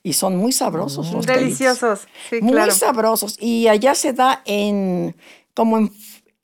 y 0.02 0.12
son 0.12 0.36
muy 0.36 0.52
sabrosos 0.52 1.12
los 1.12 1.26
quelites. 1.26 1.42
Deliciosos. 1.42 2.06
Sí, 2.30 2.40
Muy 2.40 2.52
claro. 2.52 2.72
sabrosos. 2.72 3.36
Y 3.40 3.66
allá 3.68 3.94
se 3.94 4.12
da 4.12 4.42
en 4.44 5.16
como 5.54 5.78
en 5.78 5.92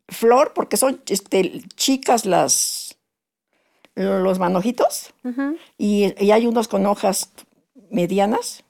flor, 0.09 0.53
porque 0.55 0.77
son 0.77 1.01
este, 1.09 1.63
chicas 1.77 2.27
las 2.27 2.97
los 3.95 4.39
manojitos 4.39 5.13
y 5.77 6.05
hay 6.31 6.47
unos 6.47 6.69
con 6.69 6.87
hojas 6.87 7.31
medianas 7.91 8.63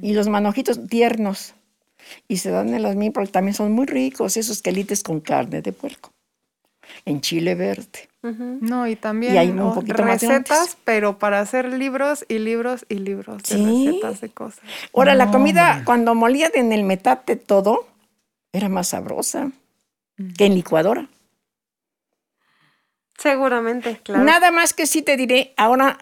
y 0.00 0.14
los 0.14 0.28
manojitos 0.28 0.86
tiernos. 0.88 1.54
Y 2.28 2.38
se 2.38 2.50
dan 2.50 2.74
en 2.74 2.82
las 2.82 2.96
milpas, 2.96 3.22
porque 3.22 3.32
también 3.32 3.54
son 3.54 3.72
muy 3.72 3.86
ricos 3.86 4.36
esos 4.36 4.62
quelites 4.62 5.02
con 5.02 5.20
carne 5.20 5.62
de 5.62 5.72
puerco. 5.72 6.10
En 7.04 7.20
chile 7.20 7.54
verde. 7.54 8.08
No, 8.22 8.86
y 8.86 8.94
también 8.96 9.34
Y 9.34 9.38
hay 9.38 9.48
un 9.50 9.60
oh, 9.60 9.74
poquito 9.74 10.02
recetas, 10.02 10.76
pero 10.84 11.18
para 11.18 11.40
hacer 11.40 11.68
libros 11.72 12.24
y 12.28 12.38
libros 12.38 12.84
y 12.88 12.96
libros 12.96 13.42
de 13.44 13.56
Sí. 13.56 13.64
recetas 13.90 14.20
de 14.20 14.28
cosas. 14.28 14.60
Ahora, 14.94 15.14
la 15.14 15.30
comida, 15.30 15.70
hombre. 15.70 15.84
cuando 15.84 16.14
molían 16.14 16.52
en 16.54 16.72
el 16.72 16.84
metate 16.84 17.36
todo, 17.36 17.86
era 18.52 18.68
más 18.68 18.88
sabrosa 18.88 19.50
que 20.36 20.44
en 20.46 20.54
licuadora. 20.54 21.08
Seguramente, 23.18 23.98
claro. 24.02 24.24
Nada 24.24 24.50
más 24.50 24.72
que 24.74 24.86
sí 24.86 25.02
te 25.02 25.16
diré, 25.16 25.52
ahora 25.56 25.98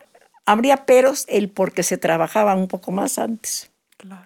habría 0.46 0.84
peros 0.86 1.24
el 1.28 1.48
porque 1.48 1.82
se 1.82 1.98
trabajaba 1.98 2.54
un 2.54 2.68
poco 2.68 2.92
más 2.92 3.18
antes. 3.18 3.70
Claro. 3.96 4.24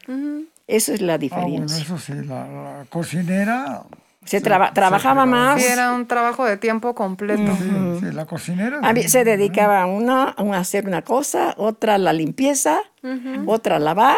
Esa 0.67 0.95
es 0.95 1.01
la 1.03 1.15
Ah, 1.15 1.19
bueno, 1.19 1.21
diferencia. 1.67 1.83
eso 1.83 1.99
sí, 1.99 2.13
la, 2.15 2.47
la 2.49 2.87
cocinera. 2.89 3.83
se 4.25 4.41
traba- 4.41 4.73
trabajaba 4.73 5.27
más. 5.27 5.61
Sí, 5.63 5.69
era 5.71 5.93
un 5.93 6.07
trabajo 6.07 6.45
de 6.47 6.57
tiempo 6.57 6.95
completo. 6.95 7.55
Sí, 7.57 7.71
sí, 8.01 8.13
la 8.13 8.25
cocinera. 8.27 8.81
A 8.83 8.93
mí 8.95 9.03
sí. 9.03 9.09
se 9.11 9.25
dedicaba 9.25 9.83
a 9.83 9.87
una 9.87 10.35
a 10.39 10.59
hacer 10.59 10.87
una 10.87 11.03
cosa, 11.03 11.55
otra 11.59 11.97
a 11.97 11.99
la 11.99 12.13
limpieza, 12.15 12.81
otra 13.47 13.77
a 13.77 13.79
lavar. 13.79 14.17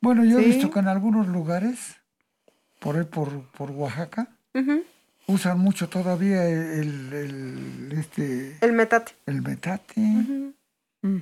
Bueno, 0.00 0.24
yo 0.24 0.38
he 0.38 0.44
visto 0.44 0.70
que 0.70 0.78
en 0.78 0.88
algunos 0.88 1.26
lugares, 1.28 1.96
por 2.78 2.96
ahí 2.96 3.04
por, 3.04 3.42
por 3.52 3.70
Oaxaca, 3.72 4.28
usan 5.26 5.58
mucho 5.58 5.88
todavía 5.88 6.44
el, 6.48 7.12
el, 7.12 7.92
este, 7.98 8.56
El 8.62 8.72
metate. 8.72 9.12
el 9.26 9.42
metate 9.42 10.00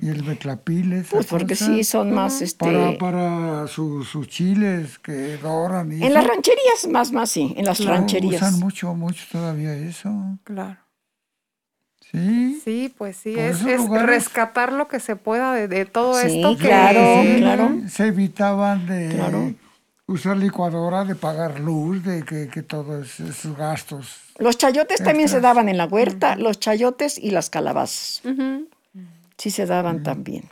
y 0.01 0.07
el 0.09 0.23
metlapil. 0.23 0.93
esa 0.93 1.11
Pues 1.11 1.27
porque 1.27 1.55
cosa, 1.55 1.65
sí, 1.65 1.83
son 1.83 2.13
más 2.13 2.41
este. 2.41 2.65
Para, 2.65 2.97
para 2.97 3.67
su- 3.67 4.03
sus 4.05 4.27
chiles 4.29 4.97
que 4.99 5.35
doran 5.37 5.91
y 5.91 6.01
En 6.03 6.13
las 6.13 6.23
eso. 6.23 6.33
rancherías, 6.33 6.87
más, 6.89 7.11
más 7.11 7.29
sí, 7.29 7.53
en 7.57 7.65
las 7.65 7.77
Claro, 7.79 7.97
rancherías. 7.97 8.41
Usan 8.41 8.59
mucho, 8.59 8.93
mucho 8.93 9.23
todavía 9.31 9.75
eso. 9.75 10.09
Claro. 10.45 10.77
Sí. 12.11 12.61
Sí, 12.63 12.93
pues 12.97 13.17
sí, 13.17 13.31
Por 13.33 13.41
es, 13.43 13.61
es 13.65 13.77
lugares- 13.81 14.05
rescatar 14.07 14.71
lo 14.71 14.87
que 14.87 14.99
se 14.99 15.15
pueda 15.15 15.53
de, 15.53 15.67
de 15.67 15.85
todo 15.85 16.19
Sí, 16.19 16.27
esto 16.37 16.55
que 16.57 16.65
claro, 16.67 17.21
Sí, 17.23 17.35
claro. 17.39 17.71
Se 17.89 18.07
evitaban 18.07 18.85
de 18.85 19.09
Claro. 19.15 19.53
usar 20.07 20.37
licuadora, 20.37 21.05
de 21.05 21.15
pagar 21.15 21.59
luz, 21.59 22.03
de 22.03 22.23
que, 22.23 22.47
que 22.49 22.61
todos 22.61 23.19
esos 23.19 23.57
gastos. 23.57 24.17
Los 24.37 24.57
chayotes 24.57 24.97
también 25.03 25.27
se 25.27 25.35
Extras. 25.37 25.41
daban 25.55 25.69
en 25.69 25.77
la 25.77 25.85
huerta, 25.85 26.35
los 26.35 26.59
chayotes 26.59 27.17
y 27.17 27.31
las 27.31 27.49
calabazas. 27.49 28.21
Ujú. 28.25 28.67
Sí 29.37 29.51
se 29.51 29.65
daban 29.65 30.03
también. 30.03 30.49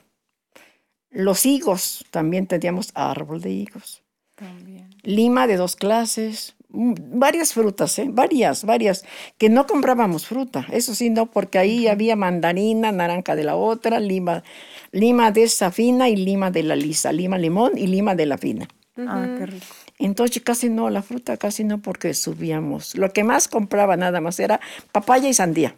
Los 1.09 1.45
higos, 1.45 2.05
también 2.09 2.47
teníamos 2.47 2.91
árbol 2.93 3.41
de 3.41 3.51
higos. 3.51 4.01
También. 4.35 4.89
Lima 5.03 5.45
de 5.45 5.57
dos 5.57 5.75
clases, 5.75 6.55
mm, 6.69 6.93
varias 7.19 7.53
frutas, 7.53 7.99
¿eh? 7.99 8.07
varias, 8.09 8.63
varias, 8.63 9.05
que 9.37 9.49
no 9.49 9.67
comprábamos 9.67 10.25
fruta, 10.25 10.65
eso 10.71 10.95
sí, 10.95 11.09
no, 11.09 11.29
porque 11.29 11.59
ahí 11.59 11.87
había 11.87 12.15
mandarina, 12.15 12.91
naranja 12.91 13.35
de 13.35 13.43
la 13.43 13.55
otra, 13.55 13.99
lima, 13.99 14.43
lima 14.91 15.31
de 15.31 15.43
esa 15.43 15.71
fina 15.71 16.09
y 16.09 16.15
lima 16.15 16.49
de 16.49 16.63
la 16.63 16.75
lisa, 16.75 17.11
lima 17.11 17.37
limón 17.37 17.77
y 17.77 17.87
lima 17.87 18.15
de 18.15 18.25
la 18.25 18.37
fina. 18.37 18.67
Ah, 18.97 19.35
qué 19.37 19.45
rico. 19.45 19.65
Entonces 19.99 20.41
casi 20.41 20.69
no, 20.69 20.89
la 20.89 21.03
fruta 21.03 21.37
casi 21.37 21.63
no 21.63 21.79
porque 21.79 22.13
subíamos. 22.13 22.95
Lo 22.95 23.13
que 23.13 23.23
más 23.23 23.47
compraba 23.47 23.97
nada 23.97 24.19
más 24.19 24.39
era 24.39 24.59
papaya 24.91 25.29
y 25.29 25.33
sandía. 25.33 25.75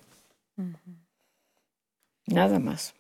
Nada 2.28 2.60
más. 2.60 2.94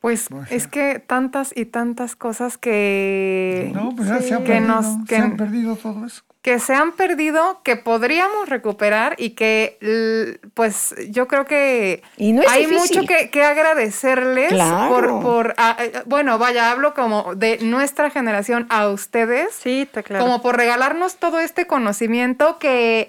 Pues, 0.00 0.28
es 0.50 0.66
que 0.66 0.98
tantas 0.98 1.52
y 1.56 1.64
tantas 1.64 2.14
cosas 2.14 2.58
que, 2.58 3.70
No, 3.74 3.94
pues 3.96 4.06
ya 4.08 4.20
se, 4.20 4.34
han 4.34 4.44
que 4.44 4.52
perdido, 4.52 4.68
nos 4.74 4.84
se 4.84 5.04
que, 5.06 5.16
han 5.16 5.36
perdido 5.38 5.76
todo 5.76 6.04
eso. 6.04 6.22
que 6.42 6.58
se 6.58 6.74
han 6.74 6.92
perdido, 6.92 7.62
que 7.64 7.76
podríamos 7.76 8.50
recuperar 8.50 9.14
y 9.16 9.30
que 9.30 10.38
pues 10.52 10.94
yo 11.08 11.26
creo 11.26 11.46
que 11.46 12.02
Y 12.18 12.32
no 12.34 12.42
es 12.42 12.50
hay 12.50 12.66
difícil. 12.66 12.98
mucho 12.98 13.08
que, 13.08 13.30
que 13.30 13.42
agradecerles 13.44 14.50
Claro. 14.52 14.90
por, 14.90 15.22
por 15.22 15.54
ah, 15.56 15.74
eh, 15.80 16.02
bueno, 16.04 16.36
vaya, 16.36 16.70
hablo 16.70 16.92
como 16.92 17.34
de 17.34 17.60
nuestra 17.62 18.10
generación 18.10 18.66
a 18.68 18.88
ustedes, 18.88 19.54
Sí, 19.54 19.80
está 19.82 20.02
claro. 20.02 20.22
como 20.22 20.42
por 20.42 20.58
regalarnos 20.58 21.16
todo 21.16 21.40
este 21.40 21.66
conocimiento 21.66 22.58
que 22.58 23.08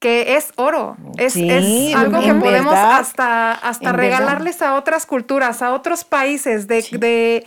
que 0.00 0.36
es 0.36 0.52
oro, 0.56 0.96
es, 1.16 1.32
Sí, 1.32 1.48
es 1.50 1.94
algo 1.94 2.20
que 2.20 2.32
podemos 2.34 2.72
verdad. 2.72 2.98
hasta, 2.98 3.52
hasta 3.52 3.92
regalarles 3.92 4.62
a 4.62 4.74
otras 4.76 5.06
culturas, 5.06 5.60
a 5.62 5.72
otros 5.72 6.04
países, 6.04 6.68
de, 6.68 6.84
de 6.92 7.46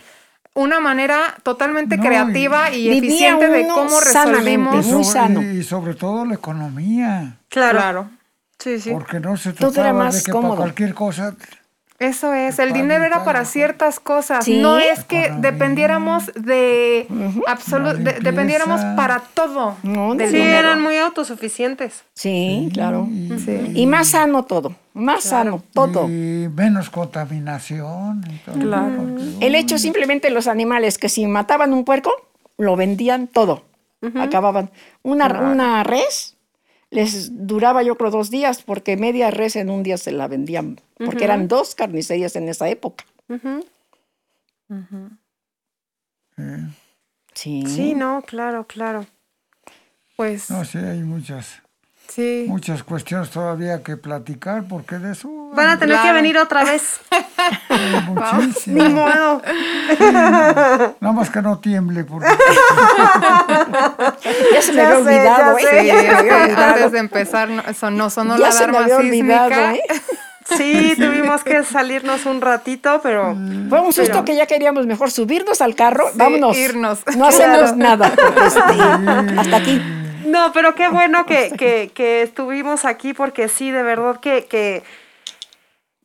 una 0.54 0.78
manera 0.80 1.34
totalmente 1.42 1.96
No, 1.96 2.02
creativa 2.02 2.70
y, 2.70 2.90
eficiente 2.98 3.48
de 3.48 3.66
cómo 3.68 3.88
sanamente, 3.88 4.38
resolvimos. 4.40 4.86
muy 4.86 5.04
Sobre- 5.04 5.04
sano. 5.04 5.42
Y 5.42 5.62
sobre 5.62 5.94
todo 5.94 6.26
la 6.26 6.34
economía. 6.34 7.38
Claro. 7.48 7.78
Claro. 7.78 8.10
Sí, 8.58 8.78
sí. 8.80 8.90
Porque 8.92 9.18
no 9.18 9.36
se 9.36 9.52
trataba 9.54 9.92
más 9.94 10.14
de 10.16 10.22
que 10.22 10.30
cómodo. 10.30 10.50
para 10.50 10.60
cualquier 10.62 10.94
cosa 10.94 11.34
Eso 12.02 12.32
es, 12.34 12.58
el 12.58 12.72
dinero 12.72 13.04
era 13.04 13.24
para 13.24 13.44
ciertas 13.44 14.00
cosas, 14.00 14.44
Sí. 14.44 14.58
no 14.60 14.76
es 14.78 15.04
que 15.04 15.32
dependiéramos 15.38 16.32
de 16.34 17.06
absoluto, 17.46 17.96
dependiéramos 17.98 18.80
para 18.96 19.20
todo. 19.34 19.76
No, 19.82 20.14
del 20.14 20.30
Sí, 20.30 20.36
dinero. 20.36 20.58
eran 20.58 20.82
muy 20.82 20.96
autosuficientes. 20.96 22.04
Sí, 22.14 22.68
claro. 22.72 23.08
Sí. 23.44 23.72
Y 23.74 23.86
más 23.86 24.08
sano 24.08 24.42
todo, 24.44 24.74
más 24.94 25.24
sano 25.24 25.62
todo. 25.72 26.08
y 26.08 26.48
menos 26.54 26.90
contaminación. 26.90 28.24
y 28.30 28.36
todo. 28.38 28.54
Claro. 28.58 29.16
El 29.40 29.54
hecho 29.54 29.78
simplemente 29.78 30.30
los 30.30 30.48
animales 30.48 30.98
que 30.98 31.08
si 31.08 31.26
mataban 31.26 31.72
un 31.72 31.84
puerco, 31.84 32.12
lo 32.58 32.76
vendían 32.76 33.26
todo. 33.28 33.64
Acababan. 34.18 34.70
Una, 35.02 35.28
una 35.28 35.84
res 35.84 36.31
les 36.92 37.46
duraba 37.46 37.82
yo 37.82 37.96
creo 37.96 38.10
dos 38.10 38.30
días 38.30 38.62
porque 38.62 38.96
media 38.96 39.30
res 39.30 39.56
en 39.56 39.70
un 39.70 39.82
día 39.82 39.96
se 39.96 40.12
la 40.12 40.28
vendían. 40.28 40.80
Porque 40.98 41.24
eran 41.24 41.48
dos 41.48 41.74
carnicerías 41.74 42.36
en 42.36 42.48
esa 42.48 42.68
época. 42.68 43.04
Sí. 47.34 47.64
Sí, 47.66 47.94
no, 47.94 48.22
claro, 48.22 48.66
claro. 48.66 49.06
Pues 50.16 50.50
No, 50.50 50.64
sí, 50.64 50.78
hay 50.78 51.00
muchas, 51.02 51.61
sí. 52.14 52.44
muchas 52.48 52.82
cuestiones 52.82 53.30
todavía 53.30 53.82
que 53.82 53.96
platicar 53.96 54.64
porque 54.68 54.98
de 54.98 55.12
eso 55.12 55.28
Van 55.54 55.68
a 55.68 55.78
tener 55.78 55.98
que 56.00 56.12
venir 56.12 56.38
otra 56.38 56.64
vez. 56.64 57.00
Ni 58.66 58.88
modo. 58.88 59.42
Nada 60.00 61.12
más 61.12 61.28
que 61.30 61.42
no 61.42 61.58
tiemble 61.58 62.04
porque 62.04 62.28
Ya 64.54 64.62
se 64.62 64.72
me 64.72 64.76
Ya 64.78 64.88
había 64.92 64.96
sé, 64.96 65.02
olvidado, 65.02 65.58
ya 65.58 65.68
¿eh? 65.70 65.70
sé. 65.70 65.82
Me 65.82 65.90
había 65.92 66.42
Antes 66.42 66.52
olvidado. 66.54 66.90
de 66.90 66.98
empezar, 66.98 67.48
no, 67.50 67.62
sonó, 67.74 68.10
sonó 68.10 68.36
Ya 68.38 68.46
la 68.46 68.52
se 68.52 68.58
me 68.66 68.76
alarma 68.78 68.84
había 68.84 68.96
olvidado, 68.96 69.48
sísmica. 69.50 69.74
¿eh? 69.74 69.82
Sí, 70.56 70.94
tuvimos 70.96 71.44
que 71.44 71.62
salirnos 71.62 72.26
un 72.26 72.40
ratito, 72.40 73.00
pero 73.02 73.34
Fue 73.68 73.80
un 73.80 73.92
susto 73.92 74.10
Pero- 74.12 74.24
que 74.24 74.36
ya 74.36 74.46
queríamos 74.46 74.86
mejor 74.86 75.10
subirnos 75.10 75.60
al 75.60 75.74
carro, 75.74 76.06
vámonos. 76.14 76.56
irnos. 76.56 76.98
No 77.16 77.26
hacemos 77.26 77.72
Claro. 77.72 77.76
nada. 77.76 78.10
porque, 78.10 78.46
este, 78.46 79.38
hasta 79.40 79.56
aquí. 79.56 79.80
No, 80.26 80.52
pero 80.52 80.74
qué 80.74 80.88
bueno 80.88 81.26
que, 81.26 81.50
que, 81.56 81.90
que 81.94 82.22
estuvimos 82.22 82.84
aquí 82.84 83.14
porque 83.14 83.48
sí, 83.48 83.70
de 83.70 83.82
verdad 83.82 84.20
que, 84.20 84.44
que 84.46 84.82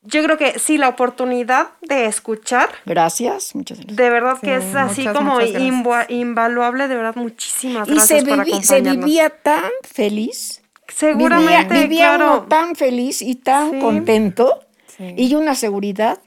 yo 0.02 0.22
creo 0.22 0.38
que 0.38 0.58
sí, 0.58 0.78
la 0.78 0.88
oportunidad 0.88 1.68
de 1.82 2.06
escuchar, 2.06 2.70
Gracias, 2.86 3.54
muchas 3.54 3.78
gracias. 3.78 3.96
de 3.96 4.10
verdad 4.10 4.38
que 4.40 4.60
Sí, 4.60 4.66
es 4.68 4.74
así 4.74 5.00
muchas, 5.02 5.16
como 5.16 5.34
muchas 5.34 6.10
invaluable, 6.10 6.88
de 6.88 6.96
verdad, 6.96 7.14
muchísimas 7.16 7.88
Y 7.88 7.92
gracias 7.94 8.20
se, 8.20 8.26
por 8.26 8.38
vivi- 8.46 8.62
se 8.62 8.80
vivía 8.80 9.28
tan 9.30 9.70
feliz. 9.82 10.62
Seguramente, 10.86 11.64
vivía, 11.74 11.82
vivía 11.82 12.08
claro. 12.16 12.24
uno 12.38 12.42
tan 12.48 12.74
feliz 12.74 13.20
y 13.20 13.34
tan 13.34 13.72
Sí. 13.72 13.78
contento 13.80 14.60
Sí. 14.96 15.14
y 15.16 15.34
una 15.34 15.54
seguridad 15.54 16.18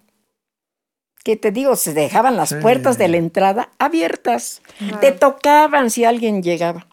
que 1.24 1.36
te 1.36 1.52
digo, 1.52 1.76
se 1.76 1.94
dejaban 1.94 2.38
las 2.38 2.50
Sí. 2.50 2.56
puertas 2.62 2.98
de 2.98 3.08
la 3.08 3.18
entrada 3.18 3.70
abiertas. 3.80 4.62
Te 5.02 5.12
tocaban 5.12 5.90
si 5.90 6.04
alguien 6.06 6.42
llegaba. 6.44 6.86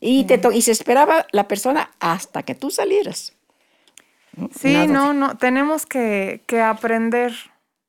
Y, 0.00 0.24
te 0.24 0.40
y 0.52 0.62
se 0.62 0.72
esperaba 0.72 1.26
la 1.30 1.46
persona 1.46 1.90
hasta 2.00 2.42
que 2.42 2.54
tú 2.54 2.70
salieras. 2.70 3.34
Sí, 4.58 4.72
Nada 4.72 4.86
no, 4.86 5.12
no, 5.12 5.36
tenemos 5.36 5.84
que, 5.84 6.42
que 6.46 6.60
aprender 6.60 7.34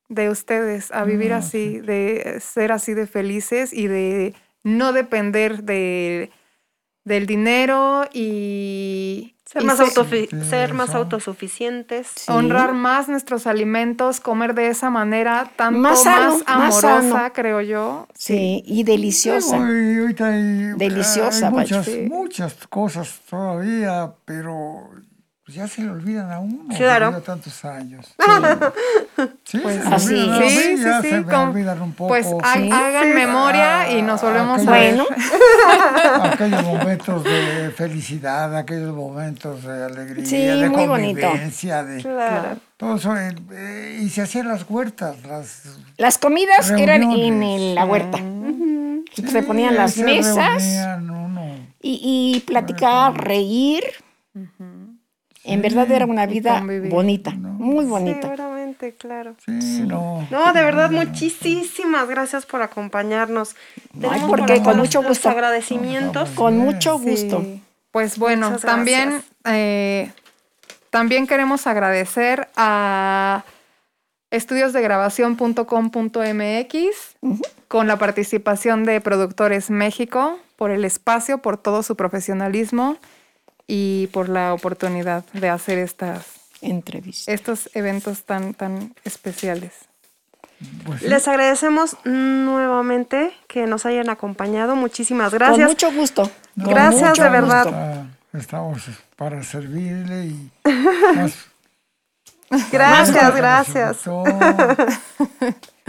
de 0.09 0.29
ustedes 0.29 0.91
a 0.91 1.05
vivir 1.05 1.31
así, 1.31 1.79
de 1.79 2.41
ser 2.41 2.73
así 2.73 2.93
de 2.93 3.07
felices 3.07 3.71
y 3.71 3.87
de 3.87 4.33
no 4.61 4.91
depender 4.91 5.63
de, 5.63 6.31
del 7.05 7.25
dinero 7.25 8.03
y, 8.13 9.35
Ser 9.51 9.63
y 9.63 9.65
más, 9.65 9.77
se- 9.77 9.83
autofi- 9.83 10.43
ser 10.49 10.73
más 10.73 10.95
autosuficientes. 10.95 12.29
honrar 12.29 12.73
más 12.73 13.09
nuestros 13.09 13.47
alimentos, 13.47 14.19
comer 14.21 14.53
de 14.55 14.69
esa 14.69 14.89
manera 14.89 15.51
tanto 15.55 15.79
Más 15.79 16.05
más, 16.05 16.15
sano, 16.39 16.39
más 16.47 16.83
amorosa, 16.83 17.33
creo 17.33 17.59
yo. 17.61 18.07
Sí, 18.15 18.63
y 18.65 18.83
deliciosa. 18.83 19.57
Hoy- 19.57 20.15
hay, 20.19 20.73
Deliciosa, 20.77 21.47
hay 21.47 21.53
vaya. 21.53 21.77
muchas, 21.77 21.85
Sí. 21.85 22.05
muchas 22.09 22.53
cosas 22.69 23.19
todavía, 23.29 24.11
pero 24.25 24.89
pues 25.51 25.55
ya 25.55 25.67
se 25.67 25.81
le 25.81 25.89
olvidan 25.89 26.31
a 26.31 26.39
uno. 26.39 26.63
Claro. 26.77 27.07
después 27.11 27.21
de 27.23 27.25
tantos 27.25 27.65
años. 27.65 28.13
Sí, 29.43 29.59
Pues 29.61 29.83
se 29.83 29.87
así 29.93 30.13
olvidan 30.15 30.41
Sí, 30.49 30.49
sí, 30.77 30.83
ya 30.83 31.01
sí, 31.01 31.09
se 31.09 31.17
me 31.19 31.23
con- 31.25 31.49
olvidan 31.49 31.81
un 31.81 31.91
poco. 31.93 32.07
Pues 32.07 32.25
hagan 32.41 33.03
Sí. 33.03 33.13
memoria 33.13 33.91
y 33.91 34.01
nos 34.01 34.21
volvemos 34.21 34.65
a 34.65 34.71
Aquellos- 34.73 35.07
ver. 35.09 35.17
Bueno, 35.67 36.23
aquellos 36.33 36.63
momentos 36.63 37.23
de 37.25 37.71
felicidad, 37.75 38.55
aquellos 38.55 38.95
momentos 38.95 39.63
de 39.63 39.83
alegría, 39.83 40.25
Sí, 40.25 40.37
de 40.37 40.69
muy 40.69 40.87
bonito. 40.87 41.21
convivencia, 41.27 41.83
de 41.83 42.01
Claro. 42.01 42.57
todo 42.77 42.95
eso. 42.95 43.15
eh, 43.17 43.35
eh, 43.51 43.99
y 44.01 44.09
se 44.09 44.21
hacían 44.21 44.47
las 44.47 44.67
huertas, 44.69 45.17
las 45.27 45.63
las 45.97 46.17
comidas 46.17 46.71
eran 46.71 47.03
en 47.03 47.75
la 47.75 47.85
huerta. 47.85 48.17
Se 49.27 49.43
ponían 49.43 49.75
las 49.75 49.93
se 49.95 50.03
mesas 50.05 50.63
reunían 50.63 51.09
uno. 51.09 51.41
y, 51.81 52.33
y 52.37 52.39
platicar, 52.41 53.13
reír. 53.21 53.83
En 55.43 55.61
verdad 55.61 55.89
era 55.91 56.05
una 56.05 56.25
Y 56.25 56.27
vida 56.27 56.63
bonita, 56.89 57.31
muy 57.31 57.85
bonita. 57.85 58.21
Seguramente, 58.21 58.93
claro. 58.93 59.35
Sí, 59.45 59.83
no. 59.87 60.25
No, 60.29 60.53
de 60.53 60.61
verdad, 60.61 60.91
muchísimas 60.91 62.07
gracias 62.07 62.45
por 62.45 62.61
acompañarnos. 62.61 63.55
Tenemos 63.99 64.29
¿por 64.29 64.39
por 64.39 64.47
qué? 64.47 64.53
acá 64.53 64.63
Con 64.63 64.77
mucho 64.77 65.01
los 65.01 65.09
gusto. 65.09 65.29
agradecimientos. 65.29 66.29
Con 66.31 66.57
mucho 66.57 66.99
Sí. 66.99 67.09
gusto. 67.09 67.43
Pues 67.91 68.17
bueno, 68.19 68.55
también, 68.57 69.21
eh, 69.45 70.11
también 70.91 71.25
queremos 71.27 71.65
agradecer 71.67 72.47
a 72.55 73.43
estudiosdegrabación.com.mx 75.91 77.15
con 77.67 77.87
la 77.87 77.97
participación 77.97 78.83
de 78.83 79.01
Productores 79.01 79.69
México 79.69 80.39
por 80.55 80.71
el 80.71 80.85
espacio, 80.85 81.39
por 81.39 81.57
todo 81.57 81.83
su 81.83 81.95
profesionalismo 81.95 82.97
y 83.67 84.07
por 84.07 84.29
la 84.29 84.53
oportunidad 84.53 85.23
de 85.33 85.49
hacer 85.49 85.77
estas, 85.79 86.25
Entrevista. 86.61 87.31
estos 87.31 87.69
eventos 87.73 88.23
tan, 88.23 88.53
tan 88.53 88.93
especiales. 89.03 89.71
Pues 90.85 91.01
Les 91.01 91.27
agradecemos 91.27 91.97
nuevamente 92.05 93.31
que 93.47 93.65
nos 93.65 93.85
hayan 93.87 94.09
acompañado. 94.09 94.75
Muchísimas 94.75 95.33
gracias. 95.33 95.57
Con 95.59 95.67
mucho 95.67 95.91
gusto. 95.91 96.31
Con 96.55 96.69
Gracias, 96.69 97.09
mucho 97.09 97.23
de 97.23 97.29
verdad. 97.29 97.63
gusto. 97.65 98.37
Estamos 98.37 98.81
para 99.15 99.41
servirle 99.43 100.25
y 100.27 100.51
más 101.15 101.33
Gracias, 102.71 103.15
Más- 103.23 103.35
gracias. 103.35 103.97